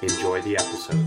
Enjoy 0.00 0.40
the 0.42 0.56
episode. 0.56 1.04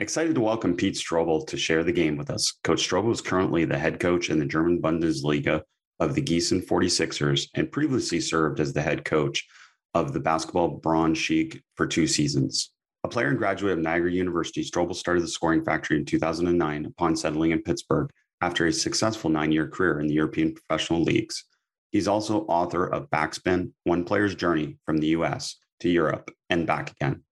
Excited 0.00 0.34
to 0.34 0.40
welcome 0.40 0.74
Pete 0.74 0.96
Strobl 0.96 1.46
to 1.46 1.56
share 1.56 1.84
the 1.84 1.92
game 1.92 2.16
with 2.16 2.28
us. 2.28 2.58
Coach 2.64 2.88
Strobl 2.88 3.12
is 3.12 3.20
currently 3.20 3.64
the 3.64 3.78
head 3.78 4.00
coach 4.00 4.30
in 4.30 4.40
the 4.40 4.44
German 4.44 4.82
Bundesliga 4.82 5.62
of 6.00 6.16
the 6.16 6.22
Gießen 6.22 6.66
46ers 6.66 7.46
and 7.54 7.70
previously 7.70 8.18
served 8.18 8.58
as 8.58 8.72
the 8.72 8.82
head 8.82 9.04
coach 9.04 9.46
of 9.94 10.12
the 10.12 10.18
basketball 10.18 10.80
Braunschweig 10.80 11.62
for 11.76 11.86
two 11.86 12.08
seasons. 12.08 12.72
A 13.04 13.08
player 13.08 13.28
and 13.28 13.38
graduate 13.38 13.74
of 13.74 13.78
Niagara 13.78 14.10
University, 14.10 14.64
Strobl 14.64 14.96
started 14.96 15.22
the 15.22 15.28
Scoring 15.28 15.64
Factory 15.64 15.98
in 15.98 16.04
2009 16.04 16.86
upon 16.86 17.14
settling 17.14 17.52
in 17.52 17.62
Pittsburgh 17.62 18.10
after 18.40 18.66
a 18.66 18.72
successful 18.72 19.30
nine 19.30 19.52
year 19.52 19.68
career 19.68 20.00
in 20.00 20.08
the 20.08 20.14
European 20.14 20.52
professional 20.52 21.04
leagues. 21.04 21.44
He's 21.92 22.08
also 22.08 22.40
author 22.46 22.88
of 22.88 23.08
Backspin 23.10 23.70
One 23.84 24.02
Player's 24.02 24.34
Journey 24.34 24.78
from 24.84 24.98
the 24.98 25.08
US 25.08 25.58
to 25.82 25.88
Europe 25.88 26.30
and 26.48 26.66
back 26.66 26.92
again. 26.92 27.22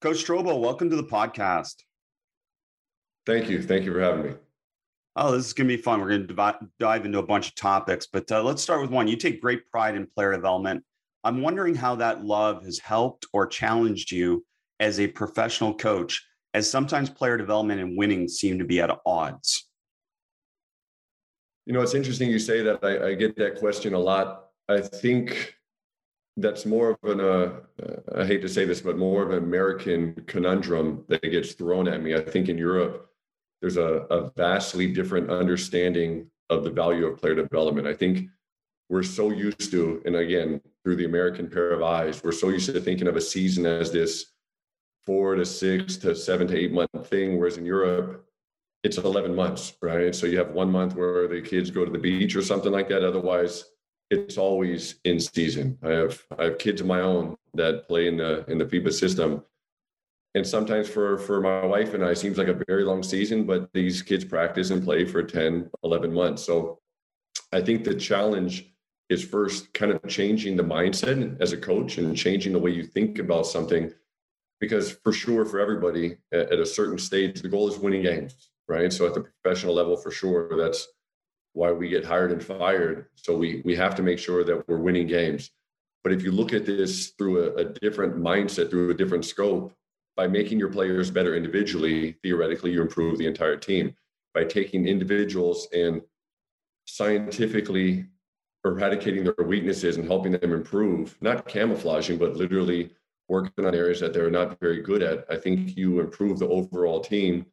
Coach 0.00 0.24
Strobl, 0.24 0.60
welcome 0.60 0.88
to 0.88 0.96
the 0.96 1.04
podcast. 1.04 1.82
Thank 3.26 3.50
you. 3.50 3.60
Thank 3.62 3.84
you 3.84 3.92
for 3.92 4.00
having 4.00 4.24
me. 4.24 4.32
Oh, 5.16 5.32
this 5.32 5.46
is 5.46 5.52
going 5.52 5.68
to 5.68 5.76
be 5.76 5.82
fun. 5.82 6.00
We're 6.00 6.08
going 6.08 6.28
to 6.28 6.68
dive 6.78 7.04
into 7.04 7.18
a 7.18 7.26
bunch 7.26 7.48
of 7.48 7.54
topics, 7.56 8.06
but 8.06 8.30
uh, 8.30 8.42
let's 8.42 8.62
start 8.62 8.80
with 8.80 8.90
one. 8.90 9.08
You 9.08 9.16
take 9.16 9.42
great 9.42 9.68
pride 9.68 9.96
in 9.96 10.06
player 10.06 10.32
development. 10.32 10.84
I'm 11.24 11.42
wondering 11.42 11.74
how 11.74 11.96
that 11.96 12.24
love 12.24 12.64
has 12.64 12.78
helped 12.78 13.26
or 13.32 13.46
challenged 13.46 14.12
you 14.12 14.46
as 14.78 15.00
a 15.00 15.08
professional 15.08 15.74
coach, 15.74 16.24
as 16.54 16.70
sometimes 16.70 17.10
player 17.10 17.36
development 17.36 17.80
and 17.80 17.98
winning 17.98 18.28
seem 18.28 18.58
to 18.60 18.64
be 18.64 18.80
at 18.80 18.96
odds. 19.04 19.68
You 21.66 21.72
know, 21.72 21.82
it's 21.82 21.94
interesting 21.94 22.30
you 22.30 22.38
say 22.38 22.62
that. 22.62 22.82
I, 22.82 23.08
I 23.08 23.14
get 23.14 23.36
that 23.36 23.58
question 23.58 23.92
a 23.92 23.98
lot. 23.98 24.46
I 24.68 24.80
think 24.80 25.56
that's 26.36 26.64
more 26.64 26.90
of 26.90 27.10
an 27.10 27.20
uh, 27.20 27.52
I 28.16 28.24
hate 28.24 28.42
to 28.42 28.48
say 28.48 28.64
this, 28.64 28.80
but 28.80 28.96
more 28.96 29.22
of 29.22 29.30
an 29.30 29.38
American 29.38 30.14
conundrum 30.26 31.04
that 31.08 31.22
gets 31.22 31.52
thrown 31.52 31.88
at 31.88 32.02
me. 32.02 32.14
I 32.14 32.20
think 32.20 32.48
in 32.48 32.58
Europe, 32.58 33.10
there's 33.60 33.76
a, 33.76 34.06
a 34.10 34.30
vastly 34.36 34.92
different 34.92 35.30
understanding 35.30 36.30
of 36.48 36.64
the 36.64 36.70
value 36.70 37.06
of 37.06 37.18
player 37.18 37.34
development. 37.34 37.86
I 37.86 37.94
think 37.94 38.28
we're 38.88 39.02
so 39.02 39.30
used 39.30 39.70
to, 39.70 40.02
and 40.04 40.16
again, 40.16 40.60
through 40.82 40.96
the 40.96 41.04
American 41.04 41.48
pair 41.48 41.70
of 41.70 41.82
eyes, 41.82 42.22
we're 42.24 42.32
so 42.32 42.48
used 42.48 42.72
to 42.72 42.80
thinking 42.80 43.06
of 43.06 43.16
a 43.16 43.20
season 43.20 43.66
as 43.66 43.92
this 43.92 44.32
four 45.06 45.34
to 45.34 45.44
six 45.44 45.96
to 45.98 46.14
seven 46.14 46.46
to 46.48 46.56
eight 46.56 46.72
month 46.72 46.90
thing, 47.08 47.38
whereas 47.38 47.56
in 47.56 47.64
Europe, 47.64 48.26
it's 48.82 48.98
11 48.98 49.34
months, 49.34 49.74
right? 49.82 50.14
So 50.14 50.26
you 50.26 50.38
have 50.38 50.52
one 50.52 50.70
month 50.70 50.94
where 50.96 51.28
the 51.28 51.40
kids 51.40 51.70
go 51.70 51.84
to 51.84 51.90
the 51.90 51.98
beach 51.98 52.34
or 52.34 52.42
something 52.42 52.72
like 52.72 52.88
that. 52.88 53.04
Otherwise, 53.04 53.64
it's 54.10 54.36
always 54.36 54.96
in 55.04 55.20
season. 55.20 55.78
I 55.82 55.90
have 55.90 56.22
I 56.38 56.44
have 56.44 56.58
kids 56.58 56.80
of 56.80 56.86
my 56.86 57.00
own 57.00 57.36
that 57.54 57.86
play 57.86 58.08
in 58.08 58.16
the 58.16 58.44
in 58.50 58.58
the 58.58 58.64
FIBA 58.64 58.92
system. 58.92 59.44
And 60.34 60.46
sometimes 60.46 60.88
for 60.88 61.18
for 61.18 61.40
my 61.40 61.64
wife 61.64 61.94
and 61.94 62.04
I, 62.04 62.14
seems 62.14 62.38
like 62.38 62.48
a 62.48 62.64
very 62.68 62.84
long 62.84 63.02
season, 63.02 63.44
but 63.44 63.72
these 63.72 64.02
kids 64.02 64.24
practice 64.24 64.70
and 64.70 64.82
play 64.82 65.04
for 65.04 65.22
10, 65.22 65.70
11 65.82 66.12
months. 66.12 66.44
So 66.44 66.80
I 67.52 67.60
think 67.60 67.84
the 67.84 67.94
challenge 67.94 68.72
is 69.08 69.24
first 69.24 69.72
kind 69.74 69.90
of 69.90 70.06
changing 70.06 70.56
the 70.56 70.62
mindset 70.62 71.40
as 71.40 71.52
a 71.52 71.56
coach 71.56 71.98
and 71.98 72.16
changing 72.16 72.52
the 72.52 72.58
way 72.58 72.70
you 72.70 72.84
think 72.84 73.18
about 73.18 73.46
something. 73.46 73.92
Because 74.60 74.92
for 74.92 75.12
sure, 75.12 75.44
for 75.44 75.58
everybody 75.58 76.18
at 76.32 76.52
a 76.52 76.66
certain 76.66 76.98
stage, 76.98 77.40
the 77.40 77.48
goal 77.48 77.68
is 77.68 77.78
winning 77.78 78.02
games, 78.02 78.50
right? 78.68 78.92
So 78.92 79.06
at 79.06 79.14
the 79.14 79.22
professional 79.22 79.74
level, 79.74 79.96
for 79.96 80.10
sure, 80.10 80.56
that's 80.56 80.86
why 81.60 81.70
we 81.70 81.90
get 81.90 82.06
hired 82.06 82.32
and 82.32 82.42
fired. 82.42 83.04
So 83.16 83.36
we 83.36 83.60
we 83.66 83.76
have 83.76 83.94
to 83.96 84.02
make 84.02 84.18
sure 84.18 84.42
that 84.44 84.66
we're 84.66 84.84
winning 84.86 85.06
games. 85.06 85.50
But 86.02 86.14
if 86.14 86.22
you 86.24 86.32
look 86.32 86.54
at 86.54 86.64
this 86.64 86.92
through 87.18 87.36
a, 87.44 87.48
a 87.62 87.64
different 87.84 88.16
mindset, 88.16 88.70
through 88.70 88.88
a 88.90 88.94
different 88.94 89.26
scope, 89.26 89.74
by 90.16 90.26
making 90.26 90.58
your 90.58 90.72
players 90.72 91.10
better 91.10 91.36
individually, 91.36 92.16
theoretically, 92.22 92.72
you 92.72 92.80
improve 92.80 93.18
the 93.18 93.26
entire 93.26 93.58
team. 93.58 93.94
By 94.32 94.44
taking 94.44 94.86
individuals 94.86 95.68
and 95.74 96.00
scientifically 96.86 98.06
eradicating 98.64 99.24
their 99.24 99.46
weaknesses 99.54 99.98
and 99.98 100.06
helping 100.06 100.32
them 100.32 100.52
improve, 100.52 101.16
not 101.20 101.46
camouflaging, 101.46 102.16
but 102.16 102.36
literally 102.36 102.90
working 103.28 103.66
on 103.66 103.74
areas 103.74 104.00
that 104.00 104.14
they're 104.14 104.30
not 104.30 104.58
very 104.60 104.80
good 104.80 105.02
at, 105.02 105.26
I 105.28 105.36
think 105.36 105.76
you 105.76 106.00
improve 106.00 106.38
the 106.38 106.48
overall 106.48 107.00
team 107.00 107.44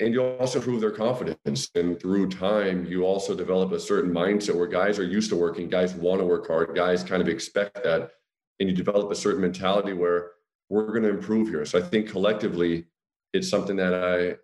and 0.00 0.14
you 0.14 0.22
also 0.22 0.58
improve 0.58 0.80
their 0.80 0.90
confidence. 0.90 1.70
And 1.74 2.00
through 2.00 2.28
time, 2.30 2.86
you 2.86 3.04
also 3.04 3.34
develop 3.34 3.72
a 3.72 3.80
certain 3.80 4.12
mindset 4.12 4.54
where 4.54 4.66
guys 4.66 4.98
are 4.98 5.04
used 5.04 5.30
to 5.30 5.36
working, 5.36 5.68
guys 5.68 5.94
want 5.94 6.20
to 6.20 6.24
work 6.24 6.46
hard, 6.46 6.74
guys 6.74 7.02
kind 7.02 7.20
of 7.20 7.28
expect 7.28 7.82
that. 7.82 8.12
And 8.60 8.68
you 8.68 8.74
develop 8.74 9.10
a 9.10 9.14
certain 9.14 9.40
mentality 9.40 9.92
where 9.92 10.32
we're 10.68 10.86
going 10.86 11.02
to 11.02 11.10
improve 11.10 11.48
here. 11.48 11.64
So 11.64 11.78
I 11.78 11.82
think 11.82 12.08
collectively, 12.08 12.86
it's 13.32 13.48
something 13.48 13.76
that 13.76 13.94
I, 13.94 14.36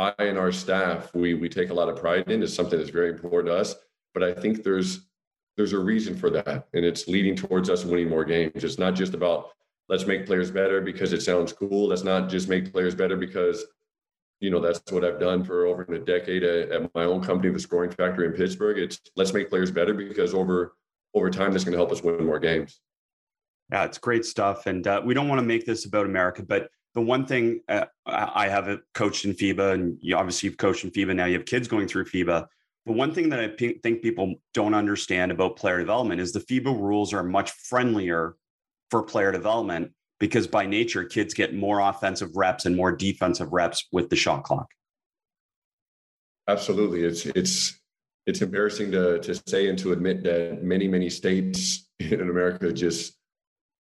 I 0.00 0.14
and 0.24 0.38
our 0.38 0.52
staff, 0.52 1.14
we 1.14 1.34
we 1.34 1.48
take 1.48 1.70
a 1.70 1.74
lot 1.74 1.88
of 1.88 1.96
pride 1.96 2.30
in. 2.30 2.42
It's 2.42 2.54
something 2.54 2.78
that's 2.78 2.90
very 2.90 3.10
important 3.10 3.52
to 3.52 3.58
us. 3.58 3.74
But 4.14 4.22
I 4.22 4.32
think 4.32 4.62
there's 4.62 5.08
there's 5.56 5.72
a 5.72 5.78
reason 5.78 6.16
for 6.16 6.30
that, 6.30 6.68
and 6.72 6.84
it's 6.84 7.08
leading 7.08 7.34
towards 7.34 7.68
us 7.68 7.84
winning 7.84 8.08
more 8.08 8.24
games. 8.24 8.62
It's 8.62 8.78
not 8.78 8.94
just 8.94 9.14
about 9.14 9.50
let's 9.88 10.06
make 10.06 10.24
players 10.24 10.50
better 10.50 10.80
because 10.80 11.12
it 11.12 11.22
sounds 11.22 11.52
cool. 11.52 11.88
Let's 11.88 12.04
not 12.04 12.28
just 12.28 12.48
make 12.48 12.72
players 12.72 12.94
better 12.94 13.16
because 13.16 13.64
you 14.40 14.50
know 14.50 14.60
that's 14.60 14.80
what 14.90 15.04
I've 15.04 15.20
done 15.20 15.44
for 15.44 15.66
over 15.66 15.82
a 15.82 15.98
decade 15.98 16.44
at, 16.44 16.94
my 16.94 17.04
own 17.04 17.22
company, 17.22 17.52
the 17.52 17.58
Scoring 17.58 17.90
Factory 17.90 18.26
in 18.26 18.32
Pittsburgh. 18.32 18.78
It's 18.78 19.00
let's 19.16 19.32
make 19.32 19.50
players 19.50 19.70
better 19.70 19.94
because 19.94 20.34
over 20.34 20.74
over 21.14 21.30
time, 21.30 21.52
that's 21.52 21.64
going 21.64 21.72
to 21.72 21.78
help 21.78 21.92
us 21.92 22.02
win 22.02 22.24
more 22.24 22.38
games. 22.38 22.80
Yeah, 23.72 23.84
it's 23.84 23.98
great 23.98 24.24
stuff, 24.24 24.66
and 24.66 24.86
uh, 24.86 25.02
we 25.04 25.14
don't 25.14 25.28
want 25.28 25.40
to 25.40 25.46
make 25.46 25.66
this 25.66 25.84
about 25.84 26.06
America, 26.06 26.42
but 26.42 26.70
the 26.94 27.00
one 27.02 27.26
thing 27.26 27.60
uh, 27.68 27.84
I 28.06 28.48
have 28.48 28.78
coached 28.94 29.24
in 29.24 29.32
FIBA, 29.32 29.74
and 29.74 29.98
you 30.00 30.16
obviously 30.16 30.48
you've 30.48 30.58
coached 30.58 30.84
in 30.84 30.90
FIBA 30.90 31.14
now. 31.14 31.26
You 31.26 31.38
have 31.38 31.46
kids 31.46 31.68
going 31.68 31.86
through 31.86 32.06
FIBA. 32.06 32.46
But 32.86 32.96
one 32.96 33.12
thing 33.12 33.28
that 33.28 33.40
I 33.40 33.48
p- 33.48 33.78
think 33.82 34.00
people 34.00 34.36
don't 34.54 34.72
understand 34.72 35.30
about 35.30 35.56
player 35.56 35.78
development 35.78 36.22
is 36.22 36.32
the 36.32 36.40
FIBA 36.40 36.80
rules 36.80 37.12
are 37.12 37.22
much 37.22 37.50
friendlier 37.50 38.34
for 38.90 39.02
player 39.02 39.30
development 39.30 39.92
because 40.18 40.46
by 40.46 40.66
nature, 40.66 41.04
kids 41.04 41.34
get 41.34 41.54
more 41.54 41.80
offensive 41.80 42.36
reps 42.36 42.66
and 42.66 42.76
more 42.76 42.92
defensive 42.92 43.52
reps 43.52 43.86
with 43.92 44.10
the 44.10 44.16
shot 44.16 44.44
clock. 44.44 44.68
Absolutely. 46.48 47.04
It's 47.04 47.26
it's 47.26 47.78
it's 48.26 48.42
embarrassing 48.42 48.92
to 48.92 49.18
to 49.20 49.34
say 49.46 49.68
and 49.68 49.78
to 49.78 49.92
admit 49.92 50.22
that 50.24 50.62
many, 50.62 50.88
many 50.88 51.10
states 51.10 51.88
in 52.00 52.20
America 52.20 52.72
just 52.72 53.18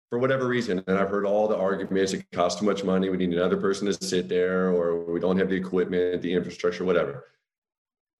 for 0.09 0.19
whatever 0.19 0.47
reason, 0.47 0.83
and 0.87 0.97
I've 0.97 1.09
heard 1.09 1.25
all 1.25 1.47
the 1.47 1.57
arguments, 1.57 2.13
it 2.13 2.25
costs 2.31 2.59
too 2.59 2.65
much 2.65 2.83
money, 2.83 3.09
we 3.09 3.17
need 3.17 3.33
another 3.33 3.57
person 3.57 3.87
to 3.87 3.93
sit 3.93 4.29
there, 4.29 4.69
or 4.69 5.11
we 5.11 5.19
don't 5.19 5.37
have 5.37 5.49
the 5.49 5.55
equipment, 5.55 6.21
the 6.21 6.31
infrastructure, 6.31 6.85
whatever. 6.85 7.25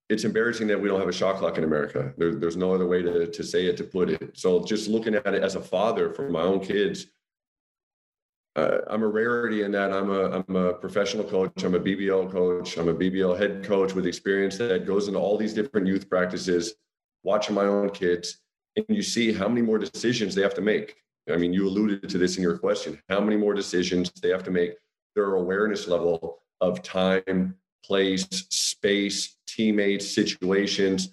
It's 0.10 0.24
embarrassing 0.24 0.68
that 0.68 0.82
we 0.82 0.88
don't 0.88 1.00
have 1.00 1.10
a 1.10 1.14
shot 1.14 1.38
clock 1.38 1.58
in 1.58 1.64
America. 1.64 2.14
There, 2.18 2.36
there's 2.36 2.58
no 2.58 2.74
other 2.74 2.88
way 2.88 3.02
to, 3.02 3.28
to 3.28 3.44
say 3.44 3.68
it, 3.68 3.78
to 3.78 3.84
put 3.84 4.10
it. 4.10 4.38
So 4.38 4.64
just 4.64 4.90
looking 4.90 5.16
at 5.16 5.34
it 5.34 5.44
as 5.44 5.56
a 5.56 5.62
father 5.62 6.12
for 6.12 6.30
my 6.30 6.42
own 6.42 6.60
kids, 6.60 7.08
uh, 8.56 8.80
I'm 8.88 9.04
a 9.04 9.08
rarity 9.08 9.64
in 9.64 9.72
that 9.74 9.92
I'm 9.92 10.10
a 10.10 10.44
I'm 10.48 10.56
a 10.56 10.74
professional 10.74 11.26
coach. 11.26 11.64
I'm 11.64 11.76
a 11.76 11.80
BBL 11.80 12.32
coach. 12.32 12.78
I'm 12.78 12.88
a 12.88 12.94
BBL 12.94 13.38
head 13.38 13.64
coach 13.64 13.94
with 13.94 14.08
experience 14.08 14.58
that 14.58 14.86
goes 14.86 15.08
into 15.08 15.20
all 15.20 15.38
these 15.38 15.54
different 15.54 15.88
youth 15.88 16.10
practices, 16.10 16.76
watching 17.24 17.54
my 17.54 17.66
own 17.66 17.90
kids, 17.90 18.40
and 18.78 18.86
you 18.88 19.02
see 19.02 19.34
how 19.34 19.50
many 19.50 19.62
more 19.62 19.78
decisions 19.78 20.36
they 20.36 20.42
have 20.42 20.54
to 20.54 20.62
make. 20.62 20.96
I 21.30 21.38
mean, 21.38 21.54
you 21.54 21.68
alluded 21.68 22.08
to 22.08 22.18
this 22.18 22.38
in 22.38 22.44
your 22.44 22.58
question. 22.58 23.02
How 23.10 23.20
many 23.20 23.36
more 23.36 23.54
decisions 23.54 24.12
they 24.22 24.30
have 24.30 24.44
to 24.44 24.52
make? 24.52 24.76
Their 25.16 25.34
awareness 25.36 25.88
level 25.88 26.40
of 26.62 26.82
time, 26.82 27.56
place, 27.84 28.26
space, 28.50 29.36
teammates, 29.48 30.14
situations, 30.14 31.10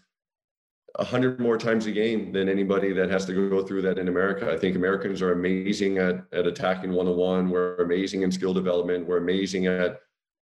a 0.97 1.05
hundred 1.05 1.41
more 1.41 1.57
times 1.57 1.87
a 1.87 1.93
game 1.93 2.33
than 2.33 2.49
anybody 2.49 2.93
that 2.93 3.11
has 3.11 3.25
to 3.25 3.49
go 3.49 3.63
through 3.63 3.83
that 3.83 3.99
in 3.99 4.09
America. 4.09 4.53
I 4.53 4.59
think 4.59 4.77
Americans 4.77 5.23
are 5.23 5.33
amazing 5.33 5.99
at, 5.99 6.25
at 6.33 6.47
attacking 6.47 6.93
one 6.93 7.09
on 7.09 7.17
one. 7.17 7.51
We're 7.51 7.77
amazing 7.77 8.23
in 8.23 8.31
skill 8.31 8.53
development. 8.53 9.07
We're 9.07 9.19
amazing 9.19 9.67
at 9.67 10.01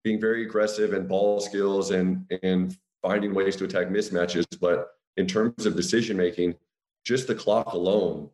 being 0.03 0.21
very 0.21 0.45
aggressive 0.45 0.95
and 0.95 1.09
ball 1.09 1.41
skills 1.41 1.93
and 1.93 2.27
and 2.43 2.77
finding 3.03 3.35
ways 3.35 3.57
to 3.57 3.65
attack 3.65 3.89
mismatches. 3.89 4.45
But 4.61 4.89
in 5.17 5.27
terms 5.27 5.67
of 5.67 5.77
decision 5.77 6.17
making, 6.17 6.55
just 7.05 7.27
the 7.27 7.35
clock 7.35 7.73
alone, 7.73 8.31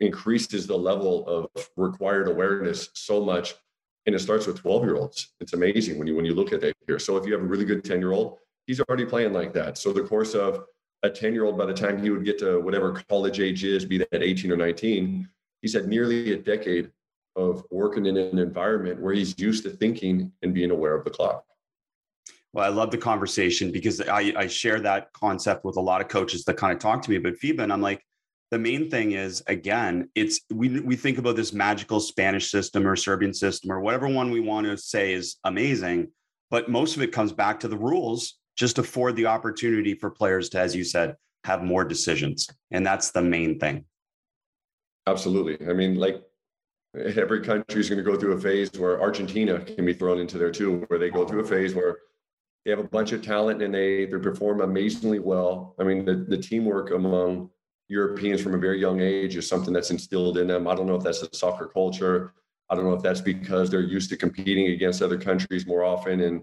increases 0.00 0.66
the 0.66 0.76
level 0.76 1.26
of 1.26 1.70
required 1.76 2.28
awareness 2.28 2.90
so 2.94 3.24
much. 3.24 3.54
And 4.06 4.14
it 4.14 4.20
starts 4.20 4.46
with 4.46 4.60
12 4.60 4.84
year 4.84 4.96
olds. 4.96 5.34
It's 5.40 5.52
amazing 5.52 5.98
when 5.98 6.06
you 6.06 6.14
when 6.14 6.24
you 6.24 6.34
look 6.34 6.52
at 6.52 6.60
that 6.60 6.76
here. 6.86 6.98
So 6.98 7.16
if 7.16 7.26
you 7.26 7.32
have 7.32 7.42
a 7.42 7.46
really 7.46 7.64
good 7.64 7.84
10 7.84 8.00
year 8.00 8.12
old, 8.12 8.38
he's 8.66 8.80
already 8.80 9.06
playing 9.06 9.32
like 9.32 9.52
that. 9.54 9.78
So 9.78 9.92
the 9.92 10.02
course 10.02 10.34
of 10.34 10.64
a 11.02 11.10
10 11.10 11.32
year 11.32 11.44
old, 11.44 11.58
by 11.58 11.66
the 11.66 11.74
time 11.74 12.02
he 12.02 12.10
would 12.10 12.24
get 12.24 12.38
to 12.38 12.60
whatever 12.60 13.02
college 13.08 13.40
age 13.40 13.64
is, 13.64 13.84
be 13.84 13.98
that 13.98 14.22
18 14.22 14.50
or 14.50 14.56
19, 14.56 15.28
he's 15.62 15.74
had 15.74 15.88
nearly 15.88 16.32
a 16.32 16.36
decade 16.36 16.90
of 17.36 17.64
working 17.70 18.06
in 18.06 18.16
an 18.16 18.38
environment 18.38 19.00
where 19.00 19.14
he's 19.14 19.38
used 19.38 19.62
to 19.64 19.70
thinking 19.70 20.32
and 20.42 20.54
being 20.54 20.70
aware 20.70 20.94
of 20.94 21.04
the 21.04 21.10
clock. 21.10 21.44
Well, 22.52 22.64
I 22.64 22.68
love 22.68 22.90
the 22.90 22.98
conversation 22.98 23.70
because 23.70 24.00
I, 24.00 24.32
I 24.36 24.46
share 24.46 24.80
that 24.80 25.12
concept 25.12 25.64
with 25.64 25.76
a 25.76 25.80
lot 25.80 26.00
of 26.00 26.08
coaches 26.08 26.44
that 26.44 26.56
kind 26.56 26.72
of 26.72 26.78
talk 26.78 27.02
to 27.02 27.10
me 27.10 27.16
about 27.16 27.34
FIBA. 27.34 27.60
And 27.60 27.72
I'm 27.72 27.82
like, 27.82 28.02
the 28.50 28.58
main 28.58 28.88
thing 28.90 29.12
is 29.12 29.42
again, 29.46 30.08
it's 30.14 30.40
we 30.50 30.80
we 30.80 30.96
think 30.96 31.18
about 31.18 31.36
this 31.36 31.52
magical 31.52 32.00
Spanish 32.00 32.50
system 32.50 32.86
or 32.86 32.96
Serbian 32.96 33.34
system 33.34 33.72
or 33.72 33.80
whatever 33.80 34.08
one 34.08 34.30
we 34.30 34.40
want 34.40 34.66
to 34.66 34.78
say 34.78 35.12
is 35.12 35.36
amazing, 35.44 36.08
but 36.50 36.70
most 36.70 36.96
of 36.96 37.02
it 37.02 37.12
comes 37.12 37.32
back 37.32 37.60
to 37.60 37.68
the 37.68 37.76
rules 37.76 38.38
just 38.56 38.78
afford 38.78 39.16
the 39.16 39.26
opportunity 39.26 39.94
for 39.94 40.10
players 40.10 40.48
to, 40.50 40.58
as 40.58 40.74
you 40.74 40.84
said, 40.84 41.16
have 41.44 41.62
more 41.62 41.84
decisions. 41.84 42.48
And 42.70 42.84
that's 42.84 43.10
the 43.10 43.22
main 43.22 43.58
thing. 43.58 43.84
Absolutely. 45.06 45.68
I 45.68 45.72
mean, 45.72 45.96
like 45.96 46.22
every 46.94 47.42
country 47.42 47.80
is 47.80 47.88
going 47.88 48.02
to 48.02 48.10
go 48.10 48.18
through 48.18 48.32
a 48.32 48.40
phase 48.40 48.70
where 48.78 49.00
Argentina 49.00 49.60
can 49.60 49.84
be 49.84 49.92
thrown 49.92 50.18
into 50.18 50.38
there 50.38 50.50
too, 50.50 50.84
where 50.88 50.98
they 50.98 51.10
go 51.10 51.24
through 51.26 51.40
a 51.40 51.46
phase 51.46 51.74
where 51.74 51.98
they 52.64 52.70
have 52.70 52.80
a 52.80 52.84
bunch 52.84 53.12
of 53.12 53.22
talent 53.22 53.62
and 53.62 53.72
they 53.72 54.06
they 54.06 54.18
perform 54.18 54.60
amazingly 54.60 55.20
well. 55.20 55.76
I 55.78 55.84
mean, 55.84 56.04
the, 56.04 56.14
the 56.28 56.38
teamwork 56.38 56.90
among 56.90 57.50
Europeans 57.88 58.40
from 58.40 58.54
a 58.54 58.58
very 58.58 58.80
young 58.80 59.00
age 59.00 59.36
is 59.36 59.48
something 59.48 59.72
that's 59.72 59.90
instilled 59.90 60.38
in 60.38 60.48
them. 60.48 60.66
I 60.66 60.74
don't 60.74 60.86
know 60.86 60.96
if 60.96 61.04
that's 61.04 61.20
the 61.20 61.28
soccer 61.32 61.66
culture. 61.66 62.32
I 62.68 62.74
don't 62.74 62.84
know 62.84 62.94
if 62.94 63.02
that's 63.02 63.20
because 63.20 63.70
they're 63.70 63.80
used 63.80 64.10
to 64.10 64.16
competing 64.16 64.72
against 64.72 65.02
other 65.02 65.18
countries 65.18 65.66
more 65.66 65.84
often. 65.84 66.22
And 66.22 66.42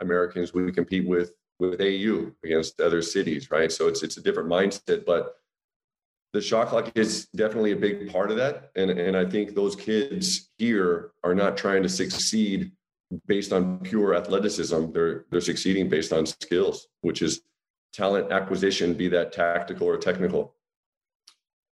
Americans, 0.00 0.52
we 0.52 0.70
compete 0.70 1.08
with 1.08 1.32
with 1.58 1.80
AU 1.80 2.32
against 2.44 2.80
other 2.80 3.02
cities, 3.02 3.50
right? 3.50 3.70
So 3.70 3.88
it's 3.88 4.02
it's 4.02 4.16
a 4.16 4.22
different 4.22 4.48
mindset, 4.48 5.04
but 5.04 5.36
the 6.32 6.40
shot 6.40 6.68
clock 6.68 6.90
is 6.94 7.26
definitely 7.36 7.72
a 7.72 7.76
big 7.76 8.10
part 8.10 8.30
of 8.30 8.36
that. 8.38 8.70
And 8.76 8.90
and 8.90 9.16
I 9.16 9.24
think 9.24 9.54
those 9.54 9.76
kids 9.76 10.50
here 10.58 11.12
are 11.24 11.34
not 11.34 11.56
trying 11.56 11.82
to 11.82 11.88
succeed 11.88 12.72
based 13.26 13.52
on 13.52 13.78
pure 13.78 14.14
athleticism. 14.14 14.92
They're 14.92 15.26
they're 15.30 15.40
succeeding 15.40 15.88
based 15.88 16.12
on 16.12 16.26
skills, 16.26 16.88
which 17.02 17.22
is 17.22 17.42
talent 17.92 18.32
acquisition, 18.32 18.94
be 18.94 19.08
that 19.08 19.32
tactical 19.32 19.86
or 19.86 19.98
technical. 19.98 20.54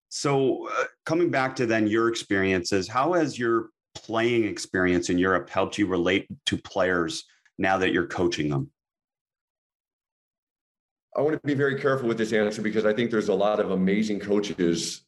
So, 0.09 0.67
uh, 0.69 0.85
coming 1.05 1.29
back 1.29 1.55
to 1.57 1.65
then 1.65 1.87
your 1.87 2.09
experiences, 2.09 2.87
how 2.87 3.13
has 3.13 3.37
your 3.37 3.69
playing 3.95 4.43
experience 4.45 5.09
in 5.09 5.17
Europe 5.17 5.49
helped 5.49 5.77
you 5.77 5.87
relate 5.87 6.27
to 6.47 6.57
players 6.57 7.25
now 7.57 7.77
that 7.77 7.93
you're 7.93 8.07
coaching 8.07 8.49
them? 8.49 8.71
I 11.15 11.21
want 11.21 11.33
to 11.33 11.47
be 11.47 11.56
very 11.56 11.79
careful 11.79 12.07
with 12.07 12.17
this 12.17 12.33
answer 12.33 12.61
because 12.61 12.85
I 12.85 12.94
think 12.94 13.11
there's 13.11 13.29
a 13.29 13.33
lot 13.33 13.59
of 13.59 13.71
amazing 13.71 14.19
coaches 14.19 15.01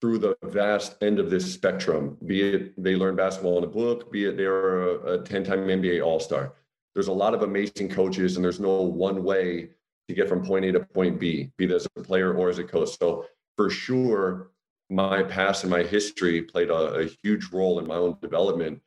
through 0.00 0.18
the 0.18 0.36
vast 0.42 1.00
end 1.00 1.20
of 1.20 1.30
this 1.30 1.50
spectrum, 1.50 2.16
be 2.26 2.42
it 2.42 2.82
they 2.82 2.96
learn 2.96 3.14
basketball 3.14 3.58
in 3.58 3.64
a 3.64 3.68
book, 3.68 4.10
be 4.10 4.24
it 4.24 4.36
they're 4.36 4.98
a 5.06 5.18
10 5.22 5.44
time 5.44 5.60
NBA 5.60 6.04
All 6.04 6.18
Star. 6.18 6.54
There's 6.94 7.06
a 7.06 7.12
lot 7.12 7.34
of 7.34 7.42
amazing 7.42 7.88
coaches, 7.88 8.34
and 8.34 8.44
there's 8.44 8.58
no 8.58 8.82
one 8.82 9.22
way 9.22 9.70
to 10.08 10.14
get 10.14 10.28
from 10.28 10.44
point 10.44 10.64
A 10.64 10.72
to 10.72 10.80
point 10.80 11.20
B, 11.20 11.52
be 11.56 11.66
that 11.66 11.76
as 11.76 11.86
a 11.96 12.02
player 12.02 12.34
or 12.34 12.50
as 12.50 12.58
a 12.58 12.64
coach. 12.64 12.98
So 12.98 13.26
for 13.56 13.70
sure, 13.70 14.50
my 14.90 15.22
past 15.22 15.62
and 15.62 15.70
my 15.70 15.84
history 15.84 16.42
played 16.42 16.70
a, 16.70 16.74
a 16.74 17.08
huge 17.22 17.52
role 17.52 17.78
in 17.78 17.86
my 17.86 17.94
own 17.94 18.16
development. 18.20 18.82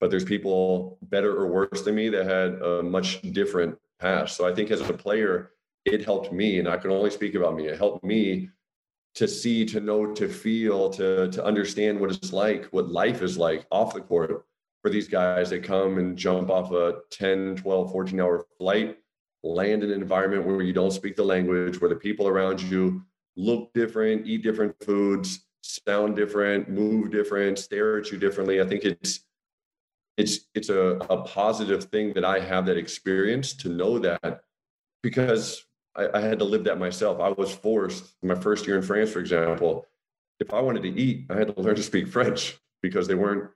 But 0.00 0.10
there's 0.10 0.24
people 0.24 0.98
better 1.00 1.34
or 1.34 1.46
worse 1.46 1.82
than 1.82 1.94
me 1.94 2.10
that 2.10 2.26
had 2.26 2.60
a 2.60 2.82
much 2.82 3.22
different 3.32 3.78
past. 3.98 4.36
So 4.36 4.46
I 4.46 4.54
think 4.54 4.70
as 4.70 4.80
a 4.80 4.92
player, 4.92 5.52
it 5.84 6.04
helped 6.04 6.32
me, 6.32 6.58
and 6.58 6.68
I 6.68 6.76
can 6.76 6.90
only 6.90 7.10
speak 7.10 7.34
about 7.34 7.56
me. 7.56 7.68
It 7.68 7.78
helped 7.78 8.04
me 8.04 8.50
to 9.14 9.26
see, 9.26 9.64
to 9.64 9.80
know, 9.80 10.12
to 10.14 10.28
feel, 10.28 10.90
to 10.90 11.30
to 11.30 11.44
understand 11.44 11.98
what 11.98 12.10
it's 12.10 12.32
like, 12.32 12.66
what 12.66 12.88
life 12.88 13.22
is 13.22 13.38
like 13.38 13.66
off 13.70 13.94
the 13.94 14.00
court 14.00 14.44
for 14.82 14.90
these 14.90 15.08
guys 15.08 15.50
that 15.50 15.64
come 15.64 15.98
and 15.98 16.16
jump 16.16 16.50
off 16.50 16.70
a 16.72 16.98
10, 17.10 17.56
12, 17.56 17.90
14 17.90 18.20
hour 18.20 18.46
flight, 18.58 18.98
land 19.42 19.82
in 19.82 19.90
an 19.90 20.00
environment 20.00 20.46
where 20.46 20.62
you 20.62 20.72
don't 20.72 20.92
speak 20.92 21.16
the 21.16 21.24
language, 21.24 21.80
where 21.80 21.88
the 21.90 21.96
people 21.96 22.28
around 22.28 22.60
you 22.60 23.02
look 23.36 23.72
different, 23.74 24.26
eat 24.26 24.42
different 24.42 24.74
foods, 24.84 25.46
sound 25.62 26.16
different, 26.16 26.68
move 26.68 27.10
different, 27.10 27.58
stare 27.58 27.98
at 27.98 28.10
you 28.10 28.18
differently. 28.18 28.60
I 28.60 28.66
think 28.66 28.84
it's 28.84 29.20
it's 30.16 30.40
it's 30.54 30.68
a, 30.68 30.98
a 31.10 31.22
positive 31.22 31.84
thing 31.84 32.12
that 32.14 32.24
I 32.24 32.40
have 32.40 32.66
that 32.66 32.76
experience 32.76 33.54
to 33.54 33.68
know 33.68 33.98
that 33.98 34.42
because 35.02 35.64
I, 35.94 36.08
I 36.14 36.20
had 36.20 36.38
to 36.38 36.44
live 36.44 36.64
that 36.64 36.78
myself. 36.78 37.20
I 37.20 37.30
was 37.30 37.52
forced 37.52 38.14
my 38.22 38.34
first 38.34 38.66
year 38.66 38.76
in 38.76 38.82
France, 38.82 39.10
for 39.10 39.20
example. 39.20 39.86
If 40.40 40.52
I 40.52 40.60
wanted 40.60 40.82
to 40.82 40.90
eat, 40.90 41.26
I 41.30 41.36
had 41.36 41.54
to 41.54 41.60
learn 41.60 41.76
to 41.76 41.82
speak 41.82 42.08
French 42.08 42.58
because 42.82 43.06
they 43.08 43.14
weren't 43.14 43.50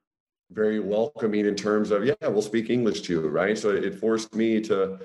very 0.50 0.80
welcoming 0.80 1.46
in 1.46 1.54
terms 1.54 1.90
of, 1.90 2.04
yeah, 2.04 2.14
we'll 2.22 2.42
speak 2.42 2.70
English 2.70 3.02
to 3.02 3.12
you, 3.12 3.28
right? 3.28 3.56
So 3.56 3.70
it 3.70 3.94
forced 3.94 4.34
me 4.34 4.60
to 4.62 4.98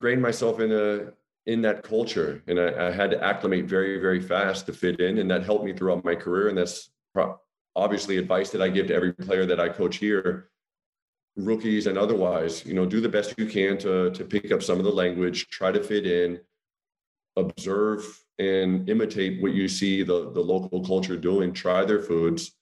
grain 0.00 0.20
myself 0.20 0.60
in 0.60 0.72
a 0.72 1.12
in 1.46 1.60
that 1.60 1.82
culture 1.82 2.42
and 2.46 2.58
I, 2.58 2.86
I, 2.86 2.90
had 2.90 3.10
to 3.10 3.22
acclimate 3.22 3.66
very 3.66 3.98
very 3.98 4.20
fast 4.20 4.64
to 4.66 4.72
fit 4.72 4.98
in 5.00 5.18
and 5.18 5.30
that 5.30 5.44
helped 5.44 5.64
me 5.64 5.74
throughout 5.74 6.02
my 6.02 6.14
career 6.14 6.48
and 6.48 6.56
that's 6.56 6.90
pro- 7.12 7.38
obviously 7.76 8.16
advice 8.16 8.50
that 8.50 8.62
i 8.62 8.68
give 8.68 8.86
to 8.86 8.94
every 8.94 9.12
player 9.12 9.46
that 9.46 9.60
i 9.60 9.68
coach 9.68 9.96
here 9.96 10.48
rookies 11.36 11.86
and 11.86 11.98
otherwise 11.98 12.64
you 12.64 12.74
know 12.74 12.86
do 12.86 13.00
the 13.00 13.08
best 13.08 13.34
you 13.36 13.46
can 13.46 13.76
to 13.76 14.10
to 14.10 14.24
pick 14.24 14.52
up 14.52 14.62
some 14.62 14.78
of 14.78 14.84
the 14.84 14.90
language 14.90 15.48
try 15.48 15.72
to 15.72 15.82
fit 15.82 16.06
in 16.06 16.38
observe 17.36 18.04
and 18.38 18.88
imitate 18.88 19.42
what 19.42 19.52
you 19.52 19.66
see 19.66 20.02
the 20.02 20.30
the 20.32 20.40
local 20.40 20.84
culture 20.84 21.16
doing 21.16 21.52
try 21.52 21.84
their 21.84 22.00
foods 22.00 22.52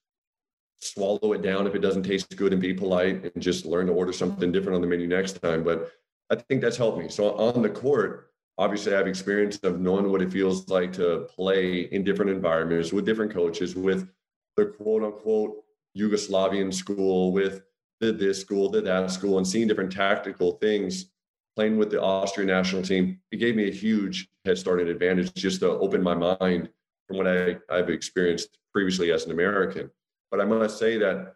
swallow 0.82 1.32
it 1.32 1.42
down 1.42 1.66
if 1.66 1.74
it 1.74 1.78
doesn't 1.78 2.02
taste 2.02 2.36
good 2.36 2.52
and 2.52 2.60
be 2.60 2.74
polite 2.74 3.22
and 3.22 3.42
just 3.42 3.64
learn 3.64 3.86
to 3.86 3.92
order 3.92 4.12
something 4.12 4.50
different 4.50 4.74
on 4.74 4.82
the 4.82 4.86
menu 4.86 5.06
next 5.06 5.40
time. 5.40 5.62
But 5.62 5.92
i 6.30 6.34
think 6.34 6.60
that's 6.60 6.76
helped 6.76 6.98
me. 6.98 7.08
So 7.08 7.36
on 7.36 7.62
the 7.62 7.70
court 7.70 8.30
obviously 8.58 8.92
I 8.92 8.98
have 8.98 9.06
experience 9.06 9.58
of 9.62 9.80
knowing 9.80 10.10
what 10.10 10.22
it 10.22 10.32
feels 10.32 10.68
like 10.68 10.92
to 10.94 11.26
play 11.34 11.82
in 11.92 12.04
different 12.04 12.30
environments 12.30 12.92
with 12.92 13.06
different 13.06 13.32
coaches, 13.32 13.74
with 13.74 14.08
the 14.56 14.66
quote 14.66 15.02
unquote 15.02 15.64
Yugoslavian 15.96 16.72
school, 16.72 17.32
with 17.32 17.62
the 18.00 18.12
this 18.12 18.40
school, 18.40 18.68
the 18.68 18.80
that 18.82 19.10
school, 19.10 19.38
and 19.38 19.46
seeing 19.46 19.68
different 19.68 19.92
tactical 19.92 20.52
things. 20.52 21.06
Playing 21.54 21.76
with 21.76 21.90
the 21.90 22.00
Austrian 22.00 22.48
national 22.48 22.82
team, 22.82 23.20
it 23.30 23.36
gave 23.36 23.54
me 23.54 23.68
a 23.68 23.72
huge 23.72 24.30
head 24.46 24.56
start 24.56 24.80
and 24.80 24.88
advantage 24.88 25.34
just 25.34 25.60
to 25.60 25.68
open 25.68 26.02
my 26.02 26.14
mind 26.14 26.70
from 27.06 27.18
what 27.18 27.28
I, 27.28 27.58
I've 27.68 27.90
experienced 27.90 28.58
previously 28.72 29.12
as 29.12 29.26
an 29.26 29.32
American. 29.32 29.90
But 30.30 30.40
I 30.40 30.46
must 30.46 30.78
say 30.78 30.96
that 30.96 31.34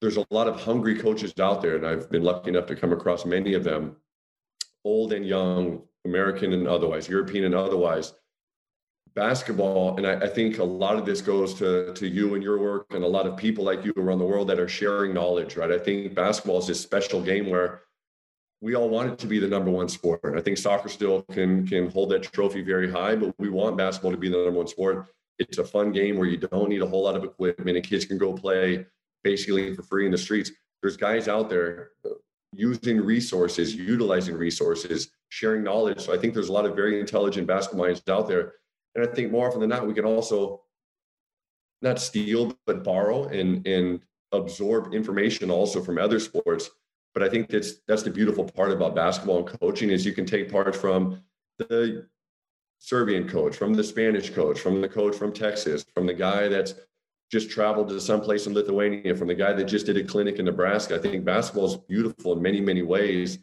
there's 0.00 0.16
a 0.16 0.26
lot 0.30 0.48
of 0.48 0.60
hungry 0.60 0.98
coaches 0.98 1.32
out 1.38 1.62
there, 1.62 1.76
and 1.76 1.86
I've 1.86 2.10
been 2.10 2.24
lucky 2.24 2.50
enough 2.50 2.66
to 2.66 2.76
come 2.76 2.92
across 2.92 3.24
many 3.24 3.54
of 3.54 3.62
them, 3.62 3.96
old 4.84 5.12
and 5.12 5.24
young, 5.24 5.82
American 6.04 6.52
and 6.52 6.66
otherwise, 6.66 7.08
European 7.08 7.44
and 7.44 7.54
otherwise. 7.54 8.14
Basketball, 9.14 9.96
and 9.96 10.06
I, 10.06 10.26
I, 10.26 10.28
think 10.28 10.58
a 10.58 10.64
lot 10.64 10.96
of 10.96 11.06
this 11.06 11.20
goes 11.20 11.54
to, 11.54 11.92
to 11.94 12.08
you 12.08 12.34
and 12.34 12.42
your 12.42 12.58
work, 12.58 12.86
and 12.90 13.04
a 13.04 13.06
lot 13.06 13.26
of 13.26 13.36
people 13.36 13.64
like 13.64 13.84
you 13.84 13.92
around 13.96 14.18
the 14.18 14.24
world 14.24 14.48
that 14.48 14.58
are 14.58 14.66
sharing 14.66 15.14
knowledge, 15.14 15.56
right? 15.56 15.70
I 15.70 15.78
think 15.78 16.14
basketball 16.14 16.58
is 16.58 16.66
this 16.66 16.80
special 16.80 17.22
game 17.22 17.48
where 17.48 17.82
we 18.60 18.74
all 18.74 18.88
want 18.88 19.12
it 19.12 19.18
to 19.20 19.28
be 19.28 19.38
the 19.38 19.46
number 19.46 19.70
one 19.70 19.88
sport. 19.88 20.20
I 20.36 20.40
think 20.40 20.58
soccer 20.58 20.88
still 20.88 21.22
can 21.30 21.66
can 21.66 21.90
hold 21.90 22.10
that 22.10 22.22
trophy 22.24 22.62
very 22.62 22.90
high, 22.90 23.14
but 23.14 23.34
we 23.38 23.50
want 23.50 23.76
basketball 23.76 24.10
to 24.10 24.16
be 24.16 24.28
the 24.28 24.36
number 24.36 24.58
one 24.58 24.66
sport. 24.66 25.06
It's 25.38 25.58
a 25.58 25.64
fun 25.64 25.92
game 25.92 26.16
where 26.16 26.26
you 26.26 26.38
don't 26.38 26.68
need 26.68 26.82
a 26.82 26.86
whole 26.86 27.04
lot 27.04 27.14
of 27.14 27.22
equipment, 27.22 27.76
and 27.76 27.86
kids 27.86 28.04
can 28.04 28.18
go 28.18 28.32
play 28.32 28.86
basically 29.22 29.74
for 29.74 29.82
free 29.82 30.06
in 30.06 30.12
the 30.12 30.18
streets. 30.18 30.50
There's 30.82 30.96
guys 30.96 31.28
out 31.28 31.48
there 31.48 31.90
using 32.52 33.00
resources, 33.00 33.74
utilizing 33.74 34.34
resources, 34.34 35.10
sharing 35.28 35.62
knowledge. 35.62 36.00
So 36.00 36.14
I 36.14 36.18
think 36.18 36.34
there's 36.34 36.48
a 36.48 36.52
lot 36.52 36.66
of 36.66 36.74
very 36.74 37.00
intelligent 37.00 37.46
basketball 37.46 37.86
minds 37.86 38.02
out 38.08 38.28
there. 38.28 38.54
And 38.94 39.06
I 39.06 39.12
think 39.12 39.32
more 39.32 39.48
often 39.48 39.60
than 39.60 39.70
not, 39.70 39.86
we 39.86 39.94
can 39.94 40.04
also 40.04 40.62
not 41.82 42.00
steal, 42.00 42.56
but 42.66 42.84
borrow 42.84 43.24
and, 43.28 43.66
and 43.66 44.00
absorb 44.32 44.94
information 44.94 45.50
also 45.50 45.82
from 45.82 45.98
other 45.98 46.18
sports. 46.18 46.70
But 47.12 47.22
I 47.22 47.28
think 47.28 47.48
that's 47.48 47.74
that's 47.86 48.02
the 48.02 48.10
beautiful 48.10 48.44
part 48.44 48.72
about 48.72 48.96
basketball 48.96 49.38
and 49.38 49.60
coaching 49.60 49.90
is 49.90 50.04
you 50.04 50.12
can 50.12 50.26
take 50.26 50.50
part 50.50 50.74
from 50.74 51.22
the 51.58 52.06
Serbian 52.80 53.28
coach, 53.28 53.56
from 53.56 53.72
the 53.72 53.84
Spanish 53.84 54.30
coach, 54.30 54.58
from 54.58 54.80
the 54.80 54.88
coach 54.88 55.14
from 55.14 55.32
Texas, 55.32 55.84
from 55.94 56.06
the 56.06 56.14
guy 56.14 56.48
that's 56.48 56.74
just 57.30 57.50
traveled 57.50 57.88
to 57.88 58.00
some 58.00 58.20
place 58.20 58.46
in 58.46 58.54
Lithuania, 58.54 59.14
from 59.14 59.28
the 59.28 59.34
guy 59.34 59.52
that 59.52 59.64
just 59.64 59.86
did 59.86 59.96
a 59.96 60.04
clinic 60.04 60.38
in 60.38 60.44
Nebraska. 60.44 60.96
I 60.96 60.98
think 60.98 61.24
basketball 61.24 61.66
is 61.66 61.76
beautiful 61.76 62.32
in 62.34 62.42
many, 62.42 62.60
many 62.60 62.82
ways. 62.82 63.38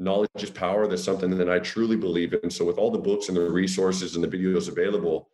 Knowledge 0.00 0.30
is 0.36 0.50
power. 0.50 0.86
That's 0.86 1.04
something 1.04 1.30
that 1.36 1.50
I 1.50 1.58
truly 1.58 1.96
believe 1.96 2.34
in. 2.42 2.50
So, 2.50 2.64
with 2.64 2.78
all 2.78 2.90
the 2.90 2.98
books 2.98 3.28
and 3.28 3.36
the 3.36 3.50
resources 3.50 4.16
and 4.16 4.24
the 4.24 4.28
videos 4.28 4.68
available, 4.68 5.28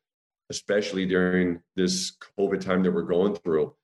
especially 0.50 1.06
during 1.06 1.60
this 1.76 2.16
COVID 2.38 2.60
time 2.60 2.82
that 2.82 2.92
we're 2.92 3.02
going 3.02 3.34
through. 3.36 3.74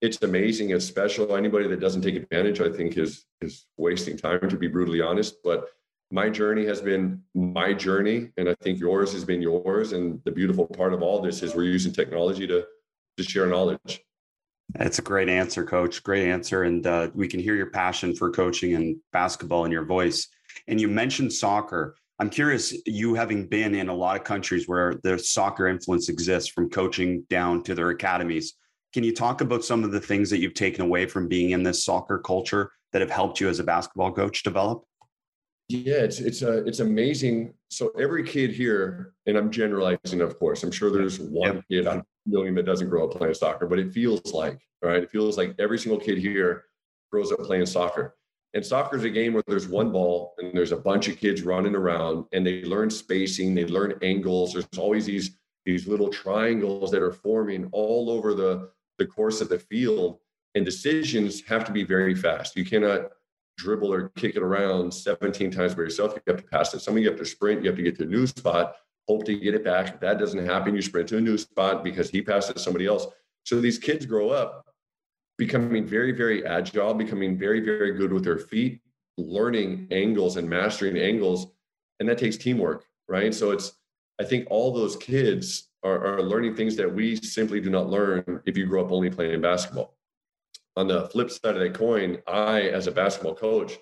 It's 0.00 0.20
amazing. 0.22 0.70
It's 0.70 0.84
special. 0.84 1.36
Anybody 1.36 1.68
that 1.68 1.80
doesn't 1.80 2.02
take 2.02 2.16
advantage, 2.16 2.60
I 2.60 2.70
think, 2.70 2.98
is 2.98 3.24
is 3.40 3.66
wasting 3.76 4.16
time. 4.16 4.48
To 4.48 4.56
be 4.56 4.68
brutally 4.68 5.00
honest, 5.00 5.36
but 5.44 5.68
my 6.10 6.28
journey 6.28 6.66
has 6.66 6.80
been 6.80 7.22
my 7.34 7.72
journey, 7.72 8.30
and 8.36 8.48
I 8.48 8.54
think 8.62 8.80
yours 8.80 9.12
has 9.12 9.24
been 9.24 9.40
yours. 9.40 9.92
And 9.92 10.20
the 10.24 10.32
beautiful 10.32 10.66
part 10.66 10.92
of 10.92 11.02
all 11.02 11.22
this 11.22 11.42
is 11.42 11.54
we're 11.54 11.64
using 11.64 11.92
technology 11.92 12.46
to 12.48 12.66
to 13.16 13.22
share 13.22 13.46
knowledge. 13.46 14.04
That's 14.76 14.98
a 14.98 15.02
great 15.02 15.28
answer, 15.28 15.64
Coach. 15.64 16.02
Great 16.02 16.28
answer, 16.28 16.62
and 16.62 16.86
uh, 16.86 17.10
we 17.14 17.28
can 17.28 17.40
hear 17.40 17.54
your 17.54 17.70
passion 17.70 18.14
for 18.14 18.30
coaching 18.30 18.74
and 18.74 18.96
basketball 19.12 19.64
in 19.64 19.72
your 19.72 19.84
voice. 19.84 20.28
And 20.66 20.80
you 20.80 20.88
mentioned 20.88 21.32
soccer. 21.32 21.96
I'm 22.18 22.30
curious, 22.30 22.74
you 22.86 23.14
having 23.14 23.48
been 23.48 23.74
in 23.74 23.88
a 23.88 23.94
lot 23.94 24.16
of 24.16 24.24
countries 24.24 24.68
where 24.68 24.94
the 25.02 25.18
soccer 25.18 25.66
influence 25.66 26.08
exists 26.08 26.50
from 26.50 26.70
coaching 26.70 27.24
down 27.28 27.62
to 27.64 27.74
their 27.74 27.90
academies. 27.90 28.54
Can 28.92 29.04
you 29.04 29.14
talk 29.14 29.40
about 29.40 29.64
some 29.64 29.84
of 29.84 29.92
the 29.92 30.00
things 30.00 30.30
that 30.30 30.38
you've 30.38 30.54
taken 30.54 30.82
away 30.82 31.06
from 31.06 31.28
being 31.28 31.50
in 31.50 31.62
this 31.62 31.84
soccer 31.84 32.18
culture 32.18 32.70
that 32.92 33.00
have 33.00 33.10
helped 33.10 33.40
you 33.40 33.48
as 33.48 33.58
a 33.58 33.64
basketball 33.64 34.12
coach 34.12 34.42
develop? 34.42 34.84
Yeah, 35.68 36.02
it's 36.02 36.20
it's 36.20 36.42
a 36.42 36.58
uh, 36.58 36.64
it's 36.64 36.80
amazing. 36.80 37.54
So 37.70 37.90
every 37.98 38.24
kid 38.24 38.50
here, 38.50 39.14
and 39.26 39.36
I'm 39.36 39.50
generalizing, 39.50 40.20
of 40.20 40.38
course. 40.38 40.62
I'm 40.62 40.70
sure 40.70 40.90
there's 40.90 41.18
one 41.18 41.62
kid 41.70 41.86
on 41.86 41.98
a 41.98 42.04
million 42.26 42.54
that 42.56 42.66
doesn't 42.66 42.90
grow 42.90 43.08
up 43.08 43.16
playing 43.16 43.34
soccer, 43.34 43.66
but 43.66 43.78
it 43.78 43.92
feels 43.92 44.32
like, 44.32 44.60
right? 44.82 45.02
It 45.02 45.10
feels 45.10 45.38
like 45.38 45.54
every 45.58 45.78
single 45.78 46.00
kid 46.00 46.18
here 46.18 46.64
grows 47.10 47.32
up 47.32 47.40
playing 47.40 47.66
soccer. 47.66 48.16
And 48.54 48.64
soccer 48.64 48.96
is 48.96 49.04
a 49.04 49.10
game 49.10 49.32
where 49.32 49.42
there's 49.46 49.66
one 49.66 49.92
ball 49.92 50.34
and 50.38 50.54
there's 50.54 50.72
a 50.72 50.76
bunch 50.76 51.08
of 51.08 51.16
kids 51.16 51.40
running 51.42 51.74
around 51.74 52.26
and 52.32 52.46
they 52.46 52.64
learn 52.64 52.90
spacing, 52.90 53.54
they 53.54 53.64
learn 53.64 53.98
angles. 54.02 54.52
There's 54.52 54.68
always 54.76 55.06
these 55.06 55.38
these 55.64 55.86
little 55.86 56.08
triangles 56.08 56.90
that 56.90 57.02
are 57.02 57.12
forming 57.12 57.68
all 57.72 58.10
over 58.10 58.34
the 58.34 58.70
the 58.98 59.06
course 59.06 59.40
of 59.40 59.48
the 59.48 59.58
field. 59.58 60.18
And 60.54 60.66
decisions 60.66 61.42
have 61.46 61.64
to 61.64 61.72
be 61.72 61.82
very 61.82 62.14
fast. 62.14 62.56
You 62.56 62.66
cannot 62.66 63.08
dribble 63.56 63.92
or 63.92 64.08
kick 64.10 64.36
it 64.36 64.42
around 64.42 64.92
17 64.92 65.50
times 65.50 65.74
by 65.74 65.82
yourself. 65.82 66.14
You 66.14 66.22
have 66.26 66.42
to 66.42 66.48
pass 66.48 66.74
it. 66.74 66.80
Some 66.80 66.96
of 66.96 67.02
you 67.02 67.08
have 67.08 67.18
to 67.18 67.24
sprint. 67.24 67.62
You 67.62 67.70
have 67.70 67.76
to 67.76 67.82
get 67.82 67.96
to 67.98 68.04
a 68.04 68.06
new 68.06 68.26
spot, 68.26 68.76
hope 69.08 69.24
to 69.24 69.38
get 69.38 69.54
it 69.54 69.64
back. 69.64 69.94
If 69.94 70.00
that 70.00 70.18
doesn't 70.18 70.44
happen, 70.44 70.74
you 70.74 70.82
sprint 70.82 71.08
to 71.10 71.18
a 71.18 71.20
new 71.20 71.38
spot 71.38 71.84
because 71.84 72.10
he 72.10 72.22
passed 72.22 72.50
it 72.50 72.54
to 72.54 72.58
somebody 72.58 72.86
else. 72.86 73.06
So 73.44 73.60
these 73.60 73.78
kids 73.78 74.06
grow 74.06 74.30
up 74.30 74.66
becoming 75.38 75.86
very, 75.86 76.12
very 76.12 76.46
agile, 76.46 76.94
becoming 76.94 77.36
very, 77.36 77.60
very 77.60 77.92
good 77.92 78.12
with 78.12 78.24
their 78.24 78.38
feet, 78.38 78.80
learning 79.16 79.88
angles 79.90 80.36
and 80.36 80.48
mastering 80.48 80.96
angles. 80.96 81.48
And 82.00 82.08
that 82.08 82.18
takes 82.18 82.36
teamwork, 82.36 82.84
right? 83.08 83.34
So 83.34 83.50
it's, 83.50 83.72
I 84.20 84.24
think 84.24 84.46
all 84.50 84.72
those 84.72 84.96
kids 84.96 85.70
are, 85.82 86.18
are 86.18 86.22
learning 86.22 86.54
things 86.54 86.76
that 86.76 86.92
we 86.92 87.16
simply 87.16 87.60
do 87.60 87.70
not 87.70 87.88
learn 87.88 88.40
if 88.46 88.56
you 88.56 88.66
grow 88.66 88.84
up 88.84 88.92
only 88.92 89.10
playing 89.10 89.40
basketball. 89.40 89.96
On 90.76 90.88
the 90.88 91.08
flip 91.08 91.30
side 91.30 91.56
of 91.56 91.60
that 91.60 91.74
coin, 91.74 92.18
I, 92.26 92.62
as 92.62 92.86
a 92.86 92.92
basketball 92.92 93.34
coach, 93.34 93.78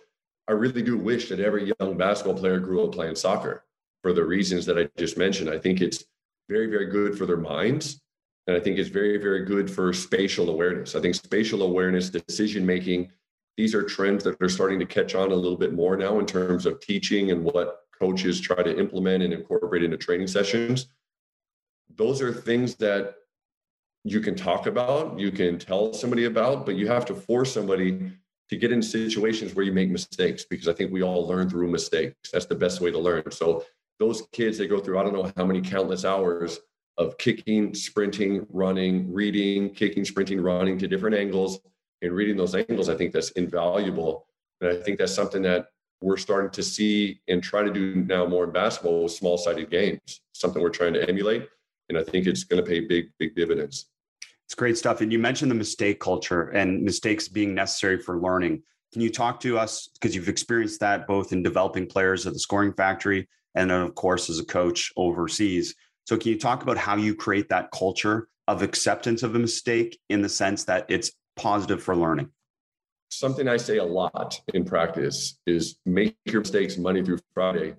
I 0.48 0.52
really 0.52 0.82
do 0.82 0.98
wish 0.98 1.28
that 1.28 1.38
every 1.38 1.72
young 1.78 1.96
basketball 1.96 2.34
player 2.34 2.58
grew 2.58 2.84
up 2.84 2.92
playing 2.92 3.14
soccer 3.14 3.64
for 4.02 4.12
the 4.12 4.24
reasons 4.24 4.66
that 4.66 4.78
I 4.78 4.88
just 4.98 5.16
mentioned. 5.16 5.48
I 5.48 5.58
think 5.58 5.80
it's 5.80 6.04
very, 6.48 6.66
very 6.66 6.86
good 6.86 7.16
for 7.16 7.26
their 7.26 7.36
minds. 7.36 8.00
And 8.46 8.56
I 8.56 8.60
think 8.60 8.78
it's 8.78 8.88
very, 8.88 9.18
very 9.18 9.44
good 9.44 9.70
for 9.70 9.92
spatial 9.92 10.50
awareness. 10.50 10.96
I 10.96 11.00
think 11.00 11.14
spatial 11.14 11.62
awareness, 11.62 12.10
decision 12.10 12.66
making, 12.66 13.12
these 13.56 13.74
are 13.74 13.82
trends 13.82 14.24
that 14.24 14.40
are 14.40 14.48
starting 14.48 14.80
to 14.80 14.86
catch 14.86 15.14
on 15.14 15.30
a 15.30 15.34
little 15.34 15.58
bit 15.58 15.72
more 15.72 15.96
now 15.96 16.18
in 16.18 16.26
terms 16.26 16.66
of 16.66 16.80
teaching 16.80 17.30
and 17.30 17.44
what 17.44 17.82
coaches 17.96 18.40
try 18.40 18.62
to 18.62 18.76
implement 18.76 19.22
and 19.22 19.32
incorporate 19.32 19.84
into 19.84 19.96
training 19.96 20.26
sessions. 20.26 20.88
Those 21.94 22.22
are 22.22 22.32
things 22.32 22.74
that 22.76 23.16
you 24.04 24.20
can 24.20 24.34
talk 24.34 24.66
about, 24.66 25.18
you 25.18 25.30
can 25.30 25.58
tell 25.58 25.92
somebody 25.92 26.24
about, 26.24 26.64
but 26.64 26.76
you 26.76 26.86
have 26.86 27.04
to 27.06 27.14
force 27.14 27.52
somebody 27.52 28.12
to 28.48 28.56
get 28.56 28.72
in 28.72 28.82
situations 28.82 29.54
where 29.54 29.64
you 29.64 29.72
make 29.72 29.90
mistakes 29.90 30.44
because 30.44 30.68
I 30.68 30.72
think 30.72 30.90
we 30.90 31.02
all 31.02 31.26
learn 31.26 31.48
through 31.48 31.70
mistakes. 31.70 32.30
That's 32.32 32.46
the 32.46 32.54
best 32.54 32.80
way 32.80 32.90
to 32.90 32.98
learn. 32.98 33.30
So 33.30 33.64
those 33.98 34.22
kids, 34.32 34.58
they 34.58 34.66
go 34.66 34.80
through, 34.80 34.98
I 34.98 35.02
don't 35.02 35.12
know 35.12 35.30
how 35.36 35.44
many 35.44 35.60
countless 35.60 36.04
hours 36.04 36.58
of 36.98 37.16
kicking, 37.18 37.74
sprinting, 37.74 38.46
running, 38.50 39.12
reading, 39.12 39.70
kicking, 39.70 40.04
sprinting, 40.04 40.40
running 40.40 40.78
to 40.78 40.88
different 40.88 41.14
angles 41.16 41.60
and 42.02 42.12
reading 42.12 42.36
those 42.36 42.54
angles. 42.54 42.88
I 42.88 42.96
think 42.96 43.12
that's 43.12 43.30
invaluable. 43.32 44.26
And 44.60 44.70
I 44.70 44.76
think 44.76 44.98
that's 44.98 45.14
something 45.14 45.42
that 45.42 45.68
we're 46.02 46.16
starting 46.16 46.50
to 46.50 46.62
see 46.62 47.20
and 47.28 47.42
try 47.42 47.62
to 47.62 47.70
do 47.70 47.96
now 47.96 48.26
more 48.26 48.44
in 48.44 48.52
basketball 48.52 49.04
with 49.04 49.12
small 49.12 49.36
sided 49.36 49.70
games, 49.70 50.22
something 50.32 50.62
we're 50.62 50.70
trying 50.70 50.94
to 50.94 51.08
emulate. 51.08 51.48
And 51.90 51.98
I 51.98 52.04
think 52.04 52.28
it's 52.28 52.44
going 52.44 52.64
to 52.64 52.68
pay 52.68 52.78
big, 52.78 53.10
big 53.18 53.34
dividends. 53.34 53.86
It's 54.46 54.54
great 54.54 54.78
stuff. 54.78 55.00
And 55.00 55.12
you 55.12 55.18
mentioned 55.18 55.50
the 55.50 55.56
mistake 55.56 55.98
culture 55.98 56.50
and 56.50 56.82
mistakes 56.82 57.26
being 57.26 57.52
necessary 57.52 57.98
for 57.98 58.16
learning. 58.16 58.62
Can 58.92 59.02
you 59.02 59.10
talk 59.10 59.40
to 59.40 59.58
us 59.58 59.88
because 59.94 60.14
you've 60.14 60.28
experienced 60.28 60.78
that 60.80 61.08
both 61.08 61.32
in 61.32 61.42
developing 61.42 61.88
players 61.88 62.28
at 62.28 62.32
the 62.32 62.38
scoring 62.38 62.72
factory 62.72 63.28
and 63.56 63.68
then, 63.68 63.82
of 63.82 63.96
course, 63.96 64.30
as 64.30 64.38
a 64.38 64.44
coach 64.44 64.92
overseas? 64.96 65.74
So, 66.06 66.16
can 66.16 66.30
you 66.30 66.38
talk 66.38 66.62
about 66.62 66.76
how 66.76 66.94
you 66.96 67.14
create 67.14 67.48
that 67.48 67.72
culture 67.72 68.28
of 68.46 68.62
acceptance 68.62 69.24
of 69.24 69.34
a 69.34 69.38
mistake 69.38 69.98
in 70.08 70.22
the 70.22 70.28
sense 70.28 70.64
that 70.64 70.86
it's 70.88 71.10
positive 71.34 71.82
for 71.82 71.96
learning? 71.96 72.30
Something 73.10 73.48
I 73.48 73.56
say 73.56 73.78
a 73.78 73.84
lot 73.84 74.40
in 74.54 74.64
practice 74.64 75.38
is 75.44 75.76
make 75.86 76.16
your 76.24 76.40
mistakes 76.40 76.78
Monday 76.78 77.02
through 77.02 77.18
Friday 77.34 77.74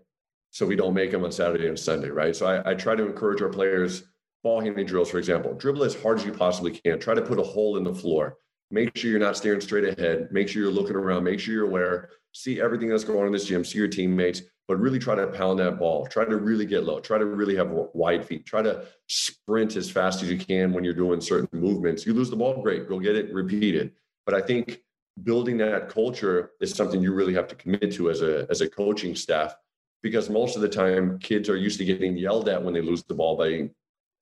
so 0.52 0.66
we 0.66 0.76
don't 0.76 0.94
make 0.94 1.12
them 1.12 1.24
on 1.24 1.32
Saturday 1.32 1.68
and 1.68 1.80
Sunday, 1.80 2.10
right? 2.10 2.36
So 2.36 2.46
I, 2.46 2.72
I 2.72 2.74
try 2.76 2.96
to 2.96 3.06
encourage 3.06 3.42
our 3.42 3.50
players, 3.50 4.04
ball 4.44 4.62
handling 4.62 4.86
drills, 4.86 5.10
for 5.10 5.18
example, 5.18 5.54
dribble 5.54 5.84
as 5.84 6.00
hard 6.00 6.20
as 6.20 6.26
you 6.26 6.32
possibly 6.32 6.72
can. 6.72 7.00
Try 7.00 7.16
to 7.16 7.22
put 7.22 7.40
a 7.40 7.44
hole 7.44 7.78
in 7.78 7.84
the 7.84 7.94
floor. 7.94 8.38
Make 8.70 8.96
sure 8.96 9.12
you're 9.12 9.20
not 9.20 9.36
staring 9.36 9.62
straight 9.62 9.98
ahead. 9.98 10.30
Make 10.32 10.48
sure 10.48 10.62
you're 10.62 10.72
looking 10.72 10.96
around. 10.96 11.24
Make 11.24 11.40
sure 11.40 11.54
you're 11.54 11.68
aware. 11.68 12.10
See 12.34 12.62
everything 12.62 12.90
that's 12.90 13.04
going 13.04 13.20
on 13.20 13.26
in 13.28 13.34
this 13.34 13.46
gym. 13.46 13.66
See 13.66 13.78
your 13.78 13.88
teammates 13.88 14.44
but 14.72 14.80
really 14.80 15.00
try 15.00 15.16
to 15.16 15.28
pound 15.28 15.60
that 15.60 15.78
ball. 15.78 16.08
Try 16.08 16.24
to 16.24 16.38
really 16.38 16.66
get 16.66 16.86
low. 16.86 17.02
Try 17.02 17.18
to 17.18 17.26
really 17.26 17.58
have 17.58 17.72
wide 17.94 18.26
feet. 18.26 18.46
Try 18.46 18.62
to 18.62 18.86
sprint 19.08 19.76
as 19.76 19.92
fast 19.92 20.24
as 20.24 20.32
you 20.32 20.38
can 20.38 20.72
when 20.72 20.86
you're 20.86 20.94
doing 20.94 21.20
certain 21.20 21.50
movements. 21.52 22.06
You 22.06 22.14
lose 22.14 22.30
the 22.30 22.38
ball, 22.38 22.62
great. 22.62 22.88
Go 22.88 22.98
get 22.98 23.18
it, 23.18 23.34
repeat 23.34 23.76
it. 23.76 23.94
But 24.26 24.34
I 24.34 24.40
think 24.40 24.80
building 25.24 25.58
that 25.58 25.90
culture 25.90 26.52
is 26.62 26.74
something 26.74 27.02
you 27.02 27.14
really 27.14 27.34
have 27.34 27.50
to 27.50 27.56
commit 27.56 27.92
to 27.96 28.10
as 28.10 28.22
a 28.22 28.48
as 28.50 28.62
a 28.62 28.70
coaching 28.70 29.14
staff 29.14 29.58
because 30.02 30.30
most 30.30 30.56
of 30.56 30.62
the 30.62 30.70
time 30.70 31.20
kids 31.20 31.50
are 31.50 31.56
used 31.56 31.78
to 31.80 31.86
getting 31.86 32.18
yelled 32.18 32.50
at 32.50 32.62
when 32.62 32.74
they 32.74 32.82
lose 32.82 33.04
the 33.04 33.14
ball 33.14 33.38
by 33.38 33.70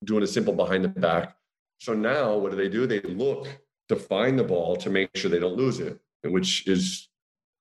doing 0.04 0.22
a 0.22 0.26
simple 0.26 0.54
behind 0.54 0.84
the 0.84 0.88
back. 0.88 1.36
So 1.78 1.94
now 1.94 2.36
what 2.36 2.50
do 2.50 2.56
they 2.56 2.68
do? 2.68 2.86
They 2.86 3.00
look 3.00 3.46
to 3.88 3.96
find 3.96 4.38
the 4.38 4.44
ball 4.44 4.76
to 4.76 4.90
make 4.90 5.10
sure 5.16 5.30
they 5.30 5.38
don't 5.38 5.56
lose 5.56 5.80
it, 5.80 5.98
which 6.24 6.66
is 6.66 7.08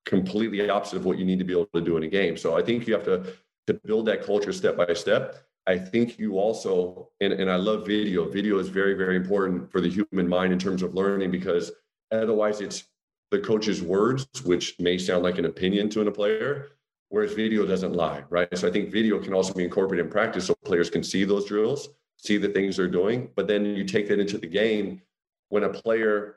completely 0.06 0.70
opposite 0.70 0.98
of 0.98 1.06
what 1.06 1.18
you 1.18 1.26
need 1.26 1.40
to 1.40 1.46
be 1.46 1.54
able 1.54 1.68
to 1.74 1.82
do 1.82 1.98
in 1.98 2.04
a 2.04 2.08
game. 2.08 2.36
So 2.36 2.58
I 2.58 2.62
think 2.62 2.88
you 2.88 2.94
have 2.94 3.06
to 3.06 3.34
to 3.70 3.74
build 3.86 4.08
that 4.08 4.24
culture 4.24 4.52
step 4.52 4.76
by 4.76 4.94
step. 4.94 5.46
I 5.68 5.78
think 5.78 6.18
you 6.18 6.40
also, 6.40 7.10
and, 7.22 7.32
and 7.32 7.52
I 7.52 7.56
love 7.56 7.86
video. 7.86 8.28
Video 8.28 8.58
is 8.58 8.68
very, 8.68 8.96
very 8.96 9.16
important 9.16 9.72
for 9.72 9.80
the 9.80 9.90
human 9.90 10.28
mind 10.28 10.52
in 10.52 10.58
terms 10.58 10.82
of 10.82 10.96
learning 10.96 11.30
because 11.30 11.72
otherwise 12.12 12.62
it's 12.62 12.86
the 13.30 13.38
coach's 13.38 13.84
words, 13.84 14.28
which 14.44 14.80
may 14.80 14.98
sound 14.98 15.24
like 15.24 15.38
an 15.38 15.46
opinion 15.46 15.88
to 15.90 16.02
a 16.02 16.12
player, 16.12 16.72
whereas 17.10 17.34
video 17.34 17.66
doesn't 17.66 17.94
lie, 17.94 18.24
right? 18.30 18.58
So 18.58 18.68
I 18.68 18.72
think 18.72 18.92
video 18.92 19.20
can 19.20 19.34
also 19.34 19.54
be 19.54 19.64
incorporated 19.64 20.06
in 20.06 20.12
practice 20.12 20.46
so 20.46 20.56
players 20.64 20.90
can 20.90 21.04
see 21.04 21.26
those 21.26 21.46
drills, 21.46 21.90
see 22.18 22.38
the 22.38 22.50
things 22.50 22.78
they're 22.78 22.88
doing, 22.88 23.30
but 23.36 23.48
then 23.48 23.66
you 23.66 23.84
take 23.84 24.08
that 24.08 24.20
into 24.20 24.38
the 24.38 24.48
game 24.48 25.02
when 25.50 25.64
a 25.64 25.70
player 25.70 26.36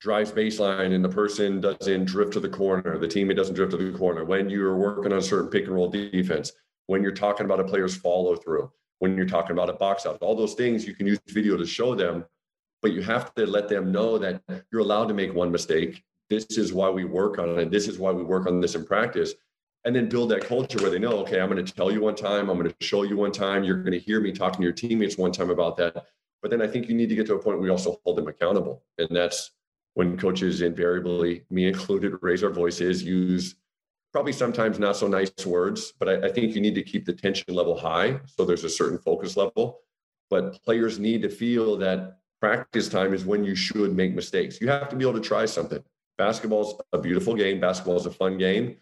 drives 0.00 0.32
baseline 0.32 0.94
and 0.94 1.04
the 1.04 1.08
person 1.08 1.60
doesn't 1.60 2.06
drift 2.06 2.32
to 2.32 2.40
the 2.40 2.48
corner, 2.48 2.98
the 2.98 3.06
teammate 3.06 3.36
doesn't 3.36 3.54
drift 3.54 3.70
to 3.70 3.76
the 3.76 3.96
corner, 3.96 4.24
when 4.24 4.50
you're 4.50 4.76
working 4.76 5.12
on 5.12 5.18
a 5.18 5.22
certain 5.22 5.48
pick 5.48 5.64
and 5.64 5.74
roll 5.74 5.88
defense, 5.88 6.52
when 6.86 7.02
you're 7.02 7.12
talking 7.12 7.44
about 7.44 7.60
a 7.60 7.64
player's 7.64 7.94
follow 7.94 8.34
through, 8.34 8.70
when 8.98 9.16
you're 9.16 9.26
talking 9.26 9.52
about 9.52 9.70
a 9.70 9.74
box 9.74 10.04
out, 10.06 10.18
all 10.20 10.34
those 10.34 10.54
things 10.54 10.86
you 10.86 10.94
can 10.94 11.06
use 11.06 11.20
video 11.28 11.56
to 11.56 11.66
show 11.66 11.94
them, 11.94 12.24
but 12.80 12.92
you 12.92 13.02
have 13.02 13.32
to 13.34 13.46
let 13.46 13.68
them 13.68 13.92
know 13.92 14.18
that 14.18 14.42
you're 14.72 14.80
allowed 14.80 15.06
to 15.06 15.14
make 15.14 15.32
one 15.34 15.52
mistake. 15.52 16.02
This 16.28 16.46
is 16.58 16.72
why 16.72 16.88
we 16.88 17.04
work 17.04 17.38
on 17.38 17.58
it. 17.58 17.70
This 17.70 17.86
is 17.86 17.98
why 17.98 18.10
we 18.10 18.24
work 18.24 18.46
on 18.46 18.60
this 18.60 18.74
in 18.74 18.84
practice. 18.84 19.34
And 19.84 19.96
then 19.96 20.08
build 20.08 20.30
that 20.30 20.44
culture 20.44 20.78
where 20.80 20.90
they 20.90 20.98
know, 20.98 21.18
okay, 21.18 21.40
I'm 21.40 21.50
going 21.50 21.64
to 21.64 21.72
tell 21.72 21.90
you 21.90 22.00
one 22.00 22.14
time, 22.14 22.48
I'm 22.48 22.58
going 22.58 22.70
to 22.70 22.76
show 22.80 23.02
you 23.02 23.16
one 23.16 23.32
time, 23.32 23.64
you're 23.64 23.82
going 23.82 23.92
to 23.92 23.98
hear 23.98 24.20
me 24.20 24.30
talking 24.30 24.58
to 24.58 24.62
your 24.62 24.72
teammates 24.72 25.18
one 25.18 25.32
time 25.32 25.50
about 25.50 25.76
that. 25.78 26.06
But 26.40 26.50
then 26.50 26.62
I 26.62 26.66
think 26.66 26.88
you 26.88 26.94
need 26.94 27.08
to 27.08 27.14
get 27.14 27.26
to 27.26 27.34
a 27.34 27.38
point 27.38 27.58
where 27.58 27.64
we 27.64 27.70
also 27.70 28.00
hold 28.04 28.18
them 28.18 28.28
accountable. 28.28 28.84
And 28.98 29.08
that's 29.10 29.50
when 29.94 30.16
coaches 30.16 30.62
invariably, 30.62 31.44
me 31.50 31.66
included, 31.66 32.14
raise 32.22 32.42
our 32.42 32.50
voices, 32.50 33.02
use 33.02 33.56
probably 34.12 34.32
sometimes 34.32 34.78
not 34.78 34.96
so 34.96 35.08
nice 35.08 35.32
words, 35.46 35.92
but 35.98 36.08
I, 36.08 36.26
I, 36.26 36.32
think 36.32 36.54
you 36.54 36.60
need 36.60 36.74
to 36.74 36.82
keep 36.82 37.06
the 37.06 37.14
tension 37.14 37.54
level 37.54 37.78
high. 37.78 38.20
So 38.26 38.44
there's 38.44 38.64
a 38.64 38.68
certain 38.68 38.98
focus 38.98 39.36
level. 39.36 39.80
But 40.28 40.62
players 40.62 40.98
need 40.98 41.22
to 41.22 41.28
feel 41.28 41.76
that 41.78 42.18
practice 42.40 42.88
time 42.88 43.14
is 43.14 43.24
when 43.24 43.44
you 43.44 43.54
should 43.54 43.94
make 43.94 44.14
mistakes. 44.14 44.60
You 44.60 44.68
have 44.68 44.88
to 44.90 44.96
be 44.96 45.04
able 45.04 45.14
to 45.14 45.26
try 45.26 45.46
something. 45.46 45.82
Basketball's 46.18 46.80
a 46.92 46.98
beautiful 46.98 47.34
game, 47.34 47.60
basketball 47.60 47.96
is 47.96 48.06
a 48.06 48.10
fun 48.10 48.36
game, 48.36 48.76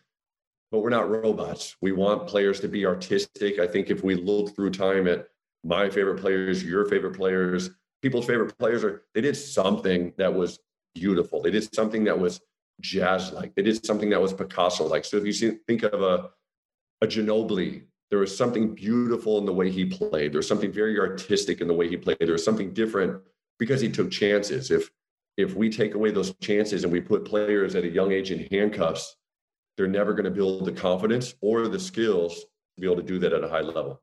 but 0.71 0.81
we're 0.81 0.91
not 0.91 1.11
robots. 1.11 1.77
We 1.81 1.93
want 1.93 2.29
players 2.29 2.61
to 2.61 2.69
be 2.69 2.87
artistic. 2.87 3.59
I 3.59 3.67
think 3.67 3.91
if 3.91 4.05
we 4.05 4.15
look 4.15 4.55
through 4.55 4.71
time 4.71 5.09
at 5.09 5.29
my 5.65 5.91
favorite 5.91 6.21
players, 6.21 6.65
your 6.65 6.87
favorite 6.87 7.17
players, 7.17 7.71
people's 8.03 8.27
favorite 8.27 8.57
players 8.59 8.85
are 8.85 9.03
they 9.15 9.21
did 9.21 9.37
something 9.37 10.13
that 10.17 10.33
was 10.33 10.59
beautiful. 10.95 11.43
They 11.43 11.51
did 11.51 11.75
something 11.75 12.05
that 12.05 12.19
was 12.19 12.41
jazz 12.81 13.33
like. 13.33 13.55
They 13.55 13.63
did 13.63 13.85
something 13.85 14.11
that 14.11 14.21
was 14.21 14.33
Picasso 14.33 14.87
like. 14.87 15.05
So 15.05 15.17
if 15.17 15.25
you 15.25 15.33
see, 15.33 15.59
think 15.67 15.83
of 15.83 16.03
a 16.03 16.31
a 17.03 17.07
Ginobili, 17.07 17.85
there 18.11 18.19
was 18.19 18.37
something 18.37 18.75
beautiful 18.75 19.39
in 19.39 19.47
the 19.47 19.53
way 19.53 19.71
he 19.71 19.87
played. 19.87 20.33
There 20.33 20.39
was 20.39 20.49
something 20.49 20.73
very 20.73 20.99
artistic 20.99 21.61
in 21.61 21.69
the 21.69 21.75
way 21.75 21.89
he 21.89 21.97
played. 21.97 22.19
There 22.21 22.33
was 22.33 22.45
something 22.45 22.75
different 22.75 23.23
because 23.59 23.81
he 23.81 23.91
took 23.91 24.11
chances. 24.11 24.71
If 24.71 24.91
if 25.37 25.55
we 25.55 25.71
take 25.71 25.95
away 25.95 26.11
those 26.11 26.35
chances 26.41 26.85
and 26.85 26.93
we 26.93 27.01
put 27.01 27.25
players 27.25 27.75
at 27.75 27.85
a 27.85 27.89
young 27.89 28.13
age 28.13 28.31
in 28.31 28.47
handcuffs, 28.51 29.17
they're 29.81 29.89
never 29.89 30.13
going 30.13 30.27
to 30.27 30.31
build 30.31 30.67
the 30.67 30.73
confidence 30.73 31.35
or 31.41 31.67
the 31.67 31.81
skills 31.81 32.35
to 32.35 32.81
be 32.83 32.87
able 32.87 32.97
to 32.97 33.03
do 33.03 33.19
that 33.21 33.33
at 33.33 33.43
a 33.43 33.49
high 33.49 33.63
level. 33.63 33.99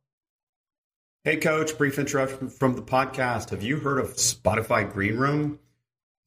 Hey, 1.23 1.37
coach, 1.37 1.77
brief 1.77 1.99
interruption 1.99 2.49
from 2.49 2.73
the 2.73 2.81
podcast. 2.81 3.51
Have 3.51 3.61
you 3.61 3.77
heard 3.77 3.99
of 3.99 4.15
Spotify 4.15 4.91
Green 4.91 5.17
Room? 5.17 5.59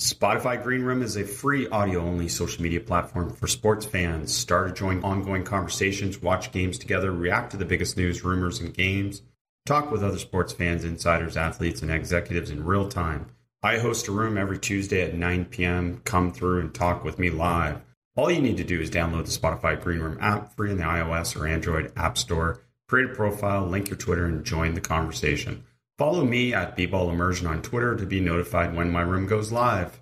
Spotify 0.01 0.63
Green 0.63 0.83
Room 0.83 1.03
is 1.03 1.17
a 1.17 1.25
free 1.25 1.67
audio 1.67 2.01
only 2.01 2.29
social 2.29 2.63
media 2.63 2.79
platform 2.79 3.35
for 3.35 3.49
sports 3.49 3.85
fans. 3.85 4.33
Start 4.33 4.77
join 4.77 5.03
ongoing 5.03 5.43
conversations, 5.43 6.23
watch 6.23 6.53
games 6.53 6.79
together, 6.79 7.11
react 7.11 7.51
to 7.51 7.57
the 7.57 7.65
biggest 7.65 7.97
news, 7.97 8.23
rumors, 8.23 8.61
and 8.61 8.73
games, 8.73 9.21
talk 9.67 9.91
with 9.91 10.05
other 10.05 10.19
sports 10.19 10.53
fans, 10.53 10.85
insiders, 10.85 11.37
athletes, 11.37 11.83
and 11.83 11.91
executives 11.91 12.51
in 12.51 12.65
real 12.65 12.89
time. 12.89 13.27
I 13.65 13.79
host 13.79 14.07
a 14.07 14.13
room 14.13 14.39
every 14.39 14.61
Tuesday 14.61 15.03
at 15.03 15.17
9 15.17 15.47
p.m. 15.47 16.03
Come 16.05 16.31
through 16.31 16.61
and 16.61 16.73
talk 16.73 17.03
with 17.03 17.19
me 17.19 17.31
live. 17.31 17.81
All 18.17 18.31
you 18.31 18.41
need 18.41 18.57
to 18.57 18.65
do 18.65 18.81
is 18.81 18.91
download 18.91 19.25
the 19.25 19.31
Spotify 19.31 19.81
Green 19.81 20.01
Room 20.01 20.19
app 20.21 20.55
free 20.57 20.71
in 20.71 20.79
the 20.79 20.85
iOS 20.85 21.41
or 21.41 21.47
Android 21.47 21.93
App 21.97 22.19
Store, 22.19 22.63
create 22.89 23.11
a 23.11 23.15
profile, 23.15 23.67
link 23.67 23.89
your 23.89 23.97
Twitter, 23.97 24.27
and 24.27 24.45
join 24.45 24.75
the 24.75 24.81
conversation. 24.81 25.65
Follow 25.97 26.25
me 26.25 26.53
at 26.53 26.77
B-Ball 26.77 27.11
Immersion 27.11 27.47
on 27.47 27.63
Twitter 27.63 27.97
to 27.97 28.07
be 28.07 28.21
notified 28.21 28.75
when 28.75 28.91
my 28.91 29.03
room 29.03 29.27
goes 29.27 29.53
live. 29.53 30.01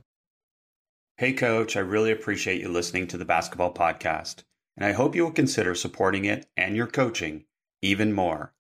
Hey, 1.17 1.33
coach, 1.33 1.77
I 1.77 1.81
really 1.81 2.11
appreciate 2.11 2.61
you 2.61 2.69
listening 2.69 3.09
to 3.09 3.19
the 3.19 3.25
basketball 3.25 3.75
podcast, 3.75 4.45
and 4.77 4.87
I 4.87 4.93
hope 4.93 5.15
you 5.15 5.25
will 5.25 5.33
consider 5.33 5.75
supporting 5.75 6.25
it 6.25 6.49
and 6.57 6.77
your 6.77 6.87
coaching 6.87 7.45
even 7.83 8.13
more 8.13 8.55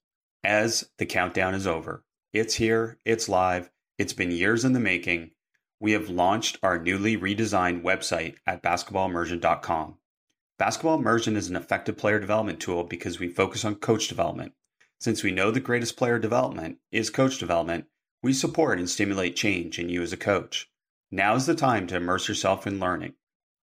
as 0.44 0.90
the 0.98 1.06
countdown 1.06 1.54
is 1.54 1.66
over. 1.66 2.04
It's 2.32 2.54
here, 2.56 2.98
it's 3.04 3.28
live 3.28 3.70
it's 3.98 4.12
been 4.12 4.30
years 4.30 4.64
in 4.64 4.74
the 4.74 4.80
making. 4.80 5.32
We 5.80 5.92
have 5.92 6.10
launched 6.10 6.58
our 6.60 6.76
newly 6.76 7.16
redesigned 7.16 7.82
website 7.82 8.34
at 8.44 8.64
basketballimmersion.com. 8.64 9.98
Basketball 10.58 10.98
Immersion 10.98 11.36
is 11.36 11.48
an 11.48 11.54
effective 11.54 11.96
player 11.96 12.18
development 12.18 12.58
tool 12.58 12.82
because 12.82 13.20
we 13.20 13.28
focus 13.28 13.64
on 13.64 13.76
coach 13.76 14.08
development. 14.08 14.54
Since 14.98 15.22
we 15.22 15.30
know 15.30 15.52
the 15.52 15.60
greatest 15.60 15.96
player 15.96 16.18
development 16.18 16.78
is 16.90 17.10
coach 17.10 17.38
development, 17.38 17.86
we 18.24 18.32
support 18.32 18.80
and 18.80 18.90
stimulate 18.90 19.36
change 19.36 19.78
in 19.78 19.88
you 19.88 20.02
as 20.02 20.12
a 20.12 20.16
coach. 20.16 20.68
Now 21.12 21.36
is 21.36 21.46
the 21.46 21.54
time 21.54 21.86
to 21.86 21.96
immerse 21.96 22.26
yourself 22.26 22.66
in 22.66 22.80
learning. 22.80 23.14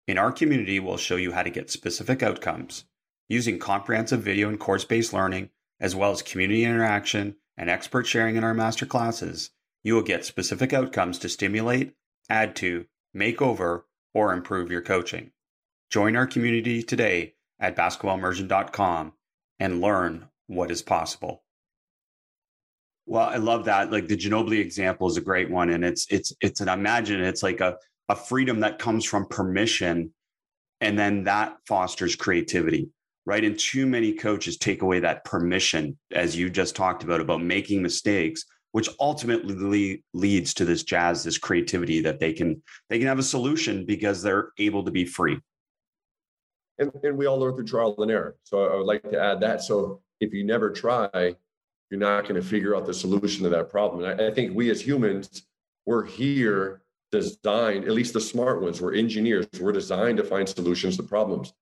In 0.06 0.18
our 0.18 0.34
community, 0.34 0.82
we'll 0.82 0.98
show 0.98 1.15
you 1.15 1.32
how 1.32 1.44
to 1.44 1.50
get 1.50 1.72
specific 1.72 2.22
outcomes 2.22 2.84
using 3.30 3.58
comprehensive 3.58 4.22
video 4.22 4.50
and 4.50 4.60
course 4.60 4.84
based 4.84 5.13
learning, 5.13 5.50
as 5.80 5.96
well 5.96 6.12
as 6.12 6.22
community 6.22 6.65
interaction 6.65 7.38
and 7.56 7.70
expert 7.70 8.06
sharing 8.06 8.36
in 8.36 8.44
our 8.44 8.53
master 8.53 8.86
classes 8.86 9.51
you 9.84 9.96
will 9.96 10.03
get 10.03 10.25
specific 10.25 10.74
outcomes 10.74 11.18
to 11.20 11.30
stimulate, 11.30 11.94
add 12.31 12.55
to, 12.55 12.85
make 13.13 13.41
over, 13.41 13.85
or 14.13 14.33
improve 14.33 14.71
your 14.71 14.81
coaching. 14.81 15.31
Join 15.89 16.15
our 16.15 16.25
community 16.25 16.81
today 16.81 17.35
at 17.59 17.75
basketballimmersion.com 17.75 19.13
and 19.59 19.81
learn 19.81 20.29
what 20.47 20.71
is 20.71 20.81
possible. 20.81 21.43
Well, 23.05 23.27
I 23.27 23.35
love 23.35 23.65
that. 23.65 23.91
Like 23.91 24.07
the 24.07 24.15
Ginobili 24.15 24.59
example 24.59 25.09
is 25.09 25.17
a 25.17 25.21
great 25.21 25.50
one. 25.50 25.69
And 25.69 25.83
it's 25.83 26.07
it's 26.09 26.33
it's 26.39 26.61
an 26.61 26.69
imagine 26.69 27.21
it's 27.21 27.43
like 27.43 27.59
a, 27.59 27.77
a 28.07 28.15
freedom 28.15 28.61
that 28.61 28.79
comes 28.79 29.03
from 29.03 29.25
permission. 29.25 30.13
And 30.79 30.97
then 30.97 31.25
that 31.25 31.57
fosters 31.67 32.15
creativity. 32.15 32.89
Right. 33.25 33.43
And 33.43 33.60
too 33.60 33.86
many 33.86 34.13
coaches 34.13 34.58
take 34.58 34.82
away 34.82 35.01
that 35.01 35.25
permission, 35.25 35.97
as 36.12 36.36
you 36.36 36.49
just 36.49 36.75
talked 36.75 37.03
about, 37.03 37.21
about 37.21 37.43
making 37.43 37.82
mistakes 37.82 38.45
which 38.71 38.89
ultimately 38.99 40.03
leads 40.13 40.53
to 40.53 40.65
this 40.65 40.84
jazz 40.84 41.23
this 41.23 41.38
creativity 41.38 42.01
that 42.01 42.19
they 42.19 42.34
can 42.34 42.62
they 42.89 42.97
can 42.97 43.07
have 43.07 43.19
a 43.19 43.23
solution 43.23 43.86
because 43.86 44.21
they're 44.21 44.49
able 44.57 44.84
to 44.84 44.91
be 44.91 45.05
free. 45.05 45.39
And, 46.79 46.91
and 47.03 47.17
we 47.17 47.25
all 47.25 47.38
learn 47.38 47.55
through 47.55 47.65
trial 47.65 47.95
and 47.99 48.10
error. 48.10 48.38
So 48.43 48.65
i 48.71 48.75
would 48.75 48.86
like 48.86 49.03
to 49.12 49.19
add 49.19 49.39
that. 49.41 49.62
So 49.62 50.01
if 50.19 50.34
you 50.34 50.43
never 50.43 50.71
try 50.71 51.36
you're 51.89 51.99
not 51.99 52.21
going 52.21 52.36
to 52.36 52.41
figure 52.41 52.73
out 52.73 52.86
the 52.86 52.93
solution 52.93 53.43
to 53.43 53.49
that 53.49 53.69
problem. 53.69 54.03
And 54.03 54.21
I, 54.21 54.27
I 54.27 54.34
think 54.34 54.55
we 54.55 54.69
as 54.71 54.81
humans 54.81 55.43
we're 55.86 56.05
here 56.05 56.81
designed 57.12 57.84
at 57.86 57.91
least 57.91 58.13
the 58.13 58.21
smart 58.21 58.62
ones 58.62 58.79
we're 58.79 58.95
engineers. 58.95 59.47
We're 59.60 59.73
designed 59.73 60.17
to 60.17 60.23
find 60.23 60.47
solutions 60.47 60.95
to 60.97 61.03
problems 61.03 61.53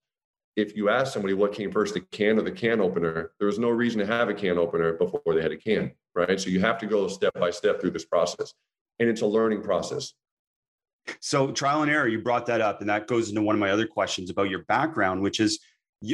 if 0.55 0.75
you 0.75 0.89
ask 0.89 1.13
somebody 1.13 1.33
what 1.33 1.53
came 1.53 1.71
first, 1.71 1.93
the 1.93 2.01
can 2.01 2.37
or 2.37 2.41
the 2.41 2.51
can 2.51 2.81
opener, 2.81 3.31
there 3.39 3.47
was 3.47 3.59
no 3.59 3.69
reason 3.69 3.99
to 3.99 4.05
have 4.05 4.29
a 4.29 4.33
can 4.33 4.57
opener 4.57 4.93
before 4.93 5.21
they 5.33 5.41
had 5.41 5.51
a 5.51 5.57
can, 5.57 5.91
right? 6.15 6.39
So 6.39 6.49
you 6.49 6.59
have 6.59 6.77
to 6.79 6.85
go 6.85 7.07
step 7.07 7.33
by 7.35 7.51
step 7.51 7.79
through 7.79 7.91
this 7.91 8.05
process. 8.05 8.53
And 8.99 9.09
it's 9.09 9.21
a 9.21 9.27
learning 9.27 9.61
process. 9.61 10.13
So, 11.21 11.51
trial 11.51 11.81
and 11.81 11.89
error, 11.89 12.07
you 12.07 12.19
brought 12.19 12.45
that 12.47 12.61
up. 12.61 12.81
And 12.81 12.89
that 12.89 13.07
goes 13.07 13.29
into 13.29 13.41
one 13.41 13.55
of 13.55 13.59
my 13.59 13.71
other 13.71 13.87
questions 13.87 14.29
about 14.29 14.49
your 14.49 14.63
background, 14.63 15.21
which 15.21 15.39
is 15.39 15.59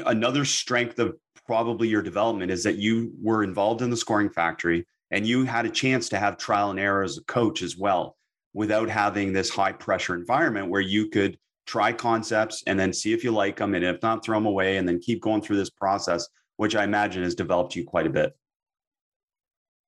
another 0.05 0.45
strength 0.45 0.99
of 0.99 1.15
probably 1.45 1.87
your 1.87 2.01
development 2.01 2.51
is 2.51 2.63
that 2.63 2.77
you 2.77 3.13
were 3.21 3.43
involved 3.43 3.81
in 3.81 3.89
the 3.89 3.97
scoring 3.97 4.29
factory 4.29 4.85
and 5.11 5.27
you 5.27 5.43
had 5.43 5.65
a 5.65 5.69
chance 5.69 6.09
to 6.09 6.17
have 6.17 6.37
trial 6.37 6.71
and 6.71 6.79
error 6.79 7.03
as 7.03 7.17
a 7.17 7.23
coach 7.25 7.61
as 7.61 7.77
well 7.77 8.17
without 8.53 8.89
having 8.89 9.31
this 9.31 9.49
high 9.49 9.71
pressure 9.71 10.15
environment 10.15 10.69
where 10.69 10.81
you 10.81 11.09
could 11.09 11.37
try 11.65 11.91
concepts 11.91 12.63
and 12.67 12.79
then 12.79 12.93
see 12.93 13.13
if 13.13 13.23
you 13.23 13.31
like 13.31 13.57
them 13.57 13.73
and 13.73 13.83
if 13.83 14.01
not 14.01 14.23
throw 14.23 14.37
them 14.37 14.45
away 14.45 14.77
and 14.77 14.87
then 14.87 14.99
keep 14.99 15.21
going 15.21 15.41
through 15.41 15.57
this 15.57 15.69
process 15.69 16.27
which 16.57 16.75
i 16.75 16.83
imagine 16.83 17.23
has 17.23 17.35
developed 17.35 17.75
you 17.75 17.83
quite 17.83 18.07
a 18.07 18.09
bit. 18.09 18.33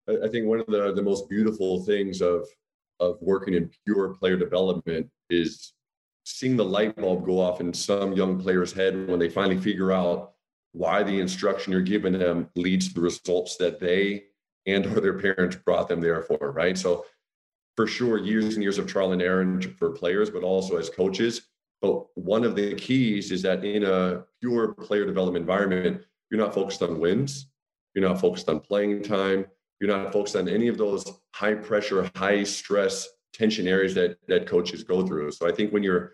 I 0.09 0.27
think 0.29 0.47
one 0.47 0.59
of 0.59 0.67
the, 0.67 0.93
the 0.93 1.01
most 1.01 1.29
beautiful 1.29 1.83
things 1.83 2.21
of 2.21 2.47
of 2.99 3.17
working 3.21 3.53
in 3.53 3.69
pure 3.85 4.15
player 4.15 4.37
development 4.37 5.07
is 5.29 5.73
seeing 6.25 6.57
the 6.57 6.65
light 6.65 6.95
bulb 6.95 7.25
go 7.25 7.39
off 7.39 7.61
in 7.61 7.71
some 7.71 8.13
young 8.13 8.39
player's 8.39 8.73
head 8.73 9.07
when 9.07 9.19
they 9.19 9.29
finally 9.29 9.57
figure 9.57 9.91
out 9.91 10.31
why 10.71 11.03
the 11.03 11.19
instruction 11.19 11.71
you're 11.71 11.81
giving 11.81 12.13
them 12.13 12.49
leads 12.55 12.87
to 12.87 12.93
the 12.95 13.01
results 13.01 13.55
that 13.57 13.79
they 13.79 14.23
and 14.65 14.85
or 14.85 14.99
their 14.99 15.19
parents 15.19 15.55
brought 15.57 15.87
them 15.87 16.01
there 16.01 16.23
for 16.23 16.51
right? 16.51 16.77
So 16.77 17.05
for 17.75 17.85
sure 17.85 18.17
years 18.17 18.55
and 18.55 18.63
years 18.63 18.79
of 18.79 18.87
trial 18.87 19.11
and 19.11 19.21
error 19.21 19.61
for 19.77 19.91
players 19.91 20.29
but 20.29 20.43
also 20.43 20.77
as 20.77 20.89
coaches 20.89 21.43
but 21.81 22.05
one 22.17 22.43
of 22.43 22.55
the 22.55 22.75
keys 22.75 23.31
is 23.31 23.41
that 23.43 23.63
in 23.63 23.83
a 23.83 24.23
pure 24.41 24.73
player 24.73 25.05
development 25.05 25.43
environment, 25.43 26.03
you're 26.31 26.39
not 26.39 26.53
focused 26.53 26.81
on 26.81 26.99
wins, 26.99 27.47
you're 27.93 28.07
not 28.07 28.19
focused 28.19 28.49
on 28.49 28.59
playing 28.59 29.03
time, 29.03 29.45
you're 29.79 29.89
not 29.95 30.11
focused 30.11 30.35
on 30.35 30.49
any 30.49 30.67
of 30.67 30.77
those 30.77 31.05
high 31.33 31.53
pressure, 31.53 32.09
high 32.15 32.43
stress, 32.43 33.07
tension 33.33 33.67
areas 33.67 33.93
that 33.93 34.17
that 34.27 34.47
coaches 34.47 34.83
go 34.83 35.05
through. 35.05 35.31
So 35.31 35.47
I 35.47 35.51
think 35.51 35.71
when 35.71 35.83
you're 35.83 36.13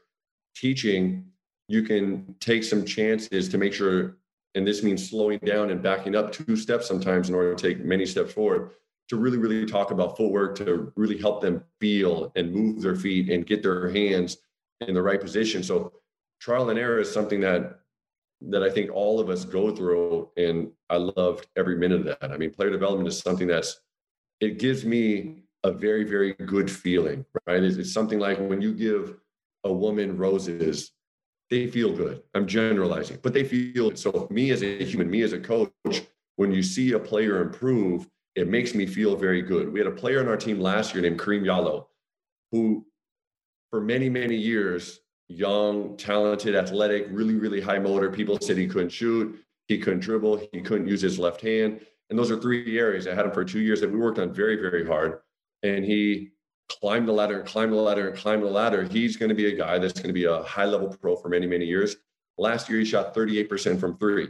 teaching, 0.55 1.25
you 1.67 1.83
can 1.83 2.35
take 2.39 2.63
some 2.63 2.85
chances 2.85 3.47
to 3.49 3.57
make 3.57 3.73
sure, 3.73 4.17
and 4.55 4.67
this 4.67 4.83
means 4.83 5.09
slowing 5.09 5.39
down 5.39 5.71
and 5.71 5.81
backing 5.81 6.15
up 6.15 6.31
two 6.31 6.55
steps 6.57 6.87
sometimes 6.87 7.29
in 7.29 7.35
order 7.35 7.55
to 7.55 7.67
take 7.67 7.83
many 7.83 8.05
steps 8.05 8.33
forward 8.33 8.71
to 9.09 9.15
really, 9.15 9.37
really 9.37 9.65
talk 9.65 9.91
about 9.91 10.17
footwork 10.17 10.57
to 10.57 10.91
really 10.95 11.17
help 11.17 11.41
them 11.41 11.63
feel 11.79 12.31
and 12.35 12.53
move 12.53 12.81
their 12.81 12.95
feet 12.95 13.29
and 13.29 13.45
get 13.45 13.63
their 13.63 13.89
hands 13.89 14.37
in 14.81 14.93
the 14.93 15.01
right 15.01 15.21
position. 15.21 15.63
So 15.63 15.93
trial 16.39 16.69
and 16.69 16.79
error 16.79 16.99
is 16.99 17.11
something 17.11 17.41
that 17.41 17.79
that 18.49 18.61
I 18.61 18.69
think 18.69 18.91
all 18.91 19.21
of 19.21 19.29
us 19.29 19.45
go 19.45 19.73
through, 19.73 20.29
and 20.35 20.69
I 20.89 20.97
loved 20.97 21.47
every 21.55 21.77
minute 21.77 22.01
of 22.01 22.19
that. 22.19 22.31
I 22.31 22.37
mean, 22.37 22.51
player 22.51 22.69
development 22.69 23.07
is 23.07 23.19
something 23.19 23.47
that's 23.47 23.79
it 24.41 24.59
gives 24.59 24.83
me 24.83 25.43
a 25.63 25.71
very 25.71 26.03
very 26.03 26.33
good 26.33 26.69
feeling, 26.69 27.25
right? 27.47 27.63
It's, 27.63 27.77
it's 27.77 27.93
something 27.93 28.19
like 28.19 28.37
when 28.39 28.61
you 28.61 28.73
give 28.73 29.15
a 29.63 29.71
woman 29.71 30.17
roses, 30.17 30.91
they 31.49 31.67
feel 31.67 31.95
good. 31.95 32.21
I'm 32.33 32.47
generalizing, 32.47 33.19
but 33.21 33.33
they 33.33 33.43
feel 33.43 33.95
so. 33.95 34.27
Me 34.29 34.51
as 34.51 34.61
a 34.61 34.83
human, 34.83 35.09
me 35.09 35.21
as 35.21 35.33
a 35.33 35.39
coach, 35.39 35.71
when 36.35 36.51
you 36.51 36.63
see 36.63 36.91
a 36.93 36.99
player 36.99 37.41
improve, 37.41 38.09
it 38.35 38.47
makes 38.47 38.73
me 38.73 38.85
feel 38.85 39.15
very 39.15 39.41
good. 39.41 39.71
We 39.71 39.79
had 39.79 39.87
a 39.87 39.91
player 39.91 40.19
on 40.19 40.27
our 40.27 40.37
team 40.37 40.59
last 40.59 40.93
year 40.93 41.03
named 41.03 41.19
Karim 41.19 41.45
Jallow, 41.45 41.87
who 42.51 42.85
for 43.73 43.81
many, 43.81 44.07
many 44.07 44.35
years, 44.35 44.99
young, 45.29 45.97
talented, 45.97 46.53
athletic, 46.55 47.07
really, 47.09 47.33
really 47.33 47.59
high 47.59 47.79
motor. 47.79 48.11
People 48.11 48.37
said 48.39 48.55
he 48.55 48.67
couldn't 48.67 48.91
shoot, 48.91 49.35
he 49.67 49.79
couldn't 49.79 50.01
dribble, 50.01 50.47
he 50.51 50.61
couldn't 50.61 50.85
use 50.85 51.01
his 51.01 51.17
left 51.17 51.41
hand. 51.41 51.79
And 52.11 52.19
those 52.19 52.29
are 52.29 52.39
three 52.39 52.77
areas. 52.77 53.07
I 53.07 53.15
had 53.15 53.25
him 53.25 53.31
for 53.31 53.43
two 53.43 53.61
years 53.61 53.81
that 53.81 53.91
we 53.91 53.97
worked 53.97 54.19
on 54.19 54.31
very, 54.31 54.57
very 54.57 54.85
hard. 54.85 55.21
And 55.63 55.83
he 55.83 56.33
climbed 56.69 57.07
the 57.07 57.13
ladder 57.13 57.39
and 57.39 57.49
climbed 57.49 57.73
the 57.73 57.77
ladder 57.77 58.09
and 58.09 58.15
climbed 58.15 58.43
the 58.43 58.47
ladder. 58.47 58.83
He's 58.83 59.17
going 59.17 59.29
to 59.29 59.35
be 59.35 59.47
a 59.47 59.57
guy 59.57 59.79
that's 59.79 59.93
going 59.93 60.09
to 60.09 60.13
be 60.13 60.25
a 60.25 60.43
high 60.43 60.65
level 60.65 60.89
pro 60.89 61.15
for 61.15 61.29
many, 61.29 61.47
many 61.47 61.65
years. 61.65 61.95
Last 62.37 62.69
year, 62.69 62.77
he 62.77 62.85
shot 62.85 63.15
38% 63.15 63.79
from 63.79 63.97
three. 63.97 64.27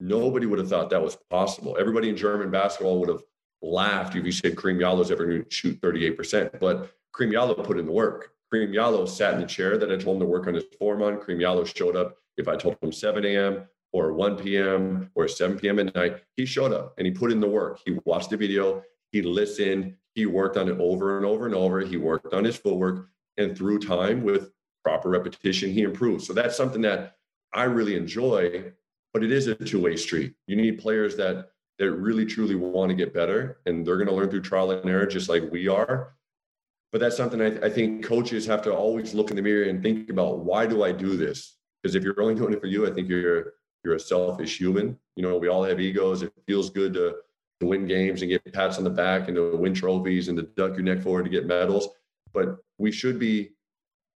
Nobody 0.00 0.44
would 0.44 0.58
have 0.58 0.68
thought 0.68 0.90
that 0.90 1.02
was 1.02 1.16
possible. 1.30 1.78
Everybody 1.80 2.10
in 2.10 2.16
German 2.18 2.50
basketball 2.50 3.00
would 3.00 3.08
have 3.08 3.22
laughed 3.62 4.16
if 4.16 4.26
you 4.26 4.32
said 4.32 4.58
Karim 4.58 4.78
Jallow's 4.78 5.10
ever 5.10 5.24
going 5.24 5.44
to 5.44 5.50
shoot 5.50 5.80
38%. 5.80 6.60
But 6.60 6.90
Karim 7.16 7.32
Jallow 7.32 7.54
put 7.54 7.78
in 7.78 7.86
the 7.86 7.92
work. 7.92 8.32
Karim 8.52 8.72
Jallow 8.72 9.06
sat 9.06 9.34
in 9.34 9.40
the 9.40 9.46
chair 9.46 9.76
that 9.78 9.90
I 9.90 9.96
told 9.96 10.16
him 10.16 10.20
to 10.20 10.26
work 10.26 10.46
on 10.46 10.54
his 10.54 10.64
form 10.78 11.02
on. 11.02 11.20
Karim 11.20 11.40
Jallow 11.40 11.64
showed 11.64 11.96
up 11.96 12.16
if 12.36 12.48
I 12.48 12.56
told 12.56 12.76
him 12.80 12.92
7 12.92 13.24
a.m. 13.24 13.66
or 13.92 14.12
1 14.12 14.36
p.m. 14.36 15.10
or 15.14 15.26
7 15.26 15.58
p.m. 15.58 15.78
at 15.78 15.94
night. 15.94 16.22
He 16.36 16.46
showed 16.46 16.72
up 16.72 16.94
and 16.98 17.06
he 17.06 17.12
put 17.12 17.32
in 17.32 17.40
the 17.40 17.48
work. 17.48 17.80
He 17.84 17.98
watched 18.04 18.30
the 18.30 18.36
video, 18.36 18.82
he 19.12 19.22
listened, 19.22 19.96
he 20.14 20.26
worked 20.26 20.56
on 20.56 20.68
it 20.68 20.78
over 20.80 21.16
and 21.16 21.26
over 21.26 21.46
and 21.46 21.54
over. 21.54 21.80
He 21.80 21.96
worked 21.96 22.32
on 22.32 22.44
his 22.44 22.56
footwork, 22.56 23.08
and 23.36 23.56
through 23.56 23.80
time 23.80 24.24
with 24.24 24.50
proper 24.82 25.10
repetition, 25.10 25.70
he 25.70 25.82
improved. 25.82 26.24
So 26.24 26.32
that's 26.32 26.56
something 26.56 26.80
that 26.82 27.16
I 27.52 27.64
really 27.64 27.96
enjoy, 27.96 28.72
but 29.12 29.22
it 29.22 29.30
is 29.30 29.46
a 29.46 29.54
two-way 29.54 29.96
street. 29.96 30.34
You 30.46 30.56
need 30.56 30.78
players 30.78 31.16
that 31.16 31.50
that 31.78 31.92
really 31.92 32.24
truly 32.24 32.54
want 32.54 32.88
to 32.88 32.94
get 32.94 33.12
better, 33.12 33.58
and 33.66 33.86
they're 33.86 33.96
going 33.96 34.08
to 34.08 34.14
learn 34.14 34.30
through 34.30 34.40
trial 34.40 34.70
and 34.70 34.88
error, 34.88 35.04
just 35.04 35.28
like 35.28 35.50
we 35.52 35.68
are. 35.68 36.14
But 36.92 37.00
that's 37.00 37.16
something 37.16 37.40
I, 37.40 37.66
I 37.66 37.70
think 37.70 38.04
coaches 38.04 38.46
have 38.46 38.62
to 38.62 38.74
always 38.74 39.14
look 39.14 39.30
in 39.30 39.36
the 39.36 39.42
mirror 39.42 39.68
and 39.68 39.82
think 39.82 40.10
about: 40.10 40.40
Why 40.40 40.66
do 40.66 40.84
I 40.84 40.92
do 40.92 41.16
this? 41.16 41.56
Because 41.82 41.94
if 41.94 42.02
you're 42.02 42.20
only 42.20 42.34
doing 42.34 42.52
it 42.52 42.60
for 42.60 42.66
you, 42.66 42.86
I 42.86 42.92
think 42.92 43.08
you're 43.08 43.54
you're 43.84 43.94
a 43.94 44.00
selfish 44.00 44.58
human. 44.58 44.98
You 45.14 45.22
know, 45.22 45.38
we 45.38 45.48
all 45.48 45.64
have 45.64 45.80
egos. 45.80 46.22
It 46.22 46.32
feels 46.46 46.70
good 46.70 46.94
to 46.94 47.16
to 47.60 47.66
win 47.66 47.86
games 47.86 48.22
and 48.22 48.30
get 48.30 48.52
pats 48.52 48.78
on 48.78 48.84
the 48.84 48.90
back 48.90 49.28
and 49.28 49.36
to 49.36 49.56
win 49.56 49.74
trophies 49.74 50.28
and 50.28 50.36
to 50.36 50.42
duck 50.42 50.74
your 50.74 50.82
neck 50.82 51.00
forward 51.02 51.24
to 51.24 51.30
get 51.30 51.46
medals. 51.46 51.88
But 52.32 52.58
we 52.78 52.92
should 52.92 53.18
be 53.18 53.52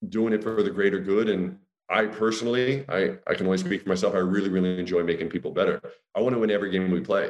doing 0.09 0.33
it 0.33 0.43
for 0.43 0.63
the 0.63 0.69
greater 0.69 0.99
good. 0.99 1.29
And 1.29 1.57
I 1.89 2.05
personally, 2.05 2.85
I, 2.89 3.17
I 3.27 3.35
can 3.35 3.45
only 3.45 3.57
speak 3.57 3.83
for 3.83 3.89
myself. 3.89 4.15
I 4.15 4.19
really, 4.19 4.49
really 4.49 4.79
enjoy 4.79 5.03
making 5.03 5.29
people 5.29 5.51
better. 5.51 5.81
I 6.15 6.21
want 6.21 6.33
to 6.33 6.39
win 6.39 6.51
every 6.51 6.71
game 6.71 6.89
we 6.91 6.99
play. 6.99 7.29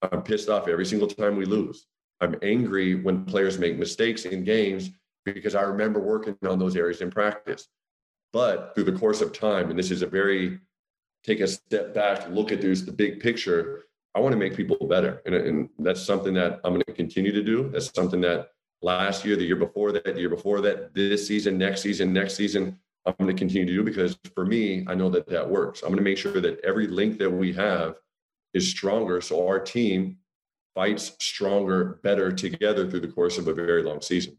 I'm 0.00 0.22
pissed 0.22 0.48
off 0.48 0.68
every 0.68 0.86
single 0.86 1.08
time 1.08 1.36
we 1.36 1.44
lose. 1.44 1.86
I'm 2.20 2.36
angry 2.42 2.96
when 2.96 3.24
players 3.24 3.58
make 3.58 3.78
mistakes 3.78 4.24
in 4.24 4.44
games 4.44 4.90
because 5.24 5.54
I 5.54 5.62
remember 5.62 6.00
working 6.00 6.36
on 6.48 6.58
those 6.58 6.76
areas 6.76 7.00
in 7.00 7.10
practice. 7.10 7.68
But 8.32 8.74
through 8.74 8.84
the 8.84 8.98
course 8.98 9.20
of 9.20 9.32
time, 9.32 9.70
and 9.70 9.78
this 9.78 9.90
is 9.90 10.02
a 10.02 10.06
very 10.06 10.60
take 11.24 11.40
a 11.40 11.46
step 11.46 11.94
back, 11.94 12.28
look 12.30 12.52
at 12.52 12.60
this, 12.60 12.82
the 12.82 12.92
big 12.92 13.20
picture. 13.20 13.84
I 14.14 14.20
want 14.20 14.32
to 14.32 14.38
make 14.38 14.56
people 14.56 14.76
better. 14.86 15.22
And, 15.26 15.34
and 15.34 15.68
that's 15.78 16.02
something 16.02 16.34
that 16.34 16.60
I'm 16.64 16.72
going 16.72 16.84
to 16.86 16.92
continue 16.92 17.32
to 17.32 17.42
do. 17.42 17.70
That's 17.70 17.92
something 17.94 18.20
that 18.22 18.50
last 18.82 19.24
year, 19.24 19.36
the 19.36 19.44
year 19.44 19.56
before 19.56 19.92
that, 19.92 20.04
the 20.04 20.20
year 20.20 20.28
before 20.28 20.60
that, 20.62 20.94
this 20.94 21.26
season, 21.26 21.58
next 21.58 21.82
season, 21.82 22.12
next 22.12 22.34
season, 22.34 22.78
I'm 23.06 23.14
going 23.18 23.34
to 23.34 23.38
continue 23.38 23.66
to 23.66 23.72
do 23.72 23.82
because 23.82 24.18
for 24.34 24.44
me, 24.44 24.84
I 24.86 24.94
know 24.94 25.08
that 25.10 25.28
that 25.28 25.48
works. 25.48 25.82
I'm 25.82 25.88
going 25.88 25.98
to 25.98 26.02
make 26.02 26.18
sure 26.18 26.40
that 26.40 26.60
every 26.64 26.86
link 26.86 27.18
that 27.18 27.30
we 27.30 27.52
have 27.54 27.96
is 28.54 28.68
stronger. 28.68 29.20
So 29.20 29.46
our 29.46 29.60
team 29.60 30.18
fights 30.78 31.16
stronger, 31.18 31.98
better 32.04 32.30
together 32.30 32.88
through 32.88 33.00
the 33.00 33.08
course 33.08 33.36
of 33.36 33.48
a 33.48 33.52
very 33.52 33.82
long 33.82 34.00
season. 34.00 34.36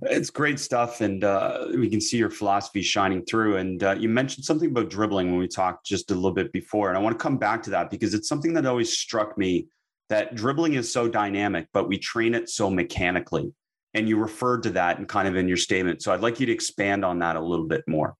It's 0.00 0.30
great 0.30 0.58
stuff, 0.58 1.02
and 1.02 1.22
uh, 1.24 1.66
we 1.74 1.90
can 1.90 2.00
see 2.00 2.16
your 2.16 2.30
philosophy 2.30 2.80
shining 2.80 3.22
through. 3.26 3.58
And 3.58 3.82
uh, 3.82 3.96
you 3.98 4.08
mentioned 4.08 4.46
something 4.46 4.70
about 4.70 4.88
dribbling 4.88 5.30
when 5.30 5.40
we 5.40 5.46
talked 5.46 5.84
just 5.84 6.10
a 6.10 6.14
little 6.14 6.32
bit 6.32 6.52
before, 6.52 6.88
and 6.88 6.96
I 6.96 7.02
want 7.02 7.18
to 7.18 7.22
come 7.22 7.36
back 7.36 7.62
to 7.64 7.70
that 7.70 7.90
because 7.90 8.14
it's 8.14 8.30
something 8.30 8.54
that 8.54 8.64
always 8.64 8.96
struck 8.96 9.36
me 9.36 9.68
that 10.08 10.34
dribbling 10.34 10.72
is 10.72 10.90
so 10.90 11.06
dynamic, 11.06 11.66
but 11.74 11.86
we 11.86 11.98
train 11.98 12.34
it 12.34 12.48
so 12.48 12.70
mechanically. 12.70 13.52
And 13.92 14.08
you 14.08 14.16
referred 14.16 14.62
to 14.62 14.70
that 14.70 14.96
and 14.98 15.06
kind 15.06 15.28
of 15.28 15.36
in 15.36 15.48
your 15.48 15.58
statement. 15.58 16.00
So 16.00 16.14
I'd 16.14 16.20
like 16.20 16.40
you 16.40 16.46
to 16.46 16.52
expand 16.52 17.04
on 17.04 17.18
that 17.18 17.36
a 17.36 17.40
little 17.42 17.66
bit 17.66 17.84
more. 17.86 18.14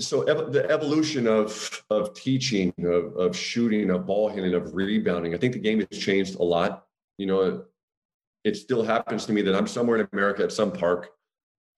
So 0.00 0.22
ev- 0.22 0.52
the 0.52 0.68
evolution 0.70 1.26
of 1.26 1.84
of 1.88 2.14
teaching, 2.14 2.72
of, 2.84 3.16
of 3.16 3.36
shooting, 3.36 3.90
of 3.90 4.06
ball 4.06 4.28
handling, 4.28 4.54
of 4.54 4.74
rebounding, 4.74 5.34
I 5.34 5.38
think 5.38 5.52
the 5.54 5.60
game 5.60 5.78
has 5.80 5.98
changed 5.98 6.36
a 6.36 6.42
lot. 6.42 6.86
You 7.18 7.26
know, 7.26 7.64
it 8.44 8.56
still 8.56 8.82
happens 8.82 9.24
to 9.26 9.32
me 9.32 9.42
that 9.42 9.54
I'm 9.54 9.66
somewhere 9.66 9.98
in 9.98 10.08
America 10.12 10.42
at 10.42 10.52
some 10.52 10.72
park 10.72 11.10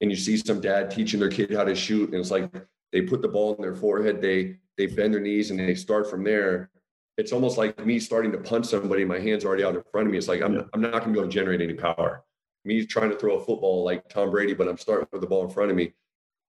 and 0.01 0.11
you 0.11 0.16
see 0.16 0.37
some 0.37 0.61
dad 0.61 0.90
teaching 0.90 1.20
their 1.20 1.31
kid 1.31 1.53
how 1.53 1.64
to 1.64 1.75
shoot. 1.75 2.11
And 2.11 2.18
it's 2.18 2.31
like 2.31 2.51
they 2.92 3.03
put 3.03 3.23
the 3.23 3.29
ball 3.29 3.55
in 3.55 3.62
their 3.62 3.75
forehead, 3.75 4.20
they 4.20 4.57
they 4.77 4.87
bend 4.87 5.14
their 5.14 5.20
knees 5.20 5.51
and 5.51 5.59
they 5.59 5.75
start 5.75 6.09
from 6.09 6.25
there. 6.25 6.70
It's 7.16 7.33
almost 7.33 7.59
like 7.59 7.85
me 7.87 8.01
starting 8.01 8.33
to 8.33 8.38
punch 8.38 8.66
somebody, 8.66 9.05
my 9.05 9.20
hands 9.20 9.44
already 9.44 9.62
out 9.62 9.77
in 9.77 9.83
front 9.92 10.09
of 10.09 10.12
me. 10.12 10.18
It's 10.18 10.27
like 10.27 10.42
I'm, 10.42 10.55
yeah. 10.55 10.62
I'm 10.73 10.81
not 10.81 10.90
going 10.90 11.05
to 11.05 11.12
be 11.12 11.18
able 11.20 11.29
to 11.29 11.35
generate 11.35 11.61
any 11.61 11.75
power. 11.75 12.25
Me 12.64 12.85
trying 12.85 13.11
to 13.11 13.16
throw 13.16 13.37
a 13.37 13.44
football 13.44 13.85
like 13.85 14.09
Tom 14.09 14.31
Brady, 14.31 14.53
but 14.55 14.66
I'm 14.66 14.79
starting 14.79 15.07
with 15.12 15.20
the 15.20 15.27
ball 15.27 15.44
in 15.44 15.51
front 15.51 15.70
of 15.70 15.77
me. 15.77 15.92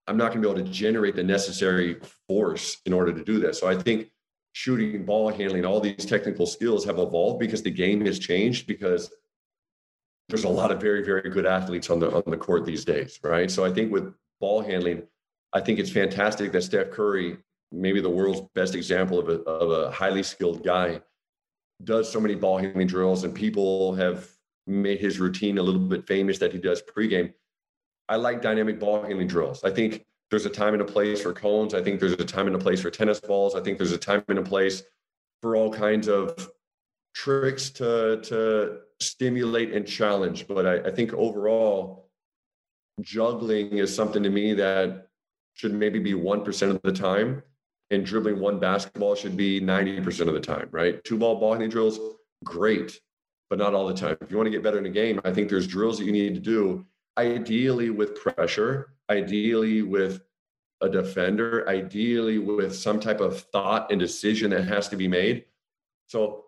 I'm 0.07 0.17
not 0.17 0.31
going 0.31 0.41
to 0.41 0.47
be 0.47 0.51
able 0.51 0.63
to 0.63 0.71
generate 0.71 1.15
the 1.15 1.23
necessary 1.23 1.97
force 2.27 2.77
in 2.85 2.93
order 2.93 3.11
to 3.11 3.23
do 3.23 3.39
that. 3.39 3.55
So 3.55 3.67
I 3.67 3.75
think 3.75 4.11
shooting, 4.53 5.03
ball 5.03 5.29
handling, 5.29 5.65
all 5.65 5.79
these 5.79 6.05
technical 6.05 6.45
skills 6.45 6.85
have 6.85 6.99
evolved 6.99 7.39
because 7.39 7.63
the 7.63 7.71
game 7.71 8.05
has 8.05 8.19
changed 8.19 8.67
because 8.67 9.11
there's 10.29 10.43
a 10.43 10.49
lot 10.49 10.71
of 10.71 10.79
very, 10.79 11.03
very 11.03 11.29
good 11.29 11.45
athletes 11.45 11.89
on 11.89 11.99
the 11.99 12.11
on 12.11 12.23
the 12.27 12.37
court 12.37 12.65
these 12.65 12.85
days, 12.85 13.19
right? 13.23 13.49
So 13.49 13.65
I 13.65 13.71
think 13.71 13.91
with 13.91 14.13
ball 14.39 14.61
handling, 14.61 15.03
I 15.53 15.61
think 15.61 15.79
it's 15.79 15.91
fantastic 15.91 16.51
that 16.51 16.63
Steph 16.63 16.91
Curry, 16.91 17.37
maybe 17.71 18.01
the 18.01 18.09
world's 18.09 18.41
best 18.55 18.75
example 18.75 19.19
of 19.19 19.29
a 19.29 19.41
of 19.43 19.71
a 19.71 19.91
highly 19.91 20.23
skilled 20.23 20.63
guy, 20.63 21.01
does 21.83 22.11
so 22.11 22.19
many 22.19 22.35
ball 22.35 22.57
handling 22.57 22.87
drills, 22.87 23.23
and 23.23 23.35
people 23.35 23.93
have 23.95 24.29
made 24.67 24.99
his 24.99 25.19
routine 25.19 25.57
a 25.57 25.63
little 25.63 25.81
bit 25.81 26.07
famous 26.07 26.39
that 26.39 26.51
he 26.51 26.57
does 26.57 26.81
pregame. 26.81 27.33
I 28.07 28.17
like 28.17 28.41
dynamic 28.41 28.79
ball 28.79 29.01
handling 29.01 29.27
drills. 29.27 29.63
I 29.63 29.71
think 29.71 30.05
there's 30.29 30.45
a 30.45 30.49
time 30.49 30.73
and 30.73 30.81
a 30.81 30.85
place 30.85 31.21
for 31.21 31.33
cones. 31.33 31.73
I 31.73 31.81
think 31.81 31.99
there's 31.99 32.13
a 32.13 32.25
time 32.25 32.47
and 32.47 32.55
a 32.55 32.59
place 32.59 32.81
for 32.81 32.89
tennis 32.89 33.19
balls. 33.19 33.55
I 33.55 33.61
think 33.61 33.77
there's 33.77 33.91
a 33.91 33.97
time 33.97 34.23
and 34.27 34.39
a 34.39 34.43
place 34.43 34.83
for 35.41 35.55
all 35.55 35.71
kinds 35.71 36.07
of 36.07 36.51
tricks 37.13 37.69
to 37.71 38.19
to 38.23 38.79
stimulate 38.99 39.73
and 39.73 39.87
challenge. 39.87 40.47
But 40.47 40.65
I, 40.65 40.89
I 40.89 40.91
think 40.91 41.13
overall, 41.13 42.09
juggling 43.01 43.77
is 43.77 43.93
something 43.95 44.23
to 44.23 44.29
me 44.29 44.53
that 44.53 45.07
should 45.53 45.73
maybe 45.73 45.99
be 45.99 46.13
1% 46.13 46.69
of 46.69 46.81
the 46.83 46.91
time. 46.91 47.41
And 47.91 48.03
dribbling 48.03 48.39
one 48.39 48.59
basketball 48.59 49.13
should 49.13 49.37
be 49.37 49.61
90% 49.61 50.27
of 50.27 50.33
the 50.33 50.39
time, 50.39 50.67
right? 50.71 51.03
Two 51.03 51.19
ball 51.19 51.35
ball 51.39 51.51
handling 51.51 51.69
drills, 51.69 51.99
great, 52.43 52.99
but 53.47 53.59
not 53.59 53.75
all 53.75 53.87
the 53.87 53.93
time. 53.93 54.17
If 54.21 54.31
you 54.31 54.37
want 54.37 54.47
to 54.47 54.51
get 54.51 54.63
better 54.63 54.79
in 54.79 54.87
a 54.87 54.89
game, 54.89 55.21
I 55.23 55.31
think 55.31 55.49
there's 55.49 55.67
drills 55.67 55.99
that 55.99 56.05
you 56.05 56.11
need 56.11 56.33
to 56.33 56.41
do, 56.41 56.83
ideally 57.17 57.89
with 57.89 58.15
pressure, 58.15 58.93
ideally 59.09 59.81
with 59.81 60.21
a 60.81 60.89
defender, 60.89 61.67
ideally 61.69 62.37
with 62.37 62.75
some 62.75 62.99
type 62.99 63.21
of 63.21 63.41
thought 63.41 63.91
and 63.91 63.99
decision 63.99 64.51
that 64.51 64.67
has 64.67 64.87
to 64.89 64.95
be 64.95 65.07
made. 65.07 65.45
So 66.07 66.45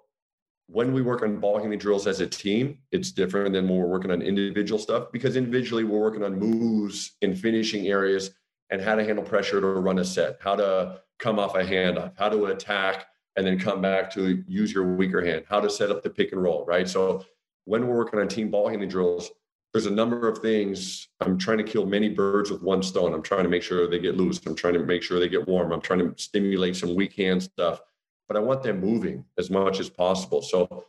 when 0.67 0.91
we 0.91 1.01
work 1.01 1.23
on 1.23 1.39
ball 1.39 1.57
handling 1.57 1.79
drills 1.79 2.07
as 2.07 2.19
a 2.19 2.27
team, 2.27 2.77
it's 2.91 3.11
different 3.11 3.53
than 3.53 3.67
when 3.67 3.79
we're 3.79 3.87
working 3.87 4.11
on 4.11 4.21
individual 4.21 4.79
stuff 4.79 5.11
because 5.13 5.37
individually 5.37 5.85
we're 5.85 5.99
working 5.99 6.23
on 6.23 6.37
moves 6.37 7.13
in 7.21 7.35
finishing 7.35 7.87
areas 7.87 8.31
and 8.69 8.81
how 8.81 8.95
to 8.95 9.03
handle 9.03 9.23
pressure 9.23 9.61
to 9.61 9.67
run 9.67 9.99
a 9.99 10.05
set, 10.05 10.37
how 10.41 10.55
to 10.55 10.99
come 11.19 11.39
off 11.39 11.55
a 11.55 11.63
handoff, 11.63 12.11
how 12.17 12.27
to 12.27 12.47
attack 12.47 13.07
and 13.37 13.47
then 13.47 13.57
come 13.57 13.81
back 13.81 14.11
to 14.11 14.43
use 14.47 14.73
your 14.73 14.95
weaker 14.95 15.23
hand, 15.23 15.45
how 15.47 15.61
to 15.61 15.69
set 15.69 15.89
up 15.89 16.03
the 16.03 16.09
pick 16.09 16.33
and 16.33 16.43
roll, 16.43 16.65
right? 16.65 16.89
So 16.89 17.23
when 17.65 17.87
we're 17.87 17.95
working 17.95 18.19
on 18.19 18.27
team 18.27 18.49
ball 18.49 18.67
handling 18.67 18.89
drills, 18.89 19.31
there's 19.77 19.91
a 19.91 19.95
number 19.95 20.27
of 20.27 20.39
things. 20.39 21.07
I'm 21.21 21.37
trying 21.37 21.59
to 21.59 21.63
kill 21.63 21.85
many 21.85 22.09
birds 22.09 22.51
with 22.51 22.61
one 22.61 22.83
stone. 22.83 23.13
I'm 23.13 23.21
trying 23.21 23.43
to 23.43 23.49
make 23.49 23.63
sure 23.63 23.87
they 23.87 23.99
get 23.99 24.17
loose. 24.17 24.41
I'm 24.45 24.55
trying 24.55 24.73
to 24.73 24.83
make 24.83 25.03
sure 25.03 25.19
they 25.19 25.29
get 25.29 25.47
warm. 25.47 25.71
I'm 25.71 25.81
trying 25.81 25.99
to 25.99 26.13
stimulate 26.17 26.75
some 26.75 26.95
weak 26.95 27.13
hand 27.13 27.43
stuff 27.43 27.81
but 28.27 28.37
I 28.37 28.39
want 28.39 28.63
them 28.63 28.79
moving 28.79 29.25
as 29.37 29.49
much 29.49 29.79
as 29.79 29.89
possible. 29.89 30.41
So 30.41 30.85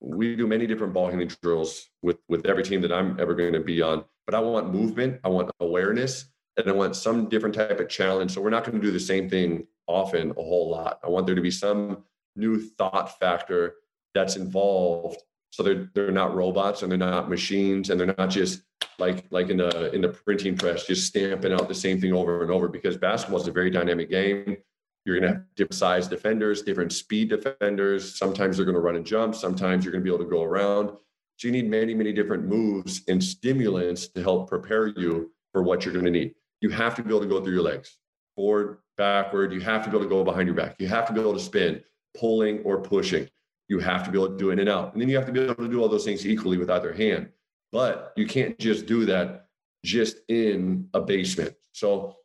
we 0.00 0.36
do 0.36 0.46
many 0.46 0.66
different 0.66 0.92
ball 0.92 1.08
handling 1.08 1.30
drills 1.42 1.88
with 2.02 2.18
with 2.28 2.46
every 2.46 2.62
team 2.62 2.80
that 2.82 2.92
I'm 2.92 3.18
ever 3.18 3.34
going 3.34 3.52
to 3.54 3.60
be 3.60 3.82
on. 3.82 4.04
But 4.26 4.34
I 4.34 4.40
want 4.40 4.72
movement, 4.72 5.20
I 5.24 5.28
want 5.28 5.50
awareness, 5.60 6.26
and 6.56 6.68
I 6.68 6.72
want 6.72 6.96
some 6.96 7.28
different 7.28 7.54
type 7.54 7.80
of 7.80 7.88
challenge. 7.88 8.32
So 8.32 8.40
we're 8.40 8.50
not 8.50 8.64
going 8.64 8.80
to 8.80 8.86
do 8.86 8.92
the 8.92 9.00
same 9.00 9.28
thing 9.28 9.66
often 9.86 10.30
a 10.30 10.34
whole 10.34 10.70
lot. 10.70 11.00
I 11.04 11.08
want 11.08 11.26
there 11.26 11.34
to 11.34 11.40
be 11.40 11.50
some 11.50 12.04
new 12.34 12.60
thought 12.60 13.18
factor 13.18 13.76
that's 14.14 14.36
involved. 14.36 15.22
So 15.56 15.62
they're 15.62 15.88
they're 15.94 16.10
not 16.10 16.34
robots 16.34 16.82
and 16.82 16.90
they're 16.90 16.98
not 16.98 17.30
machines 17.30 17.88
and 17.88 17.98
they're 17.98 18.14
not 18.18 18.28
just 18.28 18.60
like 18.98 19.24
like 19.30 19.48
in 19.48 19.56
the 19.56 19.90
in 19.94 20.02
the 20.02 20.10
printing 20.10 20.54
press 20.54 20.86
just 20.86 21.06
stamping 21.06 21.50
out 21.50 21.66
the 21.66 21.74
same 21.74 21.98
thing 21.98 22.12
over 22.12 22.42
and 22.42 22.50
over 22.50 22.68
because 22.68 22.98
basketball 22.98 23.40
is 23.40 23.48
a 23.48 23.52
very 23.52 23.70
dynamic 23.70 24.10
game 24.10 24.58
you're 25.06 25.18
going 25.20 25.32
to 25.32 25.38
have 25.38 25.44
different 25.54 25.74
size 25.74 26.08
defenders, 26.08 26.62
different 26.62 26.92
speed 26.92 27.28
defenders. 27.28 28.18
Sometimes 28.18 28.56
they're 28.56 28.66
going 28.66 28.74
to 28.74 28.80
run 28.80 28.96
and 28.96 29.06
jump. 29.06 29.36
Sometimes 29.36 29.84
you're 29.84 29.92
going 29.92 30.02
to 30.02 30.04
be 30.04 30.12
able 30.12 30.24
to 30.24 30.30
go 30.30 30.42
around. 30.42 30.88
So 31.36 31.46
you 31.46 31.52
need 31.52 31.70
many, 31.70 31.94
many 31.94 32.12
different 32.12 32.44
moves 32.44 33.02
and 33.06 33.22
stimulants 33.22 34.08
to 34.08 34.22
help 34.22 34.50
prepare 34.50 34.88
you 34.88 35.30
for 35.52 35.62
what 35.62 35.84
you're 35.84 35.94
going 35.94 36.06
to 36.06 36.10
need. 36.10 36.34
You 36.60 36.70
have 36.70 36.96
to 36.96 37.04
be 37.04 37.10
able 37.10 37.20
to 37.20 37.26
go 37.26 37.40
through 37.40 37.52
your 37.52 37.62
legs, 37.62 37.98
forward, 38.34 38.78
backward. 38.96 39.52
You 39.52 39.60
have 39.60 39.84
to 39.84 39.90
be 39.90 39.96
able 39.96 40.06
to 40.06 40.10
go 40.10 40.24
behind 40.24 40.48
your 40.48 40.56
back. 40.56 40.74
You 40.80 40.88
have 40.88 41.06
to 41.06 41.12
be 41.12 41.20
able 41.20 41.34
to 41.34 41.40
spin, 41.40 41.82
pulling 42.18 42.60
or 42.64 42.80
pushing. 42.80 43.28
You 43.68 43.78
have 43.80 44.04
to 44.04 44.10
be 44.10 44.18
able 44.18 44.30
to 44.30 44.36
do 44.36 44.50
in 44.50 44.58
and 44.58 44.68
out. 44.68 44.92
And 44.92 45.02
then 45.02 45.08
you 45.08 45.16
have 45.16 45.26
to 45.26 45.32
be 45.32 45.40
able 45.40 45.54
to 45.56 45.68
do 45.68 45.82
all 45.82 45.88
those 45.88 46.04
things 46.04 46.26
equally 46.26 46.56
with 46.56 46.70
either 46.70 46.92
hand. 46.92 47.30
But 47.72 48.12
you 48.16 48.26
can't 48.26 48.58
just 48.58 48.86
do 48.86 49.04
that 49.06 49.48
just 49.84 50.18
in 50.28 50.88
a 50.94 51.00
basement. 51.00 51.54
So 51.72 52.16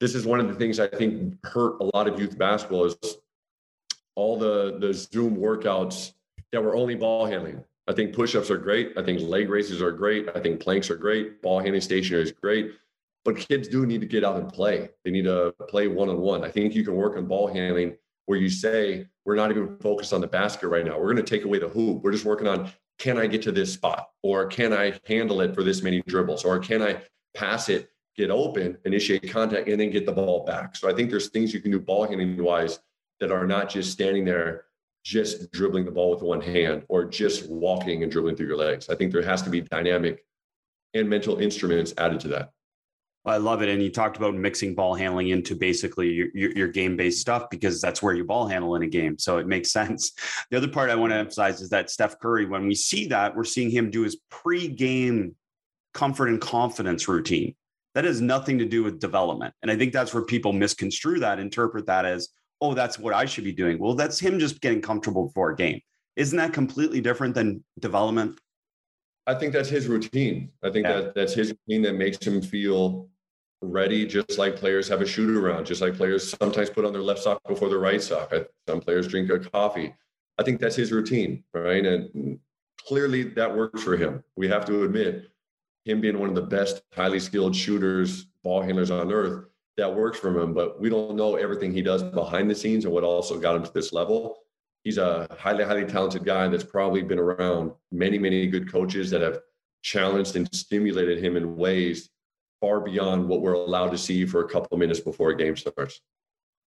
this 0.00 0.14
is 0.14 0.26
one 0.26 0.40
of 0.40 0.48
the 0.48 0.54
things 0.54 0.80
I 0.80 0.88
think 0.88 1.44
hurt 1.46 1.80
a 1.80 1.90
lot 1.96 2.08
of 2.08 2.18
youth 2.20 2.36
basketball 2.36 2.84
is 2.86 2.96
all 4.16 4.38
the 4.38 4.78
the 4.78 4.92
Zoom 4.92 5.36
workouts 5.36 6.12
that 6.52 6.62
we're 6.62 6.76
only 6.76 6.94
ball 6.94 7.26
handling. 7.26 7.62
I 7.86 7.92
think 7.92 8.14
push-ups 8.14 8.50
are 8.50 8.58
great. 8.58 8.92
I 8.96 9.02
think 9.02 9.20
leg 9.20 9.48
raises 9.50 9.82
are 9.82 9.92
great. 9.92 10.28
I 10.34 10.40
think 10.40 10.60
planks 10.60 10.90
are 10.90 10.96
great. 10.96 11.42
Ball 11.42 11.58
handling 11.58 11.82
stationary 11.82 12.22
is 12.22 12.32
great. 12.32 12.72
But 13.24 13.36
kids 13.36 13.68
do 13.68 13.86
need 13.86 14.00
to 14.00 14.06
get 14.06 14.24
out 14.24 14.36
and 14.36 14.52
play. 14.52 14.90
They 15.04 15.10
need 15.10 15.24
to 15.24 15.54
play 15.68 15.88
one-on-one. 15.88 16.44
I 16.44 16.50
think 16.50 16.74
you 16.74 16.84
can 16.84 16.94
work 16.94 17.16
on 17.16 17.26
ball 17.26 17.46
handling 17.46 17.96
where 18.26 18.38
you 18.38 18.50
say, 18.50 19.06
we're 19.24 19.36
not 19.36 19.50
even 19.50 19.76
focused 19.78 20.12
on 20.12 20.20
the 20.20 20.26
basket 20.26 20.68
right 20.68 20.84
now. 20.84 20.98
We're 20.98 21.12
going 21.12 21.16
to 21.16 21.22
take 21.22 21.44
away 21.44 21.58
the 21.58 21.68
hoop. 21.68 22.02
We're 22.02 22.12
just 22.12 22.24
working 22.24 22.46
on 22.46 22.70
can 22.98 23.18
I 23.18 23.26
get 23.26 23.42
to 23.42 23.52
this 23.52 23.72
spot? 23.72 24.10
Or 24.22 24.46
can 24.46 24.72
I 24.72 24.98
handle 25.06 25.40
it 25.40 25.54
for 25.54 25.62
this 25.62 25.82
many 25.82 26.00
dribbles? 26.02 26.44
Or 26.44 26.58
can 26.58 26.80
I 26.80 27.02
pass 27.34 27.68
it, 27.68 27.90
get 28.16 28.30
open, 28.30 28.78
initiate 28.84 29.30
contact, 29.30 29.68
and 29.68 29.80
then 29.80 29.90
get 29.90 30.06
the 30.06 30.12
ball 30.12 30.44
back? 30.44 30.76
So 30.76 30.88
I 30.88 30.94
think 30.94 31.10
there's 31.10 31.28
things 31.28 31.52
you 31.52 31.60
can 31.60 31.72
do 31.72 31.80
ball 31.80 32.06
handling 32.06 32.42
wise 32.42 32.78
that 33.20 33.32
are 33.32 33.46
not 33.46 33.68
just 33.68 33.90
standing 33.90 34.24
there 34.24 34.66
just 35.04 35.52
dribbling 35.52 35.84
the 35.84 35.90
ball 35.90 36.10
with 36.10 36.22
one 36.22 36.40
hand 36.40 36.84
or 36.88 37.04
just 37.04 37.48
walking 37.50 38.02
and 38.02 38.10
dribbling 38.10 38.36
through 38.36 38.46
your 38.46 38.56
legs. 38.56 38.88
I 38.88 38.94
think 38.94 39.12
there 39.12 39.22
has 39.22 39.42
to 39.42 39.50
be 39.50 39.60
dynamic 39.60 40.24
and 40.94 41.08
mental 41.08 41.38
instruments 41.38 41.92
added 41.98 42.20
to 42.20 42.28
that. 42.28 42.52
I 43.26 43.38
love 43.38 43.62
it. 43.62 43.70
And 43.70 43.82
you 43.82 43.90
talked 43.90 44.16
about 44.18 44.34
mixing 44.34 44.74
ball 44.74 44.94
handling 44.94 45.28
into 45.28 45.56
basically 45.56 46.10
your, 46.10 46.28
your, 46.34 46.52
your 46.52 46.68
game 46.68 46.96
based 46.96 47.20
stuff 47.20 47.48
because 47.50 47.80
that's 47.80 48.02
where 48.02 48.14
you 48.14 48.24
ball 48.24 48.46
handle 48.46 48.76
in 48.76 48.82
a 48.82 48.86
game. 48.86 49.18
So 49.18 49.38
it 49.38 49.46
makes 49.46 49.72
sense. 49.72 50.12
The 50.50 50.58
other 50.58 50.68
part 50.68 50.90
I 50.90 50.94
want 50.94 51.12
to 51.12 51.16
emphasize 51.16 51.60
is 51.60 51.70
that 51.70 51.90
Steph 51.90 52.18
Curry, 52.18 52.44
when 52.44 52.66
we 52.66 52.74
see 52.74 53.06
that, 53.08 53.34
we're 53.34 53.44
seeing 53.44 53.70
him 53.70 53.90
do 53.90 54.02
his 54.02 54.16
pre 54.30 54.68
game 54.68 55.34
comfort 55.94 56.28
and 56.28 56.40
confidence 56.40 57.08
routine. 57.08 57.54
That 57.94 58.04
has 58.04 58.20
nothing 58.20 58.58
to 58.58 58.64
do 58.64 58.82
with 58.82 58.98
development. 58.98 59.54
And 59.62 59.70
I 59.70 59.76
think 59.76 59.92
that's 59.92 60.12
where 60.12 60.24
people 60.24 60.52
misconstrue 60.52 61.20
that, 61.20 61.38
interpret 61.38 61.86
that 61.86 62.04
as, 62.04 62.28
oh, 62.60 62.74
that's 62.74 62.98
what 62.98 63.14
I 63.14 63.24
should 63.24 63.44
be 63.44 63.52
doing. 63.52 63.78
Well, 63.78 63.94
that's 63.94 64.18
him 64.18 64.40
just 64.40 64.60
getting 64.60 64.82
comfortable 64.82 65.26
before 65.26 65.50
a 65.50 65.56
game. 65.56 65.80
Isn't 66.16 66.36
that 66.38 66.52
completely 66.52 67.00
different 67.00 67.34
than 67.34 67.62
development? 67.78 68.40
I 69.26 69.34
think 69.34 69.52
that's 69.52 69.68
his 69.68 69.86
routine. 69.86 70.50
I 70.62 70.70
think 70.70 70.86
yeah. 70.86 71.00
that 71.00 71.14
that's 71.14 71.34
his 71.34 71.50
routine 71.52 71.82
that 71.82 71.94
makes 71.94 72.24
him 72.24 72.42
feel 72.42 73.08
ready, 73.70 74.06
just 74.06 74.38
like 74.38 74.56
players 74.56 74.88
have 74.88 75.00
a 75.00 75.06
shoot 75.06 75.36
around, 75.36 75.66
just 75.66 75.80
like 75.80 75.96
players 75.96 76.34
sometimes 76.38 76.70
put 76.70 76.84
on 76.84 76.92
their 76.92 77.02
left 77.02 77.22
sock 77.22 77.40
before 77.46 77.68
their 77.68 77.78
right 77.78 78.02
sock. 78.02 78.32
Some 78.68 78.80
players 78.80 79.08
drink 79.08 79.30
a 79.30 79.38
coffee. 79.38 79.94
I 80.38 80.42
think 80.42 80.60
that's 80.60 80.76
his 80.76 80.92
routine, 80.92 81.44
right? 81.52 81.84
And 81.84 82.38
clearly 82.86 83.22
that 83.22 83.54
works 83.54 83.82
for 83.82 83.96
him. 83.96 84.22
We 84.36 84.48
have 84.48 84.64
to 84.66 84.84
admit, 84.84 85.30
him 85.84 86.00
being 86.00 86.18
one 86.18 86.28
of 86.30 86.34
the 86.34 86.42
best, 86.42 86.82
highly 86.94 87.20
skilled 87.20 87.54
shooters, 87.54 88.26
ball 88.42 88.62
handlers 88.62 88.90
on 88.90 89.12
earth, 89.12 89.46
that 89.76 89.94
works 89.94 90.18
for 90.18 90.38
him. 90.38 90.54
But 90.54 90.80
we 90.80 90.88
don't 90.88 91.16
know 91.16 91.36
everything 91.36 91.72
he 91.72 91.82
does 91.82 92.02
behind 92.02 92.50
the 92.50 92.54
scenes 92.54 92.84
and 92.84 92.94
what 92.94 93.04
also 93.04 93.38
got 93.38 93.56
him 93.56 93.64
to 93.64 93.72
this 93.72 93.92
level. 93.92 94.38
He's 94.82 94.98
a 94.98 95.26
highly, 95.38 95.64
highly 95.64 95.84
talented 95.84 96.24
guy 96.24 96.48
that's 96.48 96.64
probably 96.64 97.02
been 97.02 97.18
around 97.18 97.72
many, 97.90 98.18
many 98.18 98.46
good 98.46 98.70
coaches 98.70 99.10
that 99.10 99.20
have 99.20 99.40
challenged 99.82 100.36
and 100.36 100.48
stimulated 100.54 101.22
him 101.22 101.36
in 101.36 101.56
ways 101.56 102.10
far 102.64 102.80
beyond 102.80 103.28
what 103.28 103.42
we're 103.42 103.52
allowed 103.52 103.90
to 103.90 103.98
see 103.98 104.24
for 104.24 104.40
a 104.40 104.48
couple 104.48 104.68
of 104.72 104.78
minutes 104.78 104.98
before 104.98 105.28
a 105.28 105.36
game 105.36 105.54
starts. 105.54 106.00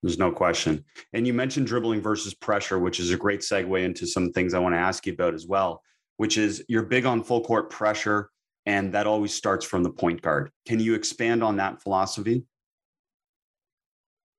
There's 0.02 0.18
no 0.18 0.32
question. 0.32 0.86
And 1.12 1.26
you 1.26 1.34
mentioned 1.34 1.66
dribbling 1.66 2.00
versus 2.00 2.32
pressure, 2.32 2.78
which 2.78 2.98
is 2.98 3.10
a 3.10 3.16
great 3.18 3.40
segue 3.40 3.84
into 3.84 4.06
some 4.06 4.32
things 4.32 4.54
I 4.54 4.58
want 4.58 4.74
to 4.74 4.78
ask 4.78 5.06
you 5.06 5.12
about 5.12 5.34
as 5.34 5.46
well, 5.46 5.82
which 6.16 6.38
is 6.38 6.64
you're 6.66 6.84
big 6.84 7.04
on 7.04 7.22
full 7.22 7.42
court 7.42 7.68
pressure, 7.68 8.30
and 8.64 8.94
that 8.94 9.06
always 9.06 9.34
starts 9.34 9.66
from 9.66 9.82
the 9.82 9.90
point 9.90 10.22
guard. 10.22 10.50
Can 10.66 10.80
you 10.80 10.94
expand 10.94 11.44
on 11.44 11.56
that 11.56 11.82
philosophy? 11.82 12.46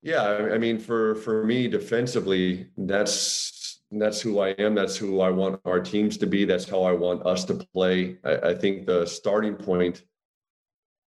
Yeah, 0.01 0.49
I 0.51 0.57
mean, 0.57 0.79
for 0.79 1.13
for 1.15 1.45
me, 1.45 1.67
defensively, 1.67 2.67
that's 2.75 3.83
that's 3.91 4.19
who 4.19 4.39
I 4.39 4.49
am. 4.57 4.73
That's 4.73 4.97
who 4.97 5.21
I 5.21 5.29
want 5.29 5.61
our 5.65 5.79
teams 5.79 6.17
to 6.17 6.25
be. 6.25 6.45
That's 6.45 6.67
how 6.67 6.81
I 6.81 6.93
want 6.93 7.27
us 7.27 7.45
to 7.45 7.53
play. 7.73 8.17
I, 8.23 8.49
I 8.49 8.53
think 8.55 8.87
the 8.87 9.05
starting 9.05 9.53
point 9.53 10.03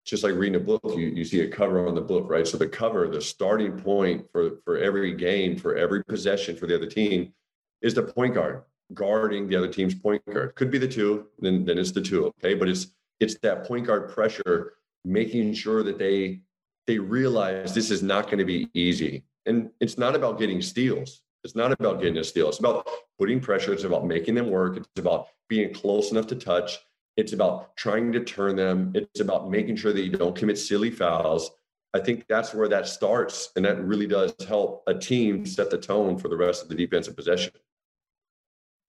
just 0.04 0.22
like 0.22 0.34
reading 0.34 0.56
a 0.56 0.64
book, 0.64 0.82
you, 0.84 1.06
you 1.06 1.24
see 1.24 1.40
a 1.40 1.48
cover 1.48 1.86
on 1.88 1.94
the 1.94 2.00
book, 2.00 2.28
right? 2.28 2.46
So 2.46 2.58
the 2.58 2.68
cover, 2.68 3.08
the 3.08 3.22
starting 3.22 3.78
point 3.78 4.26
for, 4.30 4.58
for 4.64 4.78
every 4.78 5.14
game, 5.14 5.56
for 5.56 5.76
every 5.76 6.04
possession 6.04 6.56
for 6.56 6.66
the 6.66 6.74
other 6.74 6.86
team 6.86 7.32
is 7.80 7.94
the 7.94 8.02
point 8.02 8.34
guard 8.34 8.62
guarding 8.92 9.48
the 9.48 9.56
other 9.56 9.68
team's 9.68 9.94
point 9.94 10.22
guard. 10.26 10.54
Could 10.56 10.70
be 10.70 10.78
the 10.78 10.88
two, 10.88 11.28
then 11.38 11.64
then 11.64 11.78
it's 11.78 11.92
the 11.92 12.02
two, 12.02 12.26
okay? 12.26 12.54
But 12.54 12.68
it's 12.68 12.88
it's 13.20 13.38
that 13.38 13.66
point 13.66 13.86
guard 13.86 14.10
pressure, 14.10 14.74
making 15.04 15.54
sure 15.54 15.82
that 15.82 15.98
they 15.98 16.40
they 16.86 16.98
realize 16.98 17.74
this 17.74 17.90
is 17.90 18.02
not 18.02 18.26
going 18.26 18.38
to 18.38 18.44
be 18.44 18.68
easy. 18.74 19.24
And 19.46 19.70
it's 19.80 19.96
not 19.96 20.14
about 20.14 20.38
getting 20.38 20.60
steals. 20.60 21.22
It's 21.44 21.54
not 21.54 21.72
about 21.72 22.00
getting 22.00 22.18
a 22.18 22.24
steal. 22.24 22.48
It's 22.48 22.58
about 22.58 22.88
putting 23.18 23.40
pressure. 23.40 23.72
It's 23.72 23.84
about 23.84 24.06
making 24.06 24.34
them 24.34 24.50
work. 24.50 24.76
It's 24.78 24.88
about 24.98 25.28
being 25.48 25.72
close 25.72 26.10
enough 26.10 26.26
to 26.28 26.34
touch. 26.34 26.78
It's 27.16 27.32
about 27.32 27.76
trying 27.76 28.12
to 28.12 28.24
turn 28.24 28.56
them. 28.56 28.92
It's 28.94 29.20
about 29.20 29.50
making 29.50 29.76
sure 29.76 29.92
that 29.92 30.02
you 30.02 30.10
don't 30.10 30.36
commit 30.36 30.58
silly 30.58 30.90
fouls. 30.90 31.50
I 31.94 32.00
think 32.00 32.26
that's 32.28 32.52
where 32.52 32.68
that 32.68 32.88
starts. 32.88 33.50
And 33.54 33.64
that 33.64 33.80
really 33.84 34.06
does 34.06 34.34
help 34.48 34.82
a 34.88 34.94
team 34.94 35.46
set 35.46 35.70
the 35.70 35.78
tone 35.78 36.18
for 36.18 36.28
the 36.28 36.36
rest 36.36 36.62
of 36.62 36.68
the 36.68 36.74
defensive 36.74 37.16
possession. 37.16 37.52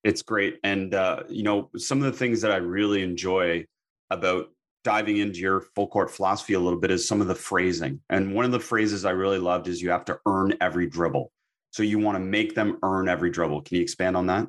It's 0.03 0.23
great. 0.23 0.59
And, 0.63 0.93
uh, 0.93 1.23
you 1.29 1.43
know, 1.43 1.69
some 1.77 1.99
of 1.99 2.05
the 2.05 2.17
things 2.17 2.41
that 2.41 2.51
I 2.51 2.57
really 2.57 3.03
enjoy 3.03 3.65
about 4.09 4.49
diving 4.83 5.17
into 5.17 5.39
your 5.39 5.61
full 5.75 5.88
court 5.88 6.11
philosophy 6.11 6.53
a 6.53 6.59
little 6.59 6.79
bit 6.79 6.91
is 6.91 7.07
some 7.07 7.21
of 7.21 7.27
the 7.27 7.35
phrasing. 7.35 7.99
And 8.09 8.33
one 8.33 8.45
of 8.45 8.51
the 8.51 8.59
phrases 8.59 9.03
I 9.03 9.11
really 9.11 9.39
loved 9.39 9.67
is 9.67 9.81
you 9.81 9.89
have 9.89 10.05
to 10.05 10.19
earn 10.27 10.53
every 10.61 10.88
dribble. 10.88 11.31
So 11.71 11.83
you 11.83 11.99
want 11.99 12.17
to 12.17 12.23
make 12.23 12.55
them 12.55 12.77
earn 12.83 13.09
every 13.09 13.31
dribble. 13.31 13.63
Can 13.63 13.77
you 13.77 13.83
expand 13.83 14.15
on 14.15 14.27
that? 14.27 14.47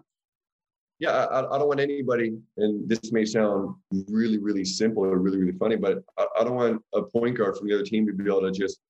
Yeah, 0.99 1.11
I, 1.11 1.41
I, 1.41 1.59
don't 1.59 1.69
want 1.69 1.81
anybody, 1.81 2.39
and 2.57 2.89
this 2.89 3.13
may 3.13 3.25
sound 3.25 3.75
really, 4.09 4.39
really 4.39 4.65
simple 4.65 5.05
or 5.05 5.19
really, 5.19 5.39
really 5.39 5.59
funny, 5.59 5.77
but 5.77 6.03
I, 6.19 6.27
I, 6.41 6.45
don't 6.45 6.55
want 6.55 6.83
a 6.95 7.03
point 7.03 7.37
guard 7.37 7.57
from 7.57 7.69
the 7.69 7.75
other 7.75 7.85
team 7.85 8.07
to 8.07 8.13
be 8.13 8.25
able 8.25 8.43
to 8.43 8.51
just 8.51 8.81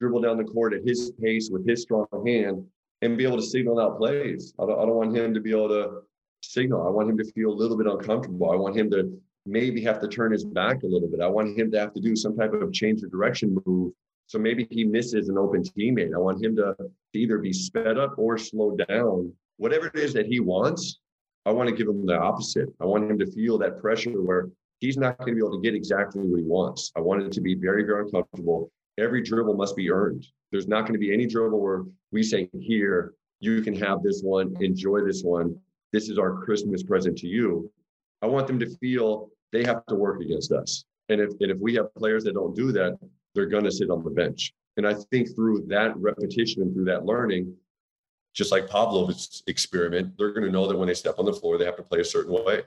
dribble 0.00 0.20
down 0.20 0.36
the 0.36 0.44
court 0.44 0.74
at 0.74 0.84
his 0.84 1.12
pace 1.20 1.50
with 1.50 1.66
his 1.68 1.82
strong 1.82 2.06
hand 2.24 2.64
and 3.02 3.18
be 3.18 3.24
able 3.24 3.36
to 3.36 3.42
signal 3.42 3.80
out 3.80 3.98
plays. 3.98 4.54
I 4.60 4.66
don't, 4.66 4.78
I 4.78 4.86
don't 4.86 4.94
want 4.94 5.16
him 5.16 5.34
to 5.34 5.40
be 5.40 5.50
able 5.50 5.68
to 5.68 6.02
signal. 6.42 6.86
I 6.86 6.90
want 6.90 7.10
him 7.10 7.18
to 7.18 7.24
feel 7.32 7.50
a 7.50 7.52
little 7.52 7.76
bit 7.76 7.86
uncomfortable. 7.86 8.52
I 8.52 8.56
want 8.56 8.76
him 8.76 8.90
to 8.90 9.20
maybe 9.44 9.82
have 9.82 10.00
to 10.00 10.08
turn 10.08 10.32
his 10.32 10.44
back 10.44 10.82
a 10.82 10.86
little 10.86 11.08
bit. 11.08 11.20
I 11.20 11.26
want 11.26 11.58
him 11.58 11.70
to 11.72 11.78
have 11.78 11.92
to 11.94 12.00
do 12.00 12.16
some 12.16 12.36
type 12.36 12.52
of 12.52 12.72
change 12.72 13.02
of 13.02 13.10
direction 13.10 13.56
move. 13.66 13.92
So 14.28 14.38
maybe 14.38 14.66
he 14.70 14.84
misses 14.84 15.28
an 15.28 15.38
open 15.38 15.62
teammate. 15.62 16.14
I 16.14 16.18
want 16.18 16.42
him 16.42 16.56
to, 16.56 16.74
either 17.14 17.38
be 17.38 17.52
sped 17.52 17.96
up 17.96 18.14
or 18.18 18.36
slowed 18.36 18.84
down. 18.88 19.32
Whatever 19.56 19.86
it 19.86 19.96
is 19.96 20.12
that 20.12 20.26
he 20.26 20.38
wants, 20.38 20.98
I 21.46 21.50
want 21.50 21.68
to 21.68 21.74
give 21.74 21.86
him 21.86 22.04
the 22.04 22.18
opposite. 22.18 22.68
I 22.80 22.84
want 22.84 23.08
him 23.08 23.18
to 23.20 23.26
feel 23.30 23.56
that 23.58 23.80
pressure 23.80 24.20
where 24.20 24.48
he's 24.80 24.96
not 24.96 25.16
going 25.18 25.28
to 25.28 25.34
be 25.34 25.46
able 25.46 25.56
to 25.56 25.62
get 25.62 25.74
exactly 25.74 26.22
what 26.22 26.40
he 26.40 26.44
wants. 26.44 26.90
I 26.96 27.00
want 27.00 27.22
it 27.22 27.30
to 27.32 27.40
be 27.40 27.54
very, 27.54 27.84
very 27.84 28.02
uncomfortable. 28.02 28.70
Every 28.98 29.22
dribble 29.22 29.54
must 29.54 29.76
be 29.76 29.88
earned. 29.90 30.26
There's 30.50 30.66
not 30.66 30.82
going 30.82 30.94
to 30.94 30.98
be 30.98 31.14
any 31.14 31.26
dribble 31.26 31.60
where 31.60 31.84
we 32.10 32.24
say, 32.24 32.50
here, 32.58 33.14
you 33.38 33.62
can 33.62 33.76
have 33.76 34.02
this 34.02 34.22
one, 34.22 34.56
enjoy 34.60 35.02
this 35.02 35.22
one. 35.22 35.56
This 35.92 36.08
is 36.08 36.18
our 36.18 36.42
Christmas 36.42 36.82
present 36.82 37.16
to 37.18 37.28
you. 37.28 37.70
I 38.22 38.26
want 38.26 38.48
them 38.48 38.58
to 38.58 38.76
feel 38.78 39.28
they 39.52 39.62
have 39.64 39.86
to 39.86 39.94
work 39.94 40.20
against 40.20 40.50
us. 40.50 40.84
And 41.10 41.20
if, 41.20 41.30
and 41.40 41.52
if 41.52 41.58
we 41.58 41.74
have 41.74 41.94
players 41.94 42.24
that 42.24 42.34
don't 42.34 42.56
do 42.56 42.72
that, 42.72 42.98
they're 43.34 43.46
going 43.46 43.64
to 43.64 43.70
sit 43.70 43.90
on 43.90 44.02
the 44.02 44.10
bench. 44.10 44.52
And 44.78 44.86
I 44.86 44.94
think 45.12 45.34
through 45.34 45.66
that 45.68 45.96
repetition 45.96 46.62
and 46.62 46.74
through 46.74 46.86
that 46.86 47.04
learning, 47.04 47.54
just 48.36 48.52
like 48.52 48.68
Pavlov's 48.68 49.42
experiment, 49.46 50.12
they're 50.18 50.32
going 50.32 50.44
to 50.44 50.52
know 50.52 50.68
that 50.68 50.76
when 50.76 50.88
they 50.88 50.94
step 50.94 51.18
on 51.18 51.24
the 51.24 51.32
floor, 51.32 51.56
they 51.56 51.64
have 51.64 51.76
to 51.76 51.82
play 51.82 52.00
a 52.00 52.04
certain 52.04 52.32
way. 52.32 52.62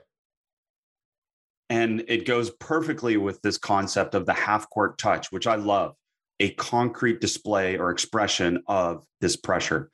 And 1.70 2.04
it 2.08 2.26
goes 2.26 2.50
perfectly 2.50 3.16
with 3.16 3.40
this 3.42 3.56
concept 3.56 4.16
of 4.16 4.26
the 4.26 4.32
half 4.32 4.68
court 4.68 4.98
touch, 4.98 5.30
which 5.30 5.46
I 5.46 5.54
love 5.54 5.94
a 6.40 6.50
concrete 6.50 7.20
display 7.20 7.78
or 7.78 7.90
expression 7.90 8.64
of 8.66 9.06
this 9.20 9.36
pressure. 9.36 9.90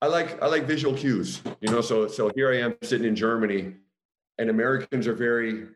I 0.00 0.06
like 0.06 0.40
I 0.40 0.46
like 0.46 0.64
visual 0.64 0.94
cues, 0.94 1.42
you 1.60 1.70
know. 1.70 1.80
So 1.80 2.06
so 2.06 2.30
here 2.36 2.52
I 2.52 2.58
am 2.58 2.76
sitting 2.82 3.08
in 3.08 3.16
Germany, 3.16 3.74
and 4.38 4.50
Americans 4.50 5.08
are 5.08 5.14
very, 5.14 5.66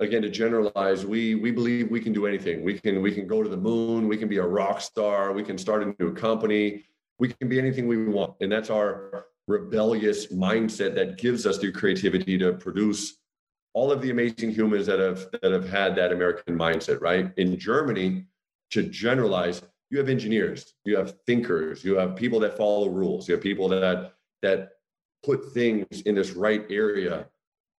again 0.00 0.22
to 0.22 0.30
generalize, 0.30 1.04
we 1.04 1.36
we 1.36 1.52
believe 1.52 1.90
we 1.90 2.00
can 2.00 2.14
do 2.14 2.26
anything. 2.26 2.64
We 2.64 2.80
can 2.80 3.02
we 3.02 3.12
can 3.12 3.28
go 3.28 3.42
to 3.42 3.48
the 3.48 3.58
moon. 3.58 4.08
We 4.08 4.16
can 4.16 4.28
be 4.28 4.38
a 4.38 4.46
rock 4.46 4.80
star. 4.80 5.32
We 5.32 5.44
can 5.44 5.58
start 5.58 5.82
a 5.82 5.94
new 6.02 6.14
company 6.14 6.86
we 7.18 7.28
can 7.28 7.48
be 7.48 7.58
anything 7.58 7.88
we 7.88 8.04
want. 8.06 8.34
And 8.40 8.50
that's 8.50 8.70
our 8.70 9.26
rebellious 9.46 10.26
mindset 10.28 10.94
that 10.94 11.18
gives 11.18 11.46
us 11.46 11.58
the 11.58 11.72
creativity 11.72 12.38
to 12.38 12.52
produce 12.52 13.16
all 13.74 13.90
of 13.90 14.02
the 14.02 14.10
amazing 14.10 14.50
humans 14.50 14.86
that 14.86 14.98
have 14.98 15.26
that 15.42 15.52
have 15.52 15.68
had 15.68 15.94
that 15.96 16.12
American 16.12 16.56
mindset, 16.58 17.00
right? 17.00 17.30
In 17.36 17.58
Germany, 17.58 18.24
to 18.70 18.82
generalize, 18.82 19.62
you 19.90 19.98
have 19.98 20.08
engineers, 20.08 20.74
you 20.84 20.96
have 20.96 21.14
thinkers, 21.26 21.84
you 21.84 21.96
have 21.96 22.16
people 22.16 22.40
that 22.40 22.56
follow 22.56 22.88
rules, 22.88 23.28
you 23.28 23.34
have 23.34 23.42
people 23.42 23.68
that 23.68 24.14
that 24.42 24.70
put 25.24 25.52
things 25.52 26.02
in 26.02 26.14
this 26.14 26.32
right 26.32 26.64
area 26.70 27.26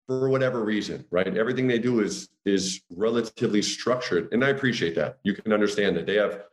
for 0.08 0.30
whatever 0.30 0.63
reason, 0.63 1.06
right? 1.12 1.38
Everything 1.38 1.67
they 1.67 1.80
do 1.80 1.99
is 1.99 2.30
is 2.45 2.82
relatively 2.95 3.62
structured, 3.62 4.30
and 4.32 4.43
I 4.43 4.49
appreciate 4.49 4.95
that. 4.95 5.19
You 5.23 5.34
can 5.34 5.54
understand 5.54 5.95
that 5.97 6.06
they 6.06 6.15
have 6.15 6.43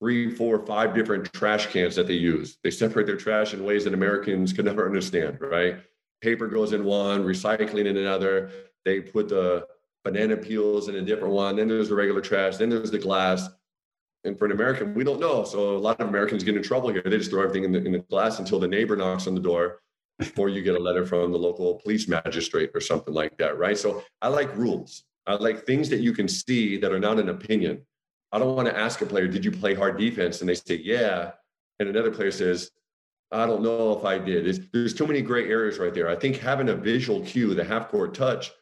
three, 0.00 0.30
four, 0.30 0.64
five 0.64 0.94
different 0.94 1.32
trash 1.32 1.66
cans 1.66 1.94
that 1.96 2.06
they 2.06 2.14
use. 2.14 2.58
They 2.64 2.70
separate 2.70 3.06
their 3.06 3.16
trash 3.16 3.52
in 3.52 3.64
ways 3.64 3.84
that 3.84 3.94
Americans 3.94 4.52
could 4.52 4.64
never 4.64 4.86
understand, 4.86 5.38
right? 5.40 5.80
paper 6.20 6.46
goes 6.46 6.72
in 6.72 6.84
one, 6.84 7.24
recycling 7.24 7.86
in 7.86 7.96
another. 7.96 8.50
They 8.84 9.00
put 9.00 9.28
the 9.28 9.66
banana 10.04 10.36
peels 10.36 10.88
in 10.88 10.96
a 10.96 11.02
different 11.02 11.34
one. 11.34 11.56
Then 11.56 11.68
there's 11.68 11.88
the 11.88 11.94
regular 11.94 12.20
trash. 12.20 12.56
Then 12.56 12.70
there's 12.70 12.90
the 12.90 12.98
glass. 12.98 13.48
And 14.24 14.38
for 14.38 14.44
an 14.44 14.52
American, 14.52 14.94
we 14.94 15.04
don't 15.04 15.20
know. 15.20 15.44
So 15.44 15.76
a 15.76 15.78
lot 15.78 16.00
of 16.00 16.08
Americans 16.08 16.44
get 16.44 16.56
in 16.56 16.62
trouble 16.62 16.90
here. 16.90 17.02
They 17.02 17.16
just 17.16 17.30
throw 17.30 17.42
everything 17.42 17.64
in 17.64 17.72
the, 17.72 17.84
in 17.84 17.92
the 17.92 17.98
glass 17.98 18.38
until 18.38 18.60
the 18.60 18.68
neighbor 18.68 18.96
knocks 18.96 19.26
on 19.26 19.34
the 19.34 19.40
door 19.40 19.80
before 20.18 20.50
you 20.50 20.62
get 20.62 20.74
a 20.74 20.78
letter 20.78 21.06
from 21.06 21.32
the 21.32 21.38
local 21.38 21.76
police 21.76 22.06
magistrate 22.06 22.70
or 22.74 22.80
something 22.80 23.14
like 23.14 23.38
that, 23.38 23.58
right? 23.58 23.78
So 23.78 24.02
I 24.20 24.28
like 24.28 24.54
rules. 24.56 25.04
I 25.26 25.34
like 25.34 25.64
things 25.64 25.88
that 25.88 26.00
you 26.00 26.12
can 26.12 26.28
see 26.28 26.76
that 26.78 26.92
are 26.92 27.00
not 27.00 27.18
an 27.18 27.30
opinion. 27.30 27.86
I 28.32 28.38
don't 28.38 28.56
want 28.56 28.68
to 28.68 28.78
ask 28.78 29.00
a 29.00 29.06
player, 29.06 29.26
did 29.26 29.44
you 29.44 29.50
play 29.50 29.74
hard 29.74 29.98
defense? 29.98 30.40
And 30.40 30.48
they 30.48 30.54
say, 30.54 30.76
yeah. 30.76 31.32
And 31.78 31.88
another 31.88 32.10
player 32.10 32.30
says, 32.30 32.70
I 33.32 33.46
don't 33.46 33.62
know 33.62 33.96
if 33.96 34.04
I 34.04 34.18
did. 34.18 34.46
It's, 34.46 34.58
there's 34.72 34.94
too 34.94 35.06
many 35.06 35.22
gray 35.22 35.48
areas 35.48 35.78
right 35.78 35.94
there. 35.94 36.08
I 36.08 36.16
think 36.16 36.36
having 36.36 36.68
a 36.68 36.74
visual 36.74 37.20
cue, 37.20 37.54
the 37.54 37.64
half 37.64 37.88
court 37.88 38.14
touch, 38.14 38.52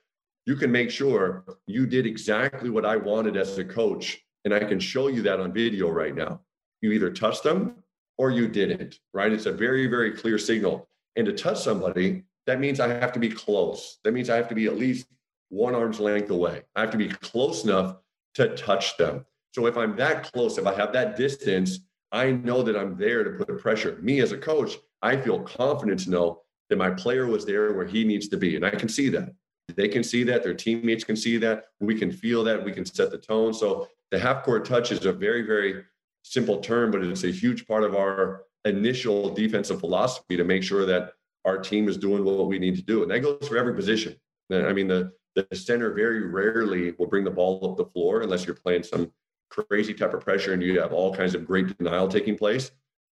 you 0.47 0.57
can 0.57 0.71
make 0.73 0.91
sure 0.91 1.45
you 1.67 1.87
did 1.87 2.07
exactly 2.07 2.71
what 2.71 2.87
I 2.87 2.97
wanted 2.97 3.37
as 3.37 3.59
a 3.59 3.65
coach. 3.65 4.19
And 4.45 4.55
I 4.55 4.61
can 4.61 4.81
show 4.81 5.09
you 5.09 5.23
that 5.23 5.41
on 5.41 5.53
video 5.53 5.91
right 5.91 6.15
now. 6.15 6.41
You 6.81 6.93
either 6.93 7.11
touched 7.11 7.43
them 7.43 7.77
or 8.17 8.31
you 8.31 8.49
didn't, 8.49 8.99
right? 9.13 9.33
It's 9.33 9.47
a 9.47 9.53
very, 9.53 9.87
very 9.87 10.13
clear 10.13 10.39
signal. 10.39 10.89
And 11.17 11.27
to 11.27 11.33
touch 11.33 11.63
somebody, 11.63 12.25
that 12.47 12.61
means 12.61 12.81
I 12.81 12.89
have 12.89 13.13
to 13.13 13.21
be 13.21 13.29
close. 13.29 13.99
That 14.05 14.13
means 14.13 14.31
I 14.31 14.37
have 14.37 14.49
to 14.49 14.55
be 14.55 14.67
at 14.67 14.79
least 14.79 15.07
one 15.51 15.75
arm's 15.75 16.01
length 16.01 16.31
away. 16.31 16.63
I 16.77 16.81
have 16.81 16.91
to 16.91 16.99
be 16.99 17.09
close 17.09 17.65
enough 17.65 17.97
to 18.35 18.55
touch 18.57 18.97
them. 18.97 19.27
So 19.59 19.67
if 19.67 19.77
I'm 19.77 19.97
that 19.97 20.33
close, 20.33 20.57
if 20.57 20.69
I 20.69 20.75
have 20.75 20.93
that 20.93 21.17
distance, 21.17 21.81
I 22.13 22.31
know 22.31 22.63
that 22.63 22.77
I'm 22.77 22.97
there 22.97 23.25
to 23.25 23.45
put 23.45 23.61
pressure. 23.61 23.99
Me 24.01 24.21
as 24.21 24.31
a 24.31 24.39
coach, 24.39 24.77
I 25.03 25.17
feel 25.17 25.41
confident 25.41 25.99
to 26.05 26.11
know 26.11 26.43
that 26.71 26.79
my 26.79 26.91
player 26.91 27.27
was 27.27 27.45
there 27.45 27.73
where 27.73 27.85
he 27.85 28.05
needs 28.05 28.29
to 28.29 28.37
be. 28.37 28.55
And 28.55 28.65
I 28.65 28.71
can 28.71 28.89
see 28.89 29.09
that. 29.09 29.35
They 29.75 29.89
can 29.89 30.05
see 30.05 30.23
that. 30.23 30.45
Their 30.45 30.55
teammates 30.55 31.03
can 31.03 31.17
see 31.17 31.39
that. 31.39 31.65
We 31.81 31.99
can 31.99 32.13
feel 32.13 32.45
that. 32.45 32.65
We 32.65 32.71
can 32.71 32.85
set 32.85 33.11
the 33.11 33.19
tone. 33.19 33.53
So 33.53 33.89
the 34.13 34.19
half 34.21 34.45
court 34.45 34.65
touch 34.65 34.93
is 34.93 35.05
a 35.07 35.13
very, 35.13 35.43
very 35.43 35.85
simple 36.23 36.59
term, 36.59 36.93
but 36.93 37.03
it's 37.03 37.25
a 37.25 37.33
huge 37.33 37.67
part 37.67 37.83
of 37.83 37.97
our 37.97 38.45
initial 38.65 39.35
defensive 39.35 39.81
philosophy 39.81 40.37
to 40.37 40.45
make 40.45 40.63
sure 40.63 40.87
that 40.87 41.15
our 41.45 41.59
team 41.59 41.89
is 41.89 41.97
doing 41.97 42.25
what 42.25 42.47
we 42.47 42.61
need 42.61 42.77
to 42.77 42.83
do. 42.83 43.03
And 43.03 43.11
that 43.11 43.23
goes 43.23 43.49
for 43.49 43.59
every 43.59 43.75
position. 43.75 44.15
I 44.53 44.73
mean, 44.73 44.87
the, 44.87 45.11
the 45.35 45.49
center 45.57 45.93
very 45.95 46.29
rarely 46.29 46.95
will 46.97 47.09
bring 47.09 47.25
the 47.25 47.33
ball 47.33 47.69
up 47.69 47.77
the 47.77 47.87
floor 47.87 48.23
unless 48.23 48.47
you're 48.47 48.55
playing 48.55 48.85
some 48.85 49.11
crazy 49.51 49.95
type 49.95 50.15
of 50.15 50.21
pressure 50.21 50.53
and 50.53 50.63
you 50.63 50.81
have 50.81 50.93
all 50.93 51.15
kinds 51.15 51.35
of 51.35 51.47
great 51.47 51.77
denial 51.79 52.09
taking 52.09 52.37
place. 52.37 52.71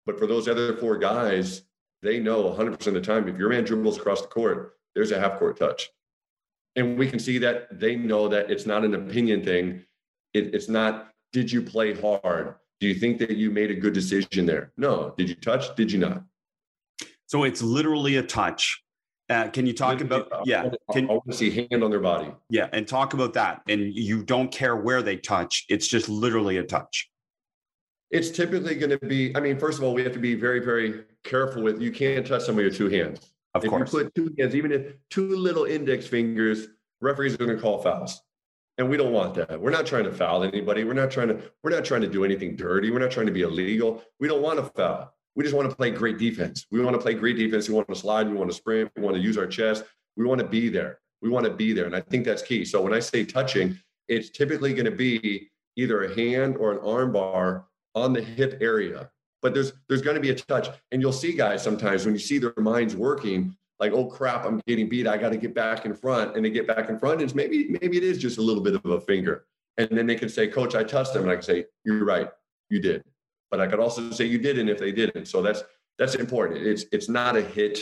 But 0.07 0.19
for 0.19 0.27
those 0.27 0.49
other 0.49 0.77
four 0.77 0.97
guys, 0.97 1.63
they 2.03 2.19
know 2.19 2.45
100% 2.45 2.87
of 2.87 2.95
the 2.95 3.01
time 3.01 3.29
if 3.29 3.37
your 3.37 3.49
man 3.49 3.65
dribbles 3.65 3.99
across 3.99 4.23
the 4.23 4.29
court, 4.29 4.77
there's 4.95 5.11
a 5.11 5.19
half 5.19 5.39
court 5.39 5.59
touch. 5.59 5.91
And 6.77 6.97
we 6.97 7.09
can 7.09 7.19
see 7.19 7.39
that 7.39 7.79
they 7.79 7.97
know 7.97 8.29
that 8.29 8.51
it's 8.51 8.67
not 8.67 8.85
an 8.85 8.95
opinion 8.95 9.45
thing. 9.45 9.85
It, 10.35 10.55
it's 10.55 10.69
not, 10.69 11.11
did 11.33 11.51
you 11.51 11.63
play 11.63 11.95
hard? 11.95 12.55
Do 12.81 12.87
you 12.87 12.95
think 12.95 13.19
that 13.19 13.37
you 13.37 13.51
made 13.51 13.71
a 13.71 13.75
good 13.75 13.93
decision 13.93 14.47
there? 14.47 14.73
No. 14.77 15.13
Did 15.17 15.29
you 15.29 15.35
touch? 15.35 15.75
Did 15.75 15.91
you 15.91 15.99
not? 15.99 16.23
So 17.27 17.43
it's 17.43 17.61
literally 17.61 18.17
a 18.17 18.23
touch. 18.23 18.83
Uh, 19.31 19.49
can 19.49 19.67
you 19.67 19.75
talk 19.75 20.01
about 20.01 20.29
yeah? 20.47 20.71
Can, 20.91 21.05
I 21.11 21.15
want 21.15 21.31
to 21.31 21.37
see 21.37 21.51
hand 21.71 21.85
on 21.85 21.91
their 21.91 22.01
body. 22.01 22.33
Yeah, 22.49 22.69
and 22.73 22.89
talk 22.89 23.13
about 23.13 23.35
that. 23.35 23.61
And 23.69 23.95
you 23.95 24.23
don't 24.23 24.51
care 24.51 24.75
where 24.75 25.03
they 25.03 25.17
touch; 25.17 25.67
it's 25.69 25.87
just 25.87 26.09
literally 26.09 26.57
a 26.57 26.63
touch. 26.63 27.11
It's 28.11 28.31
typically 28.31 28.75
going 28.77 28.91
to 28.91 28.99
be. 28.99 29.37
I 29.37 29.41
mean, 29.41 29.59
first 29.59 29.79
of 29.79 29.85
all, 29.85 29.93
we 29.93 30.03
have 30.03 30.15
to 30.15 30.19
be 30.19 30.35
very, 30.35 30.61
very 30.61 31.05
careful 31.25 31.63
with. 31.63 31.83
You 31.83 31.93
can't 31.93 32.27
touch 32.27 32.43
somebody 32.43 32.69
with 32.69 32.77
two 32.77 32.89
hands. 32.89 33.33
Of 33.55 33.65
if 33.65 33.71
course, 33.71 33.93
you 33.93 34.05
put 34.05 34.15
two 34.15 34.35
hands, 34.39 34.55
even 34.55 34.73
if 34.73 34.95
two 35.11 35.37
little 35.37 35.65
index 35.65 36.07
fingers, 36.07 36.69
referees 37.03 37.35
are 37.35 37.39
going 37.39 37.55
to 37.55 37.61
call 37.61 37.83
fouls, 37.83 38.23
and 38.79 38.89
we 38.89 38.97
don't 38.97 39.13
want 39.13 39.35
that. 39.35 39.61
We're 39.61 39.71
not 39.71 39.85
trying 39.85 40.05
to 40.05 40.13
foul 40.13 40.43
anybody. 40.43 40.85
We're 40.85 40.95
not 40.95 41.11
trying 41.11 41.29
to. 41.29 41.39
We're 41.63 41.71
not 41.71 41.85
trying 41.85 42.01
to 42.01 42.09
do 42.09 42.25
anything 42.25 42.57
dirty. 42.57 42.91
We're 42.91 42.99
not 42.99 43.11
trying 43.11 43.27
to 43.27 43.33
be 43.33 43.43
illegal. 43.43 44.03
We 44.21 44.27
don't 44.27 44.41
want 44.41 44.59
to 44.59 44.65
foul. 44.65 45.13
We 45.39 45.45
just 45.45 45.55
want 45.55 45.71
to 45.71 45.77
play 45.77 45.93
great 45.93 46.19
defense. 46.19 46.67
We 46.73 46.81
want 46.81 46.97
to 46.97 47.01
play 47.01 47.15
great 47.15 47.37
defense. 47.37 47.69
We 47.69 47.75
want 47.77 47.87
to 47.87 47.95
slide. 47.95 48.29
We 48.29 48.35
want 48.35 48.51
to 48.51 48.57
sprint. 48.57 48.91
We 48.97 49.03
want 49.03 49.15
to 49.15 49.23
use 49.23 49.39
our 49.39 49.47
chest. 49.47 49.85
We 50.17 50.25
want 50.25 50.41
to 50.41 50.47
be 50.49 50.69
there. 50.69 50.99
We 51.23 51.29
want 51.29 51.47
to 51.47 51.53
be 51.53 51.73
there. 51.73 51.87
And 51.87 51.95
I 51.95 52.01
think 52.01 52.25
that's 52.25 52.43
key. 52.43 52.65
So 52.65 52.83
when 52.83 52.93
I 52.93 52.99
say 52.99 53.25
touching, 53.25 53.79
it's 54.09 54.31
typically 54.31 54.75
going 54.75 54.87
to 54.87 54.91
be 54.91 55.49
either 55.77 56.03
a 56.03 56.15
hand 56.17 56.57
or 56.57 56.73
an 56.73 56.81
arm 56.81 57.13
bar 57.13 57.67
on 57.95 58.13
the 58.13 58.21
hip 58.21 58.59
area. 58.61 59.11
But 59.41 59.55
there's 59.55 59.75
there's 59.89 60.03
going 60.03 60.17
to 60.17 60.21
be 60.21 60.31
a 60.31 60.35
touch. 60.35 60.71
And 60.91 61.01
you'll 61.01 61.13
see 61.13 61.35
guys 61.35 61.63
sometimes 61.63 62.05
when 62.05 62.17
you 62.17 62.21
see 62.21 62.39
their 62.39 62.53
minds 62.57 62.97
working, 62.97 63.57
like, 63.79 63.93
oh 63.93 64.07
crap, 64.07 64.45
I'm 64.45 64.61
getting 64.67 64.89
beat. 64.89 65.07
I 65.07 65.17
got 65.19 65.29
to 65.29 65.37
get 65.37 65.55
back 65.55 65.85
in 65.85 65.95
front. 65.95 66.35
And 66.35 66.45
they 66.45 66.51
get 66.51 66.67
back 66.67 66.89
in 66.89 66.99
front. 66.99 67.23
And 67.23 67.33
maybe, 67.37 67.79
maybe 67.81 67.97
it 67.97 68.03
is 68.03 68.19
just 68.19 68.39
a 68.39 68.43
little 68.43 68.63
bit 68.65 68.75
of 68.75 68.85
a 68.85 69.01
finger. 69.01 69.45
And 69.77 69.89
then 69.89 70.09
they 70.09 70.17
can 70.17 70.31
say, 70.31 70.49
Coach, 70.49 70.75
I 70.75 70.83
touched 70.83 71.13
them. 71.13 71.23
And 71.23 71.31
I 71.31 71.37
can 71.37 71.45
say, 71.45 71.67
You're 71.85 72.05
right. 72.05 72.29
You 72.71 72.81
did 72.81 73.05
but 73.51 73.61
I 73.61 73.67
could 73.67 73.81
also 73.81 74.11
say 74.11 74.25
you 74.25 74.39
didn't 74.39 74.69
if 74.69 74.79
they 74.79 74.93
didn't. 74.93 75.27
So 75.27 75.43
that's 75.43 75.63
that's 75.99 76.15
important. 76.15 76.67
It's 76.67 76.85
it's 76.93 77.09
not 77.09 77.37
a 77.37 77.43
hit. 77.43 77.81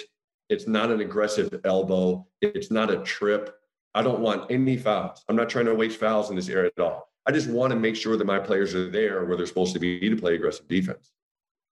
It's 0.49 0.67
not 0.67 0.91
an 0.91 1.01
aggressive 1.01 1.61
elbow. 1.65 2.27
It's 2.41 2.71
not 2.71 2.91
a 2.91 2.99
trip. 2.99 3.55
I 3.95 4.03
don't 4.03 4.21
want 4.21 4.51
any 4.51 4.77
fouls. 4.77 5.25
I'm 5.29 5.37
not 5.37 5.49
trying 5.49 5.65
to 5.67 5.75
waste 5.75 5.99
fouls 5.99 6.31
in 6.31 6.37
this 6.37 6.49
area 6.49 6.71
at 6.77 6.83
all. 6.83 7.09
I 7.27 7.33
just 7.33 7.49
want 7.49 7.73
to 7.73 7.79
make 7.79 7.97
sure 7.97 8.17
that 8.17 8.27
my 8.27 8.39
players 8.39 8.75
are 8.75 8.89
there 8.91 9.25
where 9.25 9.37
they're 9.37 9.47
supposed 9.47 9.73
to 9.75 9.81
be 9.81 9.99
to 10.09 10.17
play 10.17 10.35
aggressive 10.35 10.69
defense. 10.69 11.13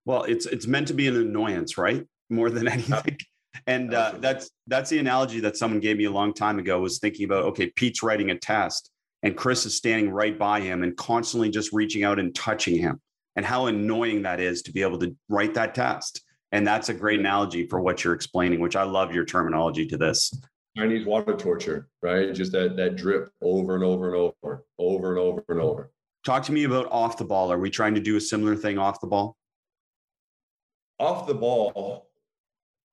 Well, 0.05 0.23
it's 0.23 0.45
it's 0.45 0.67
meant 0.67 0.87
to 0.89 0.93
be 0.93 1.07
an 1.07 1.15
annoyance, 1.15 1.77
right? 1.77 2.05
More 2.29 2.49
than 2.49 2.67
anything. 2.77 3.17
And 3.67 3.93
uh, 3.93 4.15
that's 4.19 4.51
that's 4.67 4.89
the 4.89 4.99
analogy 4.99 5.39
that 5.39 5.55
someone 5.57 5.79
gave 5.79 5.97
me 5.97 6.05
a 6.05 6.11
long 6.11 6.33
time 6.33 6.59
ago. 6.59 6.79
Was 6.79 6.99
thinking 6.99 7.25
about 7.25 7.45
okay, 7.45 7.71
Pete's 7.71 8.03
writing 8.03 8.29
a 8.29 8.37
test, 8.37 8.91
and 9.23 9.37
Chris 9.37 9.65
is 9.65 9.77
standing 9.77 10.09
right 10.09 10.37
by 10.37 10.59
him 10.59 10.83
and 10.83 10.95
constantly 10.97 11.49
just 11.49 11.71
reaching 11.71 12.03
out 12.03 12.19
and 12.19 12.35
touching 12.35 12.77
him 12.77 12.99
and 13.35 13.45
how 13.45 13.67
annoying 13.67 14.21
that 14.23 14.39
is 14.39 14.61
to 14.63 14.71
be 14.71 14.81
able 14.81 14.99
to 14.99 15.15
write 15.29 15.53
that 15.55 15.75
test. 15.75 16.21
And 16.51 16.65
that's 16.65 16.89
a 16.89 16.93
great 16.93 17.19
analogy 17.19 17.67
for 17.67 17.81
what 17.81 18.03
you're 18.03 18.13
explaining, 18.13 18.59
which 18.59 18.75
I 18.75 18.83
love 18.83 19.13
your 19.13 19.25
terminology 19.25 19.85
to 19.87 19.97
this. 19.97 20.31
Chinese 20.77 21.05
water 21.05 21.35
torture, 21.35 21.89
right? 22.01 22.33
Just 22.33 22.51
that 22.51 22.75
that 22.75 22.95
drip 22.95 23.29
over 23.41 23.75
and 23.75 23.83
over 23.83 24.07
and 24.07 24.15
over, 24.15 24.65
over 24.77 25.09
and 25.11 25.19
over 25.19 25.43
and 25.49 25.59
over. 25.59 25.91
Talk 26.25 26.43
to 26.43 26.51
me 26.51 26.63
about 26.63 26.91
off 26.91 27.17
the 27.17 27.25
ball. 27.25 27.51
Are 27.51 27.59
we 27.59 27.69
trying 27.69 27.95
to 27.95 28.01
do 28.01 28.17
a 28.17 28.21
similar 28.21 28.55
thing 28.55 28.77
off 28.77 28.99
the 28.99 29.07
ball? 29.07 29.37
Off 30.99 31.27
the 31.27 31.33
ball, 31.33 32.07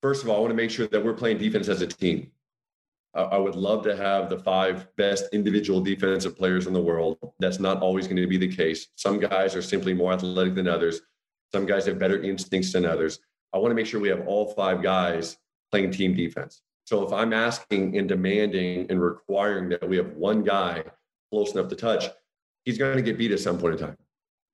first 0.02 0.22
of 0.22 0.28
all, 0.28 0.36
I 0.36 0.40
want 0.40 0.50
to 0.50 0.56
make 0.56 0.70
sure 0.70 0.86
that 0.86 1.04
we're 1.04 1.14
playing 1.14 1.38
defense 1.38 1.68
as 1.68 1.82
a 1.82 1.86
team. 1.86 2.30
I 3.14 3.36
would 3.36 3.56
love 3.56 3.84
to 3.84 3.94
have 3.94 4.30
the 4.30 4.38
five 4.38 4.88
best 4.96 5.26
individual 5.32 5.82
defensive 5.82 6.36
players 6.36 6.66
in 6.66 6.72
the 6.72 6.80
world. 6.80 7.18
That's 7.40 7.60
not 7.60 7.82
always 7.82 8.06
going 8.06 8.16
to 8.16 8.26
be 8.26 8.38
the 8.38 8.54
case. 8.54 8.88
Some 8.96 9.20
guys 9.20 9.54
are 9.54 9.60
simply 9.60 9.92
more 9.92 10.14
athletic 10.14 10.54
than 10.54 10.66
others. 10.66 11.02
Some 11.52 11.66
guys 11.66 11.84
have 11.86 11.98
better 11.98 12.22
instincts 12.22 12.72
than 12.72 12.86
others. 12.86 13.18
I 13.52 13.58
want 13.58 13.70
to 13.70 13.74
make 13.74 13.86
sure 13.86 14.00
we 14.00 14.08
have 14.08 14.26
all 14.26 14.54
five 14.54 14.82
guys 14.82 15.36
playing 15.70 15.90
team 15.90 16.14
defense. 16.14 16.62
So 16.86 17.06
if 17.06 17.12
I'm 17.12 17.34
asking 17.34 17.98
and 17.98 18.08
demanding 18.08 18.86
and 18.90 19.00
requiring 19.00 19.68
that 19.68 19.86
we 19.86 19.98
have 19.98 20.12
one 20.14 20.42
guy 20.42 20.82
close 21.30 21.52
enough 21.52 21.68
to 21.68 21.76
touch, 21.76 22.06
he's 22.64 22.78
going 22.78 22.96
to 22.96 23.02
get 23.02 23.18
beat 23.18 23.30
at 23.30 23.40
some 23.40 23.58
point 23.58 23.74
in 23.74 23.86
time. 23.86 23.96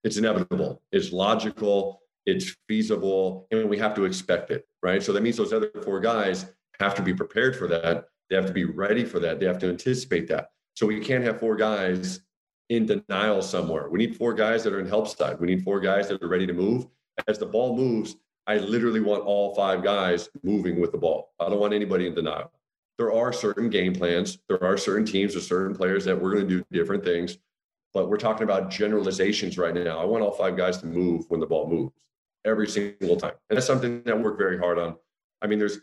It's 0.02 0.16
inevitable. 0.16 0.82
It's 0.90 1.12
logical. 1.12 2.00
It's 2.26 2.56
feasible, 2.68 3.46
and 3.50 3.70
we 3.70 3.78
have 3.78 3.94
to 3.94 4.04
expect 4.04 4.50
it, 4.50 4.66
right? 4.82 5.02
So 5.02 5.14
that 5.14 5.22
means 5.22 5.38
those 5.38 5.54
other 5.54 5.70
four 5.82 5.98
guys 5.98 6.52
have 6.78 6.94
to 6.96 7.02
be 7.02 7.14
prepared 7.14 7.56
for 7.56 7.66
that 7.68 8.08
they 8.28 8.36
have 8.36 8.46
to 8.46 8.52
be 8.52 8.64
ready 8.64 9.04
for 9.04 9.18
that. 9.20 9.40
They 9.40 9.46
have 9.46 9.58
to 9.60 9.68
anticipate 9.68 10.28
that. 10.28 10.50
So 10.74 10.86
we 10.86 11.00
can't 11.00 11.24
have 11.24 11.40
four 11.40 11.56
guys 11.56 12.20
in 12.68 12.86
denial 12.86 13.42
somewhere. 13.42 13.88
We 13.88 13.98
need 13.98 14.16
four 14.16 14.34
guys 14.34 14.62
that 14.64 14.72
are 14.72 14.80
in 14.80 14.86
help 14.86 15.08
side. 15.08 15.40
We 15.40 15.46
need 15.46 15.62
four 15.62 15.80
guys 15.80 16.08
that 16.08 16.22
are 16.22 16.28
ready 16.28 16.46
to 16.46 16.52
move. 16.52 16.86
As 17.26 17.38
the 17.38 17.46
ball 17.46 17.76
moves, 17.76 18.16
I 18.46 18.58
literally 18.58 19.00
want 19.00 19.24
all 19.24 19.54
five 19.54 19.82
guys 19.82 20.28
moving 20.42 20.80
with 20.80 20.92
the 20.92 20.98
ball. 20.98 21.34
I 21.40 21.48
don't 21.48 21.60
want 21.60 21.74
anybody 21.74 22.06
in 22.06 22.14
denial. 22.14 22.52
There 22.96 23.12
are 23.12 23.32
certain 23.32 23.70
game 23.70 23.94
plans. 23.94 24.38
There 24.48 24.62
are 24.62 24.76
certain 24.76 25.06
teams 25.06 25.36
or 25.36 25.40
certain 25.40 25.76
players 25.76 26.04
that 26.04 26.20
we're 26.20 26.34
going 26.34 26.48
to 26.48 26.58
do 26.58 26.64
different 26.72 27.04
things, 27.04 27.38
but 27.94 28.08
we're 28.08 28.16
talking 28.16 28.44
about 28.44 28.70
generalizations 28.70 29.56
right 29.56 29.74
now. 29.74 29.98
I 29.98 30.04
want 30.04 30.22
all 30.22 30.32
five 30.32 30.56
guys 30.56 30.78
to 30.78 30.86
move 30.86 31.24
when 31.28 31.40
the 31.40 31.46
ball 31.46 31.68
moves 31.68 31.92
every 32.44 32.68
single 32.68 33.16
time. 33.16 33.34
And 33.50 33.56
that's 33.56 33.66
something 33.66 34.02
that 34.04 34.16
we 34.16 34.22
work 34.22 34.38
very 34.38 34.58
hard 34.58 34.78
on. 34.78 34.96
I 35.40 35.46
mean, 35.46 35.58
there's 35.58 35.78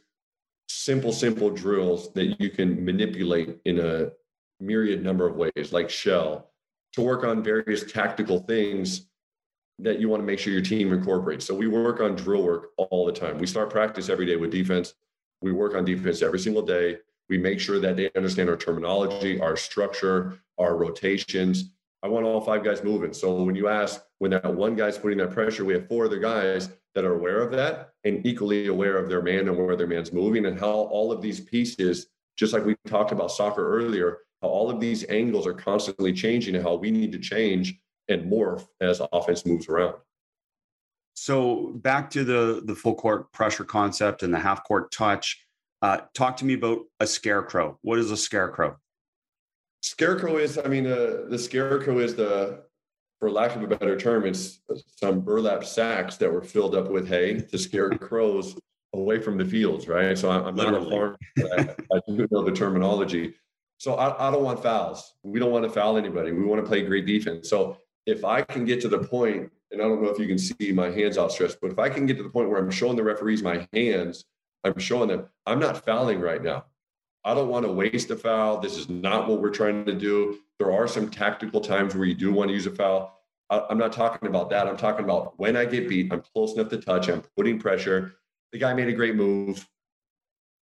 simple, 0.67 1.11
simple 1.11 1.49
drills 1.49 2.11
that 2.13 2.39
you 2.39 2.49
can 2.49 2.83
manipulate 2.83 3.59
in 3.65 3.79
a 3.79 4.11
myriad 4.59 5.03
number 5.03 5.27
of 5.27 5.35
ways, 5.35 5.71
like 5.71 5.89
shell, 5.89 6.51
to 6.93 7.01
work 7.01 7.23
on 7.23 7.43
various 7.43 7.91
tactical 7.91 8.39
things 8.39 9.07
that 9.79 9.99
you 9.99 10.07
want 10.07 10.21
to 10.21 10.25
make 10.25 10.39
sure 10.39 10.53
your 10.53 10.61
team 10.61 10.93
incorporates. 10.93 11.45
So 11.45 11.53
we 11.53 11.67
work 11.67 11.99
on 11.99 12.15
drill 12.15 12.43
work 12.43 12.69
all 12.77 13.05
the 13.05 13.11
time. 13.11 13.37
We 13.37 13.47
start 13.47 13.69
practice 13.69 14.09
every 14.09 14.25
day 14.25 14.37
with 14.37 14.51
defense. 14.51 14.93
We 15.41 15.51
work 15.51 15.75
on 15.75 15.83
defense 15.83 16.21
every 16.21 16.39
single 16.39 16.61
day. 16.61 16.99
We 17.27 17.37
make 17.37 17.59
sure 17.59 17.79
that 17.79 17.97
they 17.97 18.09
understand 18.15 18.49
our 18.49 18.55
terminology, 18.55 19.39
our 19.41 19.57
structure, 19.57 20.39
our 20.57 20.77
rotations. 20.77 21.71
I 22.03 22.07
want 22.07 22.25
all 22.25 22.39
five 22.39 22.63
guys 22.63 22.83
moving. 22.83 23.13
So 23.13 23.43
when 23.43 23.55
you 23.55 23.67
ask, 23.67 24.01
when 24.19 24.31
that 24.31 24.53
one 24.53 24.75
guy's 24.75 24.97
putting 24.97 25.17
that 25.17 25.31
pressure, 25.31 25.65
we 25.65 25.73
have 25.73 25.87
four 25.87 26.05
other 26.05 26.19
guys 26.19 26.69
that 26.95 27.05
are 27.05 27.13
aware 27.13 27.41
of 27.41 27.51
that 27.51 27.91
and 28.05 28.25
equally 28.25 28.67
aware 28.67 28.97
of 28.97 29.09
their 29.09 29.21
man 29.21 29.47
and 29.47 29.57
where 29.57 29.75
their 29.75 29.85
man's 29.85 30.13
moving 30.13 30.45
and 30.45 30.59
how 30.59 30.71
all 30.71 31.11
of 31.11 31.21
these 31.21 31.41
pieces, 31.41 32.07
just 32.37 32.53
like 32.53 32.65
we 32.65 32.75
talked 32.87 33.11
about 33.11 33.31
soccer 33.31 33.77
earlier, 33.77 34.19
how 34.41 34.47
all 34.47 34.69
of 34.69 34.79
these 34.79 35.05
angles 35.09 35.45
are 35.45 35.53
constantly 35.53 36.13
changing 36.13 36.55
and 36.55 36.63
how 36.63 36.75
we 36.75 36.89
need 36.89 37.11
to 37.11 37.19
change 37.19 37.77
and 38.07 38.31
morph 38.31 38.65
as 38.81 39.01
offense 39.11 39.45
moves 39.45 39.67
around. 39.67 39.95
So 41.15 41.73
back 41.75 42.09
to 42.11 42.23
the 42.23 42.61
the 42.65 42.75
full 42.75 42.95
court 42.95 43.31
pressure 43.31 43.63
concept 43.63 44.23
and 44.23 44.33
the 44.33 44.39
half 44.39 44.63
court 44.63 44.91
touch. 44.91 45.41
Uh, 45.81 45.99
talk 46.13 46.37
to 46.37 46.45
me 46.45 46.53
about 46.53 46.79
a 46.99 47.07
scarecrow. 47.07 47.77
What 47.81 47.99
is 47.99 48.11
a 48.11 48.17
scarecrow? 48.17 48.77
Scarecrow 49.81 50.37
is, 50.37 50.57
I 50.57 50.67
mean, 50.67 50.87
uh, 50.87 51.25
the 51.29 51.37
scarecrow 51.37 51.99
is 51.99 52.15
the, 52.15 52.63
for 53.25 53.31
lack 53.31 53.55
of 53.55 53.63
a 53.63 53.67
better 53.67 53.97
term, 53.97 54.23
it's 54.23 54.59
some 54.97 55.19
burlap 55.19 55.63
sacks 55.63 56.15
that 56.17 56.31
were 56.31 56.43
filled 56.43 56.75
up 56.75 56.91
with 56.91 57.07
hay 57.07 57.41
to 57.41 57.57
scare 57.57 57.89
crows 57.97 58.55
away 58.93 59.19
from 59.19 59.35
the 59.35 59.43
fields, 59.43 59.87
right? 59.87 60.15
So 60.15 60.29
I'm, 60.29 60.53
not 60.53 60.75
a 60.75 60.81
farmer. 60.81 61.17
I, 61.39 61.75
I 61.91 61.99
do 62.07 62.27
know 62.29 62.43
the 62.43 62.51
terminology. 62.51 63.33
So 63.79 63.95
I, 63.95 64.27
I 64.27 64.31
don't 64.31 64.43
want 64.43 64.61
fouls. 64.61 65.15
We 65.23 65.39
don't 65.39 65.51
want 65.51 65.63
to 65.63 65.71
foul 65.71 65.97
anybody. 65.97 66.33
We 66.33 66.45
want 66.45 66.63
to 66.63 66.67
play 66.67 66.83
great 66.83 67.07
defense. 67.07 67.49
So 67.49 67.77
if 68.05 68.23
I 68.23 68.43
can 68.43 68.63
get 68.63 68.79
to 68.81 68.89
the 68.89 68.99
point, 68.99 69.51
and 69.71 69.81
I 69.81 69.85
don't 69.85 70.03
know 70.03 70.09
if 70.09 70.19
you 70.19 70.27
can 70.27 70.37
see 70.37 70.71
my 70.71 70.91
hands 70.91 71.17
outstretched, 71.17 71.57
but 71.59 71.71
if 71.71 71.79
I 71.79 71.89
can 71.89 72.05
get 72.05 72.17
to 72.17 72.23
the 72.23 72.29
point 72.29 72.51
where 72.51 72.59
I'm 72.59 72.69
showing 72.69 72.95
the 72.95 73.03
referees 73.03 73.41
my 73.41 73.67
hands, 73.73 74.25
I'm 74.63 74.77
showing 74.77 75.09
them 75.09 75.25
I'm 75.47 75.57
not 75.57 75.83
fouling 75.83 76.19
right 76.19 76.43
now. 76.43 76.65
I 77.23 77.33
don't 77.33 77.49
want 77.49 77.65
to 77.65 77.71
waste 77.71 78.11
a 78.11 78.15
foul. 78.15 78.59
This 78.59 78.77
is 78.77 78.87
not 78.87 79.27
what 79.27 79.41
we're 79.41 79.49
trying 79.49 79.83
to 79.85 79.93
do. 79.93 80.37
There 80.59 80.71
are 80.71 80.87
some 80.87 81.09
tactical 81.09 81.59
times 81.59 81.95
where 81.95 82.05
you 82.05 82.13
do 82.13 82.31
want 82.31 82.49
to 82.49 82.53
use 82.53 82.67
a 82.67 82.71
foul. 82.71 83.14
I, 83.49 83.63
am 83.69 83.77
not 83.77 83.93
talking 83.93 84.27
about 84.27 84.49
that. 84.49 84.67
I'm 84.67 84.77
talking 84.77 85.03
about 85.03 85.37
when 85.37 85.55
I 85.55 85.65
get 85.65 85.87
beat, 85.87 86.11
I'm 86.11 86.21
close 86.21 86.53
enough 86.53 86.69
to 86.69 86.77
touch, 86.77 87.09
I'm 87.09 87.23
putting 87.35 87.59
pressure. 87.59 88.15
The 88.51 88.59
guy 88.59 88.73
made 88.73 88.87
a 88.87 88.93
great 88.93 89.15
move. 89.15 89.67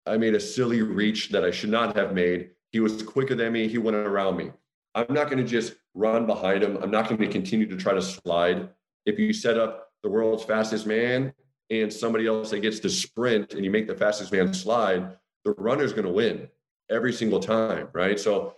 I 0.07 0.17
made 0.17 0.35
a 0.35 0.41
silly 0.41 0.83
reach 0.83 1.29
that 1.31 1.45
I 1.45 1.51
should 1.51 1.71
not 1.71 1.97
have 1.97 2.15
made. 2.15 2.51
He 2.73 2.81
was 2.81 3.03
quicker 3.03 3.35
than 3.35 3.53
me. 3.53 3.69
He 3.69 3.79
went 3.79 3.97
around 3.97 4.37
me. 4.37 4.51
I'm 4.95 5.13
not 5.13 5.27
going 5.27 5.39
to 5.39 5.45
just 5.45 5.75
run 5.95 6.27
behind 6.27 6.63
him. 6.63 6.79
I'm 6.83 6.91
not 6.91 7.09
going 7.09 7.21
to 7.21 7.29
continue 7.29 7.67
to 7.67 7.77
try 7.77 7.93
to 7.93 8.03
slide. 8.03 8.71
If 9.07 9.19
you 9.19 9.33
set 9.33 9.59
up 9.59 9.89
the 10.03 10.09
world's 10.09 10.45
fastest 10.45 10.87
man 10.87 11.33
and 11.69 11.93
somebody 11.93 12.27
else 12.27 12.51
that 12.51 12.61
gets 12.61 12.81
to 12.81 12.91
sprint 12.91 13.55
and 13.55 13.65
you 13.65 13.71
make 13.71 13.87
the 13.87 13.95
fastest 13.95 14.33
man 14.33 14.53
slide, 14.55 15.17
the 15.45 15.53
runner's 15.59 15.93
going 15.93 16.07
to 16.07 16.13
win 16.13 16.49
every 16.91 17.13
single 17.13 17.41
time, 17.41 17.89
right? 17.93 18.19
So 18.19 18.55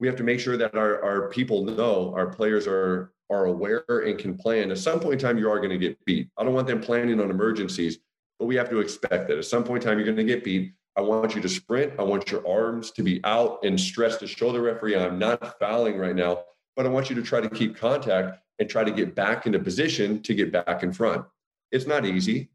we 0.00 0.06
have 0.06 0.16
to 0.16 0.24
make 0.24 0.40
sure 0.40 0.56
that 0.56 0.74
our, 0.74 1.02
our 1.02 1.28
people 1.28 1.64
know 1.64 2.12
our 2.16 2.26
players 2.26 2.66
are 2.66 3.12
are 3.30 3.46
aware 3.46 3.84
and 3.88 4.18
can 4.18 4.36
plan. 4.36 4.70
At 4.70 4.78
some 4.78 5.00
point 5.00 5.14
in 5.14 5.18
time, 5.18 5.38
you 5.38 5.50
are 5.50 5.58
going 5.58 5.70
to 5.70 5.78
get 5.78 6.02
beat. 6.04 6.28
I 6.38 6.44
don't 6.44 6.54
want 6.54 6.66
them 6.66 6.80
planning 6.80 7.20
on 7.20 7.30
emergencies, 7.30 7.98
but 8.38 8.46
we 8.46 8.56
have 8.56 8.70
to 8.70 8.80
expect 8.80 9.28
that 9.28 9.38
at 9.38 9.44
some 9.44 9.64
point 9.64 9.82
in 9.82 9.88
time, 9.88 9.98
you're 9.98 10.04
going 10.04 10.16
to 10.16 10.24
get 10.24 10.44
beat. 10.44 10.72
I 10.96 11.00
want 11.00 11.34
you 11.34 11.42
to 11.42 11.48
sprint. 11.48 11.92
I 11.98 12.02
want 12.02 12.30
your 12.30 12.46
arms 12.48 12.90
to 12.92 13.02
be 13.02 13.20
out 13.24 13.58
and 13.64 13.78
stressed 13.78 14.20
to 14.20 14.26
show 14.26 14.52
the 14.52 14.60
referee 14.60 14.96
I'm 14.96 15.18
not 15.18 15.58
fouling 15.58 15.98
right 15.98 16.16
now, 16.16 16.44
but 16.74 16.86
I 16.86 16.88
want 16.88 17.10
you 17.10 17.16
to 17.16 17.22
try 17.22 17.40
to 17.40 17.50
keep 17.50 17.76
contact 17.76 18.38
and 18.58 18.68
try 18.68 18.84
to 18.84 18.90
get 18.90 19.14
back 19.14 19.46
into 19.46 19.58
position 19.58 20.22
to 20.22 20.34
get 20.34 20.52
back 20.52 20.82
in 20.82 20.92
front. 20.92 21.24
It's 21.70 21.86
not 21.86 22.06
easy 22.06 22.48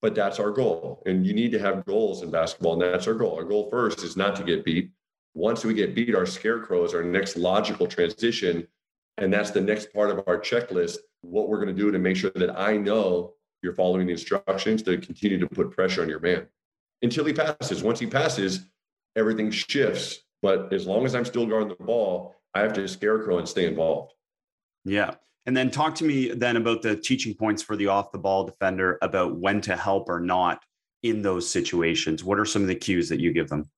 but 0.00 0.14
that's 0.14 0.38
our 0.38 0.50
goal. 0.50 1.02
And 1.06 1.26
you 1.26 1.32
need 1.32 1.52
to 1.52 1.58
have 1.58 1.84
goals 1.84 2.22
in 2.22 2.30
basketball, 2.30 2.74
and 2.74 2.82
that's 2.82 3.06
our 3.06 3.14
goal. 3.14 3.36
Our 3.36 3.44
goal 3.44 3.68
first 3.70 4.02
is 4.02 4.16
not 4.16 4.36
to 4.36 4.44
get 4.44 4.64
beat. 4.64 4.90
Once 5.34 5.64
we 5.64 5.74
get 5.74 5.94
beat, 5.94 6.14
our 6.14 6.26
scarecrow 6.26 6.84
is 6.84 6.94
our 6.94 7.02
next 7.02 7.36
logical 7.36 7.86
transition. 7.86 8.66
And 9.18 9.32
that's 9.32 9.50
the 9.50 9.60
next 9.60 9.92
part 9.92 10.10
of 10.10 10.22
our 10.26 10.38
checklist. 10.38 10.98
What 11.22 11.48
we're 11.48 11.62
going 11.62 11.74
to 11.74 11.82
do 11.82 11.90
to 11.90 11.98
make 11.98 12.16
sure 12.16 12.30
that 12.34 12.58
I 12.58 12.76
know 12.76 13.34
you're 13.62 13.74
following 13.74 14.06
the 14.06 14.12
instructions 14.12 14.82
to 14.84 14.98
continue 14.98 15.38
to 15.38 15.48
put 15.48 15.72
pressure 15.72 16.02
on 16.02 16.08
your 16.08 16.20
man 16.20 16.46
until 17.02 17.24
he 17.24 17.32
passes. 17.32 17.82
Once 17.82 17.98
he 17.98 18.06
passes, 18.06 18.60
everything 19.16 19.50
shifts. 19.50 20.20
But 20.42 20.72
as 20.72 20.86
long 20.86 21.04
as 21.04 21.14
I'm 21.14 21.24
still 21.24 21.46
guarding 21.46 21.68
the 21.68 21.84
ball, 21.84 22.36
I 22.54 22.60
have 22.60 22.72
to 22.74 22.86
scarecrow 22.86 23.38
and 23.38 23.48
stay 23.48 23.66
involved. 23.66 24.12
Yeah. 24.84 25.14
And 25.46 25.56
then 25.56 25.70
talk 25.70 25.94
to 25.96 26.04
me 26.04 26.28
then 26.28 26.56
about 26.56 26.82
the 26.82 26.94
teaching 26.96 27.34
points 27.34 27.62
for 27.62 27.74
the 27.74 27.88
off 27.88 28.12
the 28.12 28.18
ball 28.18 28.44
defender 28.44 28.98
about 29.02 29.36
when 29.36 29.60
to 29.62 29.76
help 29.76 30.08
or 30.08 30.20
not 30.20 30.62
in 31.02 31.22
those 31.22 31.50
situations. 31.50 32.22
What 32.22 32.38
are 32.38 32.44
some 32.44 32.62
of 32.62 32.68
the 32.68 32.74
cues 32.74 33.08
that 33.08 33.20
you 33.20 33.32
give 33.32 33.48
them? 33.48 33.68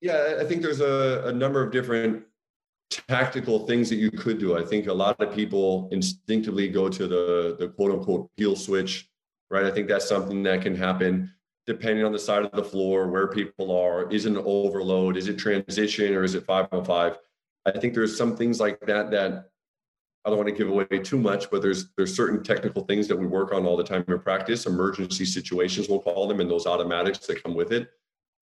Yeah, 0.00 0.38
I 0.40 0.44
think 0.44 0.62
there's 0.62 0.80
a, 0.80 1.24
a 1.26 1.32
number 1.32 1.62
of 1.62 1.72
different 1.72 2.24
tactical 3.08 3.66
things 3.66 3.88
that 3.88 3.96
you 3.96 4.10
could 4.10 4.38
do. 4.38 4.56
I 4.56 4.64
think 4.64 4.86
a 4.86 4.92
lot 4.92 5.20
of 5.20 5.34
people 5.34 5.88
instinctively 5.92 6.68
go 6.68 6.88
to 6.88 7.06
the 7.06 7.56
the 7.58 7.68
quote 7.68 7.92
unquote 7.92 8.30
peel 8.36 8.56
switch, 8.56 9.08
right? 9.50 9.64
I 9.64 9.70
think 9.70 9.88
that's 9.88 10.08
something 10.08 10.42
that 10.44 10.62
can 10.62 10.74
happen 10.74 11.30
depending 11.66 12.04
on 12.04 12.12
the 12.12 12.18
side 12.18 12.44
of 12.44 12.52
the 12.52 12.62
floor, 12.62 13.08
where 13.08 13.26
people 13.26 13.74
are. 13.74 14.10
Is 14.10 14.26
it 14.26 14.32
an 14.32 14.42
overload? 14.44 15.16
Is 15.16 15.28
it 15.28 15.38
transition 15.38 16.14
or 16.14 16.22
is 16.22 16.34
it 16.34 16.44
five 16.44 16.68
on 16.72 16.84
five? 16.84 17.18
I 17.64 17.70
think 17.72 17.94
there's 17.94 18.16
some 18.16 18.36
things 18.36 18.60
like 18.60 18.78
that 18.80 19.10
that 19.10 19.48
I 20.24 20.30
don't 20.30 20.38
want 20.38 20.48
to 20.48 20.54
give 20.54 20.68
away 20.68 20.86
too 21.02 21.18
much, 21.18 21.50
but 21.50 21.62
there's 21.62 21.88
there's 21.96 22.14
certain 22.14 22.42
technical 22.42 22.84
things 22.84 23.08
that 23.08 23.16
we 23.16 23.26
work 23.26 23.52
on 23.52 23.66
all 23.66 23.76
the 23.76 23.84
time 23.84 24.04
in 24.06 24.18
practice, 24.18 24.66
emergency 24.66 25.24
situations 25.24 25.88
we'll 25.88 26.00
call 26.00 26.28
them, 26.28 26.40
and 26.40 26.50
those 26.50 26.66
automatics 26.66 27.18
that 27.26 27.42
come 27.42 27.54
with 27.54 27.72
it. 27.72 27.88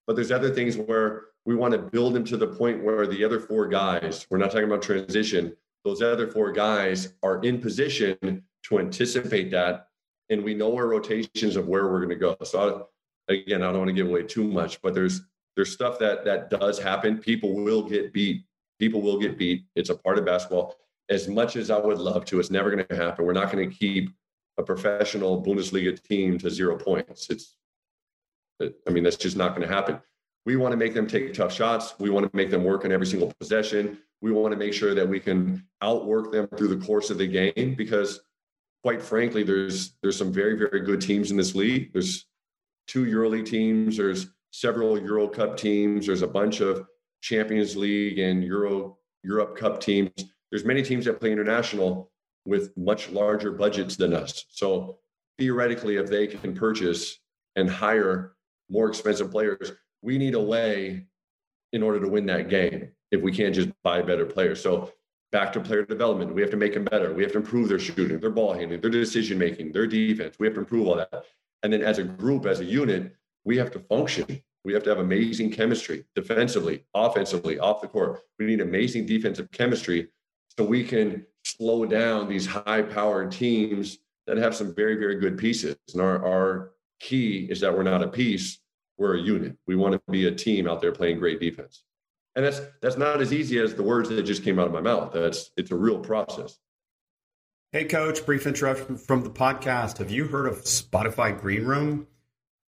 But 0.08 0.16
there's 0.16 0.32
other 0.32 0.54
things 0.54 0.78
where 0.78 1.26
we 1.46 1.56
want 1.56 1.74
to 1.74 1.80
build 1.80 2.14
them 2.14 2.24
to 2.26 2.38
the 2.38 2.48
point 2.48 2.84
where 2.84 3.08
the 3.08 3.24
other 3.24 3.40
four 3.40 3.68
guys, 3.68 4.28
we're 4.30 4.38
not 4.38 4.52
talking 4.52 4.66
about 4.66 4.82
transition, 4.82 5.56
those 5.84 6.02
other 6.02 6.28
four 6.28 6.52
guys 6.52 7.14
are 7.24 7.42
in 7.42 7.60
position 7.60 8.44
to 8.64 8.80
anticipate 8.80 9.50
that, 9.52 9.88
and 10.30 10.44
we 10.44 10.54
know 10.54 10.76
our 10.76 10.88
rotations 10.88 11.56
of 11.56 11.68
where 11.68 11.88
we're 11.88 12.06
going 12.06 12.10
to 12.10 12.16
go. 12.16 12.38
So 12.44 12.88
I, 13.28 13.34
again, 13.34 13.64
I 13.64 13.68
don't 13.68 13.80
want 13.80 13.90
to 13.90 13.94
give 13.94 14.08
away 14.08 14.24
too 14.24 14.44
much, 14.44 14.82
but 14.82 14.94
there's 14.94 15.22
there's 15.56 15.74
stuff 15.74 16.00
that 16.00 16.24
that 16.26 16.50
does 16.50 16.80
happen. 16.80 17.18
People 17.18 17.56
will 17.56 17.84
get 17.84 18.14
beat. 18.14 18.46
People 18.80 19.02
will 19.02 19.20
get 19.20 19.38
beat. 19.38 19.66
It's 19.76 19.90
a 19.90 19.96
part 19.96 20.18
of 20.18 20.26
basketball 20.26 20.78
as 21.12 21.28
much 21.28 21.58
as 21.58 21.70
I 21.70 21.78
would 21.78 22.00
love 22.00 22.26
to, 22.26 22.40
it's 22.40 22.50
never 22.50 22.72
going 22.72 22.86
to 22.88 22.96
happen. 22.96 23.26
We're 23.26 23.34
not 23.34 23.52
going 23.52 23.70
to 23.70 23.76
keep 23.76 24.10
a 24.58 24.64
professional 24.64 25.44
Bundesliga 25.44 26.02
team 26.02 26.38
to 26.40 26.50
zero 26.50 26.78
points. 26.78 27.30
It's, 27.30 27.58
I 28.62 28.90
mean, 28.90 29.04
that's 29.04 29.18
just 29.18 29.36
not 29.36 29.50
going 29.50 29.68
to 29.68 29.74
happen. 29.74 30.00
We 30.46 30.56
want 30.56 30.72
to 30.72 30.78
make 30.78 30.94
them 30.94 31.08
take 31.08 31.34
tough 31.34 31.54
shots. 31.54 31.94
We 32.00 32.10
want 32.10 32.30
to 32.30 32.36
make 32.36 32.50
them 32.50 32.64
work 32.64 32.86
on 32.86 32.92
every 32.92 33.06
single 33.06 33.32
possession. 33.40 34.00
We 34.22 34.32
want 34.32 34.52
to 34.54 34.58
make 34.58 34.74
sure 34.74 34.96
that 34.96 35.08
we 35.08 35.20
can 35.20 35.66
outwork 35.82 36.32
them 36.32 36.48
through 36.58 36.70
the 36.70 36.86
course 36.86 37.10
of 37.10 37.18
the 37.18 37.28
game 37.28 37.76
because, 37.76 38.22
quite 38.84 39.02
frankly, 39.02 39.44
there's 39.44 39.94
there's 40.02 40.18
some 40.18 40.34
very 40.34 40.58
very 40.58 40.82
good 40.82 41.02
teams 41.02 41.32
in 41.32 41.38
this 41.38 41.56
league. 41.56 41.94
There's 41.94 42.26
two 42.88 43.06
EuroLeague 43.06 43.46
teams. 43.46 43.98
There's 43.98 44.28
several 44.52 45.00
Euro 45.00 45.28
Cup 45.28 45.58
teams. 45.58 46.08
There's 46.08 46.24
a 46.24 46.28
bunch 46.28 46.60
of 46.60 46.86
Champions 47.22 47.76
League 47.76 48.20
and 48.20 48.44
Euro 48.44 48.98
Europe 49.24 49.56
Cup 49.56 49.80
teams 49.80 50.12
there's 50.52 50.66
many 50.66 50.84
teams 50.84 51.06
that 51.06 51.20
play 51.20 51.32
international 51.32 52.12
with 52.46 52.76
much 52.78 53.10
larger 53.10 53.52
budgets 53.52 53.96
than 53.96 54.14
us. 54.14 54.46
So 54.50 55.00
theoretically, 55.40 55.96
if 55.96 56.10
they 56.10 56.28
can 56.28 56.54
purchase 56.54 57.20
and 57.56 57.70
hire 57.70 58.34
more 58.70 58.90
expensive 58.90 59.32
players, 59.32 59.72
we 60.02 60.18
need 60.18 60.36
a 60.36 60.40
way 60.40 61.06
in 61.74 61.84
order 61.84 62.00
to 62.00 62.08
win 62.08 62.26
that 62.28 62.50
game 62.50 62.90
if 63.12 63.22
we 63.22 63.32
can't 63.32 63.56
just 63.56 63.70
buy 63.84 64.02
better 64.02 64.26
players. 64.26 64.62
So 64.62 64.92
back 65.32 65.54
to 65.54 65.60
player 65.60 65.86
development, 65.86 66.34
we 66.34 66.42
have 66.42 66.52
to 66.52 66.58
make 66.58 66.74
them 66.74 66.86
better. 66.86 67.14
We 67.14 67.24
have 67.24 67.32
to 67.34 67.38
improve 67.38 67.70
their 67.70 67.80
shooting, 67.80 68.20
their 68.20 68.30
ball 68.30 68.54
handling, 68.54 68.82
their 68.82 68.90
decision 68.90 69.38
making, 69.38 69.72
their 69.72 69.88
defense. 69.88 70.36
We 70.40 70.48
have 70.48 70.56
to 70.56 70.62
improve 70.62 70.88
all 70.88 70.96
that. 70.96 71.26
And 71.64 71.72
then 71.72 71.82
as 71.82 72.00
a 72.00 72.04
group, 72.04 72.46
as 72.46 72.60
a 72.60 72.66
unit, 72.66 73.16
we 73.46 73.58
have 73.58 73.72
to 73.72 73.80
function. 73.80 74.42
We 74.64 74.74
have 74.74 74.84
to 74.84 74.90
have 74.90 75.00
amazing 75.00 75.52
chemistry 75.52 76.06
defensively, 76.16 76.86
offensively, 76.94 77.60
off 77.60 77.82
the 77.82 77.88
court. 77.88 78.22
We 78.38 78.46
need 78.46 78.62
amazing 78.62 79.06
defensive 79.06 79.50
chemistry 79.52 80.10
so 80.58 80.66
we 80.66 80.84
can 80.84 81.26
slow 81.44 81.86
down 81.86 82.30
these 82.30 82.46
high 82.46 82.82
powered 82.82 83.32
teams 83.32 84.00
that 84.28 84.38
have 84.38 84.56
some 84.56 84.76
very, 84.76 84.96
very 84.96 85.16
good 85.16 85.38
pieces. 85.38 85.76
And 85.94 86.02
our, 86.02 86.24
our 86.26 86.72
key 87.00 87.48
is 87.50 87.60
that 87.62 87.76
we're 87.76 87.84
not 87.84 88.04
a 88.04 88.08
piece, 88.08 88.60
we're 89.02 89.16
a 89.16 89.20
unit. 89.20 89.58
We 89.66 89.76
want 89.76 89.94
to 89.94 90.02
be 90.12 90.28
a 90.28 90.32
team 90.32 90.68
out 90.68 90.80
there 90.80 90.92
playing 90.92 91.18
great 91.18 91.40
defense. 91.40 91.84
And 92.36 92.46
that's 92.46 92.62
that's 92.82 92.98
not 92.98 93.20
as 93.20 93.34
easy 93.34 93.60
as 93.60 93.74
the 93.74 93.84
words 93.84 94.08
that 94.10 94.24
just 94.24 94.44
came 94.44 94.60
out 94.60 94.68
of 94.68 94.74
my 94.74 94.80
mouth. 94.80 95.12
That's 95.12 95.50
it's 95.58 95.72
a 95.72 95.76
real 95.76 96.00
process. 96.00 96.58
Hey 97.72 97.86
coach, 97.86 98.26
brief 98.26 98.46
interruption 98.46 98.98
from 98.98 99.24
the 99.24 99.30
podcast. 99.30 99.98
Have 99.98 100.12
you 100.12 100.26
heard 100.26 100.46
of 100.46 100.64
Spotify 100.64 101.38
Green 101.38 101.66
Room? 101.66 102.08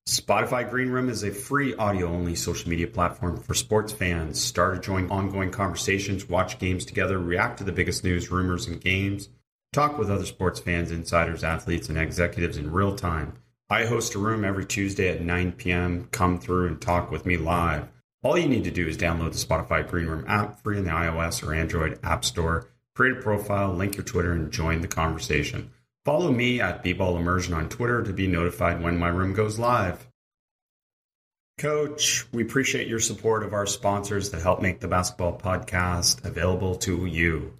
Spotify 0.10 0.70
Green 0.70 0.90
Room 0.90 1.08
is 1.08 1.24
a 1.24 1.32
free 1.32 1.76
audio 1.76 2.08
only 2.08 2.36
social 2.36 2.70
media 2.70 2.88
platform 2.88 3.38
for 3.38 3.54
sports 3.54 3.94
fans. 3.94 4.42
Start 4.42 4.78
or 4.78 4.82
join 4.82 5.10
ongoing 5.12 5.52
conversations, 5.52 6.28
watch 6.28 6.58
games 6.58 6.84
together, 6.84 7.20
react 7.20 7.60
to 7.60 7.64
the 7.64 7.72
biggest 7.72 8.04
news, 8.04 8.32
rumors, 8.32 8.68
and 8.68 8.82
games, 8.82 9.30
talk 9.72 9.98
with 9.98 10.10
other 10.10 10.26
sports 10.26 10.60
fans, 10.60 10.92
insiders, 10.92 11.44
athletes, 11.44 11.88
and 11.88 11.98
executives 11.98 12.58
in 12.58 12.72
real 12.72 12.96
time. 12.96 13.38
I 13.70 13.86
host 13.86 14.16
a 14.16 14.20
room 14.20 14.44
every 14.44 14.66
Tuesday 14.66 15.10
at 15.10 15.22
9 15.22 15.54
p.m. 15.54 16.08
Come 16.12 16.40
through 16.40 16.68
and 16.68 16.82
talk 16.82 17.10
with 17.10 17.26
me 17.26 17.38
live. 17.38 17.88
All 18.22 18.38
you 18.38 18.48
need 18.48 18.66
to 18.66 18.72
do 18.72 18.88
is 18.88 18.98
download 18.98 19.32
the 19.32 19.46
Spotify 19.46 19.88
Green 19.88 20.08
Room 20.08 20.26
app 20.28 20.62
free 20.62 20.78
in 20.78 20.84
the 20.84 20.92
iOS 20.92 21.46
or 21.46 21.54
Android 21.54 22.00
App 22.04 22.24
Store, 22.24 22.68
create 22.96 23.18
a 23.18 23.22
profile, 23.22 23.74
link 23.74 23.96
your 23.96 24.06
Twitter, 24.06 24.32
and 24.32 24.52
join 24.52 24.82
the 24.82 24.88
conversation. 24.88 25.72
Follow 26.06 26.32
me 26.32 26.60
at 26.60 26.84
B-Ball 26.84 27.18
Immersion 27.18 27.54
on 27.54 27.70
Twitter 27.70 28.04
to 28.04 28.14
be 28.14 28.28
notified 28.28 28.84
when 28.84 28.98
my 28.98 29.08
room 29.08 29.34
goes 29.34 29.58
live. 29.58 30.08
Coach, 31.58 32.26
we 32.34 32.44
appreciate 32.44 32.88
your 32.88 33.00
support 33.00 33.44
of 33.44 33.54
our 33.54 33.66
sponsors 33.66 34.32
that 34.32 34.42
help 34.42 34.62
make 34.62 34.82
the 34.82 34.88
basketball 34.88 35.38
podcast 35.38 36.26
available 36.26 36.76
to 36.76 37.06
you. 37.06 37.54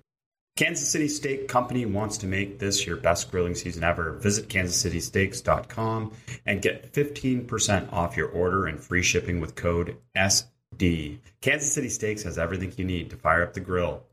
Kansas 0.56 0.88
City 0.88 1.08
Steak 1.08 1.48
Company 1.48 1.88
wants 1.88 2.16
to 2.20 2.28
make 2.28 2.60
this 2.60 2.86
your 2.86 2.98
best 2.98 3.32
grilling 3.32 3.56
season 3.56 3.84
ever. 3.84 4.12
Visit 4.14 4.50
kansascitysteaks.com 4.50 6.12
and 6.46 6.62
get 6.62 6.94
15% 6.94 7.92
off 7.92 8.16
your 8.16 8.30
order 8.30 8.68
and 8.68 8.80
free 8.80 9.02
shipping 9.02 9.40
with 9.40 9.56
code 9.56 9.98
SD. 10.16 11.18
Kansas 11.42 11.74
City 11.74 11.90
Steaks 11.90 12.22
has 12.22 12.38
everything 12.38 12.72
you 12.78 12.86
need 12.86 13.10
to 13.10 13.18
fire 13.18 13.42
up 13.42 13.54
the 13.54 13.60
grill. 13.62 14.04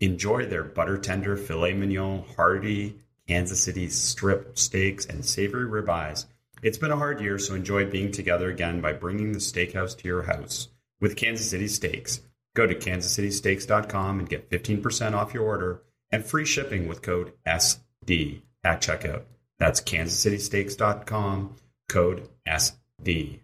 Enjoy 0.00 0.46
their 0.46 0.64
butter 0.64 0.98
tender 0.98 1.36
filet 1.36 1.74
mignon, 1.74 2.24
hearty 2.36 2.96
Kansas 3.28 3.62
City 3.62 3.88
strip 3.88 4.58
steaks, 4.58 5.06
and 5.06 5.24
savory 5.24 5.66
ribeyes. 5.66 6.26
It's 6.60 6.78
been 6.78 6.90
a 6.90 6.96
hard 6.96 7.20
year, 7.20 7.38
so 7.38 7.54
enjoy 7.54 7.88
being 7.88 8.10
together 8.10 8.50
again 8.50 8.80
by 8.80 8.94
bringing 8.94 9.32
the 9.32 9.38
steakhouse 9.38 9.96
to 9.98 10.08
your 10.08 10.22
house 10.22 10.68
with 10.98 11.14
Kansas 11.14 11.48
City 11.48 11.68
Steaks. 11.68 12.20
Go 12.58 12.66
to 12.66 12.74
kansascitysteaks.com 12.74 14.18
and 14.18 14.28
get 14.28 14.50
15% 14.50 15.14
off 15.14 15.32
your 15.32 15.44
order 15.44 15.80
and 16.10 16.26
free 16.26 16.44
shipping 16.44 16.88
with 16.88 17.02
code 17.02 17.32
SD 17.46 18.42
at 18.64 18.82
checkout. 18.82 19.22
That's 19.60 19.80
kansascitysteaks.com, 19.80 21.54
code 21.88 22.28
SD. 22.48 23.38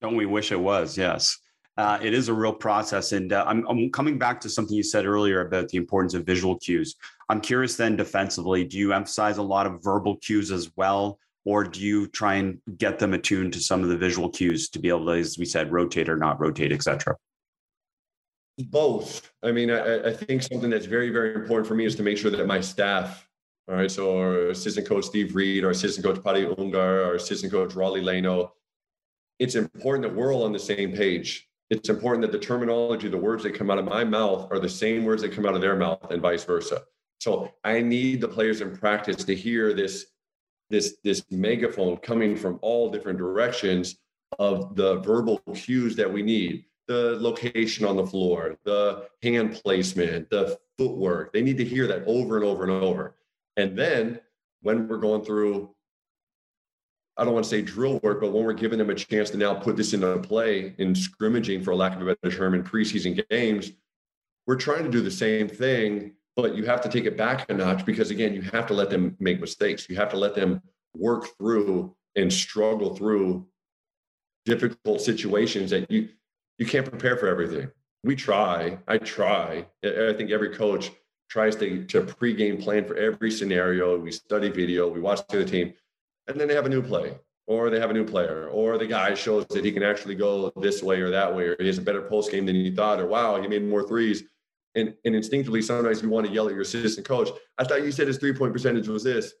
Don't 0.00 0.16
we 0.16 0.26
wish 0.26 0.50
it 0.50 0.58
was? 0.58 0.98
Yes. 0.98 1.38
Uh, 1.76 2.00
it 2.02 2.14
is 2.14 2.26
a 2.26 2.34
real 2.34 2.52
process. 2.52 3.12
And 3.12 3.32
uh, 3.32 3.44
I'm, 3.46 3.64
I'm 3.68 3.92
coming 3.92 4.18
back 4.18 4.40
to 4.40 4.48
something 4.48 4.76
you 4.76 4.82
said 4.82 5.06
earlier 5.06 5.40
about 5.42 5.68
the 5.68 5.78
importance 5.78 6.14
of 6.14 6.26
visual 6.26 6.58
cues. 6.58 6.96
I'm 7.28 7.40
curious 7.40 7.76
then 7.76 7.94
defensively, 7.94 8.64
do 8.64 8.76
you 8.76 8.92
emphasize 8.92 9.38
a 9.38 9.42
lot 9.44 9.68
of 9.68 9.84
verbal 9.84 10.16
cues 10.16 10.50
as 10.50 10.68
well? 10.74 11.20
Or 11.44 11.62
do 11.62 11.80
you 11.80 12.08
try 12.08 12.34
and 12.34 12.60
get 12.76 12.98
them 12.98 13.14
attuned 13.14 13.52
to 13.52 13.60
some 13.60 13.84
of 13.84 13.88
the 13.88 13.96
visual 13.96 14.30
cues 14.30 14.68
to 14.70 14.80
be 14.80 14.88
able 14.88 15.06
to, 15.06 15.12
as 15.12 15.38
we 15.38 15.44
said, 15.44 15.70
rotate 15.70 16.08
or 16.08 16.16
not 16.16 16.40
rotate, 16.40 16.72
et 16.72 16.82
cetera? 16.82 17.14
Both. 18.58 19.32
I 19.42 19.52
mean, 19.52 19.70
I, 19.70 20.08
I 20.08 20.12
think 20.12 20.42
something 20.42 20.70
that's 20.70 20.86
very, 20.86 21.10
very 21.10 21.34
important 21.34 21.66
for 21.66 21.74
me 21.74 21.84
is 21.84 21.94
to 21.96 22.02
make 22.02 22.18
sure 22.18 22.30
that 22.30 22.46
my 22.46 22.60
staff, 22.60 23.28
all 23.68 23.76
right, 23.76 23.90
so 23.90 24.18
our 24.18 24.48
assistant 24.48 24.86
coach 24.88 25.04
Steve 25.04 25.36
Reed, 25.36 25.64
our 25.64 25.70
assistant 25.70 26.04
coach 26.04 26.22
Paddy 26.24 26.44
Ungar, 26.44 27.06
our 27.06 27.14
assistant 27.14 27.52
coach 27.52 27.74
raleigh 27.74 28.00
Leno, 28.00 28.52
it's 29.38 29.54
important 29.54 30.02
that 30.02 30.14
we're 30.14 30.34
all 30.34 30.44
on 30.44 30.52
the 30.52 30.58
same 30.58 30.92
page. 30.92 31.48
It's 31.70 31.88
important 31.88 32.22
that 32.22 32.32
the 32.32 32.44
terminology, 32.44 33.08
the 33.08 33.16
words 33.16 33.44
that 33.44 33.54
come 33.54 33.70
out 33.70 33.78
of 33.78 33.84
my 33.84 34.02
mouth 34.02 34.50
are 34.50 34.58
the 34.58 34.68
same 34.68 35.04
words 35.04 35.22
that 35.22 35.32
come 35.32 35.46
out 35.46 35.54
of 35.54 35.60
their 35.60 35.76
mouth 35.76 36.10
and 36.10 36.20
vice 36.20 36.44
versa. 36.44 36.82
So 37.20 37.52
I 37.62 37.80
need 37.80 38.20
the 38.20 38.28
players 38.28 38.60
in 38.60 38.76
practice 38.76 39.22
to 39.24 39.34
hear 39.34 39.74
this 39.74 40.06
this 40.70 40.96
this 41.04 41.24
megaphone 41.30 41.96
coming 41.98 42.36
from 42.36 42.58
all 42.62 42.90
different 42.90 43.18
directions 43.18 43.96
of 44.38 44.76
the 44.76 44.96
verbal 45.00 45.38
cues 45.54 45.96
that 45.96 46.12
we 46.12 46.22
need 46.22 46.64
the 46.88 47.16
location 47.20 47.86
on 47.86 47.96
the 47.96 48.06
floor 48.06 48.56
the 48.64 49.06
hand 49.22 49.54
placement 49.62 50.28
the 50.30 50.58
footwork. 50.76 51.32
They 51.32 51.42
need 51.42 51.58
to 51.58 51.64
hear 51.64 51.86
that 51.88 52.04
over 52.06 52.36
and 52.36 52.44
over 52.44 52.62
and 52.62 52.72
over. 52.72 53.16
And 53.56 53.76
then 53.76 54.20
when 54.62 54.88
we're 54.88 54.98
going 54.98 55.24
through 55.24 55.70
i 57.16 57.24
don't 57.24 57.34
want 57.34 57.44
to 57.44 57.50
say 57.50 57.62
drill 57.62 58.00
work 58.02 58.20
but 58.20 58.32
when 58.32 58.44
we're 58.44 58.52
giving 58.52 58.78
them 58.78 58.90
a 58.90 58.94
chance 58.94 59.30
to 59.30 59.36
now 59.36 59.54
put 59.54 59.76
this 59.76 59.92
into 59.92 60.18
play 60.18 60.74
in 60.78 60.94
scrimmaging 60.94 61.62
for 61.62 61.74
lack 61.74 61.94
of 61.94 62.06
a 62.06 62.16
better 62.16 62.36
term 62.36 62.54
in 62.54 62.62
preseason 62.62 63.24
games 63.30 63.72
we're 64.46 64.56
trying 64.56 64.82
to 64.82 64.90
do 64.90 65.00
the 65.00 65.10
same 65.10 65.48
thing 65.48 66.12
but 66.38 66.54
you 66.54 66.64
have 66.64 66.80
to 66.80 66.88
take 66.88 67.04
it 67.04 67.16
back 67.16 67.50
a 67.50 67.52
notch 67.52 67.84
because 67.84 68.12
again 68.12 68.32
you 68.32 68.40
have 68.40 68.64
to 68.64 68.72
let 68.72 68.90
them 68.90 69.16
make 69.18 69.40
mistakes. 69.40 69.88
You 69.90 69.96
have 69.96 70.08
to 70.10 70.16
let 70.16 70.36
them 70.36 70.62
work 70.94 71.36
through 71.36 71.96
and 72.14 72.32
struggle 72.32 72.94
through 72.94 73.44
difficult 74.44 75.00
situations 75.00 75.70
that 75.70 75.90
you 75.90 76.08
you 76.58 76.66
can't 76.66 76.88
prepare 76.88 77.16
for 77.16 77.28
everything. 77.28 77.70
We 78.04 78.16
try. 78.16 78.78
I 78.86 78.98
try. 78.98 79.66
I 79.84 80.12
think 80.12 80.30
every 80.30 80.54
coach 80.54 80.90
tries 81.30 81.56
to 81.56 81.84
to 81.86 82.02
pre-game 82.02 82.58
plan 82.58 82.84
for 82.84 82.96
every 82.96 83.30
scenario. 83.30 83.98
We 83.98 84.12
study 84.12 84.50
video. 84.50 84.88
We 84.88 85.00
watch 85.00 85.20
the 85.28 85.38
other 85.38 85.48
team. 85.48 85.72
And 86.26 86.38
then 86.38 86.48
they 86.48 86.54
have 86.54 86.66
a 86.66 86.70
new 86.70 86.82
play 86.82 87.16
or 87.46 87.70
they 87.70 87.80
have 87.80 87.90
a 87.90 87.94
new 87.94 88.04
player 88.04 88.48
or 88.48 88.76
the 88.76 88.86
guy 88.86 89.14
shows 89.14 89.46
that 89.46 89.64
he 89.64 89.72
can 89.72 89.82
actually 89.82 90.14
go 90.14 90.52
this 90.56 90.82
way 90.82 91.00
or 91.00 91.10
that 91.10 91.34
way 91.34 91.44
or 91.44 91.56
he 91.58 91.66
has 91.66 91.78
a 91.78 91.82
better 91.82 92.02
post 92.02 92.30
game 92.30 92.44
than 92.44 92.54
you 92.54 92.74
thought 92.74 93.00
or 93.00 93.06
wow 93.06 93.40
he 93.40 93.48
made 93.48 93.64
more 93.64 93.86
threes. 93.86 94.24
And, 94.74 94.94
and 95.04 95.14
instinctively, 95.16 95.62
sometimes 95.62 96.02
you 96.02 96.10
want 96.10 96.26
to 96.26 96.32
yell 96.32 96.46
at 96.46 96.52
your 96.52 96.60
assistant 96.60 97.06
coach. 97.06 97.30
I 97.56 97.64
thought 97.64 97.82
you 97.82 97.90
said 97.90 98.06
his 98.06 98.18
three 98.18 98.34
point 98.34 98.52
percentage 98.52 98.86
was 98.86 99.02
this, 99.02 99.32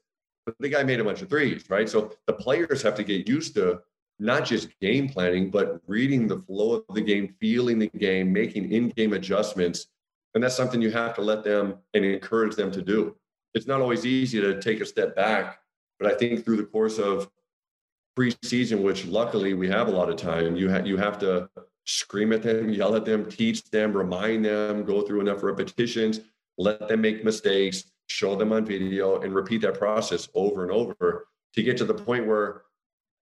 but 0.46 0.54
the 0.58 0.70
guy 0.70 0.82
made 0.82 1.00
a 1.00 1.04
bunch 1.04 1.22
of 1.22 1.28
threes, 1.28 1.68
right? 1.68 1.88
So 1.88 2.12
the 2.26 2.32
players 2.32 2.82
have 2.82 2.94
to 2.96 3.04
get 3.04 3.28
used 3.28 3.54
to 3.54 3.80
not 4.18 4.44
just 4.44 4.68
game 4.80 5.08
planning, 5.08 5.50
but 5.50 5.80
reading 5.86 6.26
the 6.26 6.38
flow 6.38 6.84
of 6.88 6.94
the 6.94 7.00
game, 7.00 7.34
feeling 7.40 7.78
the 7.78 7.88
game, 7.88 8.32
making 8.32 8.72
in 8.72 8.88
game 8.90 9.12
adjustments. 9.12 9.86
And 10.34 10.42
that's 10.42 10.56
something 10.56 10.82
you 10.82 10.90
have 10.90 11.14
to 11.14 11.22
let 11.22 11.44
them 11.44 11.76
and 11.94 12.04
encourage 12.04 12.56
them 12.56 12.70
to 12.72 12.82
do. 12.82 13.16
It's 13.54 13.66
not 13.66 13.80
always 13.80 14.04
easy 14.04 14.40
to 14.40 14.60
take 14.60 14.80
a 14.80 14.86
step 14.86 15.16
back, 15.16 15.60
but 15.98 16.12
I 16.12 16.16
think 16.16 16.44
through 16.44 16.56
the 16.56 16.64
course 16.64 16.98
of 16.98 17.30
preseason, 18.18 18.82
which 18.82 19.06
luckily 19.06 19.54
we 19.54 19.68
have 19.68 19.88
a 19.88 19.92
lot 19.92 20.10
of 20.10 20.16
time, 20.16 20.56
you, 20.56 20.70
ha- 20.70 20.84
you 20.84 20.96
have 20.96 21.18
to 21.20 21.48
scream 21.86 22.32
at 22.32 22.42
them, 22.42 22.68
yell 22.70 22.96
at 22.96 23.04
them, 23.04 23.30
teach 23.30 23.64
them, 23.70 23.96
remind 23.96 24.44
them, 24.44 24.84
go 24.84 25.02
through 25.02 25.20
enough 25.20 25.42
repetitions, 25.42 26.20
let 26.58 26.88
them 26.88 27.00
make 27.00 27.24
mistakes, 27.24 27.84
show 28.08 28.34
them 28.34 28.52
on 28.52 28.64
video, 28.64 29.20
and 29.20 29.34
repeat 29.34 29.60
that 29.62 29.78
process 29.78 30.28
over 30.34 30.64
and 30.64 30.72
over 30.72 31.28
to 31.54 31.62
get 31.62 31.76
to 31.76 31.84
the 31.84 31.94
point 31.94 32.26
where 32.26 32.62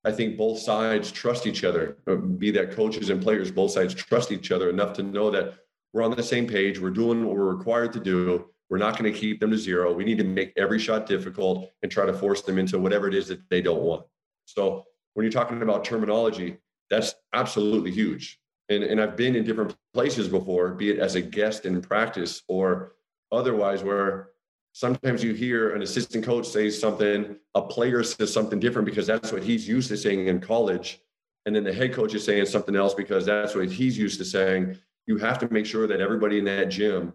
I 0.06 0.12
think 0.12 0.36
both 0.36 0.58
sides 0.58 1.12
trust 1.12 1.46
each 1.46 1.64
other, 1.64 1.98
uh, 2.06 2.14
be 2.14 2.50
that 2.52 2.70
coaches 2.70 3.10
and 3.10 3.20
players, 3.20 3.50
both 3.50 3.72
sides 3.72 3.92
trust 3.92 4.32
each 4.32 4.52
other 4.52 4.70
enough 4.70 4.92
to 4.94 5.02
know 5.02 5.30
that 5.30 5.54
we're 5.92 6.02
on 6.02 6.12
the 6.12 6.22
same 6.22 6.46
page, 6.46 6.78
we're 6.78 6.90
doing 6.90 7.24
what 7.24 7.36
we're 7.36 7.54
required 7.54 7.92
to 7.94 8.00
do. 8.00 8.46
We're 8.70 8.78
not 8.78 8.98
going 8.98 9.12
to 9.12 9.18
keep 9.18 9.38
them 9.38 9.50
to 9.52 9.58
zero. 9.58 9.92
We 9.92 10.04
need 10.04 10.18
to 10.18 10.24
make 10.24 10.52
every 10.56 10.80
shot 10.80 11.06
difficult 11.06 11.70
and 11.82 11.92
try 11.92 12.04
to 12.04 12.12
force 12.12 12.42
them 12.42 12.58
into 12.58 12.80
whatever 12.80 13.06
it 13.06 13.14
is 13.14 13.28
that 13.28 13.48
they 13.48 13.62
don't 13.62 13.82
want. 13.82 14.04
So 14.44 14.84
when 15.14 15.22
you're 15.24 15.32
talking 15.32 15.62
about 15.62 15.84
terminology, 15.84 16.56
that's 16.90 17.14
absolutely 17.32 17.92
huge 17.92 18.40
and, 18.68 18.82
and 18.82 19.00
I've 19.00 19.16
been 19.16 19.36
in 19.36 19.44
different 19.44 19.76
places 19.94 20.28
before, 20.28 20.70
be 20.70 20.90
it 20.90 20.98
as 20.98 21.14
a 21.14 21.20
guest 21.20 21.66
in 21.66 21.80
practice 21.80 22.42
or 22.48 22.92
otherwise, 23.32 23.82
where 23.82 24.30
sometimes 24.76 25.24
you 25.24 25.32
hear 25.32 25.74
an 25.74 25.80
assistant 25.80 26.22
coach 26.22 26.46
say 26.46 26.68
something, 26.68 27.34
a 27.54 27.62
player 27.62 28.02
says 28.02 28.30
something 28.30 28.60
different 28.60 28.84
because 28.84 29.06
that's 29.06 29.32
what 29.32 29.42
he's 29.42 29.66
used 29.66 29.88
to 29.88 29.96
saying 29.96 30.26
in 30.26 30.38
college. 30.38 31.00
And 31.46 31.56
then 31.56 31.64
the 31.64 31.72
head 31.72 31.94
coach 31.94 32.14
is 32.14 32.22
saying 32.22 32.44
something 32.44 32.76
else 32.76 32.92
because 32.92 33.24
that's 33.24 33.54
what 33.54 33.70
he's 33.70 33.96
used 33.96 34.18
to 34.18 34.24
saying. 34.26 34.76
You 35.06 35.16
have 35.16 35.38
to 35.38 35.50
make 35.50 35.64
sure 35.64 35.86
that 35.86 36.02
everybody 36.02 36.38
in 36.38 36.44
that 36.44 36.66
gym, 36.66 37.14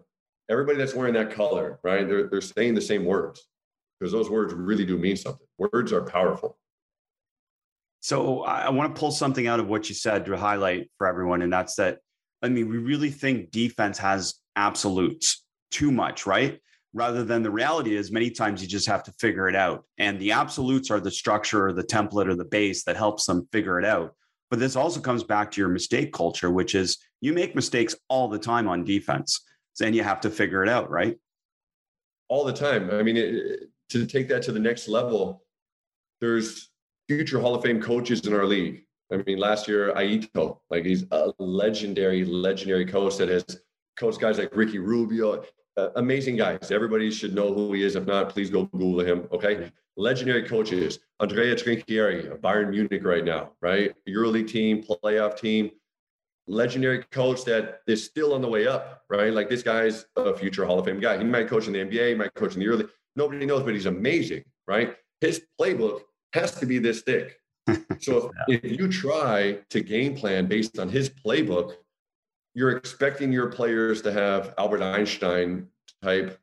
everybody 0.50 0.76
that's 0.76 0.92
wearing 0.92 1.14
that 1.14 1.30
color, 1.30 1.78
right, 1.84 2.08
they're, 2.08 2.26
they're 2.26 2.40
saying 2.40 2.74
the 2.74 2.80
same 2.80 3.04
words 3.04 3.46
because 4.00 4.10
those 4.10 4.28
words 4.28 4.52
really 4.52 4.84
do 4.84 4.98
mean 4.98 5.16
something. 5.16 5.46
Words 5.56 5.92
are 5.92 6.02
powerful. 6.02 6.58
So 8.00 8.42
I 8.42 8.70
want 8.70 8.92
to 8.92 8.98
pull 8.98 9.12
something 9.12 9.46
out 9.46 9.60
of 9.60 9.68
what 9.68 9.88
you 9.88 9.94
said 9.94 10.24
to 10.24 10.36
highlight 10.36 10.90
for 10.98 11.06
everyone, 11.06 11.42
and 11.42 11.52
that's 11.52 11.76
that. 11.76 11.98
I 12.42 12.48
mean, 12.48 12.68
we 12.68 12.78
really 12.78 13.10
think 13.10 13.52
defense 13.52 13.98
has 13.98 14.34
absolutes 14.56 15.44
too 15.70 15.92
much, 15.92 16.26
right? 16.26 16.58
Rather 16.94 17.24
than 17.24 17.42
the 17.42 17.50
reality 17.50 17.96
is, 17.96 18.12
many 18.12 18.30
times 18.30 18.60
you 18.60 18.68
just 18.68 18.86
have 18.86 19.02
to 19.04 19.12
figure 19.12 19.48
it 19.48 19.56
out. 19.56 19.84
And 19.98 20.20
the 20.20 20.32
absolutes 20.32 20.90
are 20.90 21.00
the 21.00 21.10
structure 21.10 21.66
or 21.66 21.72
the 21.72 21.84
template 21.84 22.28
or 22.28 22.34
the 22.34 22.44
base 22.44 22.84
that 22.84 22.96
helps 22.96 23.24
them 23.26 23.48
figure 23.50 23.78
it 23.78 23.84
out. 23.84 24.14
But 24.50 24.58
this 24.58 24.76
also 24.76 25.00
comes 25.00 25.24
back 25.24 25.50
to 25.52 25.60
your 25.62 25.70
mistake 25.70 26.12
culture, 26.12 26.50
which 26.50 26.74
is 26.74 26.98
you 27.22 27.32
make 27.32 27.54
mistakes 27.54 27.94
all 28.08 28.28
the 28.28 28.38
time 28.38 28.68
on 28.68 28.84
defense. 28.84 29.40
and 29.80 29.96
you 29.96 30.02
have 30.02 30.20
to 30.20 30.28
figure 30.28 30.62
it 30.62 30.68
out, 30.68 30.90
right? 30.90 31.16
All 32.28 32.44
the 32.44 32.52
time. 32.52 32.90
I 32.90 33.02
mean, 33.02 33.16
it, 33.16 33.70
to 33.88 34.04
take 34.04 34.28
that 34.28 34.42
to 34.42 34.52
the 34.52 34.60
next 34.60 34.88
level, 34.88 35.42
there's 36.20 36.70
future 37.08 37.40
Hall 37.40 37.54
of 37.54 37.62
Fame 37.62 37.80
coaches 37.80 38.26
in 38.26 38.34
our 38.34 38.44
league. 38.44 38.84
I 39.10 39.16
mean, 39.26 39.38
last 39.38 39.68
year, 39.68 39.92
Aito, 39.94 40.58
like 40.70 40.84
he's 40.84 41.04
a 41.10 41.32
legendary, 41.38 42.24
legendary 42.24 42.84
coach 42.86 43.16
that 43.16 43.28
has 43.28 43.44
coached 43.96 44.20
guys 44.20 44.38
like 44.38 44.54
Ricky 44.54 44.78
Rubio, 44.78 45.44
uh, 45.76 45.88
amazing 45.96 46.36
guys. 46.36 46.70
Everybody 46.70 47.10
should 47.10 47.34
know 47.34 47.52
who 47.52 47.72
he 47.72 47.82
is. 47.82 47.96
If 47.96 48.06
not, 48.06 48.28
please 48.30 48.50
go 48.50 48.64
Google 48.66 49.00
him. 49.00 49.28
Okay. 49.32 49.70
Legendary 49.96 50.48
coaches, 50.48 51.00
Andrea 51.20 51.54
Trinchieri 51.54 52.30
of 52.30 52.40
Bayern 52.40 52.70
Munich 52.70 53.04
right 53.04 53.24
now, 53.24 53.52
right? 53.60 53.92
EuroLeague 54.08 54.48
team, 54.48 54.82
playoff 54.82 55.38
team, 55.38 55.70
legendary 56.46 57.04
coach 57.10 57.44
that 57.44 57.80
is 57.86 58.04
still 58.04 58.32
on 58.34 58.40
the 58.40 58.48
way 58.48 58.66
up, 58.66 59.02
right? 59.10 59.32
Like 59.32 59.48
this 59.48 59.62
guy's 59.62 60.06
a 60.16 60.34
future 60.34 60.64
Hall 60.64 60.78
of 60.78 60.86
Fame 60.86 61.00
guy. 61.00 61.18
He 61.18 61.24
might 61.24 61.48
coach 61.48 61.66
in 61.66 61.74
the 61.74 61.80
NBA, 61.80 62.08
he 62.08 62.14
might 62.14 62.34
coach 62.34 62.54
in 62.54 62.60
the 62.60 62.66
EuroLeague. 62.66 62.88
Nobody 63.16 63.44
knows, 63.44 63.62
but 63.62 63.74
he's 63.74 63.86
amazing, 63.86 64.44
right? 64.66 64.96
His 65.20 65.42
playbook 65.60 66.00
has 66.32 66.54
to 66.56 66.66
be 66.66 66.78
this 66.78 67.02
thick. 67.02 67.38
So 68.00 68.32
if, 68.48 68.64
if 68.64 68.80
you 68.80 68.88
try 68.88 69.60
to 69.70 69.80
game 69.80 70.16
plan 70.16 70.46
based 70.46 70.80
on 70.80 70.88
his 70.88 71.08
playbook, 71.08 71.74
you're 72.54 72.76
expecting 72.76 73.32
your 73.32 73.48
players 73.48 74.02
to 74.02 74.12
have 74.12 74.54
Albert 74.58 74.82
Einstein 74.82 75.68
type 76.02 76.38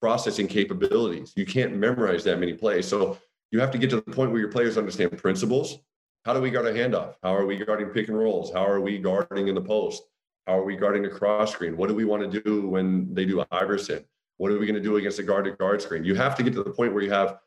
processing 0.00 0.46
capabilities. 0.46 1.32
You 1.36 1.46
can't 1.46 1.76
memorize 1.76 2.24
that 2.24 2.38
many 2.38 2.54
plays. 2.54 2.86
So 2.86 3.18
you 3.50 3.60
have 3.60 3.70
to 3.72 3.78
get 3.78 3.90
to 3.90 3.96
the 3.96 4.02
point 4.02 4.30
where 4.30 4.40
your 4.40 4.50
players 4.50 4.78
understand 4.78 5.16
principles. 5.18 5.78
How 6.24 6.32
do 6.32 6.40
we 6.40 6.50
guard 6.50 6.66
a 6.66 6.72
handoff? 6.72 7.14
How 7.22 7.34
are 7.34 7.46
we 7.46 7.56
guarding 7.56 7.88
pick 7.88 8.08
and 8.08 8.18
rolls? 8.18 8.52
How 8.52 8.66
are 8.66 8.80
we 8.80 8.98
guarding 8.98 9.48
in 9.48 9.54
the 9.54 9.60
post? 9.60 10.02
How 10.46 10.58
are 10.58 10.64
we 10.64 10.76
guarding 10.76 11.04
a 11.06 11.10
cross 11.10 11.52
screen? 11.52 11.76
What 11.76 11.88
do 11.88 11.94
we 11.94 12.04
want 12.04 12.30
to 12.30 12.40
do 12.40 12.66
when 12.66 13.12
they 13.14 13.24
do 13.24 13.40
a 13.40 13.46
Iverson? 13.50 14.04
What 14.38 14.50
are 14.50 14.58
we 14.58 14.66
going 14.66 14.74
to 14.74 14.82
do 14.82 14.96
against 14.96 15.18
a 15.18 15.22
guard 15.22 15.44
to 15.46 15.52
guard 15.52 15.80
screen? 15.82 16.04
You 16.04 16.14
have 16.14 16.34
to 16.36 16.42
get 16.42 16.52
to 16.54 16.62
the 16.62 16.70
point 16.70 16.92
where 16.92 17.02
you 17.02 17.10
have 17.10 17.38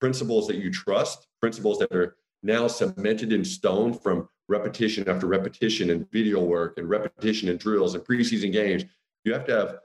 principles 0.00 0.46
that 0.46 0.56
you 0.56 0.70
trust, 0.70 1.26
principles 1.40 1.78
that 1.78 1.92
are 1.92 2.16
now 2.42 2.68
cemented 2.68 3.32
in 3.32 3.44
stone 3.44 3.92
from 3.92 4.28
repetition 4.48 5.08
after 5.08 5.26
repetition 5.26 5.90
and 5.90 6.10
video 6.10 6.42
work 6.42 6.78
and 6.78 6.88
repetition 6.88 7.48
and 7.48 7.58
drills 7.58 7.94
and 7.94 8.04
preseason 8.04 8.52
games. 8.52 8.84
You 9.24 9.32
have 9.34 9.44
to 9.46 9.56
have 9.56 9.78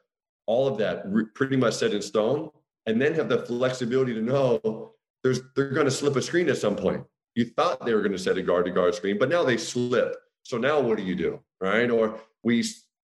all 0.46 0.68
of 0.68 0.78
that 0.78 1.04
re- 1.06 1.26
pretty 1.34 1.58
much 1.58 1.76
set 1.76 1.94
in 1.94 2.02
stone 2.02 2.50
and 2.86 3.02
then 3.02 3.14
have 3.14 3.30
the 3.30 3.40
flexibility 3.46 4.14
to 4.14 4.22
know 4.22 4.94
there's 5.24 5.42
they're 5.56 5.70
going 5.70 5.86
to 5.86 5.92
slip 5.92 6.16
a 6.16 6.22
screen 6.22 6.50
at 6.50 6.58
some 6.58 6.76
point. 6.76 7.04
You 7.36 7.46
thought 7.46 7.86
they 7.86 7.94
were 7.94 8.02
going 8.02 8.12
to 8.12 8.20
set 8.20 8.38
a 8.38 8.42
guard 8.42 8.66
to 8.66 8.72
guard 8.72 8.94
screen, 8.94 9.18
but 9.18 9.30
now 9.30 9.44
they 9.44 9.58
slip. 9.58 10.16
So 10.44 10.58
now 10.58 10.80
what 10.80 10.98
do 10.98 11.04
you 11.04 11.16
do? 11.16 11.40
Right? 11.62 11.90
Or 11.90 12.20
we 12.44 12.64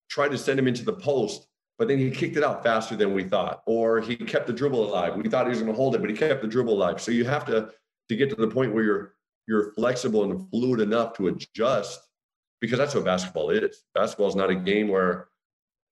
tried 0.09 0.31
to 0.31 0.37
send 0.37 0.59
him 0.59 0.67
into 0.67 0.83
the 0.83 0.93
post, 0.93 1.47
but 1.77 1.87
then 1.87 1.97
he 1.97 2.11
kicked 2.11 2.35
it 2.35 2.43
out 2.43 2.63
faster 2.63 2.95
than 2.95 3.13
we 3.13 3.23
thought. 3.23 3.63
Or 3.65 4.01
he 4.01 4.15
kept 4.17 4.47
the 4.47 4.53
dribble 4.53 4.89
alive. 4.89 5.15
We 5.15 5.29
thought 5.29 5.45
he 5.45 5.51
was 5.51 5.59
going 5.59 5.71
to 5.71 5.77
hold 5.77 5.95
it, 5.95 6.01
but 6.01 6.09
he 6.09 6.15
kept 6.15 6.41
the 6.41 6.47
dribble 6.47 6.73
alive. 6.73 7.01
So 7.01 7.11
you 7.11 7.25
have 7.25 7.45
to 7.45 7.71
to 8.09 8.15
get 8.15 8.29
to 8.29 8.35
the 8.35 8.47
point 8.47 8.73
where 8.73 8.83
you're 8.83 9.13
you're 9.49 9.73
flexible 9.73 10.23
and 10.23 10.47
fluid 10.51 10.79
enough 10.79 11.13
to 11.13 11.27
adjust 11.27 11.99
because 12.61 12.77
that's 12.77 12.93
what 12.93 13.03
basketball 13.03 13.49
is. 13.49 13.83
Basketball 13.95 14.27
is 14.27 14.35
not 14.35 14.51
a 14.51 14.55
game 14.55 14.87
where 14.87 15.29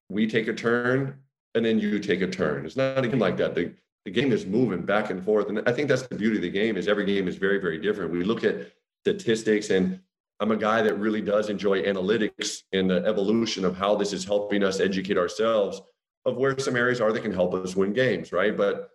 we 0.09 0.27
take 0.27 0.47
a 0.47 0.53
turn 0.53 1.15
and 1.55 1.65
then 1.65 1.79
you 1.79 1.97
take 1.97 2.21
a 2.21 2.27
turn. 2.27 2.67
It's 2.67 2.75
not 2.75 3.03
a 3.03 3.07
game 3.07 3.17
like 3.17 3.35
that. 3.37 3.55
The, 3.55 3.73
the 4.05 4.11
game 4.11 4.31
is 4.31 4.45
moving 4.45 4.83
back 4.83 5.09
and 5.09 5.25
forth. 5.25 5.49
And 5.49 5.63
I 5.65 5.71
think 5.71 5.89
that's 5.89 6.05
the 6.05 6.15
beauty 6.15 6.35
of 6.35 6.43
the 6.43 6.51
game 6.51 6.77
is 6.77 6.87
every 6.87 7.05
game 7.05 7.27
is 7.27 7.35
very, 7.35 7.57
very 7.59 7.79
different. 7.79 8.11
We 8.11 8.23
look 8.23 8.43
at 8.43 8.71
statistics 9.03 9.71
and 9.71 9.99
I'm 10.39 10.51
a 10.51 10.57
guy 10.57 10.83
that 10.83 10.99
really 10.99 11.21
does 11.21 11.49
enjoy 11.49 11.81
analytics 11.81 12.61
and 12.73 12.87
the 12.87 13.03
evolution 13.07 13.65
of 13.65 13.75
how 13.75 13.95
this 13.95 14.13
is 14.13 14.23
helping 14.23 14.63
us 14.63 14.79
educate 14.79 15.17
ourselves 15.17 15.81
of 16.25 16.37
where 16.37 16.59
some 16.59 16.75
areas 16.75 17.01
are 17.01 17.11
that 17.11 17.23
can 17.23 17.33
help 17.33 17.55
us 17.55 17.75
win 17.75 17.93
games, 17.93 18.31
right? 18.31 18.55
But 18.55 18.91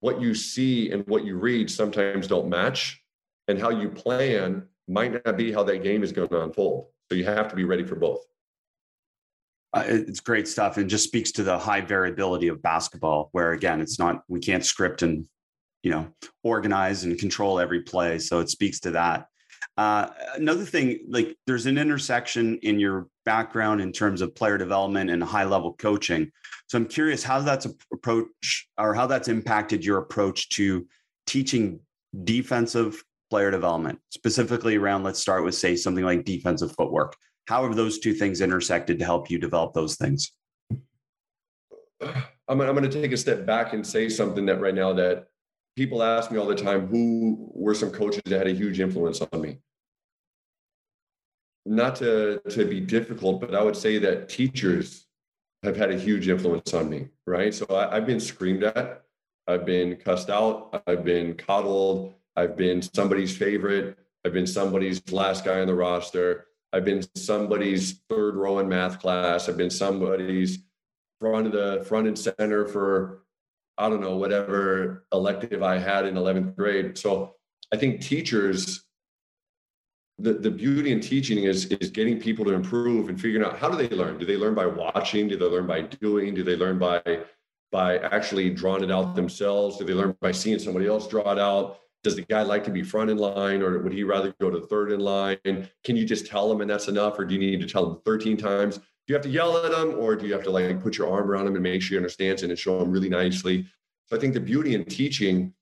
what 0.00 0.20
you 0.20 0.34
see 0.34 0.90
and 0.90 1.06
what 1.06 1.24
you 1.24 1.36
read 1.36 1.70
sometimes 1.70 2.26
don't 2.26 2.48
match. 2.48 3.00
And 3.48 3.60
how 3.60 3.70
you 3.70 3.88
plan 3.88 4.66
might 4.88 5.24
not 5.24 5.36
be 5.36 5.52
how 5.52 5.62
that 5.64 5.82
game 5.82 6.02
is 6.02 6.12
going 6.12 6.28
to 6.28 6.42
unfold. 6.42 6.88
So 7.10 7.16
you 7.16 7.24
have 7.24 7.48
to 7.48 7.56
be 7.56 7.64
ready 7.64 7.84
for 7.84 7.96
both. 7.96 8.24
Uh, 9.72 9.84
it's 9.86 10.20
great 10.20 10.48
stuff 10.48 10.78
and 10.78 10.88
just 10.88 11.04
speaks 11.04 11.32
to 11.32 11.42
the 11.42 11.58
high 11.58 11.80
variability 11.80 12.48
of 12.48 12.62
basketball 12.62 13.28
where 13.32 13.52
again 13.52 13.80
it's 13.80 13.98
not 13.98 14.22
we 14.26 14.40
can't 14.40 14.64
script 14.64 15.02
and 15.02 15.28
you 15.82 15.90
know 15.90 16.06
organize 16.42 17.04
and 17.04 17.18
control 17.18 17.60
every 17.60 17.82
play 17.82 18.18
so 18.18 18.38
it 18.40 18.48
speaks 18.48 18.80
to 18.80 18.90
that 18.92 19.26
uh, 19.76 20.08
another 20.34 20.64
thing 20.64 21.00
like 21.10 21.36
there's 21.46 21.66
an 21.66 21.76
intersection 21.76 22.56
in 22.62 22.78
your 22.78 23.08
background 23.26 23.82
in 23.82 23.92
terms 23.92 24.22
of 24.22 24.34
player 24.34 24.56
development 24.56 25.10
and 25.10 25.22
high 25.22 25.44
level 25.44 25.74
coaching 25.74 26.30
so 26.68 26.78
i'm 26.78 26.86
curious 26.86 27.22
how 27.22 27.40
that's 27.40 27.66
approach 27.92 28.68
or 28.78 28.94
how 28.94 29.06
that's 29.06 29.28
impacted 29.28 29.84
your 29.84 29.98
approach 29.98 30.48
to 30.48 30.86
teaching 31.26 31.78
defensive 32.24 33.04
player 33.30 33.50
development 33.50 33.98
specifically 34.10 34.76
around 34.76 35.02
let's 35.02 35.20
start 35.20 35.44
with 35.44 35.54
say 35.54 35.76
something 35.76 36.04
like 36.04 36.24
defensive 36.24 36.72
footwork. 36.72 37.16
How 37.46 37.64
have 37.64 37.76
those 37.76 37.98
two 37.98 38.12
things 38.12 38.40
intersected 38.40 38.98
to 38.98 39.04
help 39.04 39.30
you 39.30 39.38
develop 39.38 39.72
those 39.72 39.96
things? 39.96 40.32
I'm, 42.00 42.20
I'm 42.48 42.58
going 42.58 42.82
to 42.82 42.88
take 42.88 43.12
a 43.12 43.16
step 43.16 43.46
back 43.46 43.72
and 43.72 43.86
say 43.86 44.08
something 44.08 44.46
that 44.46 44.60
right 44.60 44.74
now 44.74 44.92
that 44.94 45.26
people 45.76 46.02
ask 46.02 46.30
me 46.30 46.38
all 46.38 46.46
the 46.46 46.54
time 46.54 46.86
who 46.88 47.50
were 47.54 47.74
some 47.74 47.90
coaches 47.90 48.22
that 48.26 48.38
had 48.38 48.46
a 48.46 48.52
huge 48.52 48.80
influence 48.80 49.20
on 49.20 49.40
me? 49.40 49.58
Not 51.64 51.96
to 51.96 52.40
to 52.50 52.64
be 52.64 52.78
difficult 52.78 53.40
but 53.40 53.52
i 53.52 53.60
would 53.60 53.76
say 53.76 53.98
that 53.98 54.28
teachers 54.28 55.06
have 55.64 55.76
had 55.76 55.90
a 55.90 55.98
huge 55.98 56.28
influence 56.28 56.72
on 56.74 56.88
me 56.88 57.08
right? 57.26 57.52
So 57.52 57.66
I, 57.70 57.96
have 57.96 58.06
been 58.06 58.20
screamed 58.20 58.64
at. 58.64 59.02
I've 59.46 59.66
been 59.66 59.96
cussed 59.96 60.30
out. 60.30 60.82
I've 60.86 61.04
been 61.04 61.34
coddled 61.34 62.14
i've 62.36 62.56
been 62.56 62.82
somebody's 62.82 63.36
favorite 63.36 63.98
i've 64.24 64.32
been 64.32 64.46
somebody's 64.46 65.00
last 65.12 65.44
guy 65.44 65.60
on 65.60 65.66
the 65.66 65.74
roster 65.74 66.46
I've 66.76 66.84
been 66.84 67.02
somebody's 67.14 68.02
third 68.10 68.36
row 68.36 68.58
in 68.58 68.68
math 68.68 69.00
class. 69.00 69.48
I've 69.48 69.56
been 69.56 69.70
somebody's 69.70 70.58
front 71.20 71.46
of 71.46 71.52
the 71.52 71.82
front 71.88 72.06
and 72.06 72.18
center 72.18 72.66
for 72.66 73.22
I 73.78 73.88
don't 73.88 74.02
know 74.02 74.16
whatever 74.16 75.06
elective 75.12 75.62
I 75.62 75.78
had 75.78 76.04
in 76.06 76.14
11th 76.14 76.54
grade. 76.54 76.98
So 76.98 77.34
I 77.72 77.76
think 77.76 78.02
teachers 78.02 78.84
the, 80.18 80.32
the 80.34 80.50
beauty 80.50 80.92
in 80.92 81.00
teaching 81.00 81.44
is 81.44 81.66
is 81.66 81.90
getting 81.90 82.18
people 82.18 82.44
to 82.46 82.52
improve 82.52 83.08
and 83.08 83.20
figuring 83.20 83.46
out 83.46 83.58
how 83.58 83.70
do 83.70 83.76
they 83.76 83.94
learn? 83.94 84.18
Do 84.18 84.26
they 84.26 84.36
learn 84.36 84.54
by 84.54 84.66
watching? 84.66 85.28
Do 85.28 85.36
they 85.36 85.46
learn 85.46 85.66
by 85.66 85.82
doing? 85.82 86.34
Do 86.34 86.42
they 86.42 86.56
learn 86.56 86.78
by 86.78 87.02
by 87.72 87.98
actually 87.98 88.50
drawing 88.50 88.84
it 88.84 88.90
out 88.90 89.14
themselves? 89.14 89.78
Do 89.78 89.84
they 89.84 89.94
learn 89.94 90.16
by 90.20 90.32
seeing 90.32 90.58
somebody 90.58 90.86
else 90.86 91.06
draw 91.06 91.32
it 91.32 91.38
out? 91.38 91.80
Does 92.06 92.14
the 92.14 92.22
guy 92.22 92.42
like 92.42 92.62
to 92.62 92.70
be 92.70 92.84
front 92.84 93.10
in 93.10 93.16
line 93.16 93.62
or 93.62 93.80
would 93.80 93.92
he 93.92 94.04
rather 94.04 94.32
go 94.40 94.48
to 94.48 94.60
third 94.60 94.92
in 94.92 95.00
line? 95.00 95.38
Can 95.82 95.96
you 95.96 96.04
just 96.04 96.24
tell 96.24 96.50
him 96.52 96.60
and 96.60 96.70
that's 96.70 96.86
enough? 96.86 97.18
Or 97.18 97.24
do 97.24 97.34
you 97.34 97.40
need 97.40 97.60
to 97.60 97.66
tell 97.66 97.90
him 97.90 97.98
13 98.04 98.36
times? 98.36 98.76
Do 98.76 98.82
you 99.08 99.14
have 99.16 99.24
to 99.24 99.28
yell 99.28 99.56
at 99.56 99.72
him 99.72 99.98
or 99.98 100.14
do 100.14 100.24
you 100.24 100.32
have 100.32 100.44
to 100.44 100.50
like 100.50 100.80
put 100.80 100.96
your 100.98 101.12
arm 101.12 101.28
around 101.28 101.48
him 101.48 101.54
and 101.54 101.64
make 101.64 101.82
sure 101.82 101.96
he 101.96 101.96
understands 101.96 102.44
it 102.44 102.50
and 102.50 102.56
show 102.56 102.80
him 102.80 102.92
really 102.92 103.08
nicely? 103.08 103.66
So 104.06 104.16
I 104.16 104.20
think 104.20 104.34
the 104.34 104.40
beauty 104.40 104.76
in 104.76 104.84
teaching 104.84 105.52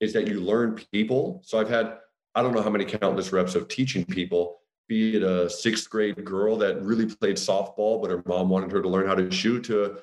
is 0.00 0.14
that 0.14 0.26
you 0.26 0.40
learn 0.40 0.80
people. 0.90 1.42
So 1.44 1.60
I've 1.60 1.68
had, 1.68 1.98
I 2.34 2.42
don't 2.42 2.54
know 2.54 2.62
how 2.62 2.70
many 2.70 2.86
countless 2.86 3.30
reps 3.30 3.54
of 3.54 3.68
teaching 3.68 4.06
people, 4.06 4.60
be 4.88 5.16
it 5.16 5.22
a 5.22 5.50
sixth 5.50 5.90
grade 5.90 6.24
girl 6.24 6.56
that 6.56 6.80
really 6.80 7.04
played 7.04 7.36
softball, 7.36 8.00
but 8.00 8.10
her 8.10 8.22
mom 8.24 8.48
wanted 8.48 8.72
her 8.72 8.80
to 8.80 8.88
learn 8.88 9.06
how 9.06 9.16
to 9.16 9.30
shoot 9.30 9.64
to 9.64 9.98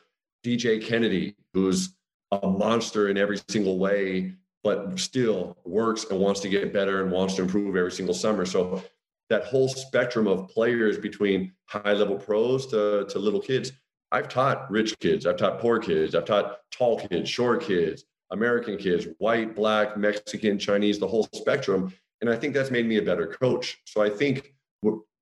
DJ 0.45 0.79
Kennedy, 0.79 1.35
who's 1.55 1.95
a 2.31 2.47
monster 2.47 3.09
in 3.09 3.17
every 3.17 3.39
single 3.49 3.79
way 3.79 4.35
but 4.67 4.99
still 4.99 5.55
works 5.63 6.03
and 6.09 6.19
wants 6.19 6.41
to 6.41 6.49
get 6.49 6.73
better 6.73 7.01
and 7.01 7.09
wants 7.09 7.35
to 7.35 7.41
improve 7.41 7.77
every 7.77 7.89
single 7.89 8.13
summer. 8.13 8.45
So 8.45 8.83
that 9.29 9.45
whole 9.45 9.69
spectrum 9.69 10.27
of 10.27 10.49
players 10.49 10.97
between 10.97 11.53
high 11.67 11.93
level 11.93 12.17
pros 12.17 12.67
to, 12.67 13.05
to 13.09 13.17
little 13.17 13.39
kids. 13.39 13.71
I've 14.11 14.27
taught 14.27 14.69
rich 14.69 14.99
kids, 14.99 15.25
I've 15.25 15.37
taught 15.37 15.59
poor 15.59 15.79
kids, 15.79 16.15
I've 16.15 16.25
taught 16.25 16.59
tall 16.69 16.99
kids, 16.99 17.29
short 17.29 17.61
kids, 17.61 18.03
American 18.31 18.75
kids, 18.75 19.07
white, 19.19 19.55
black, 19.55 19.95
Mexican, 19.95 20.59
Chinese, 20.59 20.99
the 20.99 21.07
whole 21.07 21.29
spectrum. 21.33 21.93
And 22.19 22.29
I 22.29 22.35
think 22.35 22.53
that's 22.53 22.71
made 22.71 22.85
me 22.85 22.97
a 22.97 23.01
better 23.01 23.27
coach. 23.27 23.77
So 23.85 24.01
I 24.01 24.09
think 24.09 24.53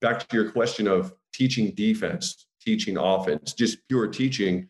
back 0.02 0.28
to 0.28 0.36
your 0.36 0.50
question 0.52 0.88
of 0.88 1.14
teaching 1.36 1.70
defense, 1.76 2.48
teaching 2.60 2.98
offense, 2.98 3.54
just 3.54 3.78
pure 3.90 4.08
teaching 4.08 4.70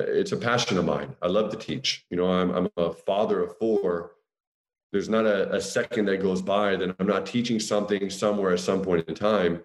it's 0.00 0.32
a 0.32 0.36
passion 0.36 0.78
of 0.78 0.84
mine. 0.84 1.14
I 1.22 1.28
love 1.28 1.50
to 1.50 1.56
teach. 1.56 2.04
You 2.10 2.16
know, 2.16 2.30
I'm, 2.30 2.50
I'm 2.50 2.68
a 2.76 2.92
father 2.92 3.42
of 3.42 3.56
four. 3.58 4.12
There's 4.92 5.08
not 5.08 5.26
a, 5.26 5.52
a 5.54 5.60
second 5.60 6.06
that 6.06 6.22
goes 6.22 6.40
by 6.40 6.76
that 6.76 6.94
I'm 6.98 7.06
not 7.06 7.26
teaching 7.26 7.60
something 7.60 8.08
somewhere 8.10 8.52
at 8.52 8.60
some 8.60 8.82
point 8.82 9.08
in 9.08 9.14
time. 9.14 9.62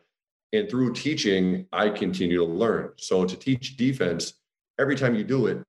And 0.54 0.70
through 0.70 0.94
teaching, 0.94 1.66
I 1.72 1.90
continue 1.90 2.38
to 2.40 2.46
learn. 2.46 2.92
So 2.98 3.26
to 3.26 3.36
teach 3.38 3.78
defense, 3.78 4.34
every 4.80 4.96
time 4.96 5.16
you 5.16 5.24
do 5.24 5.48
it, 5.48 5.64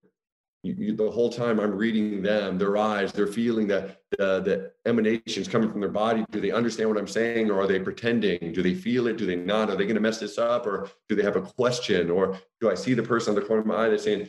you, 0.64 0.74
you, 0.78 0.96
the 0.96 1.10
whole 1.10 1.30
time 1.30 1.58
I'm 1.58 1.74
reading 1.74 2.22
them, 2.22 2.56
their 2.56 2.76
eyes, 2.76 3.12
they're 3.12 3.26
feeling 3.26 3.66
that 3.68 4.00
the, 4.16 4.40
the 4.40 4.72
emanations 4.86 5.48
coming 5.48 5.70
from 5.70 5.80
their 5.80 5.90
body. 5.90 6.24
Do 6.30 6.40
they 6.40 6.52
understand 6.52 6.88
what 6.88 6.98
I'm 6.98 7.08
saying, 7.08 7.50
or 7.50 7.60
are 7.60 7.66
they 7.66 7.80
pretending? 7.80 8.52
Do 8.52 8.62
they 8.62 8.74
feel 8.74 9.08
it? 9.08 9.16
Do 9.16 9.26
they 9.26 9.36
not? 9.36 9.70
Are 9.70 9.76
they 9.76 9.84
going 9.84 9.96
to 9.96 10.00
mess 10.00 10.20
this 10.20 10.38
up, 10.38 10.66
or 10.66 10.88
do 11.08 11.16
they 11.16 11.22
have 11.24 11.36
a 11.36 11.42
question, 11.42 12.10
or 12.10 12.38
do 12.60 12.70
I 12.70 12.74
see 12.74 12.94
the 12.94 13.02
person 13.02 13.30
on 13.30 13.40
the 13.40 13.46
corner 13.46 13.62
of 13.62 13.66
my 13.66 13.86
eye 13.86 13.88
that's 13.88 14.04
saying, 14.04 14.28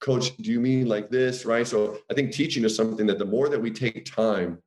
coach 0.00 0.36
do 0.36 0.50
you 0.50 0.60
mean 0.60 0.86
like 0.86 1.10
this 1.10 1.44
right? 1.44 1.66
So 1.66 1.98
i 2.10 2.14
think 2.14 2.32
teaching 2.32 2.64
is 2.64 2.74
something 2.74 3.06
that 3.06 3.18
the 3.18 3.24
more 3.24 3.48
that 3.48 3.60
we 3.60 3.70
take 3.70 4.04
time 4.04 4.58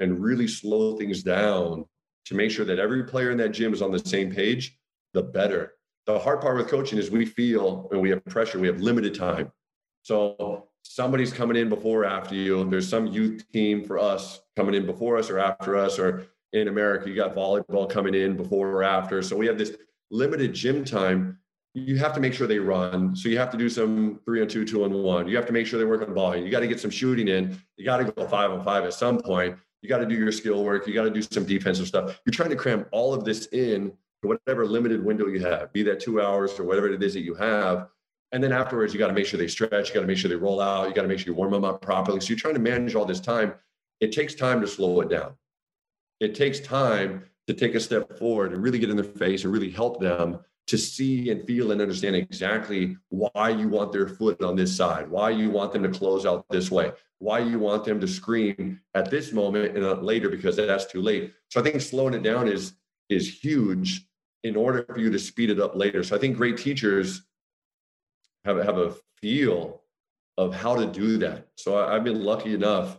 and 0.00 0.22
really 0.22 0.48
slow 0.48 0.96
things 0.96 1.22
down 1.22 1.84
to 2.26 2.34
make 2.34 2.50
sure 2.50 2.64
that 2.64 2.78
every 2.78 3.04
player 3.04 3.30
in 3.30 3.38
that 3.38 3.50
gym 3.50 3.72
is 3.72 3.82
on 3.82 3.92
the 3.92 3.98
same 3.98 4.34
page 4.34 4.78
the 5.12 5.22
better. 5.22 5.74
The 6.06 6.18
hard 6.18 6.40
part 6.40 6.56
with 6.58 6.68
coaching 6.68 6.98
is 6.98 7.10
we 7.10 7.24
feel 7.24 7.88
and 7.92 8.00
we 8.00 8.10
have 8.10 8.24
pressure 8.26 8.58
we 8.58 8.66
have 8.66 8.80
limited 8.80 9.14
time. 9.14 9.50
So 10.02 10.68
somebody's 10.82 11.32
coming 11.32 11.56
in 11.56 11.68
before 11.70 12.02
or 12.02 12.04
after 12.04 12.34
you. 12.34 12.68
There's 12.68 12.88
some 12.88 13.06
youth 13.06 13.44
team 13.52 13.84
for 13.84 13.98
us 13.98 14.40
coming 14.56 14.74
in 14.74 14.84
before 14.84 15.16
us 15.16 15.30
or 15.30 15.38
after 15.38 15.76
us 15.76 15.98
or 15.98 16.26
in 16.52 16.68
america 16.68 17.08
you 17.08 17.16
got 17.16 17.34
volleyball 17.34 17.90
coming 17.90 18.14
in 18.14 18.36
before 18.36 18.68
or 18.68 18.82
after. 18.82 19.22
So 19.22 19.36
we 19.36 19.46
have 19.46 19.56
this 19.56 19.76
limited 20.10 20.52
gym 20.52 20.84
time 20.84 21.38
you 21.74 21.96
have 21.98 22.12
to 22.14 22.20
make 22.20 22.32
sure 22.32 22.46
they 22.46 22.60
run. 22.60 23.16
So 23.16 23.28
you 23.28 23.36
have 23.38 23.50
to 23.50 23.56
do 23.56 23.68
some 23.68 24.20
three 24.24 24.40
on 24.40 24.46
two, 24.46 24.64
two 24.64 24.84
on 24.84 24.92
one. 24.92 25.26
You 25.26 25.36
have 25.36 25.46
to 25.46 25.52
make 25.52 25.66
sure 25.66 25.78
they 25.78 25.84
work 25.84 26.06
on 26.06 26.14
ball. 26.14 26.36
You 26.36 26.48
got 26.48 26.60
to 26.60 26.68
get 26.68 26.78
some 26.78 26.90
shooting 26.90 27.26
in. 27.26 27.60
You 27.76 27.84
got 27.84 27.96
to 27.96 28.04
go 28.04 28.26
five 28.28 28.52
on 28.52 28.64
five 28.64 28.84
at 28.84 28.94
some 28.94 29.18
point. 29.18 29.56
You 29.82 29.88
got 29.88 29.98
to 29.98 30.06
do 30.06 30.14
your 30.14 30.30
skill 30.30 30.64
work. 30.64 30.86
You 30.86 30.94
got 30.94 31.02
to 31.02 31.10
do 31.10 31.20
some 31.20 31.44
defensive 31.44 31.88
stuff. 31.88 32.20
You're 32.24 32.32
trying 32.32 32.50
to 32.50 32.56
cram 32.56 32.86
all 32.92 33.12
of 33.12 33.24
this 33.24 33.46
in 33.46 33.92
to 34.22 34.28
whatever 34.28 34.64
limited 34.64 35.04
window 35.04 35.26
you 35.26 35.40
have, 35.40 35.72
be 35.72 35.82
that 35.82 36.00
two 36.00 36.22
hours 36.22 36.58
or 36.58 36.64
whatever 36.64 36.88
it 36.88 37.02
is 37.02 37.12
that 37.14 37.22
you 37.22 37.34
have. 37.34 37.88
And 38.30 38.42
then 38.42 38.52
afterwards, 38.52 38.94
you 38.94 38.98
got 38.98 39.08
to 39.08 39.12
make 39.12 39.26
sure 39.26 39.38
they 39.38 39.48
stretch, 39.48 39.88
you 39.88 39.94
got 39.94 40.00
to 40.00 40.06
make 40.06 40.16
sure 40.16 40.28
they 40.28 40.36
roll 40.36 40.60
out, 40.60 40.88
you 40.88 40.94
got 40.94 41.02
to 41.02 41.08
make 41.08 41.18
sure 41.18 41.26
you 41.26 41.34
warm 41.34 41.52
them 41.52 41.64
up 41.64 41.82
properly. 41.82 42.20
So 42.20 42.28
you're 42.28 42.38
trying 42.38 42.54
to 42.54 42.60
manage 42.60 42.94
all 42.94 43.04
this 43.04 43.20
time. 43.20 43.52
It 44.00 44.12
takes 44.12 44.34
time 44.34 44.60
to 44.60 44.66
slow 44.66 45.00
it 45.02 45.10
down. 45.10 45.34
It 46.20 46.34
takes 46.34 46.60
time 46.60 47.24
to 47.46 47.52
take 47.52 47.74
a 47.74 47.80
step 47.80 48.18
forward 48.18 48.52
and 48.52 48.62
really 48.62 48.78
get 48.78 48.90
in 48.90 48.96
their 48.96 49.04
face 49.04 49.44
and 49.44 49.52
really 49.52 49.70
help 49.70 50.00
them 50.00 50.38
to 50.66 50.78
see 50.78 51.30
and 51.30 51.46
feel 51.46 51.72
and 51.72 51.80
understand 51.80 52.16
exactly 52.16 52.96
why 53.10 53.50
you 53.50 53.68
want 53.68 53.92
their 53.92 54.08
foot 54.08 54.42
on 54.42 54.56
this 54.56 54.74
side, 54.74 55.10
why 55.10 55.30
you 55.30 55.50
want 55.50 55.72
them 55.72 55.82
to 55.82 55.90
close 55.90 56.24
out 56.24 56.46
this 56.48 56.70
way, 56.70 56.90
why 57.18 57.38
you 57.38 57.58
want 57.58 57.84
them 57.84 58.00
to 58.00 58.08
scream 58.08 58.80
at 58.94 59.10
this 59.10 59.32
moment 59.32 59.76
and 59.76 59.82
not 59.82 60.02
later 60.02 60.28
because 60.28 60.56
that's 60.56 60.86
too 60.86 61.02
late. 61.02 61.32
So 61.50 61.60
I 61.60 61.62
think 61.62 61.80
slowing 61.80 62.14
it 62.14 62.22
down 62.22 62.48
is 62.48 62.74
is 63.10 63.42
huge 63.42 64.06
in 64.42 64.56
order 64.56 64.84
for 64.84 64.98
you 64.98 65.10
to 65.10 65.18
speed 65.18 65.50
it 65.50 65.60
up 65.60 65.76
later. 65.76 66.02
So 66.02 66.16
I 66.16 66.18
think 66.18 66.36
great 66.36 66.56
teachers 66.56 67.22
have, 68.44 68.56
have 68.64 68.78
a 68.78 68.94
feel 69.20 69.82
of 70.36 70.54
how 70.54 70.74
to 70.76 70.86
do 70.86 71.18
that. 71.18 71.48
So 71.56 71.78
I, 71.78 71.94
have 71.94 72.04
been 72.04 72.22
lucky 72.22 72.54
enough 72.54 72.98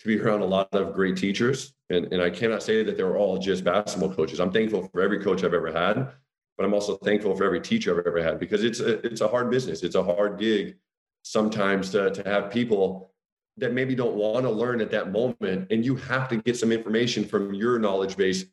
to 0.00 0.06
be 0.06 0.18
around 0.20 0.40
a 0.40 0.46
lot 0.46 0.68
of 0.72 0.92
great 0.92 1.16
teachers. 1.16 1.72
And, 1.90 2.12
and 2.12 2.20
I 2.20 2.30
cannot 2.30 2.62
say 2.62 2.82
that 2.82 2.96
they're 2.96 3.16
all 3.16 3.38
just 3.38 3.64
basketball 3.64 4.12
coaches. 4.12 4.40
I'm 4.40 4.52
thankful 4.52 4.88
for 4.88 5.00
every 5.00 5.22
coach 5.22 5.44
I've 5.44 5.54
ever 5.54 5.72
had, 5.72 6.10
but 6.56 6.64
I'm 6.64 6.74
also 6.74 6.96
thankful 6.96 7.34
for 7.36 7.44
every 7.44 7.60
teacher 7.60 7.98
I've 7.98 8.06
ever 8.06 8.22
had 8.22 8.38
because 8.38 8.62
it's 8.62 8.80
a, 8.80 9.04
it's 9.06 9.20
a 9.20 9.28
hard 9.28 9.50
business. 9.50 9.82
It's 9.82 9.96
a 9.96 10.02
hard 10.02 10.38
gig 10.38 10.76
sometimes 11.22 11.90
to, 11.90 12.10
to 12.10 12.22
have 12.28 12.50
people 12.50 13.10
that 13.56 13.72
maybe 13.72 13.94
don't 13.94 14.14
want 14.14 14.44
to 14.44 14.50
learn 14.50 14.80
at 14.80 14.90
that 14.90 15.12
moment. 15.12 15.70
And 15.70 15.84
you 15.84 15.96
have 15.96 16.28
to 16.28 16.36
get 16.36 16.56
some 16.56 16.72
information 16.72 17.24
from 17.24 17.54
your 17.54 17.78
knowledge 17.78 18.16
base 18.16 18.44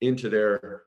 into 0.00 0.28
their 0.28 0.82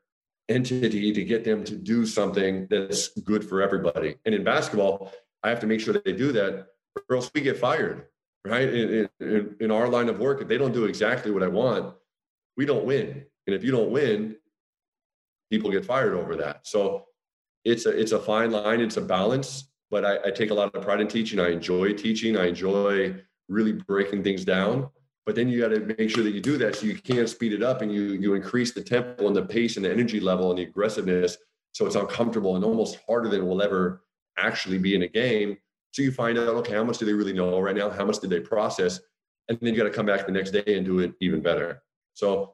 entity 0.50 1.14
to 1.14 1.24
get 1.24 1.44
them 1.44 1.64
to 1.64 1.76
do 1.76 2.06
something 2.06 2.68
that's 2.70 3.10
good 3.20 3.48
for 3.48 3.62
everybody. 3.62 4.16
And 4.26 4.36
in 4.36 4.44
basketball, 4.44 5.14
I 5.44 5.50
have 5.50 5.60
to 5.62 5.68
make 5.68 5.80
sure 5.80 5.94
that 5.94 6.06
they 6.06 6.14
do 6.14 6.32
that, 6.34 6.68
or 7.10 7.16
else 7.16 7.32
we 7.34 7.42
get 7.42 7.58
fired, 7.58 8.08
right? 8.46 8.68
In, 8.68 9.10
in, 9.20 9.56
in 9.60 9.72
our 9.72 9.88
line 9.88 10.10
of 10.10 10.20
work, 10.20 10.42
if 10.42 10.48
they 10.48 10.58
don't 10.58 10.74
do 10.74 10.86
exactly 10.86 11.32
what 11.32 11.44
I 11.44 11.48
want, 11.48 11.96
we 12.58 12.66
don't 12.66 12.86
win. 12.86 13.26
And 13.48 13.56
if 13.56 13.64
you 13.64 13.72
don't 13.72 13.92
win, 13.92 14.36
people 15.52 15.70
get 15.70 15.86
fired 15.86 16.16
over 16.16 16.36
that. 16.38 16.66
So 16.66 17.06
it's 17.64 17.86
a 17.86 17.90
it's 17.90 18.14
a 18.14 18.20
fine 18.20 18.50
line. 18.52 18.82
It's 18.82 18.98
a 18.98 19.02
balance. 19.02 19.70
But 19.92 20.06
I, 20.06 20.28
I 20.28 20.32
take 20.32 20.52
a 20.52 20.54
lot 20.54 20.74
of 20.74 20.82
pride 20.82 21.02
in 21.02 21.08
teaching. 21.08 21.40
I 21.40 21.50
enjoy 21.50 21.94
teaching. 21.94 22.38
I 22.38 22.48
enjoy 22.48 23.14
really 23.50 23.74
breaking 23.74 24.24
things 24.24 24.46
down. 24.46 24.90
But 25.26 25.36
then 25.36 25.50
you 25.50 25.60
got 25.60 25.68
to 25.70 25.82
make 25.82 26.10
sure 26.10 26.24
that 26.24 26.32
you 26.32 26.42
do 26.42 26.58
that 26.58 26.76
so 26.76 26.88
you 26.88 26.96
can't 26.96 27.30
speed 27.30 27.54
it 27.54 27.62
up 27.62 27.84
and 27.84 27.94
you 27.94 28.04
you 28.14 28.34
increase 28.34 28.72
the 28.74 28.82
tempo 28.82 29.28
and 29.28 29.36
the 29.36 29.44
pace 29.44 29.76
and 29.76 29.86
the 29.86 29.92
energy 29.92 30.20
level 30.20 30.50
and 30.50 30.58
the 30.58 30.64
aggressiveness 30.64 31.38
so 31.74 31.86
it's 31.86 31.96
uncomfortable 31.96 32.56
and 32.56 32.66
almost 32.66 33.00
harder 33.08 33.30
than 33.30 33.42
it 33.42 33.46
will 33.46 33.62
ever 33.62 34.04
actually 34.38 34.78
be 34.78 34.96
in 34.96 35.04
a 35.04 35.08
game. 35.08 35.58
So 35.92 36.02
you 36.02 36.12
find 36.12 36.38
out, 36.38 36.48
okay, 36.48 36.74
how 36.74 36.84
much 36.84 36.98
do 36.98 37.06
they 37.06 37.14
really 37.14 37.34
know 37.34 37.60
right 37.60 37.76
now? 37.76 37.90
How 37.90 38.06
much 38.06 38.20
did 38.20 38.30
they 38.30 38.40
process? 38.40 39.00
And 39.50 39.58
then 39.60 39.74
you 39.74 39.78
got 39.78 39.90
to 39.90 39.96
come 39.96 40.06
back 40.06 40.26
the 40.26 40.32
next 40.32 40.52
day 40.52 40.78
and 40.78 40.86
do 40.86 41.00
it 41.00 41.14
even 41.20 41.42
better. 41.42 41.84
So 42.14 42.54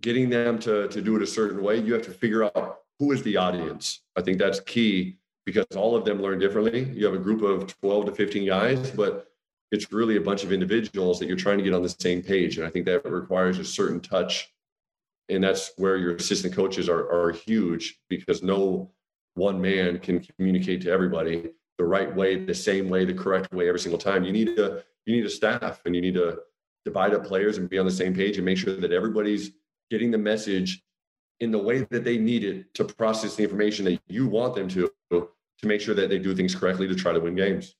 getting 0.00 0.28
them 0.28 0.58
to, 0.60 0.88
to 0.88 1.00
do 1.00 1.16
it 1.16 1.22
a 1.22 1.26
certain 1.26 1.62
way, 1.62 1.78
you 1.78 1.92
have 1.94 2.02
to 2.02 2.10
figure 2.10 2.44
out 2.44 2.80
who 2.98 3.12
is 3.12 3.22
the 3.22 3.36
audience. 3.36 4.00
I 4.16 4.22
think 4.22 4.38
that's 4.38 4.60
key 4.60 5.18
because 5.44 5.66
all 5.76 5.94
of 5.94 6.04
them 6.04 6.20
learn 6.20 6.38
differently. 6.38 6.84
You 6.84 7.06
have 7.06 7.14
a 7.14 7.18
group 7.18 7.42
of 7.42 7.78
12 7.80 8.06
to 8.06 8.12
15 8.12 8.46
guys, 8.46 8.90
but 8.90 9.28
it's 9.72 9.92
really 9.92 10.16
a 10.16 10.20
bunch 10.20 10.44
of 10.44 10.52
individuals 10.52 11.18
that 11.18 11.28
you're 11.28 11.36
trying 11.36 11.58
to 11.58 11.64
get 11.64 11.74
on 11.74 11.82
the 11.82 11.88
same 11.88 12.22
page. 12.22 12.58
And 12.58 12.66
I 12.66 12.70
think 12.70 12.86
that 12.86 13.04
requires 13.04 13.58
a 13.58 13.64
certain 13.64 14.00
touch. 14.00 14.52
And 15.28 15.42
that's 15.42 15.72
where 15.76 15.96
your 15.96 16.14
assistant 16.14 16.54
coaches 16.54 16.88
are, 16.88 17.10
are 17.10 17.32
huge 17.32 18.00
because 18.08 18.42
no 18.42 18.90
one 19.34 19.60
man 19.60 19.98
can 19.98 20.20
communicate 20.20 20.82
to 20.82 20.90
everybody 20.90 21.50
the 21.78 21.84
right 21.84 22.14
way, 22.14 22.44
the 22.44 22.54
same 22.54 22.88
way, 22.88 23.04
the 23.04 23.14
correct 23.14 23.52
way 23.52 23.68
every 23.68 23.80
single 23.80 23.98
time. 23.98 24.24
You 24.24 24.32
need 24.32 24.58
a 24.58 24.82
you 25.04 25.14
need 25.14 25.26
a 25.26 25.30
staff 25.30 25.82
and 25.84 25.94
you 25.94 26.00
need 26.00 26.14
to 26.14 26.38
divide 26.84 27.14
up 27.14 27.24
players 27.24 27.58
and 27.58 27.68
be 27.68 27.78
on 27.78 27.86
the 27.86 27.92
same 27.92 28.14
page 28.14 28.36
and 28.36 28.44
make 28.44 28.58
sure 28.58 28.76
that 28.76 28.92
everybody's 28.92 29.52
getting 29.90 30.10
the 30.10 30.18
message 30.18 30.82
in 31.40 31.50
the 31.50 31.58
way 31.58 31.86
that 31.90 32.04
they 32.04 32.16
need 32.16 32.44
it 32.44 32.72
to 32.74 32.84
process 32.84 33.36
the 33.36 33.42
information 33.42 33.84
that 33.84 34.00
you 34.08 34.26
want 34.26 34.54
them 34.54 34.68
to 34.68 34.90
to 35.10 35.66
make 35.66 35.80
sure 35.80 35.94
that 35.94 36.10
they 36.10 36.18
do 36.18 36.34
things 36.34 36.54
correctly 36.54 36.86
to 36.86 36.94
try 36.94 37.12
to 37.12 37.20
win 37.20 37.34
games. 37.34 37.74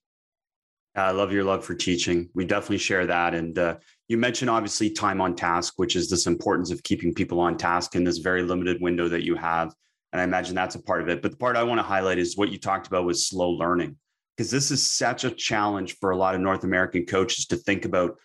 I 0.94 1.10
love 1.10 1.30
your 1.30 1.44
love 1.44 1.62
for 1.62 1.74
teaching. 1.74 2.30
We 2.34 2.46
definitely 2.46 2.78
share 2.78 3.06
that. 3.06 3.34
And 3.34 3.58
uh, 3.58 3.76
you 4.08 4.16
mentioned 4.16 4.48
obviously 4.48 4.88
time 4.88 5.20
on 5.20 5.36
task, 5.36 5.74
which 5.76 5.94
is 5.94 6.08
this 6.08 6.26
importance 6.26 6.70
of 6.70 6.82
keeping 6.82 7.12
people 7.12 7.38
on 7.38 7.58
task 7.58 7.94
in 7.94 8.02
this 8.02 8.16
very 8.16 8.42
limited 8.42 8.80
window 8.80 9.08
that 9.10 9.22
you 9.22 9.34
have. 9.34 9.74
And 10.12 10.22
I 10.22 10.24
imagine 10.24 10.54
that's 10.54 10.74
a 10.74 10.82
part 10.82 11.02
of 11.02 11.10
it. 11.10 11.20
But 11.20 11.32
the 11.32 11.36
part 11.36 11.56
I 11.56 11.64
want 11.64 11.78
to 11.80 11.82
highlight 11.82 12.18
is 12.18 12.38
what 12.38 12.50
you 12.50 12.58
talked 12.58 12.86
about 12.86 13.04
was 13.04 13.26
slow 13.26 13.50
learning, 13.50 13.98
because 14.34 14.50
this 14.50 14.70
is 14.70 14.90
such 14.90 15.24
a 15.24 15.30
challenge 15.30 15.98
for 15.98 16.12
a 16.12 16.16
lot 16.16 16.34
of 16.34 16.40
North 16.40 16.64
American 16.64 17.04
coaches 17.04 17.44
to 17.48 17.56
think 17.56 17.84
about. 17.84 18.16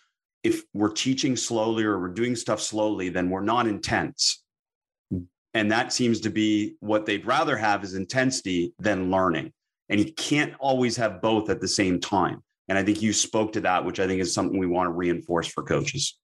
If 0.43 0.63
we're 0.73 0.91
teaching 0.91 1.35
slowly 1.35 1.83
or 1.83 1.99
we're 1.99 2.09
doing 2.09 2.35
stuff 2.35 2.61
slowly, 2.61 3.09
then 3.09 3.29
we're 3.29 3.41
not 3.41 3.67
intense. 3.67 4.43
And 5.53 5.71
that 5.71 5.91
seems 5.91 6.21
to 6.21 6.29
be 6.29 6.75
what 6.79 7.05
they'd 7.05 7.25
rather 7.25 7.57
have 7.57 7.83
is 7.83 7.93
intensity 7.93 8.73
than 8.79 9.11
learning. 9.11 9.51
And 9.89 9.99
you 9.99 10.13
can't 10.13 10.53
always 10.59 10.95
have 10.97 11.21
both 11.21 11.49
at 11.49 11.59
the 11.59 11.67
same 11.67 11.99
time. 11.99 12.41
And 12.69 12.77
I 12.77 12.83
think 12.83 13.01
you 13.01 13.11
spoke 13.11 13.51
to 13.53 13.61
that, 13.61 13.83
which 13.83 13.99
I 13.99 14.07
think 14.07 14.21
is 14.21 14.33
something 14.33 14.57
we 14.57 14.67
want 14.67 14.87
to 14.87 14.93
reinforce 14.93 15.47
for 15.47 15.63
coaches. 15.63 16.17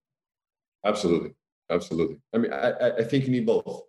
Absolutely. 0.85 1.31
Absolutely. 1.69 2.17
I 2.33 2.37
mean, 2.37 2.53
I, 2.53 2.97
I 2.99 3.03
think 3.03 3.25
you 3.25 3.31
need 3.31 3.45
both. 3.45 3.83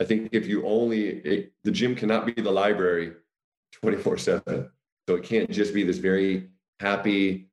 I 0.00 0.04
think 0.04 0.30
if 0.32 0.46
you 0.46 0.66
only, 0.66 1.08
it, 1.08 1.52
the 1.62 1.70
gym 1.70 1.94
cannot 1.94 2.26
be 2.26 2.32
the 2.32 2.50
library 2.50 3.12
24 3.72 4.18
7. 4.18 4.70
So 5.08 5.14
it 5.14 5.22
can't 5.22 5.50
just 5.50 5.72
be 5.72 5.84
this 5.84 5.98
very 5.98 6.48
happy, 6.80 7.48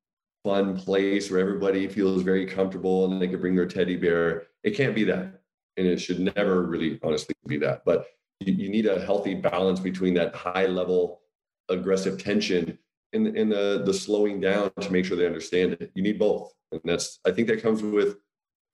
fun 0.49 0.75
place 0.75 1.29
where 1.29 1.39
everybody 1.39 1.87
feels 1.87 2.23
very 2.23 2.43
comfortable 2.43 3.05
and 3.05 3.21
they 3.21 3.27
can 3.27 3.39
bring 3.39 3.55
their 3.55 3.67
teddy 3.67 3.95
bear. 3.95 4.47
It 4.63 4.71
can't 4.71 4.95
be 4.95 5.03
that. 5.03 5.41
And 5.77 5.85
it 5.85 6.01
should 6.01 6.19
never 6.35 6.63
really 6.63 6.99
honestly 7.03 7.35
be 7.45 7.57
that. 7.57 7.85
But 7.85 8.07
you, 8.39 8.53
you 8.53 8.69
need 8.69 8.87
a 8.87 9.05
healthy 9.05 9.35
balance 9.35 9.79
between 9.79 10.15
that 10.15 10.33
high 10.33 10.65
level 10.65 11.21
aggressive 11.69 12.21
tension 12.21 12.79
and, 13.13 13.27
and 13.37 13.51
the, 13.51 13.83
the 13.85 13.93
slowing 13.93 14.41
down 14.41 14.71
to 14.81 14.91
make 14.91 15.05
sure 15.05 15.15
they 15.15 15.27
understand 15.27 15.73
it. 15.73 15.91
You 15.93 16.01
need 16.01 16.17
both. 16.17 16.51
And 16.71 16.81
that's, 16.83 17.19
I 17.27 17.31
think 17.31 17.47
that 17.49 17.61
comes 17.61 17.83
with, 17.83 18.17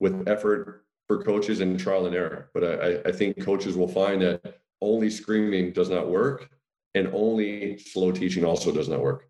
with 0.00 0.26
effort 0.26 0.86
for 1.08 1.22
coaches 1.22 1.60
and 1.60 1.78
trial 1.78 2.06
and 2.06 2.16
error. 2.16 2.50
But 2.54 2.64
I, 2.64 3.08
I 3.10 3.12
think 3.12 3.44
coaches 3.44 3.76
will 3.76 3.88
find 3.88 4.22
that 4.22 4.60
only 4.80 5.10
screaming 5.10 5.72
does 5.72 5.90
not 5.90 6.08
work 6.08 6.48
and 6.94 7.08
only 7.12 7.76
slow 7.76 8.12
teaching 8.12 8.46
also 8.46 8.72
does 8.72 8.88
not 8.88 9.00
work. 9.00 9.28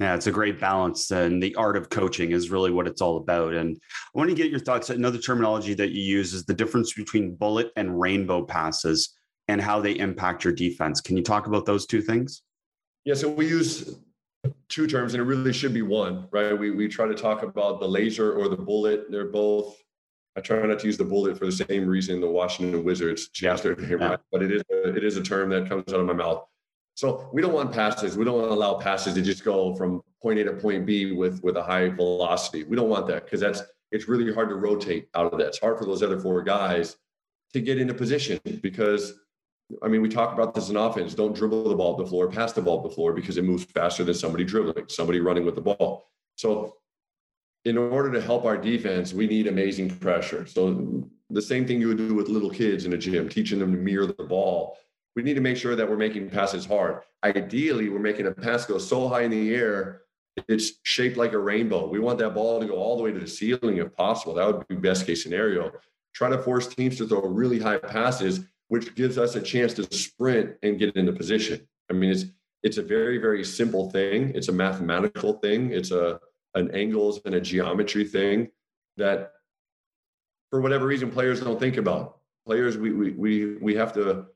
Yeah, 0.00 0.14
it's 0.14 0.26
a 0.26 0.32
great 0.32 0.60
balance. 0.60 1.10
And 1.10 1.42
the 1.42 1.54
art 1.54 1.76
of 1.76 1.88
coaching 1.88 2.32
is 2.32 2.50
really 2.50 2.72
what 2.72 2.88
it's 2.88 3.00
all 3.00 3.18
about. 3.18 3.54
And 3.54 3.76
I 4.14 4.18
want 4.18 4.28
to 4.30 4.36
get 4.36 4.50
your 4.50 4.60
thoughts. 4.60 4.90
Another 4.90 5.18
terminology 5.18 5.74
that 5.74 5.92
you 5.92 6.02
use 6.02 6.34
is 6.34 6.44
the 6.44 6.54
difference 6.54 6.92
between 6.92 7.36
bullet 7.36 7.70
and 7.76 8.00
rainbow 8.00 8.44
passes 8.44 9.14
and 9.48 9.60
how 9.60 9.80
they 9.80 9.96
impact 9.98 10.44
your 10.44 10.52
defense. 10.52 11.00
Can 11.00 11.16
you 11.16 11.22
talk 11.22 11.46
about 11.46 11.64
those 11.64 11.86
two 11.86 12.02
things? 12.02 12.42
Yeah, 13.04 13.14
so 13.14 13.28
we 13.28 13.46
use 13.46 13.98
two 14.68 14.86
terms, 14.86 15.14
and 15.14 15.20
it 15.20 15.26
really 15.26 15.52
should 15.52 15.74
be 15.74 15.82
one, 15.82 16.26
right? 16.32 16.58
We 16.58 16.70
we 16.70 16.88
try 16.88 17.06
to 17.06 17.14
talk 17.14 17.42
about 17.42 17.80
the 17.80 17.88
laser 17.88 18.32
or 18.32 18.48
the 18.48 18.56
bullet. 18.56 19.10
They're 19.10 19.30
both. 19.30 19.76
I 20.36 20.40
try 20.40 20.64
not 20.66 20.80
to 20.80 20.86
use 20.86 20.96
the 20.96 21.04
bullet 21.04 21.38
for 21.38 21.46
the 21.46 21.52
same 21.52 21.86
reason 21.86 22.20
the 22.20 22.26
Washington 22.26 22.82
Wizards 22.82 23.28
changed 23.28 23.62
their 23.62 23.76
name, 23.76 24.00
right? 24.00 24.18
But 24.32 24.42
it 24.42 24.50
is 24.50 24.62
a, 24.72 24.96
it 24.96 25.04
is 25.04 25.16
a 25.16 25.22
term 25.22 25.50
that 25.50 25.68
comes 25.68 25.92
out 25.92 26.00
of 26.00 26.06
my 26.06 26.12
mouth. 26.12 26.44
So 26.94 27.28
we 27.32 27.42
don't 27.42 27.52
want 27.52 27.72
passes. 27.72 28.16
We 28.16 28.24
don't 28.24 28.38
want 28.38 28.48
to 28.50 28.54
allow 28.54 28.74
passes 28.74 29.14
to 29.14 29.22
just 29.22 29.44
go 29.44 29.74
from 29.74 30.02
point 30.22 30.38
A 30.38 30.44
to 30.44 30.52
point 30.52 30.86
B 30.86 31.12
with 31.12 31.42
with 31.42 31.56
a 31.56 31.62
high 31.62 31.88
velocity. 31.88 32.64
We 32.64 32.76
don't 32.76 32.88
want 32.88 33.06
that 33.08 33.24
because 33.24 33.40
that's 33.40 33.62
it's 33.90 34.08
really 34.08 34.32
hard 34.32 34.48
to 34.48 34.56
rotate 34.56 35.08
out 35.14 35.32
of 35.32 35.38
that. 35.38 35.48
It's 35.48 35.60
hard 35.60 35.78
for 35.78 35.84
those 35.84 36.02
other 36.02 36.18
four 36.18 36.42
guys 36.42 36.96
to 37.52 37.60
get 37.60 37.78
into 37.78 37.94
position 37.94 38.40
because 38.62 39.14
I 39.82 39.88
mean, 39.88 40.02
we 40.02 40.08
talk 40.08 40.34
about 40.34 40.54
this 40.54 40.68
in 40.68 40.76
offense. 40.76 41.14
Don't 41.14 41.34
dribble 41.34 41.68
the 41.68 41.74
ball 41.74 41.92
up 41.92 41.98
the 41.98 42.06
floor, 42.06 42.30
pass 42.30 42.52
the 42.52 42.60
ball 42.60 42.78
up 42.78 42.84
the 42.84 42.94
floor 42.94 43.12
because 43.12 43.38
it 43.38 43.44
moves 43.44 43.64
faster 43.64 44.04
than 44.04 44.14
somebody 44.14 44.44
dribbling, 44.44 44.88
somebody 44.88 45.20
running 45.20 45.44
with 45.44 45.54
the 45.54 45.60
ball. 45.60 46.10
So, 46.36 46.76
in 47.64 47.78
order 47.78 48.12
to 48.12 48.20
help 48.20 48.44
our 48.44 48.58
defense, 48.58 49.14
we 49.14 49.26
need 49.26 49.46
amazing 49.46 49.98
pressure. 49.98 50.46
So, 50.46 51.08
the 51.30 51.40
same 51.40 51.66
thing 51.66 51.80
you 51.80 51.88
would 51.88 51.96
do 51.96 52.14
with 52.14 52.28
little 52.28 52.50
kids 52.50 52.84
in 52.84 52.92
a 52.92 52.98
gym, 52.98 53.28
teaching 53.28 53.58
them 53.58 53.72
to 53.72 53.78
mirror 53.78 54.06
the 54.06 54.24
ball. 54.24 54.76
We 55.16 55.22
need 55.22 55.34
to 55.34 55.40
make 55.40 55.56
sure 55.56 55.76
that 55.76 55.88
we're 55.88 55.96
making 55.96 56.30
passes 56.30 56.66
hard. 56.66 57.02
Ideally, 57.22 57.88
we're 57.88 58.00
making 58.00 58.26
a 58.26 58.32
pass 58.32 58.66
go 58.66 58.78
so 58.78 59.08
high 59.08 59.22
in 59.22 59.30
the 59.30 59.54
air, 59.54 60.02
it's 60.48 60.72
shaped 60.82 61.16
like 61.16 61.32
a 61.32 61.38
rainbow. 61.38 61.86
We 61.88 62.00
want 62.00 62.18
that 62.18 62.34
ball 62.34 62.60
to 62.60 62.66
go 62.66 62.74
all 62.74 62.96
the 62.96 63.04
way 63.04 63.12
to 63.12 63.20
the 63.20 63.26
ceiling 63.26 63.76
if 63.76 63.94
possible. 63.94 64.34
That 64.34 64.46
would 64.46 64.66
be 64.66 64.74
best 64.74 65.06
case 65.06 65.22
scenario. 65.22 65.70
Try 66.12 66.30
to 66.30 66.42
force 66.42 66.66
teams 66.66 66.96
to 66.98 67.06
throw 67.06 67.22
really 67.22 67.60
high 67.60 67.78
passes 67.78 68.40
which 68.68 68.94
gives 68.94 69.18
us 69.18 69.34
a 69.36 69.40
chance 69.40 69.74
to 69.74 69.82
sprint 69.94 70.56
and 70.62 70.78
get 70.78 70.96
into 70.96 71.12
position. 71.12 71.66
I 71.90 71.92
mean, 71.94 72.10
it's 72.10 72.24
it's 72.62 72.78
a 72.78 72.82
very 72.82 73.18
very 73.18 73.44
simple 73.44 73.90
thing. 73.90 74.32
It's 74.34 74.48
a 74.48 74.52
mathematical 74.52 75.34
thing. 75.34 75.70
It's 75.70 75.90
a 75.90 76.20
an 76.54 76.70
angles 76.72 77.20
and 77.24 77.34
a 77.34 77.40
geometry 77.40 78.04
thing 78.04 78.48
that, 78.96 79.32
for 80.50 80.60
whatever 80.60 80.86
reason, 80.86 81.10
players 81.10 81.40
don't 81.40 81.58
think 81.58 81.76
about. 81.76 82.18
Players, 82.46 82.78
we 82.78 82.92
we 82.92 83.10
we 83.12 83.56
we 83.56 83.74
have 83.74 83.92
to 83.94 84.26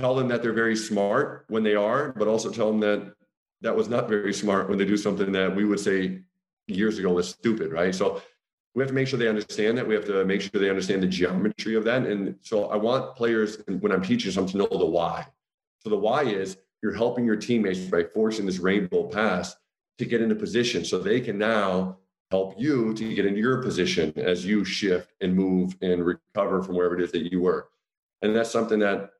tell 0.00 0.14
them 0.14 0.28
that 0.28 0.42
they're 0.42 0.52
very 0.52 0.76
smart 0.76 1.44
when 1.48 1.62
they 1.62 1.74
are, 1.74 2.12
but 2.12 2.26
also 2.26 2.50
tell 2.50 2.70
them 2.70 2.80
that 2.80 3.14
that 3.60 3.74
was 3.74 3.88
not 3.88 4.08
very 4.08 4.34
smart 4.34 4.68
when 4.68 4.76
they 4.76 4.84
do 4.84 4.96
something 4.96 5.30
that 5.32 5.54
we 5.54 5.64
would 5.64 5.80
say 5.80 6.20
years 6.66 6.98
ago 6.98 7.12
was 7.12 7.28
stupid, 7.28 7.72
right? 7.72 7.94
So 7.94 8.20
we 8.74 8.82
have 8.82 8.88
to 8.88 8.94
make 8.94 9.06
sure 9.06 9.18
they 9.18 9.28
understand 9.28 9.78
that. 9.78 9.86
We 9.86 9.94
have 9.94 10.04
to 10.06 10.24
make 10.24 10.40
sure 10.40 10.60
they 10.60 10.68
understand 10.68 11.02
the 11.02 11.06
geometry 11.06 11.76
of 11.76 11.84
that. 11.84 12.06
And 12.06 12.36
so 12.40 12.66
I 12.66 12.76
want 12.76 13.14
players, 13.14 13.58
when 13.66 13.92
I'm 13.92 14.02
teaching 14.02 14.32
them, 14.32 14.46
to 14.46 14.56
know 14.58 14.66
the 14.66 14.84
why. 14.84 15.26
So 15.78 15.90
the 15.90 15.96
why 15.96 16.24
is 16.24 16.56
you're 16.82 16.94
helping 16.94 17.24
your 17.24 17.36
teammates 17.36 17.78
by 17.80 18.02
forcing 18.02 18.46
this 18.46 18.58
rainbow 18.58 19.04
pass 19.04 19.54
to 19.98 20.04
get 20.04 20.20
into 20.20 20.34
position 20.34 20.84
so 20.84 20.98
they 20.98 21.20
can 21.20 21.38
now 21.38 21.98
help 22.30 22.54
you 22.58 22.92
to 22.94 23.14
get 23.14 23.26
into 23.26 23.40
your 23.40 23.62
position 23.62 24.12
as 24.16 24.44
you 24.44 24.64
shift 24.64 25.12
and 25.20 25.36
move 25.36 25.76
and 25.82 26.04
recover 26.04 26.62
from 26.62 26.74
wherever 26.74 26.98
it 26.98 27.02
is 27.02 27.12
that 27.12 27.30
you 27.30 27.40
were. 27.40 27.68
And 28.22 28.34
that's 28.34 28.50
something 28.50 28.80
that 28.80 29.10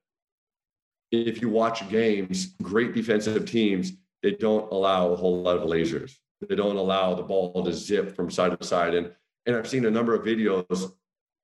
if 1.14 1.40
you 1.40 1.48
watch 1.48 1.88
games, 1.88 2.54
great 2.62 2.94
defensive 2.94 3.44
teams, 3.46 3.92
they 4.22 4.32
don't 4.32 4.70
allow 4.72 5.10
a 5.10 5.16
whole 5.16 5.42
lot 5.42 5.56
of 5.56 5.68
lasers. 5.68 6.16
They 6.48 6.56
don't 6.56 6.76
allow 6.76 7.14
the 7.14 7.22
ball 7.22 7.64
to 7.64 7.72
zip 7.72 8.14
from 8.14 8.30
side 8.30 8.58
to 8.58 8.66
side. 8.66 8.94
And 8.94 9.12
and 9.46 9.56
I've 9.56 9.68
seen 9.68 9.84
a 9.84 9.90
number 9.90 10.14
of 10.14 10.24
videos. 10.24 10.92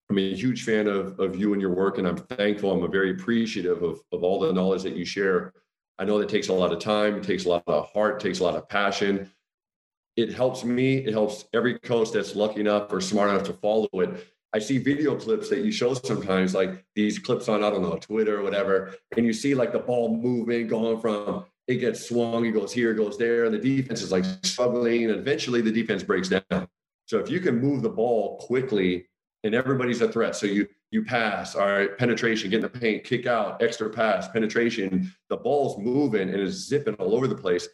I'm 0.08 0.18
a 0.18 0.34
huge 0.34 0.64
fan 0.64 0.86
of, 0.86 1.18
of 1.20 1.36
you 1.36 1.52
and 1.52 1.62
your 1.62 1.70
work, 1.70 1.98
and 1.98 2.06
I'm 2.06 2.16
thankful. 2.16 2.72
I'm 2.72 2.90
very 2.90 3.10
appreciative 3.12 3.82
of, 3.82 4.00
of 4.10 4.24
all 4.24 4.40
the 4.40 4.52
knowledge 4.52 4.82
that 4.82 4.96
you 4.96 5.04
share. 5.04 5.52
I 5.98 6.04
know 6.04 6.18
that 6.18 6.28
takes 6.28 6.48
a 6.48 6.52
lot 6.52 6.72
of 6.72 6.78
time, 6.78 7.16
it 7.16 7.22
takes 7.22 7.44
a 7.44 7.48
lot 7.48 7.62
of 7.66 7.90
heart, 7.92 8.20
takes 8.20 8.40
a 8.40 8.44
lot 8.44 8.56
of 8.56 8.68
passion. 8.68 9.30
It 10.16 10.32
helps 10.32 10.64
me, 10.64 10.96
it 10.96 11.12
helps 11.12 11.44
every 11.52 11.78
coach 11.78 12.10
that's 12.10 12.34
lucky 12.34 12.60
enough 12.60 12.92
or 12.92 13.00
smart 13.00 13.30
enough 13.30 13.44
to 13.44 13.52
follow 13.52 13.88
it. 13.92 14.26
I 14.52 14.58
see 14.58 14.78
video 14.78 15.14
clips 15.14 15.48
that 15.50 15.64
you 15.64 15.70
show 15.70 15.94
sometimes, 15.94 16.54
like 16.54 16.84
these 16.96 17.18
clips 17.18 17.48
on, 17.48 17.62
I 17.62 17.70
don't 17.70 17.82
know, 17.82 17.96
Twitter 17.96 18.40
or 18.40 18.42
whatever, 18.42 18.94
and 19.16 19.24
you 19.24 19.32
see 19.32 19.54
like 19.54 19.72
the 19.72 19.78
ball 19.78 20.16
moving, 20.16 20.66
going 20.66 21.00
from 21.00 21.44
it 21.68 21.76
gets 21.76 22.08
swung, 22.08 22.44
it 22.44 22.50
goes 22.50 22.72
here, 22.72 22.90
it 22.90 22.96
goes 22.96 23.16
there, 23.16 23.44
and 23.44 23.54
the 23.54 23.58
defense 23.58 24.02
is 24.02 24.10
like 24.10 24.24
struggling, 24.42 25.04
and 25.04 25.12
eventually 25.14 25.60
the 25.60 25.70
defense 25.70 26.02
breaks 26.02 26.28
down. 26.28 26.68
So 27.06 27.18
if 27.18 27.30
you 27.30 27.38
can 27.38 27.60
move 27.60 27.82
the 27.82 27.88
ball 27.88 28.38
quickly 28.38 29.06
and 29.44 29.54
everybody's 29.54 30.00
a 30.00 30.10
threat, 30.10 30.34
so 30.34 30.46
you 30.46 30.66
you 30.90 31.04
pass, 31.04 31.54
all 31.54 31.68
right, 31.68 31.96
penetration, 31.96 32.50
get 32.50 32.56
in 32.56 32.62
the 32.62 32.68
paint, 32.68 33.04
kick 33.04 33.26
out, 33.26 33.62
extra 33.62 33.88
pass, 33.88 34.26
penetration, 34.28 35.12
the 35.28 35.36
ball's 35.36 35.78
moving 35.78 36.28
and 36.28 36.40
is 36.40 36.66
zipping 36.66 36.94
all 36.94 37.14
over 37.14 37.28
the 37.28 37.34
place. 37.36 37.68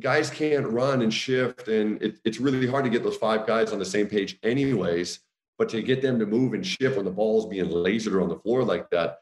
Guys 0.00 0.30
can't 0.30 0.66
run 0.66 1.02
and 1.02 1.12
shift, 1.12 1.68
and 1.68 2.02
it, 2.02 2.18
it's 2.24 2.40
really 2.40 2.66
hard 2.66 2.84
to 2.84 2.90
get 2.90 3.02
those 3.02 3.18
five 3.18 3.46
guys 3.46 3.72
on 3.72 3.78
the 3.78 3.84
same 3.84 4.06
page, 4.06 4.38
anyways. 4.42 5.20
But 5.58 5.68
to 5.70 5.82
get 5.82 6.02
them 6.02 6.18
to 6.18 6.26
move 6.26 6.54
and 6.54 6.66
shift 6.66 6.96
when 6.96 7.04
the 7.04 7.10
ball's 7.10 7.46
being 7.46 7.66
lasered 7.66 8.20
on 8.20 8.28
the 8.28 8.38
floor 8.38 8.64
like 8.64 8.90
that 8.90 9.18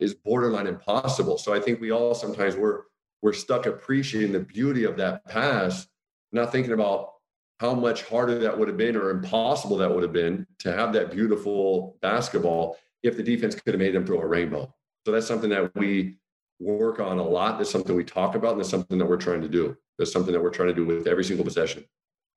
is 0.00 0.14
borderline 0.14 0.66
impossible. 0.66 1.38
So 1.38 1.52
I 1.52 1.60
think 1.60 1.80
we 1.80 1.90
all 1.90 2.14
sometimes 2.14 2.56
we're 2.56 2.82
we're 3.20 3.32
stuck 3.32 3.66
appreciating 3.66 4.32
the 4.32 4.40
beauty 4.40 4.84
of 4.84 4.96
that 4.96 5.24
pass, 5.24 5.88
not 6.32 6.52
thinking 6.52 6.72
about 6.72 7.14
how 7.58 7.74
much 7.74 8.02
harder 8.04 8.38
that 8.38 8.56
would 8.56 8.68
have 8.68 8.76
been 8.76 8.96
or 8.96 9.10
impossible 9.10 9.76
that 9.78 9.92
would 9.92 10.04
have 10.04 10.12
been 10.12 10.46
to 10.60 10.72
have 10.72 10.92
that 10.92 11.10
beautiful 11.10 11.96
basketball 12.00 12.78
if 13.02 13.16
the 13.16 13.22
defense 13.22 13.56
could 13.56 13.74
have 13.74 13.80
made 13.80 13.94
them 13.94 14.06
throw 14.06 14.20
a 14.20 14.26
rainbow. 14.26 14.72
So 15.04 15.12
that's 15.12 15.26
something 15.26 15.50
that 15.50 15.74
we 15.74 16.18
work 16.60 17.00
on 17.00 17.18
a 17.18 17.22
lot. 17.22 17.58
That's 17.58 17.70
something 17.70 17.96
we 17.96 18.04
talk 18.04 18.34
about, 18.34 18.52
and 18.52 18.60
that's 18.60 18.70
something 18.70 18.98
that 18.98 19.06
we're 19.06 19.16
trying 19.16 19.42
to 19.42 19.48
do. 19.48 19.76
That's 19.98 20.12
something 20.12 20.32
that 20.32 20.40
we're 20.40 20.50
trying 20.50 20.68
to 20.68 20.74
do 20.74 20.84
with 20.84 21.06
every 21.06 21.24
single 21.24 21.44
possession. 21.44 21.84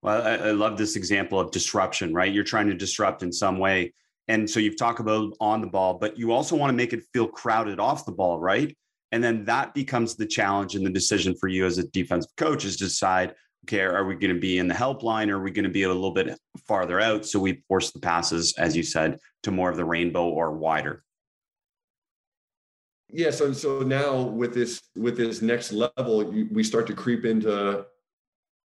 Well, 0.01 0.21
I, 0.21 0.49
I 0.49 0.51
love 0.51 0.77
this 0.77 0.95
example 0.95 1.39
of 1.39 1.51
disruption, 1.51 2.13
right? 2.13 2.33
You're 2.33 2.43
trying 2.43 2.67
to 2.67 2.73
disrupt 2.73 3.23
in 3.23 3.31
some 3.31 3.59
way. 3.59 3.93
And 4.27 4.49
so 4.49 4.59
you've 4.59 4.77
talked 4.77 4.99
about 4.99 5.33
on 5.39 5.61
the 5.61 5.67
ball, 5.67 5.95
but 5.95 6.17
you 6.17 6.31
also 6.31 6.55
want 6.55 6.71
to 6.71 6.77
make 6.77 6.93
it 6.93 7.03
feel 7.13 7.27
crowded 7.27 7.79
off 7.79 8.05
the 8.05 8.11
ball, 8.11 8.39
right? 8.39 8.75
And 9.11 9.23
then 9.23 9.43
that 9.45 9.73
becomes 9.73 10.15
the 10.15 10.25
challenge 10.25 10.75
and 10.75 10.85
the 10.85 10.89
decision 10.89 11.35
for 11.35 11.49
you 11.49 11.65
as 11.65 11.77
a 11.77 11.87
defensive 11.87 12.31
coach 12.37 12.65
is 12.65 12.77
to 12.77 12.85
decide 12.85 13.35
okay, 13.65 13.81
are 13.81 14.05
we 14.05 14.15
going 14.15 14.33
to 14.33 14.39
be 14.39 14.57
in 14.57 14.67
the 14.67 14.73
helpline 14.73 15.29
or 15.29 15.37
are 15.37 15.43
we 15.43 15.51
going 15.51 15.63
to 15.63 15.69
be 15.69 15.83
a 15.83 15.87
little 15.87 16.11
bit 16.11 16.37
farther 16.67 16.99
out? 16.99 17.25
So 17.25 17.39
we 17.39 17.63
force 17.67 17.91
the 17.91 17.99
passes, 17.99 18.53
as 18.57 18.75
you 18.75 18.83
said, 18.83 19.19
to 19.43 19.51
more 19.51 19.69
of 19.69 19.77
the 19.77 19.85
rainbow 19.85 20.27
or 20.27 20.51
wider. 20.51 21.03
Yeah, 23.13 23.31
so 23.31 23.51
so 23.51 23.79
now 23.79 24.21
with 24.21 24.53
this 24.53 24.81
with 24.95 25.17
this 25.17 25.41
next 25.41 25.73
level, 25.73 26.33
you, 26.33 26.47
we 26.49 26.63
start 26.63 26.87
to 26.87 26.93
creep 26.93 27.25
into 27.25 27.85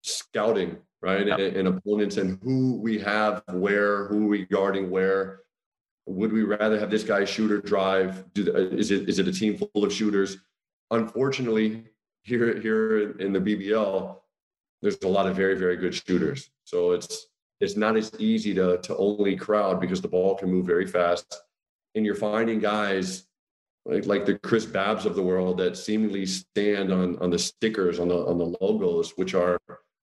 scouting, 0.02 0.78
right, 1.02 1.26
yep. 1.26 1.38
and, 1.38 1.56
and, 1.56 1.68
opponents 1.68 2.16
and 2.16 2.38
who 2.42 2.76
we 2.76 2.98
have 2.98 3.42
where, 3.48 4.06
who 4.06 4.26
we 4.26 4.46
guarding 4.46 4.90
where. 4.90 5.40
Would 6.06 6.32
we 6.32 6.42
rather 6.42 6.78
have 6.78 6.90
this 6.90 7.04
guy 7.04 7.24
shoot 7.24 7.52
or 7.52 7.60
drive? 7.60 8.24
Do, 8.34 8.50
is 8.56 8.90
it 8.90 9.08
is 9.08 9.18
it 9.18 9.28
a 9.28 9.32
team 9.32 9.56
full 9.56 9.84
of 9.84 9.92
shooters? 9.92 10.38
Unfortunately, 10.90 11.84
here 12.22 12.58
here 12.60 13.12
in 13.18 13.32
the 13.32 13.38
BBL, 13.38 14.16
there's 14.82 14.98
a 15.02 15.08
lot 15.08 15.26
of 15.26 15.36
very 15.36 15.56
very 15.56 15.76
good 15.76 15.94
shooters 15.94 16.50
so 16.64 16.92
it's 16.92 17.26
it's 17.60 17.76
not 17.76 17.96
as 17.96 18.12
easy 18.18 18.54
to 18.54 18.78
to 18.78 18.96
only 18.96 19.36
crowd 19.36 19.80
because 19.80 20.00
the 20.00 20.08
ball 20.08 20.34
can 20.34 20.50
move 20.50 20.66
very 20.66 20.86
fast 20.86 21.42
and 21.94 22.04
you're 22.04 22.14
finding 22.14 22.58
guys 22.58 23.26
like 23.86 24.06
like 24.06 24.26
the 24.26 24.38
Chris 24.38 24.66
Babbs 24.66 25.06
of 25.06 25.14
the 25.14 25.22
world 25.22 25.58
that 25.58 25.76
seemingly 25.76 26.26
stand 26.26 26.92
on 26.92 27.18
on 27.18 27.30
the 27.30 27.38
stickers 27.38 27.98
on 27.98 28.08
the 28.08 28.26
on 28.26 28.38
the 28.38 28.56
logos 28.60 29.12
which 29.16 29.34
are 29.34 29.60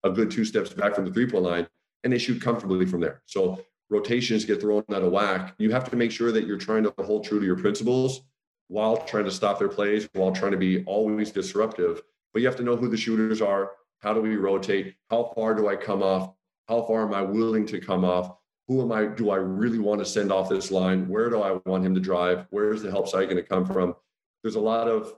a 0.08 0.12
good 0.12 0.32
two 0.32 0.46
steps 0.46 0.72
back 0.72 0.96
from 0.96 1.06
the 1.06 1.12
three 1.12 1.30
point 1.30 1.44
line 1.44 1.68
and 2.04 2.12
they 2.12 2.18
shoot 2.18 2.42
comfortably 2.42 2.86
from 2.86 3.00
there 3.00 3.22
so 3.26 3.64
rotations 3.90 4.46
get 4.46 4.60
thrown 4.60 4.84
out 4.94 5.04
of 5.04 5.12
whack 5.12 5.54
you 5.58 5.72
have 5.72 5.90
to 5.90 5.96
make 5.96 6.12
sure 6.12 6.32
that 6.32 6.46
you're 6.46 6.58
trying 6.58 6.84
to 6.84 6.94
hold 7.04 7.24
true 7.24 7.40
to 7.40 7.46
your 7.46 7.58
principles 7.58 8.22
while 8.70 8.98
trying 8.98 9.26
to 9.26 9.32
stop 9.32 9.60
their 9.60 9.70
plays 9.70 10.10
while 10.14 10.32
trying 10.32 10.52
to 10.52 10.58
be 10.58 10.84
always 10.86 11.32
disruptive 11.32 12.02
but 12.34 12.42
you 12.42 12.48
have 12.48 12.58
to 12.58 12.64
know 12.64 12.76
who 12.76 12.90
the 12.90 12.98
shooters 12.98 13.42
are 13.42 13.72
how 14.00 14.14
do 14.14 14.22
we 14.22 14.36
rotate? 14.36 14.96
How 15.10 15.32
far 15.36 15.54
do 15.56 15.68
I 15.68 15.76
come 15.76 16.04
off? 16.04 16.34
How 16.68 16.84
far 16.84 17.04
am 17.04 17.14
I 17.14 17.22
willing 17.22 17.66
to 17.68 17.80
come 17.80 18.06
off? 18.06 18.38
Who 18.68 18.82
am 18.82 18.92
I? 18.92 19.06
Do 19.06 19.30
I 19.32 19.38
really 19.38 19.80
want 19.80 20.00
to 20.00 20.06
send 20.06 20.32
off 20.32 20.50
this 20.50 20.72
line? 20.72 21.08
Where 21.08 21.30
do 21.30 21.42
I 21.42 21.60
want 21.66 21.86
him 21.86 21.96
to 21.96 22.02
drive? 22.02 22.46
Where 22.50 22.74
is 22.74 22.84
the 22.84 22.92
help 22.92 23.08
side 23.08 23.30
going 23.30 23.38
to 23.38 23.44
come 23.44 23.66
from? 23.66 23.96
There's 24.44 24.56
a 24.56 24.60
lot 24.60 24.88
of 24.88 25.16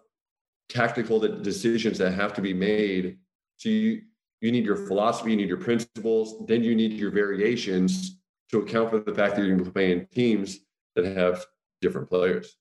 tactical 0.69 1.19
decisions 1.19 1.97
that 1.97 2.13
have 2.13 2.33
to 2.35 2.41
be 2.41 2.53
made. 2.53 3.17
So 3.57 3.69
you, 3.69 4.03
you 4.41 4.51
need 4.51 4.65
your 4.65 4.75
philosophy, 4.75 5.31
you 5.31 5.37
need 5.37 5.49
your 5.49 5.57
principles, 5.57 6.45
then 6.47 6.63
you 6.63 6.75
need 6.75 6.93
your 6.93 7.11
variations 7.11 8.17
to 8.51 8.59
account 8.59 8.89
for 8.89 8.99
the 8.99 9.13
fact 9.13 9.35
that 9.35 9.41
you're 9.41 9.55
going 9.55 9.65
to 9.65 9.71
play 9.71 9.91
in 9.91 10.07
teams 10.07 10.59
that 10.95 11.05
have 11.05 11.45
different 11.81 12.09
players. 12.09 12.57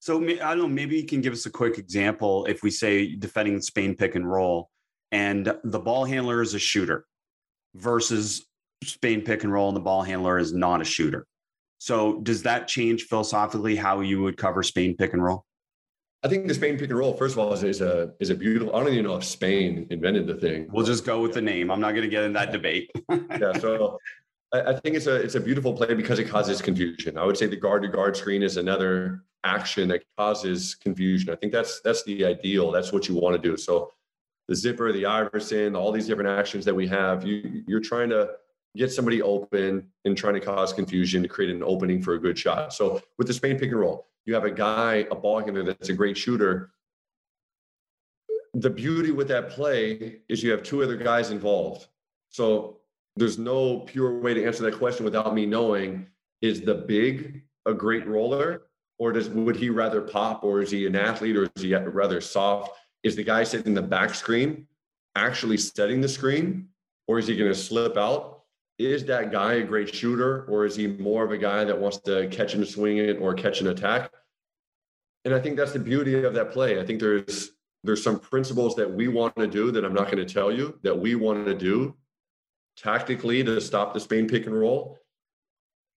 So 0.00 0.22
I 0.22 0.36
don't 0.36 0.58
know, 0.58 0.68
maybe 0.68 0.96
you 0.96 1.06
can 1.06 1.20
give 1.20 1.32
us 1.32 1.44
a 1.44 1.50
quick 1.50 1.78
example 1.78 2.46
if 2.46 2.62
we 2.62 2.70
say 2.70 3.14
defending 3.14 3.60
Spain 3.60 3.94
pick 3.94 4.14
and 4.14 4.28
roll 4.28 4.70
and 5.12 5.54
the 5.64 5.78
ball 5.78 6.04
handler 6.04 6.40
is 6.40 6.54
a 6.54 6.58
shooter 6.58 7.04
versus 7.74 8.46
Spain 8.82 9.20
pick 9.20 9.44
and 9.44 9.52
roll 9.52 9.68
and 9.68 9.76
the 9.76 9.80
ball 9.80 10.02
handler 10.02 10.38
is 10.38 10.54
not 10.54 10.80
a 10.80 10.84
shooter. 10.84 11.26
So 11.78 12.20
does 12.20 12.42
that 12.42 12.66
change 12.66 13.04
philosophically 13.04 13.76
how 13.76 14.00
you 14.00 14.22
would 14.22 14.36
cover 14.36 14.62
Spain 14.62 14.96
pick 14.96 15.12
and 15.12 15.22
roll? 15.22 15.44
I 16.22 16.28
think 16.28 16.46
the 16.46 16.54
Spain 16.54 16.76
pick 16.76 16.90
and 16.90 16.98
roll, 16.98 17.14
first 17.14 17.34
of 17.34 17.38
all, 17.38 17.52
is, 17.52 17.62
is 17.62 17.80
a 17.80 18.12
is 18.20 18.28
a 18.28 18.34
beautiful. 18.34 18.76
I 18.76 18.80
don't 18.80 18.92
even 18.92 19.04
know 19.04 19.16
if 19.16 19.24
Spain 19.24 19.86
invented 19.90 20.26
the 20.26 20.34
thing. 20.34 20.68
We'll 20.70 20.84
just 20.84 21.06
go 21.06 21.20
with 21.22 21.32
the 21.32 21.40
name. 21.40 21.70
I'm 21.70 21.80
not 21.80 21.92
going 21.92 22.02
to 22.02 22.08
get 22.08 22.24
in 22.24 22.34
that 22.34 22.52
debate. 22.52 22.90
yeah, 23.10 23.52
so 23.58 23.98
I, 24.52 24.60
I 24.60 24.76
think 24.76 24.96
it's 24.96 25.06
a 25.06 25.14
it's 25.14 25.34
a 25.34 25.40
beautiful 25.40 25.72
play 25.72 25.94
because 25.94 26.18
it 26.18 26.24
causes 26.24 26.60
confusion. 26.60 27.16
I 27.16 27.24
would 27.24 27.38
say 27.38 27.46
the 27.46 27.56
guard 27.56 27.82
to 27.82 27.88
guard 27.88 28.16
screen 28.16 28.42
is 28.42 28.58
another 28.58 29.24
action 29.44 29.88
that 29.88 30.02
causes 30.18 30.74
confusion. 30.74 31.30
I 31.32 31.36
think 31.36 31.52
that's 31.52 31.80
that's 31.80 32.02
the 32.04 32.26
ideal. 32.26 32.70
That's 32.70 32.92
what 32.92 33.08
you 33.08 33.14
want 33.14 33.40
to 33.40 33.48
do. 33.48 33.56
So 33.56 33.92
the 34.46 34.54
zipper, 34.54 34.92
the 34.92 35.06
Iverson, 35.06 35.74
all 35.74 35.90
these 35.90 36.06
different 36.06 36.38
actions 36.38 36.64
that 36.66 36.74
we 36.74 36.86
have, 36.88 37.24
you, 37.24 37.62
you're 37.66 37.80
trying 37.80 38.10
to 38.10 38.30
get 38.76 38.92
somebody 38.92 39.22
open 39.22 39.86
and 40.04 40.16
trying 40.16 40.34
to 40.34 40.40
cause 40.40 40.72
confusion 40.72 41.22
to 41.22 41.28
create 41.28 41.50
an 41.50 41.62
opening 41.62 42.02
for 42.02 42.14
a 42.14 42.18
good 42.18 42.38
shot. 42.38 42.72
So 42.72 43.00
with 43.16 43.26
the 43.26 43.32
Spain 43.32 43.58
pick 43.58 43.70
and 43.70 43.80
roll, 43.80 44.09
you 44.30 44.34
have 44.36 44.44
a 44.44 44.50
guy, 44.50 45.06
a 45.10 45.14
ball 45.16 45.40
handler 45.40 45.64
that's 45.64 45.88
a 45.88 45.92
great 45.92 46.16
shooter. 46.16 46.70
The 48.54 48.70
beauty 48.70 49.10
with 49.10 49.26
that 49.26 49.50
play 49.50 50.20
is 50.28 50.40
you 50.40 50.52
have 50.52 50.62
two 50.62 50.84
other 50.84 50.96
guys 50.96 51.30
involved. 51.30 51.88
So 52.28 52.78
there's 53.16 53.38
no 53.38 53.80
pure 53.80 54.20
way 54.20 54.34
to 54.34 54.46
answer 54.46 54.62
that 54.62 54.78
question 54.78 55.04
without 55.04 55.34
me 55.34 55.46
knowing 55.46 56.06
is 56.42 56.60
the 56.60 56.74
big 56.74 57.42
a 57.66 57.74
great 57.74 58.06
roller 58.06 58.62
or 59.00 59.10
does 59.10 59.28
would 59.28 59.56
he 59.56 59.68
rather 59.68 60.00
pop 60.00 60.44
or 60.44 60.62
is 60.62 60.70
he 60.70 60.86
an 60.86 60.94
athlete 60.94 61.36
or 61.36 61.48
is 61.56 61.62
he 61.62 61.74
rather 61.74 62.20
soft 62.20 62.70
is 63.02 63.16
the 63.16 63.24
guy 63.24 63.42
sitting 63.42 63.66
in 63.66 63.74
the 63.74 63.82
back 63.82 64.14
screen 64.14 64.66
actually 65.16 65.56
setting 65.56 66.00
the 66.00 66.08
screen 66.08 66.68
or 67.08 67.18
is 67.18 67.26
he 67.26 67.36
going 67.36 67.50
to 67.50 67.58
slip 67.58 67.96
out? 67.96 68.44
Is 68.78 69.04
that 69.06 69.32
guy 69.32 69.54
a 69.54 69.64
great 69.64 69.92
shooter 69.92 70.44
or 70.44 70.64
is 70.64 70.76
he 70.76 70.86
more 70.86 71.24
of 71.24 71.32
a 71.32 71.38
guy 71.38 71.64
that 71.64 71.78
wants 71.78 71.98
to 72.02 72.28
catch 72.28 72.54
and 72.54 72.66
swing 72.66 72.98
it 72.98 73.18
or 73.20 73.34
catch 73.34 73.60
an 73.60 73.66
attack? 73.66 74.10
And 75.24 75.34
I 75.34 75.40
think 75.40 75.56
that's 75.56 75.72
the 75.72 75.78
beauty 75.78 76.22
of 76.22 76.34
that 76.34 76.50
play. 76.50 76.80
I 76.80 76.86
think 76.86 77.00
there's 77.00 77.52
there's 77.82 78.02
some 78.02 78.18
principles 78.18 78.76
that 78.76 78.90
we 78.90 79.08
want 79.08 79.34
to 79.36 79.46
do 79.46 79.70
that 79.70 79.84
I'm 79.84 79.94
not 79.94 80.10
going 80.10 80.24
to 80.24 80.32
tell 80.32 80.52
you 80.52 80.78
that 80.82 80.98
we 80.98 81.14
want 81.14 81.46
to 81.46 81.54
do 81.54 81.96
tactically 82.76 83.42
to 83.44 83.60
stop 83.60 83.94
the 83.94 84.00
Spain 84.00 84.28
pick 84.28 84.46
and 84.46 84.58
roll. 84.58 84.98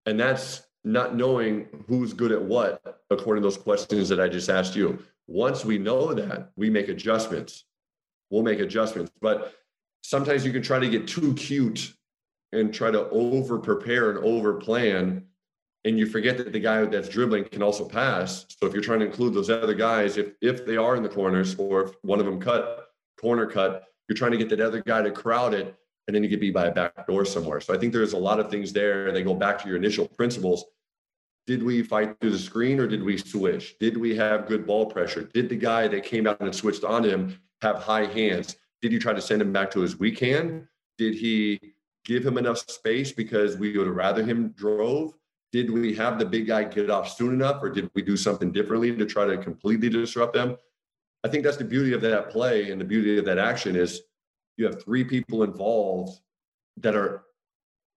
And 0.06 0.18
that's 0.20 0.64
not 0.86 1.16
knowing 1.16 1.68
who's 1.88 2.14
good 2.14 2.32
at 2.32 2.42
what 2.42 2.82
according 3.10 3.42
to 3.42 3.46
those 3.46 3.58
questions 3.58 4.10
that 4.10 4.20
I 4.20 4.28
just 4.28 4.50
asked 4.50 4.76
you. 4.76 5.04
Once 5.28 5.64
we 5.64 5.78
know 5.78 6.14
that, 6.14 6.52
we 6.56 6.70
make 6.70 6.90
adjustments. 6.90 7.66
We'll 8.30 8.44
make 8.44 8.60
adjustments. 8.60 9.12
But 9.22 9.54
sometimes 10.02 10.46
you 10.46 10.52
can 10.52 10.62
try 10.62 10.80
to 10.80 10.90
get 10.90 11.08
too 11.08 11.34
cute 11.36 11.94
and 12.52 12.74
try 12.74 12.92
to 12.92 13.10
over 13.10 13.58
prepare 13.58 14.10
and 14.12 14.20
over 14.20 14.56
plan 14.56 15.26
and 15.86 16.00
you 16.00 16.06
forget 16.06 16.38
that 16.38 16.52
the 16.52 16.60
guy 16.60 16.86
that's 16.86 17.10
dribbling 17.10 17.46
can 17.46 17.62
also 17.62 17.86
pass. 17.86 18.46
So 18.60 18.68
if 18.68 18.74
you're 18.74 18.84
trying 18.84 19.00
to 19.00 19.06
include 19.06 19.34
those 19.34 19.50
other 19.50 19.74
guys, 19.74 20.18
if 20.18 20.34
if 20.42 20.66
they 20.66 20.78
are 20.78 20.96
in 20.96 21.04
the 21.04 21.10
corners 21.10 21.56
or 21.56 21.84
if 21.84 21.92
one 22.02 22.20
of 22.20 22.26
them 22.26 22.40
cut 22.40 22.90
corner 23.20 23.46
cut, 23.46 23.86
you're 24.08 24.18
trying 24.18 24.32
to 24.32 24.38
get 24.38 24.50
that 24.50 24.60
other 24.60 24.82
guy 24.82 25.02
to 25.02 25.12
crowd 25.12 25.54
it, 25.54 25.76
and 26.08 26.16
then 26.16 26.24
you 26.24 26.30
get 26.30 26.40
beat 26.40 26.54
by 26.54 26.66
a 26.66 26.72
back 26.72 27.08
door 27.08 27.26
somewhere. 27.26 27.62
So 27.62 27.74
I 27.74 27.78
think 27.78 27.94
there's 27.94 28.14
a 28.14 28.18
lot 28.18 28.40
of 28.40 28.50
things 28.50 28.74
there. 28.74 29.08
and 29.08 29.16
They 29.16 29.24
go 29.24 29.34
back 29.34 29.62
to 29.62 29.68
your 29.68 29.78
initial 29.78 30.08
principles. 30.08 30.66
Did 31.46 31.62
we 31.64 31.84
fight 31.84 32.18
through 32.20 32.32
the 32.32 32.40
screen 32.40 32.80
or 32.80 32.88
did 32.88 33.04
we 33.04 33.18
switch? 33.18 33.78
Did 33.80 33.98
we 33.98 34.16
have 34.16 34.48
good 34.48 34.66
ball 34.66 34.86
pressure? 34.86 35.24
Did 35.24 35.50
the 35.50 35.58
guy 35.58 35.88
that 35.90 36.04
came 36.04 36.26
out 36.26 36.40
and 36.40 36.56
switched 36.56 36.86
on 36.86 37.04
him 37.04 37.38
have 37.62 37.78
high 37.78 38.06
hands? 38.06 38.56
Did 38.82 38.94
you 38.94 39.00
try 39.00 39.14
to 39.14 39.22
send 39.22 39.42
him 39.42 39.52
back 39.52 39.70
to 39.72 39.82
his 39.82 40.00
weak 40.00 40.20
hand? 40.20 40.68
Did 40.98 41.16
he 41.16 41.60
give 42.06 42.26
him 42.26 42.38
enough 42.38 42.60
space 42.70 43.12
because 43.12 43.58
we 43.58 43.78
would 43.78 43.88
rather 43.88 44.24
him 44.24 44.50
drove? 44.50 45.14
Did 45.54 45.70
we 45.70 45.94
have 45.94 46.18
the 46.18 46.26
big 46.26 46.48
guy 46.48 46.64
get 46.64 46.90
off 46.90 47.16
soon 47.16 47.32
enough 47.32 47.62
or 47.62 47.70
did 47.70 47.90
we 47.94 48.02
do 48.02 48.18
something 48.18 48.52
differently 48.52 48.94
to 48.94 49.06
try 49.06 49.24
to 49.24 49.38
completely 49.38 49.88
disrupt 49.88 50.34
them? 50.34 50.58
I 51.24 51.30
think 51.30 51.44
that's 51.44 51.58
the 51.58 51.64
beauty 51.64 51.94
of 51.94 52.02
that 52.02 52.32
play 52.32 52.72
and 52.72 52.82
the 52.82 52.86
beauty 52.86 53.20
of 53.20 53.26
that 53.26 53.38
action 53.38 53.76
is 53.76 54.02
you 54.58 54.66
have 54.66 54.84
three 54.84 55.04
people 55.04 55.44
involved 55.44 56.20
that 56.78 56.96
are 56.96 57.24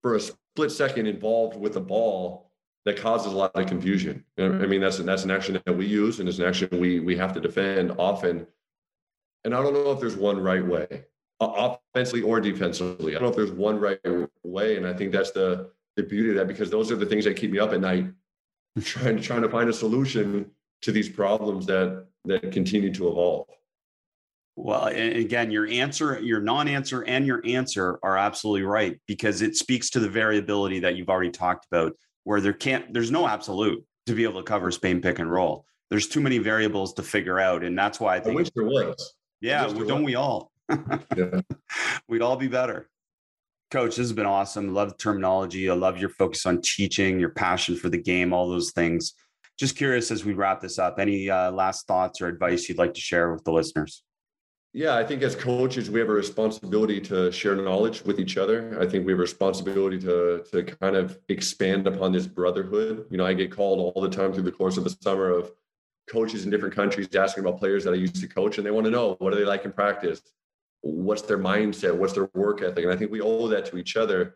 for 0.02 0.16
a 0.16 0.20
split 0.20 0.72
second 0.72 1.06
involved 1.06 1.56
with 1.56 1.74
the 1.74 1.80
ball 1.80 2.52
that 2.86 2.98
causes 2.98 3.32
a 3.32 3.36
lot 3.36 3.52
of 3.54 3.68
confusion. 3.68 4.26
I 4.40 4.50
mean 4.50 4.82
that's 4.82 4.98
that's 4.98 5.24
an 5.24 5.32
action 5.32 5.62
that 5.64 5.78
we 5.78 5.86
use 5.86 6.20
and 6.20 6.28
it's 6.28 6.40
an 6.40 6.46
action 6.46 6.68
we 6.74 7.00
we 7.00 7.16
have 7.18 7.34
to 7.34 7.40
defend 7.40 7.94
often. 8.00 8.48
And 9.46 9.54
i 9.54 9.62
don't 9.62 9.74
know 9.74 9.92
if 9.92 10.00
there's 10.00 10.18
one 10.18 10.40
right 10.40 10.66
way 10.66 11.06
offensively 11.40 12.24
or 12.24 12.42
defensively. 12.42 13.16
I 13.16 13.20
don't 13.20 13.24
know 13.24 13.30
if 13.30 13.36
there's 13.36 13.52
one 13.52 13.80
right 13.80 14.00
way 14.44 14.78
and 14.78 14.88
i 14.88 14.94
think 14.94 15.12
that's 15.12 15.32
the 15.32 15.70
the 15.96 16.04
beauty 16.04 16.30
of 16.30 16.36
that 16.36 16.48
because 16.48 16.70
those 16.70 16.92
are 16.92 16.96
the 16.96 17.06
things 17.06 17.26
that 17.26 17.36
keep 17.36 17.52
me 17.52 17.60
up 17.60 17.74
at 17.74 17.82
night 17.82 18.08
trying 18.84 19.22
trying 19.22 19.42
to 19.42 19.50
find 19.50 19.70
a 19.70 19.74
solution 19.74 20.50
to 20.82 20.92
these 20.92 21.10
problems 21.10 21.66
that 21.68 22.06
that 22.26 22.52
continue 22.52 22.94
to 22.94 23.08
evolve. 23.08 23.48
Well 24.56 24.86
again 24.86 25.52
your 25.52 25.68
answer 25.68 26.20
your 26.20 26.40
non-answer 26.40 27.04
and 27.04 27.26
your 27.26 27.42
answer 27.46 28.00
are 28.04 28.18
absolutely 28.18 28.64
right 28.64 29.00
because 29.08 29.42
it 29.42 29.56
speaks 29.56 29.90
to 29.92 30.00
the 30.00 30.10
variability 30.10 30.80
that 30.80 30.96
you've 30.96 31.10
already 31.10 31.32
talked 31.32 31.66
about 31.72 31.94
where 32.24 32.40
there 32.40 32.54
can't 32.54 32.94
there's 32.94 33.12
no 33.12 33.28
absolute 33.28 33.84
to 34.06 34.14
be 34.14 34.24
able 34.24 34.42
to 34.42 34.44
cover 34.44 34.70
Spain 34.70 35.02
pick 35.02 35.20
and 35.20 35.32
roll. 35.32 35.66
There's 35.90 36.08
too 36.08 36.22
many 36.22 36.38
variables 36.38 36.94
to 36.94 37.04
figure 37.04 37.40
out 37.40 37.64
and 37.64 37.78
that's 37.78 38.00
why 38.00 38.16
i 38.16 38.20
think 38.20 38.34
I 38.34 38.36
wish 38.36 38.52
there 38.56 38.66
was. 38.66 39.14
Yeah 39.42 39.68
don't 39.68 39.90
was. 39.90 40.06
we 40.06 40.16
all? 40.16 40.52
Yeah. 41.16 41.42
we'd 42.08 42.22
all 42.22 42.38
be 42.38 42.48
better 42.48 42.90
Coach, 43.74 43.96
this 43.96 44.06
has 44.06 44.14
been 44.14 44.28
awesome. 44.28 44.72
Love 44.72 44.90
the 44.90 44.98
terminology. 44.98 45.68
I 45.68 45.74
love 45.74 45.98
your 45.98 46.10
focus 46.10 46.46
on 46.46 46.62
teaching, 46.62 47.20
your 47.20 47.32
passion 47.32 47.76
for 47.76 47.90
the 47.90 47.98
game, 47.98 48.32
all 48.32 48.48
those 48.48 48.70
things. 48.70 49.16
Just 49.58 49.76
curious 49.76 50.12
as 50.12 50.24
we 50.24 50.34
wrap 50.34 50.62
this 50.62 50.78
up, 50.78 51.00
any 51.00 51.28
uh, 51.28 51.52
last 51.52 51.88
thoughts 51.88 52.22
or 52.22 52.28
advice 52.28 52.70
you'd 52.70 52.78
like 52.78 52.94
to 52.94 53.02
share 53.02 53.34
with 53.34 53.44
the 53.46 53.52
listeners? 53.52 54.04
Yeah, 54.74 54.96
I 54.96 55.04
think 55.04 55.24
as 55.24 55.36
coaches, 55.36 55.90
we 55.90 56.00
have 56.00 56.10
a 56.10 56.14
responsibility 56.14 57.02
to 57.02 57.32
share 57.32 57.56
knowledge 57.56 58.04
with 58.04 58.20
each 58.20 58.38
other. 58.38 58.78
I 58.80 58.86
think 58.86 59.08
we 59.08 59.14
have 59.14 59.20
a 59.20 59.24
responsibility 59.24 59.98
to 60.02 60.44
to 60.52 60.64
kind 60.64 60.96
of 60.96 61.18
expand 61.30 61.88
upon 61.88 62.12
this 62.12 62.28
brotherhood. 62.28 63.08
You 63.10 63.18
know, 63.18 63.26
I 63.26 63.34
get 63.34 63.52
called 63.52 63.80
all 63.80 64.04
the 64.04 64.16
time 64.16 64.34
through 64.34 64.44
the 64.44 64.52
course 64.52 64.78
of 64.78 64.84
the 64.84 64.96
summer 65.02 65.32
of 65.32 65.52
coaches 66.08 66.46
in 66.46 66.52
different 66.52 66.76
countries 66.76 67.08
asking 67.16 67.44
about 67.44 67.58
players 67.58 67.86
that 67.86 67.94
I 67.94 67.98
used 67.98 68.22
to 68.22 68.28
coach, 68.28 68.60
and 68.60 68.68
they 68.68 68.72
want 68.72 68.86
to 68.86 68.92
know 68.92 69.16
what 69.18 69.34
are 69.34 69.36
they 69.36 69.46
like 69.46 69.66
in 69.66 69.72
practice 69.72 70.22
what's 70.84 71.22
their 71.24 71.40
mindset, 71.40 71.96
what's 71.96 72.14
their 72.14 72.30
work 72.34 72.62
ethic. 72.62 72.84
And 72.84 72.94
I 72.94 72.98
think 72.98 73.10
we 73.10 73.22
owe 73.22 73.48
that 73.48 73.66
to 73.68 73.78
each 73.78 73.96
other 73.96 74.36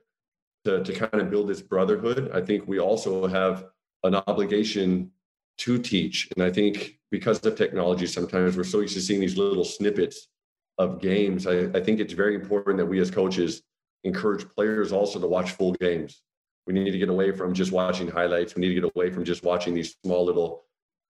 to, 0.66 0.84
to 0.84 0.94
kind 0.94 1.22
of 1.22 1.30
build 1.30 1.50
this 1.50 1.62
brotherhood. 1.62 2.32
I 2.34 2.42
think 2.42 2.68
we 2.68 2.80
also 2.80 3.28
have 3.28 3.66
an 4.04 4.16
obligation 4.16 5.12
to 5.60 5.78
teach. 5.78 6.30
And 6.36 6.44
I 6.44 6.50
think 6.50 7.00
because 7.12 7.46
of 7.46 7.56
technology, 7.56 8.08
sometimes 8.08 8.56
we're 8.56 8.64
so 8.64 8.80
used 8.80 8.94
to 8.94 9.02
seeing 9.02 9.20
these 9.20 9.38
little 9.38 9.66
snippets 9.66 10.30
of 10.78 11.02
games. 11.02 11.48
I, 11.48 11.66
I 11.74 11.82
think 11.82 12.00
it's 12.00 12.14
very 12.14 12.36
important 12.36 12.78
that 12.78 12.86
we 12.86 13.02
as 13.02 13.12
coaches 13.12 13.64
encourage 14.06 14.48
players 14.50 14.94
also 14.94 15.20
to 15.20 15.28
watch 15.28 15.52
full 15.52 15.74
games. 15.74 16.22
We 16.66 16.74
need 16.74 16.92
to 16.92 16.98
get 16.98 17.10
away 17.10 17.32
from 17.32 17.54
just 17.54 17.72
watching 17.74 18.08
highlights. 18.08 18.56
We 18.56 18.62
need 18.62 18.74
to 18.74 18.82
get 18.82 18.92
away 18.96 19.10
from 19.10 19.26
just 19.26 19.44
watching 19.44 19.74
these 19.74 19.96
small 20.06 20.26
little 20.26 20.64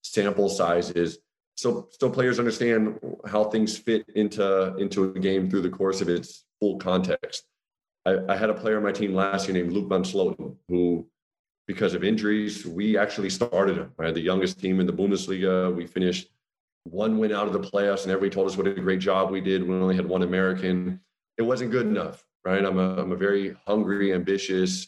sample 0.03 0.49
sizes 0.49 1.19
so 1.62 1.88
so 1.91 2.09
players 2.09 2.39
understand 2.39 2.99
how 3.28 3.43
things 3.43 3.78
fit 3.78 4.03
into 4.16 4.76
into 4.78 5.03
a 5.03 5.20
game 5.20 5.47
through 5.47 5.62
the 5.62 5.70
course 5.70 6.01
of 6.01 6.09
its 6.09 6.45
full 6.59 6.78
context. 6.80 7.45
I, 8.03 8.18
I 8.30 8.36
had 8.36 8.49
a 8.49 8.53
player 8.55 8.78
on 8.78 8.84
my 8.84 8.91
team 8.91 9.14
last 9.14 9.47
year 9.47 9.53
named 9.53 9.72
Luc 9.72 9.88
van 9.88 10.01
Slooten, 10.01 10.55
who, 10.68 11.07
because 11.68 11.93
of 11.93 12.03
injuries, 12.03 12.66
we 12.66 12.97
actually 12.97 13.30
started 13.30 13.78
him. 13.78 13.91
I 13.99 14.05
had 14.07 14.16
the 14.16 14.22
youngest 14.22 14.59
team 14.59 14.80
in 14.80 14.88
the 14.88 14.93
Bundesliga. 14.93 15.74
We 15.76 15.86
finished 15.86 16.32
one 16.86 17.20
win 17.20 17.32
out 17.32 17.45
of 17.45 17.53
the 17.53 17.59
playoffs, 17.59 18.03
and 18.03 18.12
everybody 18.12 18.32
told 18.32 18.47
us 18.49 18.57
what 18.57 18.66
a 18.66 18.74
great 18.74 18.99
job 18.99 19.30
we 19.30 19.39
did. 19.39 19.62
We 19.62 19.76
only 19.76 19.95
had 19.95 20.07
one 20.07 20.24
American. 20.24 20.99
It 21.38 21.43
wasn't 21.43 21.70
good 21.70 21.86
enough, 21.86 22.26
right? 22.43 22.66
I'm 22.66 22.80
a 22.80 22.95
I'm 23.01 23.12
a 23.12 23.16
very 23.28 23.55
hungry, 23.68 24.16
ambitious, 24.16 24.88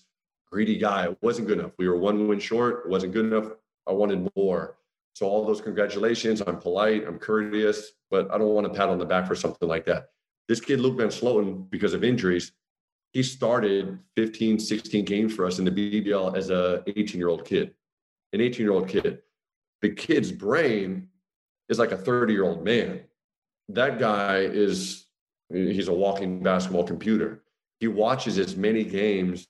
greedy 0.51 0.80
guy. 0.80 1.05
It 1.05 1.17
wasn't 1.21 1.49
good 1.49 1.59
enough. 1.59 1.74
We 1.78 1.88
were 1.88 1.99
one 1.99 2.28
win 2.28 2.39
short. 2.39 2.86
It 2.86 2.89
wasn't 2.89 3.13
good 3.13 3.26
enough. 3.26 3.51
I 3.88 3.91
wanted 3.91 4.28
more. 4.36 4.76
So 5.14 5.28
all 5.28 5.45
those 5.45 5.61
congratulations. 5.61 6.41
I'm 6.41 6.57
polite, 6.57 7.05
I'm 7.07 7.20
courteous, 7.20 7.91
but 8.09 8.32
I 8.34 8.38
don't 8.38 8.49
want 8.49 8.68
to 8.68 8.74
pat 8.74 8.89
on 8.89 8.97
the 8.97 9.05
back 9.05 9.28
for 9.28 9.36
something 9.36 9.70
like 9.70 9.86
that. 9.86 10.07
This 10.47 10.59
kid, 10.59 10.80
Luc 10.80 10.97
van 10.97 11.07
Slooten, 11.07 11.70
because 11.70 11.93
of 11.93 12.03
injuries, 12.03 12.51
he 13.11 13.22
started 13.22 13.99
15, 14.16 14.59
16 14.59 15.05
games 15.05 15.34
for 15.34 15.45
us 15.45 15.59
in 15.59 15.66
the 15.66 15.72
BBL 15.72 16.36
as 16.36 16.49
a 16.49 16.84
18 16.88 17.20
year 17.20 17.30
old 17.30 17.45
kid, 17.45 17.74
an 18.34 18.41
18 18.41 18.66
year 18.66 18.74
old 18.74 18.88
kid. 18.88 19.20
The 19.82 19.89
kid's 19.89 20.32
brain 20.32 21.09
is 21.70 21.78
like 21.78 21.91
a 21.91 21.97
30 21.97 22.34
year 22.34 22.43
old 22.43 22.64
man. 22.64 23.01
That 23.70 23.99
guy 23.99 24.39
is, 24.39 25.05
he's 25.51 25.89
a 25.89 25.93
walking 25.93 26.41
basketball 26.41 26.86
computer. 26.86 27.43
He 27.80 27.88
watches 27.88 28.39
as 28.39 28.55
many 28.55 28.84
games, 28.84 29.47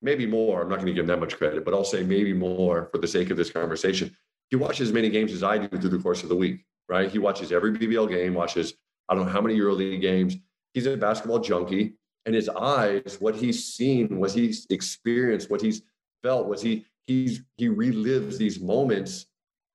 maybe 0.00 0.26
more. 0.26 0.62
I'm 0.62 0.68
not 0.68 0.76
going 0.76 0.86
to 0.86 0.92
give 0.92 1.02
him 1.02 1.08
that 1.08 1.20
much 1.20 1.36
credit, 1.36 1.64
but 1.64 1.74
I'll 1.74 1.84
say 1.84 2.04
maybe 2.04 2.32
more 2.32 2.88
for 2.92 2.98
the 2.98 3.08
sake 3.08 3.30
of 3.30 3.36
this 3.36 3.50
conversation 3.50 4.14
he 4.52 4.56
watches 4.56 4.88
as 4.88 4.92
many 4.92 5.08
games 5.08 5.32
as 5.32 5.42
I 5.42 5.56
do 5.56 5.66
through 5.78 5.88
the 5.88 5.98
course 5.98 6.22
of 6.22 6.28
the 6.28 6.36
week, 6.36 6.66
right? 6.86 7.10
He 7.10 7.18
watches 7.18 7.52
every 7.52 7.72
BBL 7.72 8.06
game, 8.10 8.34
watches 8.34 8.74
I 9.08 9.14
don't 9.14 9.24
know 9.24 9.32
how 9.32 9.40
many 9.40 9.58
EuroLeague 9.58 10.02
games. 10.02 10.36
He's 10.74 10.84
a 10.84 10.94
basketball 10.94 11.38
junkie, 11.38 11.94
and 12.26 12.34
his 12.34 12.50
eyes, 12.50 13.16
what 13.18 13.34
he's 13.34 13.64
seen, 13.64 14.20
what 14.20 14.30
he's 14.30 14.66
experienced, 14.68 15.50
what 15.50 15.62
he's 15.62 15.80
felt, 16.22 16.48
was 16.48 16.60
he 16.60 16.84
he's 17.06 17.40
he 17.56 17.68
relives 17.68 18.36
these 18.36 18.60
moments. 18.60 19.24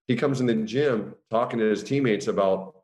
He 0.08 0.16
comes 0.16 0.42
in 0.42 0.46
the 0.46 0.54
gym 0.54 1.16
talking 1.32 1.58
to 1.58 1.66
his 1.66 1.84
teammates 1.84 2.28
about, 2.28 2.76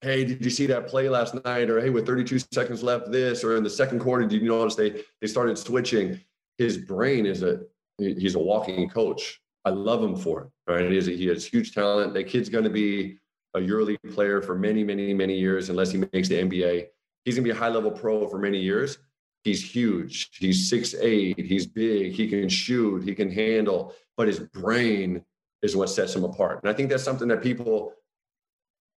hey, 0.00 0.24
did 0.24 0.44
you 0.44 0.50
see 0.50 0.66
that 0.66 0.88
play 0.88 1.08
last 1.08 1.36
night? 1.44 1.70
Or 1.70 1.80
hey, 1.80 1.90
with 1.90 2.04
32 2.04 2.40
seconds 2.50 2.82
left, 2.82 3.12
this, 3.12 3.44
or 3.44 3.56
in 3.56 3.62
the 3.62 3.70
second 3.70 4.00
quarter, 4.00 4.26
did 4.26 4.42
you 4.42 4.48
notice 4.48 4.74
they 4.74 5.04
they 5.20 5.28
started 5.28 5.56
switching? 5.56 6.20
His 6.58 6.78
brain 6.78 7.26
is 7.26 7.44
a 7.44 7.60
he's 7.96 8.34
a 8.34 8.40
walking 8.40 8.88
coach 8.90 9.40
I 9.68 9.70
love 9.70 10.02
him 10.02 10.16
for 10.16 10.42
it. 10.42 10.48
Right? 10.68 10.90
He, 10.90 10.98
is, 10.98 11.06
he 11.06 11.26
has 11.26 11.46
huge 11.46 11.74
talent. 11.74 12.12
That 12.14 12.24
kid's 12.24 12.48
going 12.48 12.64
to 12.64 12.70
be 12.70 13.18
a 13.54 13.58
EuroLeague 13.60 14.14
player 14.14 14.42
for 14.42 14.54
many, 14.54 14.84
many, 14.84 15.14
many 15.14 15.38
years, 15.38 15.70
unless 15.70 15.90
he 15.90 15.98
makes 16.12 16.28
the 16.28 16.42
NBA. 16.42 16.86
He's 17.24 17.34
going 17.34 17.44
to 17.44 17.52
be 17.52 17.56
a 17.56 17.58
high 17.58 17.68
level 17.68 17.90
pro 17.90 18.26
for 18.28 18.38
many 18.38 18.58
years. 18.58 18.98
He's 19.44 19.64
huge. 19.64 20.30
He's 20.38 20.68
six 20.68 20.94
eight. 21.00 21.38
He's 21.38 21.66
big. 21.66 22.12
He 22.12 22.28
can 22.28 22.48
shoot. 22.48 23.02
He 23.04 23.14
can 23.14 23.30
handle. 23.30 23.94
But 24.16 24.28
his 24.28 24.40
brain 24.40 25.24
is 25.62 25.74
what 25.74 25.88
sets 25.88 26.14
him 26.14 26.24
apart. 26.24 26.60
And 26.62 26.70
I 26.70 26.74
think 26.74 26.90
that's 26.90 27.04
something 27.04 27.28
that 27.28 27.42
people, 27.42 27.94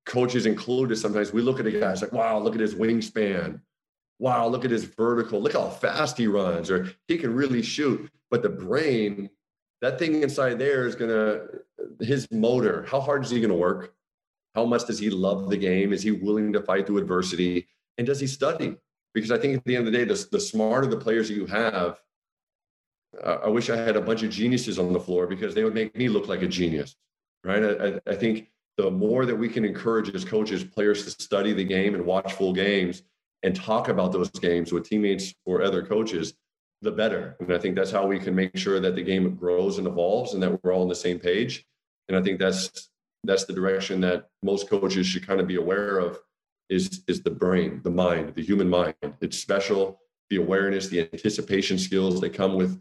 coaches 0.06 0.46
included, 0.46 0.96
sometimes 0.96 1.32
we 1.32 1.42
look 1.42 1.60
at 1.60 1.66
a 1.66 1.70
guy 1.70 1.94
like, 1.94 2.12
wow, 2.12 2.38
look 2.38 2.54
at 2.54 2.60
his 2.60 2.74
wingspan. 2.74 3.60
Wow, 4.18 4.48
look 4.48 4.64
at 4.64 4.70
his 4.70 4.84
vertical. 4.84 5.40
Look 5.40 5.54
how 5.54 5.68
fast 5.68 6.18
he 6.18 6.26
runs, 6.26 6.70
or 6.70 6.90
he 7.08 7.16
can 7.16 7.34
really 7.34 7.62
shoot. 7.62 8.10
But 8.30 8.42
the 8.42 8.50
brain 8.50 9.30
that 9.80 9.98
thing 9.98 10.22
inside 10.22 10.58
there 10.58 10.86
is 10.86 10.94
going 10.94 11.10
to 11.10 12.04
his 12.04 12.30
motor 12.30 12.84
how 12.88 13.00
hard 13.00 13.24
is 13.24 13.30
he 13.30 13.40
going 13.40 13.50
to 13.50 13.56
work? 13.56 13.94
How 14.54 14.64
much 14.64 14.86
does 14.86 14.98
he 14.98 15.10
love 15.10 15.48
the 15.48 15.56
game? 15.56 15.92
Is 15.92 16.02
he 16.02 16.10
willing 16.10 16.52
to 16.52 16.60
fight 16.60 16.86
through 16.86 16.98
adversity? 16.98 17.68
And 17.98 18.06
does 18.06 18.20
he 18.20 18.26
study? 18.26 18.76
Because 19.12 19.32
i 19.32 19.38
think 19.38 19.56
at 19.56 19.64
the 19.64 19.76
end 19.76 19.86
of 19.86 19.92
the 19.92 19.98
day 19.98 20.04
the, 20.04 20.28
the 20.30 20.40
smarter 20.40 20.86
the 20.86 20.96
players 20.96 21.28
you 21.28 21.44
have 21.46 22.00
uh, 23.24 23.38
i 23.44 23.48
wish 23.48 23.68
i 23.68 23.76
had 23.76 23.96
a 23.96 24.00
bunch 24.00 24.22
of 24.22 24.30
geniuses 24.30 24.78
on 24.78 24.92
the 24.92 25.00
floor 25.00 25.26
because 25.26 25.52
they 25.52 25.64
would 25.64 25.74
make 25.74 25.96
me 25.96 26.08
look 26.08 26.28
like 26.28 26.42
a 26.42 26.46
genius 26.46 26.94
right? 27.44 27.62
I, 27.64 28.00
I 28.10 28.14
think 28.14 28.48
the 28.76 28.90
more 28.90 29.26
that 29.26 29.36
we 29.36 29.48
can 29.48 29.64
encourage 29.64 30.14
as 30.14 30.24
coaches 30.24 30.64
players 30.64 31.04
to 31.04 31.10
study 31.10 31.52
the 31.52 31.64
game 31.64 31.94
and 31.94 32.04
watch 32.04 32.32
full 32.32 32.52
games 32.52 33.02
and 33.42 33.54
talk 33.54 33.88
about 33.88 34.12
those 34.12 34.30
games 34.30 34.72
with 34.72 34.88
teammates 34.88 35.34
or 35.46 35.62
other 35.62 35.84
coaches 35.84 36.34
the 36.82 36.90
better. 36.90 37.36
And 37.40 37.52
I 37.52 37.58
think 37.58 37.76
that's 37.76 37.90
how 37.90 38.06
we 38.06 38.18
can 38.18 38.34
make 38.34 38.56
sure 38.56 38.80
that 38.80 38.94
the 38.94 39.02
game 39.02 39.34
grows 39.34 39.78
and 39.78 39.86
evolves 39.86 40.34
and 40.34 40.42
that 40.42 40.62
we're 40.62 40.72
all 40.72 40.82
on 40.82 40.88
the 40.88 40.94
same 40.94 41.18
page. 41.18 41.66
And 42.08 42.16
I 42.16 42.22
think 42.22 42.38
that's 42.38 42.90
that's 43.24 43.44
the 43.44 43.52
direction 43.52 44.00
that 44.00 44.28
most 44.42 44.68
coaches 44.68 45.06
should 45.06 45.26
kind 45.26 45.40
of 45.40 45.46
be 45.46 45.56
aware 45.56 45.98
of 45.98 46.18
is 46.68 47.02
is 47.06 47.22
the 47.22 47.30
brain, 47.30 47.80
the 47.84 47.90
mind, 47.90 48.34
the 48.34 48.42
human 48.42 48.68
mind. 48.68 48.94
It's 49.20 49.38
special. 49.38 50.00
The 50.30 50.36
awareness, 50.36 50.88
the 50.88 51.00
anticipation 51.00 51.76
skills 51.76 52.20
that 52.20 52.32
come 52.32 52.54
with 52.54 52.80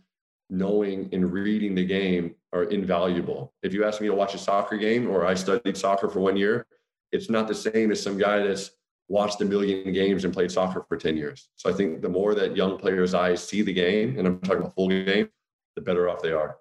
knowing 0.52 1.10
and 1.12 1.32
reading 1.32 1.76
the 1.76 1.86
game 1.86 2.36
are 2.54 2.64
invaluable. 2.66 3.54
If 3.64 3.74
you 3.74 3.84
ask 3.86 4.02
me 4.02 4.08
to 4.08 4.14
watch 4.14 4.36
a 4.36 4.38
soccer 4.38 4.78
game 4.78 5.10
or 5.10 5.26
I 5.26 5.34
studied 5.34 5.78
soccer 5.78 6.10
for 6.10 6.20
one 6.20 6.38
year, 6.38 6.68
it's 7.12 7.30
not 7.30 7.48
the 7.48 7.56
same 7.56 7.92
as 7.92 8.02
some 8.02 8.18
guy 8.18 8.40
that's 8.40 8.72
watched 9.10 9.42
a 9.42 9.46
million 9.46 9.92
games 9.92 10.24
and 10.24 10.34
played 10.34 10.52
soccer 10.52 10.86
for 10.88 10.96
10 10.96 11.18
years. 11.18 11.50
So 11.56 11.70
I 11.70 11.74
think 11.74 12.02
the 12.02 12.10
more 12.10 12.36
that 12.36 12.56
young 12.56 12.78
players' 12.78 13.14
eyes 13.14 13.46
see 13.46 13.62
the 13.62 13.74
game, 13.74 14.18
and 14.18 14.28
I'm 14.28 14.40
talking 14.40 14.62
about 14.62 14.76
full 14.76 14.88
game, 14.88 15.30
the 15.76 15.82
better 15.82 16.08
off 16.08 16.22
they 16.22 16.32
are. 16.32 16.58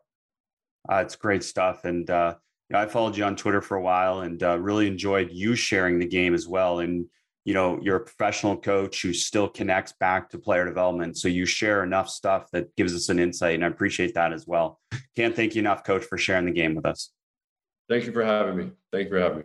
Uh, 0.90 0.96
it's 0.96 1.14
great 1.14 1.44
stuff. 1.44 1.84
And 1.84 2.08
uh, 2.08 2.34
you 2.68 2.74
know, 2.74 2.80
I 2.82 2.86
followed 2.86 3.16
you 3.16 3.24
on 3.24 3.36
Twitter 3.36 3.60
for 3.60 3.76
a 3.76 3.82
while 3.82 4.20
and 4.20 4.42
uh, 4.42 4.58
really 4.58 4.86
enjoyed 4.86 5.30
you 5.30 5.54
sharing 5.54 5.98
the 5.98 6.06
game 6.06 6.34
as 6.34 6.48
well. 6.48 6.80
And 6.80 7.06
you 7.44 7.54
know, 7.54 7.78
you're 7.82 7.96
a 7.96 8.00
professional 8.00 8.56
coach 8.58 9.00
who 9.00 9.14
still 9.14 9.48
connects 9.48 9.94
back 9.98 10.28
to 10.30 10.38
player 10.38 10.66
development. 10.66 11.16
So 11.16 11.28
you 11.28 11.46
share 11.46 11.82
enough 11.82 12.10
stuff 12.10 12.50
that 12.52 12.74
gives 12.76 12.94
us 12.94 13.08
an 13.08 13.18
insight. 13.18 13.54
And 13.54 13.64
I 13.64 13.68
appreciate 13.68 14.14
that 14.14 14.34
as 14.34 14.46
well. 14.46 14.80
Can't 15.16 15.34
thank 15.34 15.54
you 15.54 15.60
enough, 15.60 15.82
coach, 15.82 16.04
for 16.04 16.18
sharing 16.18 16.44
the 16.44 16.52
game 16.52 16.74
with 16.74 16.84
us. 16.84 17.10
Thank 17.88 18.04
you 18.04 18.12
for 18.12 18.22
having 18.22 18.56
me. 18.56 18.70
Thank 18.92 19.04
you 19.04 19.10
for 19.10 19.20
having 19.20 19.38
me. 19.38 19.44